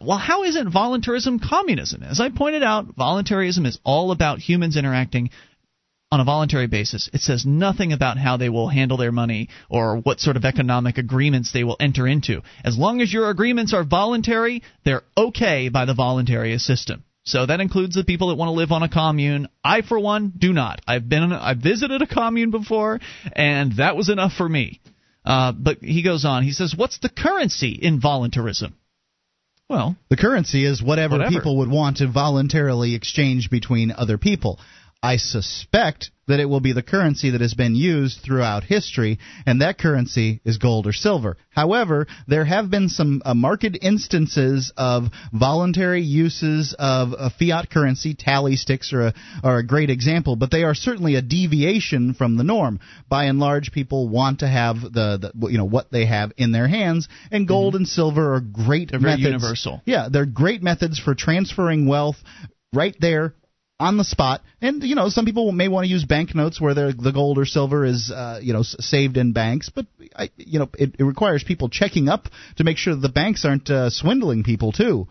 well, 0.00 0.18
how 0.18 0.44
isn't 0.44 0.70
voluntarism 0.70 1.38
communism? 1.38 2.02
As 2.02 2.20
I 2.20 2.30
pointed 2.30 2.62
out, 2.62 2.94
voluntarism 2.96 3.66
is 3.66 3.78
all 3.84 4.12
about 4.12 4.38
humans 4.38 4.76
interacting 4.76 5.30
on 6.12 6.20
a 6.20 6.24
voluntary 6.24 6.66
basis. 6.66 7.08
It 7.12 7.20
says 7.20 7.46
nothing 7.46 7.92
about 7.92 8.18
how 8.18 8.36
they 8.36 8.48
will 8.48 8.68
handle 8.68 8.96
their 8.96 9.12
money 9.12 9.48
or 9.68 9.98
what 9.98 10.18
sort 10.18 10.36
of 10.36 10.44
economic 10.44 10.98
agreements 10.98 11.52
they 11.52 11.62
will 11.62 11.76
enter 11.78 12.06
into. 12.08 12.42
As 12.64 12.76
long 12.76 13.00
as 13.00 13.12
your 13.12 13.30
agreements 13.30 13.72
are 13.72 13.84
voluntary, 13.84 14.62
they're 14.84 15.04
okay 15.16 15.68
by 15.68 15.84
the 15.84 15.94
voluntarist 15.94 16.62
system. 16.62 17.04
So 17.22 17.46
that 17.46 17.60
includes 17.60 17.94
the 17.94 18.02
people 18.02 18.28
that 18.28 18.36
want 18.36 18.48
to 18.48 18.54
live 18.54 18.72
on 18.72 18.82
a 18.82 18.88
commune. 18.88 19.48
I, 19.62 19.82
for 19.82 20.00
one, 20.00 20.32
do 20.36 20.52
not. 20.52 20.80
I've 20.88 21.08
been, 21.08 21.32
I've 21.32 21.58
visited 21.58 22.02
a 22.02 22.06
commune 22.06 22.50
before, 22.50 22.98
and 23.32 23.76
that 23.76 23.94
was 23.94 24.08
enough 24.08 24.32
for 24.32 24.48
me. 24.48 24.80
Uh, 25.24 25.52
but 25.52 25.78
he 25.78 26.02
goes 26.02 26.24
on. 26.24 26.42
He 26.42 26.52
says, 26.52 26.74
"What's 26.74 26.98
the 26.98 27.10
currency 27.10 27.72
in 27.72 28.00
voluntarism?" 28.00 28.74
Well, 29.70 29.94
The 30.08 30.16
currency 30.16 30.64
is 30.64 30.82
whatever, 30.82 31.14
Whatever. 31.14 31.30
people 31.32 31.58
would 31.58 31.70
want 31.70 31.98
to 31.98 32.08
voluntarily 32.08 32.94
exchange 32.96 33.50
between 33.50 33.92
other 33.92 34.18
people. 34.18 34.58
I 35.02 35.16
suspect 35.16 36.10
that 36.28 36.40
it 36.40 36.44
will 36.44 36.60
be 36.60 36.72
the 36.72 36.82
currency 36.82 37.30
that 37.30 37.40
has 37.40 37.54
been 37.54 37.74
used 37.74 38.20
throughout 38.20 38.64
history, 38.64 39.18
and 39.46 39.62
that 39.62 39.78
currency 39.78 40.40
is 40.44 40.58
gold 40.58 40.86
or 40.86 40.92
silver. 40.92 41.38
However, 41.48 42.06
there 42.28 42.44
have 42.44 42.70
been 42.70 42.88
some 42.88 43.22
uh, 43.24 43.34
marked 43.34 43.78
instances 43.80 44.72
of 44.76 45.08
voluntary 45.32 46.02
uses 46.02 46.74
of 46.78 47.14
a 47.18 47.30
fiat 47.30 47.70
currency. 47.70 48.14
Tally 48.14 48.56
sticks 48.56 48.92
are 48.92 49.08
a, 49.08 49.14
are 49.42 49.58
a 49.58 49.66
great 49.66 49.90
example, 49.90 50.36
but 50.36 50.50
they 50.50 50.62
are 50.64 50.74
certainly 50.74 51.14
a 51.14 51.22
deviation 51.22 52.14
from 52.14 52.36
the 52.36 52.44
norm. 52.44 52.78
By 53.08 53.24
and 53.24 53.40
large, 53.40 53.72
people 53.72 54.08
want 54.08 54.40
to 54.40 54.48
have 54.48 54.82
the, 54.82 55.32
the 55.32 55.48
you 55.50 55.58
know 55.58 55.64
what 55.64 55.90
they 55.90 56.06
have 56.06 56.32
in 56.36 56.52
their 56.52 56.68
hands, 56.68 57.08
and 57.32 57.48
gold 57.48 57.74
and 57.74 57.88
silver 57.88 58.34
are 58.34 58.40
great 58.40 58.90
Mm-hmm. 58.90 59.04
They're 59.04 59.16
very 59.16 59.22
universal. 59.22 59.82
Yeah, 59.84 60.08
they're 60.10 60.26
great 60.26 60.62
methods 60.62 60.98
for 60.98 61.14
transferring 61.14 61.86
wealth 61.86 62.16
right 62.72 62.94
there 63.00 63.34
on 63.80 63.96
the 63.96 64.04
spot. 64.04 64.42
And 64.60 64.82
you 64.84 64.94
know, 64.94 65.08
some 65.08 65.24
people 65.24 65.50
may 65.50 65.66
want 65.66 65.84
to 65.86 65.90
use 65.90 66.04
banknotes 66.04 66.60
where 66.60 66.74
the 66.74 67.12
gold 67.12 67.38
or 67.38 67.46
silver 67.46 67.84
is 67.84 68.12
uh, 68.14 68.38
you 68.40 68.52
know 68.52 68.62
saved 68.62 69.16
in 69.16 69.32
banks, 69.32 69.70
but 69.70 69.86
I, 70.14 70.30
you 70.36 70.60
know 70.60 70.68
it, 70.78 70.96
it 70.98 71.04
requires 71.04 71.42
people 71.42 71.68
checking 71.68 72.08
up 72.08 72.28
to 72.56 72.64
make 72.64 72.76
sure 72.76 72.94
that 72.94 73.00
the 73.00 73.08
banks 73.08 73.44
aren't 73.44 73.68
uh, 73.70 73.90
swindling 73.90 74.44
people 74.44 74.70
too. 74.70 75.08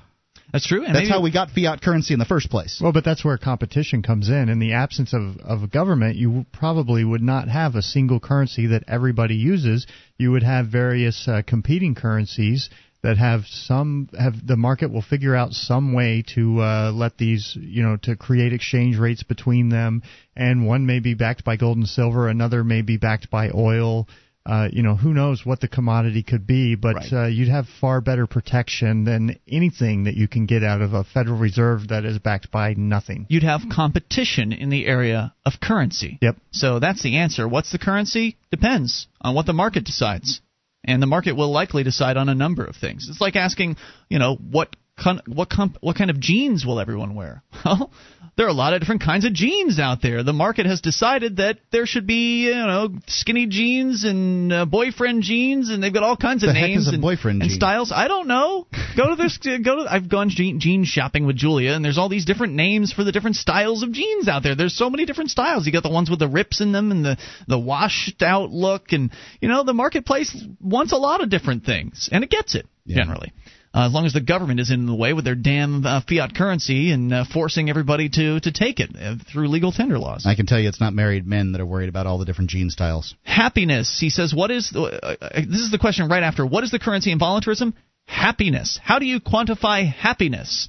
That's 0.52 0.66
true. 0.66 0.84
And 0.84 0.96
that's 0.96 1.10
how 1.10 1.22
we 1.22 1.32
got 1.32 1.52
fiat 1.52 1.82
currency 1.82 2.14
in 2.14 2.20
the 2.20 2.26
first 2.26 2.50
place. 2.50 2.80
Well, 2.82 2.92
but 2.92 3.06
that's 3.06 3.24
where 3.24 3.38
competition 3.38 4.02
comes 4.02 4.30
in. 4.30 4.50
In 4.50 4.58
the 4.58 4.74
absence 4.74 5.14
of, 5.14 5.38
of 5.38 5.62
a 5.62 5.68
government, 5.68 6.16
you 6.16 6.46
probably 6.52 7.04
would 7.04 7.22
not 7.22 7.48
have 7.50 7.76
a 7.76 7.84
single 7.84 8.20
currency 8.20 8.68
that 8.68 8.86
everybody 8.88 9.36
uses. 9.36 9.86
You 10.18 10.32
would 10.32 10.42
have 10.42 10.68
various 10.68 11.28
uh, 11.28 11.44
competing 11.46 11.94
currencies 11.94 12.72
that 13.02 13.18
have 13.18 13.42
some 13.46 14.10
have 14.18 14.46
the 14.46 14.58
market 14.58 14.92
will 14.92 15.02
figure 15.02 15.36
out 15.36 15.54
some 15.54 15.94
way 15.94 16.24
to 16.36 16.62
uh, 16.62 16.92
let 16.92 17.18
these 17.18 17.58
you 17.60 17.84
know 17.84 17.98
to 18.04 18.16
create 18.16 18.54
exchange 18.54 18.98
rates 18.98 19.24
between 19.24 19.70
them. 19.70 20.04
And 20.36 20.68
one 20.68 20.86
may 20.86 21.00
be 21.00 21.14
backed 21.14 21.44
by 21.44 21.56
gold 21.56 21.78
and 21.78 21.88
silver 21.88 22.28
another 22.28 22.64
may 22.64 22.82
be 22.82 22.98
backed 22.98 23.30
by 23.30 23.50
oil. 23.54 24.08
Uh, 24.46 24.68
you 24.72 24.82
know 24.82 24.96
who 24.96 25.14
knows 25.14 25.46
what 25.46 25.60
the 25.60 25.68
commodity 25.68 26.24
could 26.24 26.48
be 26.48 26.74
but 26.74 26.96
right. 26.96 27.14
uh, 27.14 27.28
you'd 27.28 27.50
have 27.50 27.66
far 27.82 28.02
better 28.02 28.26
protection 28.26 29.04
than 29.04 29.38
anything 29.48 30.06
that 30.06 30.16
you 30.16 30.28
can 30.28 30.46
get 30.46 30.64
out 30.64 30.82
of 30.82 30.94
a 30.94 31.04
federal 31.04 31.38
reserve 31.38 31.90
that 31.90 32.04
is 32.06 32.18
backed 32.18 32.50
by 32.50 32.74
nothing. 32.74 33.28
You'd 33.30 33.44
have 33.44 33.62
competition 33.72 34.54
in 34.54 34.70
the 34.70 34.88
area 34.88 35.36
of 35.46 35.54
currency. 35.62 36.18
Yep. 36.22 36.38
So 36.52 36.80
that's 36.80 37.04
the 37.04 37.18
answer. 37.18 37.48
What's 37.48 37.72
the 37.72 37.80
currency? 37.80 38.38
Depends 38.50 39.08
on 39.22 39.36
what 39.36 39.46
the 39.46 39.54
market 39.54 39.84
decides 39.84 40.42
and 40.84 41.02
the 41.02 41.08
market 41.08 41.34
will 41.34 41.52
likely 41.52 41.84
decide 41.84 42.18
on 42.18 42.30
a 42.30 42.36
number 42.36 42.64
of 42.64 42.76
things. 42.76 43.08
It's 43.10 43.22
like 43.22 43.36
asking, 43.36 43.78
you 44.10 44.20
know, 44.20 44.36
what 44.36 44.76
con- 45.02 45.22
what 45.28 45.50
comp- 45.50 45.78
what 45.82 45.96
kind 45.96 46.10
of 46.10 46.20
jeans 46.20 46.66
will 46.66 46.80
everyone 46.80 47.16
wear? 47.16 47.44
Well, 47.66 47.92
there 48.38 48.46
are 48.46 48.52
a 48.52 48.54
lot 48.54 48.74
of 48.74 48.80
different 48.80 49.02
kinds 49.04 49.26
of 49.26 49.34
jeans 49.34 49.80
out 49.80 50.02
there. 50.02 50.24
The 50.24 50.32
market 50.32 50.66
has 50.66 50.80
decided 50.80 51.38
that 51.38 51.58
there 51.74 51.86
should 51.86 52.08
be, 52.08 52.46
you 52.46 52.54
know, 52.56 52.88
skinny 53.08 53.48
jeans 53.48 54.06
and 54.06 54.54
uh, 54.54 54.66
boyfriend 54.66 55.24
jeans, 55.24 55.70
and 55.70 55.84
they've 55.84 55.94
got 55.94 56.04
all 56.04 56.16
kinds 56.16 56.44
of 56.44 56.48
the 56.48 56.54
names 56.54 56.70
heck 56.72 56.78
is 56.80 56.88
a 56.88 56.92
and, 56.94 57.02
boyfriend 57.02 57.42
and 57.42 57.50
jean? 57.50 57.60
styles. 57.60 57.92
I 57.92 58.08
don't 58.08 58.28
know. 58.30 58.66
Go 58.96 59.10
to 59.10 59.16
this. 59.18 59.38
Go 59.44 59.84
to. 59.84 59.86
I've 59.92 60.08
gone 60.08 60.30
jean, 60.30 60.62
jean 60.62 60.86
shopping 60.86 61.26
with 61.26 61.36
Julia, 61.36 61.72
and 61.74 61.84
there's 61.84 61.98
all 61.98 62.08
these 62.08 62.24
different 62.24 62.54
names 62.54 62.94
for 62.94 63.04
the 63.04 63.12
different 63.12 63.36
styles 63.36 63.84
of 63.84 63.92
jeans 63.92 64.30
out 64.30 64.42
there. 64.44 64.56
There's 64.56 64.78
so 64.78 64.90
many 64.90 65.06
different 65.06 65.32
styles. 65.32 65.66
You 65.66 65.74
got 65.74 65.84
the 65.84 65.90
ones 65.90 66.10
with 66.10 66.20
the 66.20 66.30
rips 66.30 66.62
in 66.62 66.72
them 66.72 66.92
and 66.92 67.04
the 67.04 67.18
the 67.50 67.60
washed 67.60 68.22
out 68.22 68.52
look, 68.52 68.94
and 68.94 69.12
you 69.42 69.50
know 69.50 69.64
the 69.66 69.74
marketplace 69.74 70.34
wants 70.62 70.94
a 70.94 70.98
lot 70.98 71.22
of 71.22 71.30
different 71.30 71.66
things, 71.66 72.08
and 72.10 72.24
it 72.24 72.30
gets 72.30 72.56
it 72.56 72.68
Yeah. 72.86 72.98
generally. 73.04 73.34
Uh, 73.72 73.86
as 73.86 73.94
long 73.94 74.08
as 74.08 74.14
the 74.14 74.22
government 74.22 74.60
is 74.60 74.72
in 74.72 74.88
the 74.88 74.96
way 74.96 75.14
with 75.14 75.26
their 75.26 75.36
damn 75.36 75.86
uh, 75.86 76.02
fiat 76.02 76.34
currency 76.36 76.92
and 76.92 77.14
uh, 77.14 77.24
forcing 77.32 77.70
everybody 77.70 78.10
to 78.10 78.40
to 78.40 78.52
take 78.52 78.80
it 78.80 78.90
uh, 79.00 79.16
through 79.32 79.48
legal 79.48 79.72
tender 79.72 80.00
laws. 80.00 80.26
I 80.26 80.34
can 80.34 80.48
tell 80.48 80.60
you, 80.60 80.68
it's 80.68 80.80
not 80.80 80.94
married 80.94 81.28
men 81.28 81.52
that 81.52 81.62
are 81.62 81.68
worried 81.68 81.90
about 81.90 82.08
all 82.08 82.18
the 82.18 82.26
different 82.26 82.50
jean 82.50 82.72
styles. 82.72 83.14
Happiness. 83.24 84.00
He 84.00 84.10
says, 84.10 84.34
what 84.34 84.50
is 84.50 84.72
the, 84.72 84.82
uh, 84.82 85.16
uh, 85.22 85.42
this 85.48 85.62
is 85.62 85.70
the 85.70 85.78
question 85.78 86.10
right 86.10 86.24
after. 86.24 86.48
What 86.48 86.64
is 86.64 86.72
the 86.72 86.80
currency 86.80 87.12
in 87.12 87.20
voluntarism? 87.20 87.76
Happiness. 88.08 88.80
How 88.84 88.98
do 88.98 89.06
you 89.06 89.20
quantify 89.20 89.86
happiness? 89.86 90.68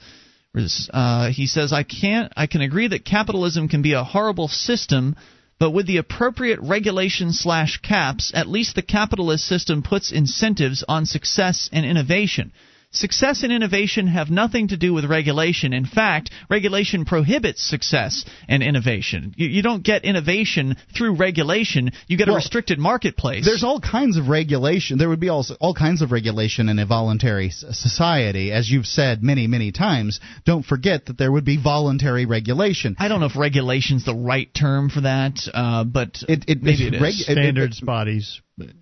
Uh, 0.93 1.31
he 1.31 1.47
says, 1.47 1.72
I 1.72 1.85
can't. 1.85 2.31
I 2.36 2.48
can 2.48 2.60
agree 2.60 2.89
that 2.89 3.05
capitalism 3.05 3.68
can 3.68 3.81
be 3.82 3.94
a 3.94 4.05
horrible 4.05 4.48
system. 4.48 5.16
But 5.59 5.70
with 5.70 5.86
the 5.86 5.98
appropriate 5.98 6.59
regulation 6.60 7.32
slash 7.32 7.78
caps, 7.78 8.32
at 8.35 8.48
least 8.48 8.74
the 8.74 8.82
capitalist 8.82 9.47
system 9.47 9.82
puts 9.82 10.10
incentives 10.10 10.85
on 10.86 11.06
success 11.06 11.70
and 11.72 11.86
innovation. 11.86 12.52
Success 12.93 13.45
and 13.45 13.53
innovation 13.53 14.09
have 14.09 14.31
nothing 14.31 14.69
to 14.69 14.77
do 14.77 14.93
with 14.93 15.05
regulation. 15.05 15.73
In 15.73 15.85
fact, 15.87 16.31
regulation 16.51 17.05
prohibits 17.05 17.62
success 17.62 18.25
and 18.49 18.65
innovation. 18.65 19.33
You, 19.37 19.47
you 19.47 19.62
don't 19.62 19.85
get 19.85 20.05
innovation 20.05 20.77
through 20.97 21.15
regulation. 21.15 21.93
You 22.09 22.17
get 22.19 22.29
a 22.29 22.33
restricted 22.33 22.81
marketplace. 22.81 23.45
There's 23.45 23.62
all 23.62 23.81
kinds 23.81 24.17
of 24.17 24.27
regulation. 24.29 24.99
There 24.99 25.09
would 25.09 25.21
be 25.21 25.29
also 25.29 25.55
all 25.61 25.73
kinds 25.73 26.03
of 26.03 26.11
regulation 26.11 26.69
in 26.69 26.81
a 26.81 26.87
voluntary 26.87 27.51
society, 27.51 28.51
as 28.51 28.69
you've 28.69 28.87
said 28.87 29.23
many, 29.23 29.47
many 29.47 29.71
times. 29.71 30.19
Don't 30.45 30.65
forget 30.65 31.07
that 31.07 31.17
there 31.17 31.31
would 31.31 31.45
be 31.45 31.62
voluntary 31.62 32.27
regulation. 32.27 32.97
I 32.99 33.07
don't 33.07 33.21
know 33.21 33.27
if 33.27 33.37
regulation's 33.37 34.05
the 34.05 34.17
right 34.17 34.53
term 34.53 34.91
for 34.91 35.03
that, 35.03 35.39
uh, 35.55 35.85
but 35.85 36.25
It, 36.29 36.45
it, 36.49 36.62
maybe 36.62 36.89
it 36.89 36.95
is. 36.95 37.01
reg- 37.01 37.15
it- 37.15 37.21
it- 37.21 37.33
standards 37.33 37.81
bodies 37.81 38.41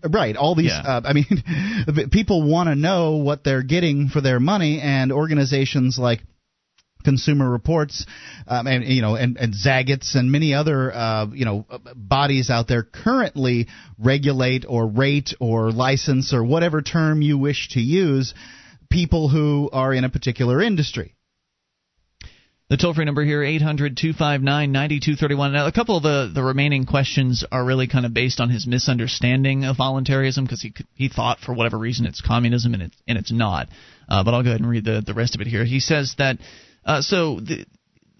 Right. 0.08 0.36
All 0.36 0.54
these. 0.54 0.70
Yeah. 0.70 0.80
Uh, 0.80 1.00
I 1.04 1.12
mean, 1.12 2.08
people 2.10 2.48
want 2.48 2.68
to 2.68 2.74
know 2.74 3.16
what 3.16 3.44
they're 3.44 3.62
getting 3.62 4.08
for 4.08 4.20
their 4.20 4.40
money, 4.40 4.80
and 4.80 5.12
organizations 5.12 5.98
like 5.98 6.20
Consumer 7.04 7.48
Reports, 7.48 8.06
um, 8.46 8.66
and 8.66 8.84
you 8.84 9.02
know, 9.02 9.14
and, 9.14 9.36
and 9.36 9.54
Zagat's 9.54 10.14
and 10.14 10.30
many 10.30 10.54
other 10.54 10.92
uh, 10.92 11.26
you 11.32 11.44
know 11.44 11.64
bodies 11.94 12.50
out 12.50 12.68
there 12.68 12.82
currently 12.82 13.68
regulate 13.98 14.64
or 14.68 14.86
rate 14.86 15.34
or 15.40 15.70
license 15.70 16.34
or 16.34 16.44
whatever 16.44 16.82
term 16.82 17.22
you 17.22 17.38
wish 17.38 17.68
to 17.70 17.80
use 17.80 18.34
people 18.90 19.28
who 19.28 19.70
are 19.72 19.92
in 19.92 20.04
a 20.04 20.08
particular 20.08 20.60
industry. 20.60 21.14
The 22.70 22.76
toll 22.76 22.92
free 22.92 23.06
number 23.06 23.24
here, 23.24 23.42
800 23.42 23.96
259 23.96 24.72
9231. 24.72 25.52
Now, 25.54 25.66
a 25.66 25.72
couple 25.72 25.96
of 25.96 26.02
the, 26.02 26.30
the 26.34 26.42
remaining 26.42 26.84
questions 26.84 27.42
are 27.50 27.64
really 27.64 27.86
kind 27.86 28.04
of 28.04 28.12
based 28.12 28.40
on 28.40 28.50
his 28.50 28.66
misunderstanding 28.66 29.64
of 29.64 29.78
voluntarism 29.78 30.44
because 30.44 30.60
he, 30.60 30.74
he 30.94 31.08
thought 31.08 31.38
for 31.40 31.54
whatever 31.54 31.78
reason 31.78 32.04
it's 32.04 32.20
communism 32.20 32.74
and, 32.74 32.82
it, 32.82 32.92
and 33.06 33.16
it's 33.16 33.32
not. 33.32 33.68
Uh, 34.06 34.22
but 34.22 34.34
I'll 34.34 34.42
go 34.42 34.50
ahead 34.50 34.60
and 34.60 34.68
read 34.68 34.84
the, 34.84 35.02
the 35.04 35.14
rest 35.14 35.34
of 35.34 35.40
it 35.40 35.46
here. 35.46 35.64
He 35.64 35.80
says 35.80 36.14
that, 36.18 36.36
uh, 36.84 37.00
so 37.00 37.40
the, 37.40 37.64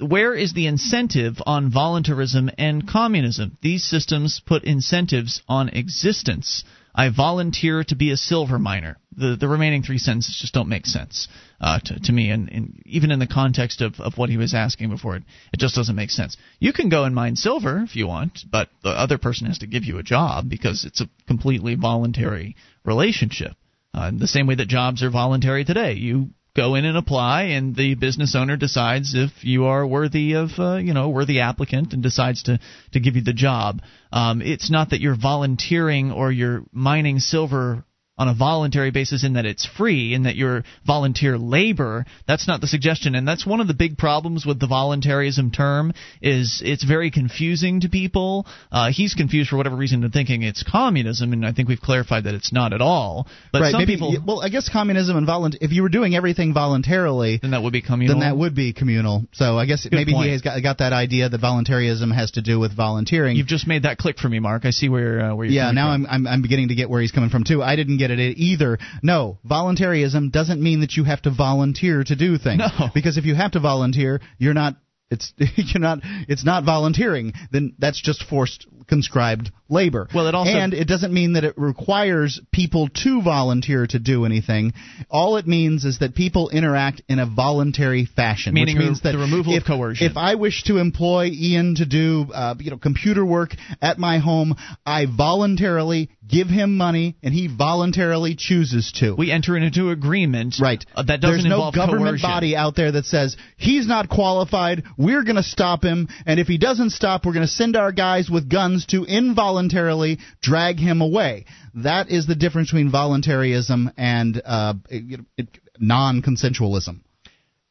where 0.01 0.35
is 0.35 0.55
the 0.55 0.67
incentive 0.67 1.35
on 1.45 1.71
voluntarism 1.71 2.49
and 2.57 2.89
communism? 2.89 3.59
These 3.61 3.85
systems 3.85 4.41
put 4.47 4.65
incentives 4.65 5.43
on 5.47 5.69
existence. 5.69 6.65
I 6.99 7.11
volunteer 7.11 7.85
to 7.85 7.95
be 7.95 8.11
a 8.11 8.17
silver 8.17 8.59
miner. 8.59 8.99
The 9.17 9.37
the 9.37 9.47
remaining 9.47 9.85
three 9.85 9.99
sentences 9.99 10.37
just 10.41 10.53
don't 10.53 10.69
make 10.69 10.85
sense 10.85 11.29
uh, 11.61 11.79
to, 11.85 12.01
to 12.01 12.13
me, 12.13 12.31
and, 12.31 12.51
and 12.51 12.83
even 12.87 13.13
in 13.13 13.21
the 13.21 13.29
context 13.29 13.81
of, 13.83 14.01
of 14.01 14.19
what 14.19 14.31
he 14.31 14.37
was 14.37 14.53
asking 14.53 14.91
before, 14.91 15.15
it, 15.15 15.23
it 15.53 15.61
just 15.61 15.77
doesn't 15.77 15.95
make 15.95 16.11
sense. 16.11 16.37
You 16.59 16.73
can 16.73 16.89
go 16.89 17.05
and 17.05 17.15
mine 17.15 17.37
silver 17.37 17.81
if 17.85 17.95
you 17.95 18.09
want, 18.09 18.41
but 18.51 18.69
the 18.83 18.91
other 18.91 19.17
person 19.17 19.47
has 19.47 19.59
to 19.59 19.69
give 19.69 19.85
you 19.85 19.99
a 19.99 20.03
job 20.03 20.49
because 20.49 20.85
it's 20.85 21.01
a 21.01 21.09
completely 21.29 21.77
voluntary 21.77 22.57
relationship. 22.85 23.53
Uh, 23.95 24.11
the 24.11 24.27
same 24.27 24.49
way 24.49 24.57
that 24.57 24.67
jobs 24.67 25.05
are 25.05 25.11
voluntary 25.11 25.65
today. 25.65 25.93
You 25.93 26.31
go 26.59 26.75
in 26.75 26.85
and 26.85 26.97
apply, 26.97 27.43
and 27.57 27.77
the 27.77 27.95
business 27.95 28.35
owner 28.35 28.57
decides 28.57 29.15
if 29.15 29.31
you 29.43 29.67
are 29.67 29.87
worthy 29.87 30.33
of, 30.33 30.51
uh, 30.59 30.77
you 30.77 30.93
know, 30.93 31.09
worthy 31.09 31.39
applicant, 31.41 31.93
and 31.93 32.03
decides 32.03 32.43
to 32.45 32.59
to 32.93 33.01
give 33.01 33.15
you 33.15 33.23
the 33.23 33.33
job. 33.33 33.81
Um, 34.13 34.43
it's 34.43 34.71
not 34.71 34.91
that 34.91 35.01
you're 35.01 35.17
volunteering 35.17 36.11
or 36.11 36.33
you're 36.33 36.65
mining 36.73 37.21
silver 37.21 37.85
on 38.19 38.29
a 38.29 38.35
voluntary 38.35 38.91
basis 38.91 39.25
in 39.25 39.35
that 39.35 39.47
it's 39.47 39.67
free 39.67 40.15
in 40.15 40.25
that 40.25 40.37
you're 40.37 40.65
volunteer 40.87 41.39
labor 41.39 42.05
that's 42.27 42.47
not 42.47 42.61
the 42.61 42.67
suggestion 42.67 43.15
and 43.15 43.27
that's 43.27 43.47
one 43.47 43.61
of 43.61 43.69
the 43.69 43.75
big 43.75 43.97
problems 43.97 44.45
with 44.45 44.61
the 44.61 44.67
voluntarism 44.67 45.51
term 45.51 45.93
is 46.21 46.63
it's 46.65 46.85
very 46.85 47.11
confusing 47.11 47.81
to 47.81 47.89
people 47.89 48.47
uh, 48.73 48.91
he's 48.91 49.15
confused 49.15 49.51
for 49.51 49.57
whatever 49.57 49.77
reason 49.77 50.03
to 50.03 50.09
thinking 50.09 50.43
it's 50.43 50.63
communism 50.63 51.33
and 51.33 51.47
i 51.47 51.53
think 51.53 51.69
we've 51.69 51.81
clarified 51.81 52.25
that 52.25 52.35
it's 52.35 52.53
not 52.53 52.73
at 52.73 52.81
all 52.81 53.27
but 53.53 53.63
right. 53.63 53.73
some 53.73 53.81
maybe, 53.81 53.95
people 53.95 54.17
Well, 54.27 54.41
I 54.41 54.49
guess 54.49 54.69
communism 54.69 55.17
and 55.17 55.27
volunt. 55.27 55.57
If 55.61 55.73
you 55.73 55.83
were 55.83 55.89
doing 55.89 56.15
everything 56.15 56.55
voluntarily, 56.55 57.39
then 57.41 57.53
that 57.53 57.63
would 57.63 57.73
be 57.73 57.83
communal 57.83 58.19
then 58.19 58.29
that 58.29 58.37
would 58.37 58.55
be 58.55 58.73
communal. 58.73 59.25
So 59.33 59.57
I 59.57 59.67
guess 59.67 59.85
Good 59.85 59.93
maybe 59.93 60.13
point. 60.13 60.27
he 60.27 60.33
has 60.33 60.43
got, 60.43 60.63
got 60.63 60.79
that 60.79 60.93
idea 60.93 61.29
that 61.29 61.41
voluntarism 61.41 62.11
has 62.11 62.33
to 62.33 62.43
do 62.43 62.59
with 62.59 62.77
volunteering. 62.77 63.37
You've 63.37 63.47
just 63.47 63.67
made 63.67 63.85
that 63.85 63.99
click 63.99 64.19
for 64.19 64.29
me, 64.29 64.39
Mark. 64.39 64.65
I 64.65 64.71
see 64.71 64.89
where 64.89 65.21
uh, 65.21 65.35
where 65.35 65.47
you're 65.47 65.55
yeah, 65.55 65.71
now 65.73 65.95
from. 65.95 66.07
I'm, 66.07 66.27
I'm 66.27 66.27
I'm 66.27 66.43
beginning 66.43 66.69
to 66.69 66.75
get 66.75 66.91
where 66.91 67.01
he's 67.01 67.13
coming 67.13 67.31
from 67.31 67.45
too. 67.45 67.63
I 67.63 67.77
didn't 67.77 67.99
get 67.99 68.08
it 68.11 68.39
either. 68.39 68.79
No, 69.03 69.39
voluntarism 69.45 70.31
doesn't 70.31 70.63
mean 70.63 70.81
that 70.81 70.97
you 70.97 71.05
have 71.05 71.23
to 71.23 71.31
volunteer 71.31 72.05
to 72.05 72.17
do 72.17 72.39
things. 72.39 72.63
No. 72.79 72.89
Because 72.95 73.19
if 73.19 73.25
you 73.25 73.35
have 73.35 73.53
to 73.53 73.61
volunteer, 73.61 74.21
you're 74.39 74.55
not 74.55 74.77
it's 75.11 75.33
you're 75.39 75.81
not 75.81 76.01
it's 76.03 76.45
not 76.45 76.65
volunteering. 76.65 77.33
Then 77.51 77.75
that's 77.79 78.01
just 78.01 78.25
forced 78.25 78.67
conscribed 78.89 79.51
labor. 79.71 80.09
Well, 80.15 80.27
it 80.29 80.35
also- 80.35 80.51
and 80.51 80.73
it 80.73 80.89
doesn't 80.89 81.13
mean 81.13 81.35
that 81.35 81.45
it 81.45 81.55
requires 81.59 82.41
people 82.53 82.89
to 83.05 83.21
volunteer 83.23 83.87
to 83.87 83.99
do 83.99 84.25
anything. 84.25 84.73
All 85.11 85.37
it 85.37 85.47
means 85.47 85.85
is 85.85 85.99
that 85.99 86.15
people 86.15 86.49
interact 86.49 87.03
in 87.09 87.19
a 87.19 87.27
voluntary 87.27 88.07
fashion, 88.07 88.55
Meaning 88.55 88.77
which 88.79 88.85
means 88.87 89.01
the- 89.01 89.09
that 89.11 89.13
the 89.13 89.19
removal 89.19 89.55
of 89.55 89.65
coercion. 89.65 90.07
If 90.11 90.17
I 90.17 90.37
wish 90.37 90.65
to 90.65 90.79
employ 90.79 91.27
Ian 91.33 91.75
to 91.77 91.85
do 91.85 92.27
uh, 92.35 92.55
you 92.59 92.71
know 92.71 92.79
computer 92.79 93.25
work 93.25 93.55
at 93.83 93.99
my 93.99 94.19
home, 94.19 94.57
I 94.87 95.05
voluntarily 95.07 96.09
give 96.27 96.49
him 96.49 96.77
money, 96.77 97.17
and 97.23 97.33
he 97.33 97.47
voluntarily 97.47 98.35
chooses 98.35 98.93
to. 98.93 99.15
we 99.15 99.31
enter 99.31 99.57
into 99.57 99.91
agreement 99.91 100.57
Right. 100.61 100.85
uh, 100.95 101.03
that 101.05 101.21
doesn't 101.21 101.37
There's 101.39 101.45
no 101.47 101.71
government 101.71 102.21
coercion. 102.21 102.29
body 102.29 102.57
out 102.57 102.75
there 102.75 102.93
that 102.93 103.07
says 103.07 103.37
he's 103.57 103.87
not 103.87 104.09
qualified. 104.11 104.83
We're 104.99 105.23
going 105.23 105.37
to 105.37 105.43
stop 105.43 105.83
him, 105.85 106.09
and 106.27 106.39
if 106.41 106.47
he 106.47 106.59
doesn't 106.59 106.91
stop, 106.91 107.25
we're 107.25 107.33
going 107.33 107.47
to 107.47 107.53
send 107.53 107.77
our 107.77 107.93
guys 107.93 108.29
with 108.29 108.49
guns 108.49 108.78
to 108.87 109.05
involuntarily 109.05 110.19
drag 110.41 110.79
him 110.79 111.01
away. 111.01 111.45
That 111.75 112.11
is 112.11 112.27
the 112.27 112.35
difference 112.35 112.69
between 112.69 112.91
voluntarism 112.91 113.91
and 113.97 114.41
uh, 114.45 114.75
it- 114.91 115.21
it- 115.37 115.59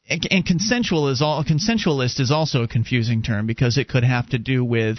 and 0.09 0.45
consensual 0.45 1.09
is 1.09 1.21
all 1.21 1.43
consensualist 1.43 2.19
is 2.19 2.31
also 2.31 2.63
a 2.63 2.67
confusing 2.67 3.21
term 3.21 3.45
because 3.45 3.77
it 3.77 3.89
could 3.89 4.03
have 4.03 4.27
to 4.29 4.37
do 4.37 4.63
with 4.63 4.97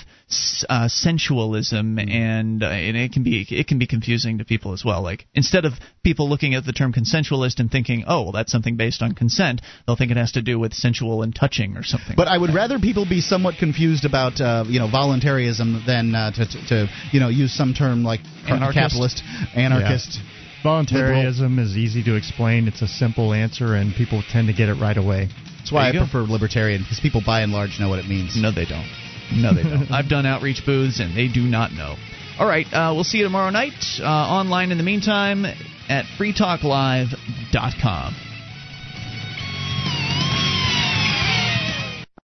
uh, 0.69 0.89
sensualism 0.89 1.97
Mm-hmm. 1.99 2.09
and, 2.11 2.63
uh, 2.63 2.67
and 2.67 2.97
it 2.97 3.13
can 3.13 3.23
be 3.23 3.47
it 3.49 3.67
can 3.67 3.79
be 3.79 3.87
confusing 3.87 4.39
to 4.39 4.45
people 4.45 4.73
as 4.73 4.85
well 4.85 5.03
like 5.03 5.27
instead 5.35 5.65
of 5.65 5.73
people 6.03 6.29
looking 6.29 6.55
at 6.55 6.65
the 6.65 6.73
term 6.73 6.93
consensualist 6.93 7.61
and 7.61 7.71
thinking 7.71 8.05
oh 8.07 8.23
well 8.25 8.33
that's 8.33 8.53
something 8.53 8.77
based 8.77 9.01
on 9.03 9.15
consent 9.15 9.61
they'll 9.87 9.97
think 9.97 10.11
it 10.11 10.17
has 10.17 10.33
to 10.33 10.43
do 10.43 10.59
with 10.59 10.75
sensual 10.75 11.23
and 11.23 11.35
touching 11.35 11.77
or 11.77 11.83
something 11.83 12.15
But 12.17 12.29
I 12.29 12.37
would 12.37 12.55
rather 12.55 12.79
people 12.79 13.05
be 13.09 13.21
somewhat 13.21 13.55
confused 13.59 14.05
about 14.05 14.41
uh, 14.41 14.65
you 14.69 14.79
know 14.79 14.91
voluntarism 14.91 15.83
than 15.87 16.15
uh, 16.15 16.31
to, 16.33 16.45
to 16.47 16.67
to 16.69 16.87
you 17.13 17.21
know 17.21 17.29
use 17.29 17.53
some 17.53 17.75
term 17.75 18.05
like 18.05 18.21
Anarchist. 18.47 18.75
capitalist, 18.75 19.23
anarchist. 19.55 20.21
Voluntarism 20.63 21.59
is 21.59 21.77
easy 21.77 22.03
to 22.05 22.17
explain. 22.17 22.69
It's 22.69 22.83
a 22.83 22.89
simple 22.89 23.33
answer, 23.33 23.75
and 23.75 23.95
people 23.95 24.23
tend 24.31 24.49
to 24.49 24.55
get 24.55 24.69
it 24.69 24.75
right 24.75 24.97
away. 24.97 25.29
That's 25.59 25.73
why 25.73 25.89
I 25.89 25.93
go. 25.93 26.01
prefer 26.01 26.23
libertarian 26.23 26.83
because 26.83 27.01
people 27.01 27.23
by 27.25 27.43
and 27.43 27.53
large 27.53 27.79
know 27.79 27.89
what 27.89 27.99
it 27.99 28.07
means. 28.07 28.37
No, 28.41 28.51
they 28.51 28.65
don't. 28.65 28.89
No, 29.33 29.55
they 29.55 29.63
don't. 29.63 29.91
I've 29.93 30.09
done 30.09 30.27
outreach 30.27 30.65
booths, 30.65 31.01
and 31.01 31.17
they 31.17 31.29
do 31.29 31.43
not 31.43 31.73
know. 31.73 31.97
All 32.39 32.47
right, 32.47 32.67
uh, 32.73 32.93
we'll 32.95 33.05
see 33.05 33.19
you 33.19 33.25
tomorrow 33.25 33.51
night. 33.51 33.73
Uh, 34.01 34.05
online 34.07 34.71
in 34.71 34.79
the 34.79 34.85
meantime 34.85 35.45
at 35.45 36.05
freetalklive.com. 36.19 38.15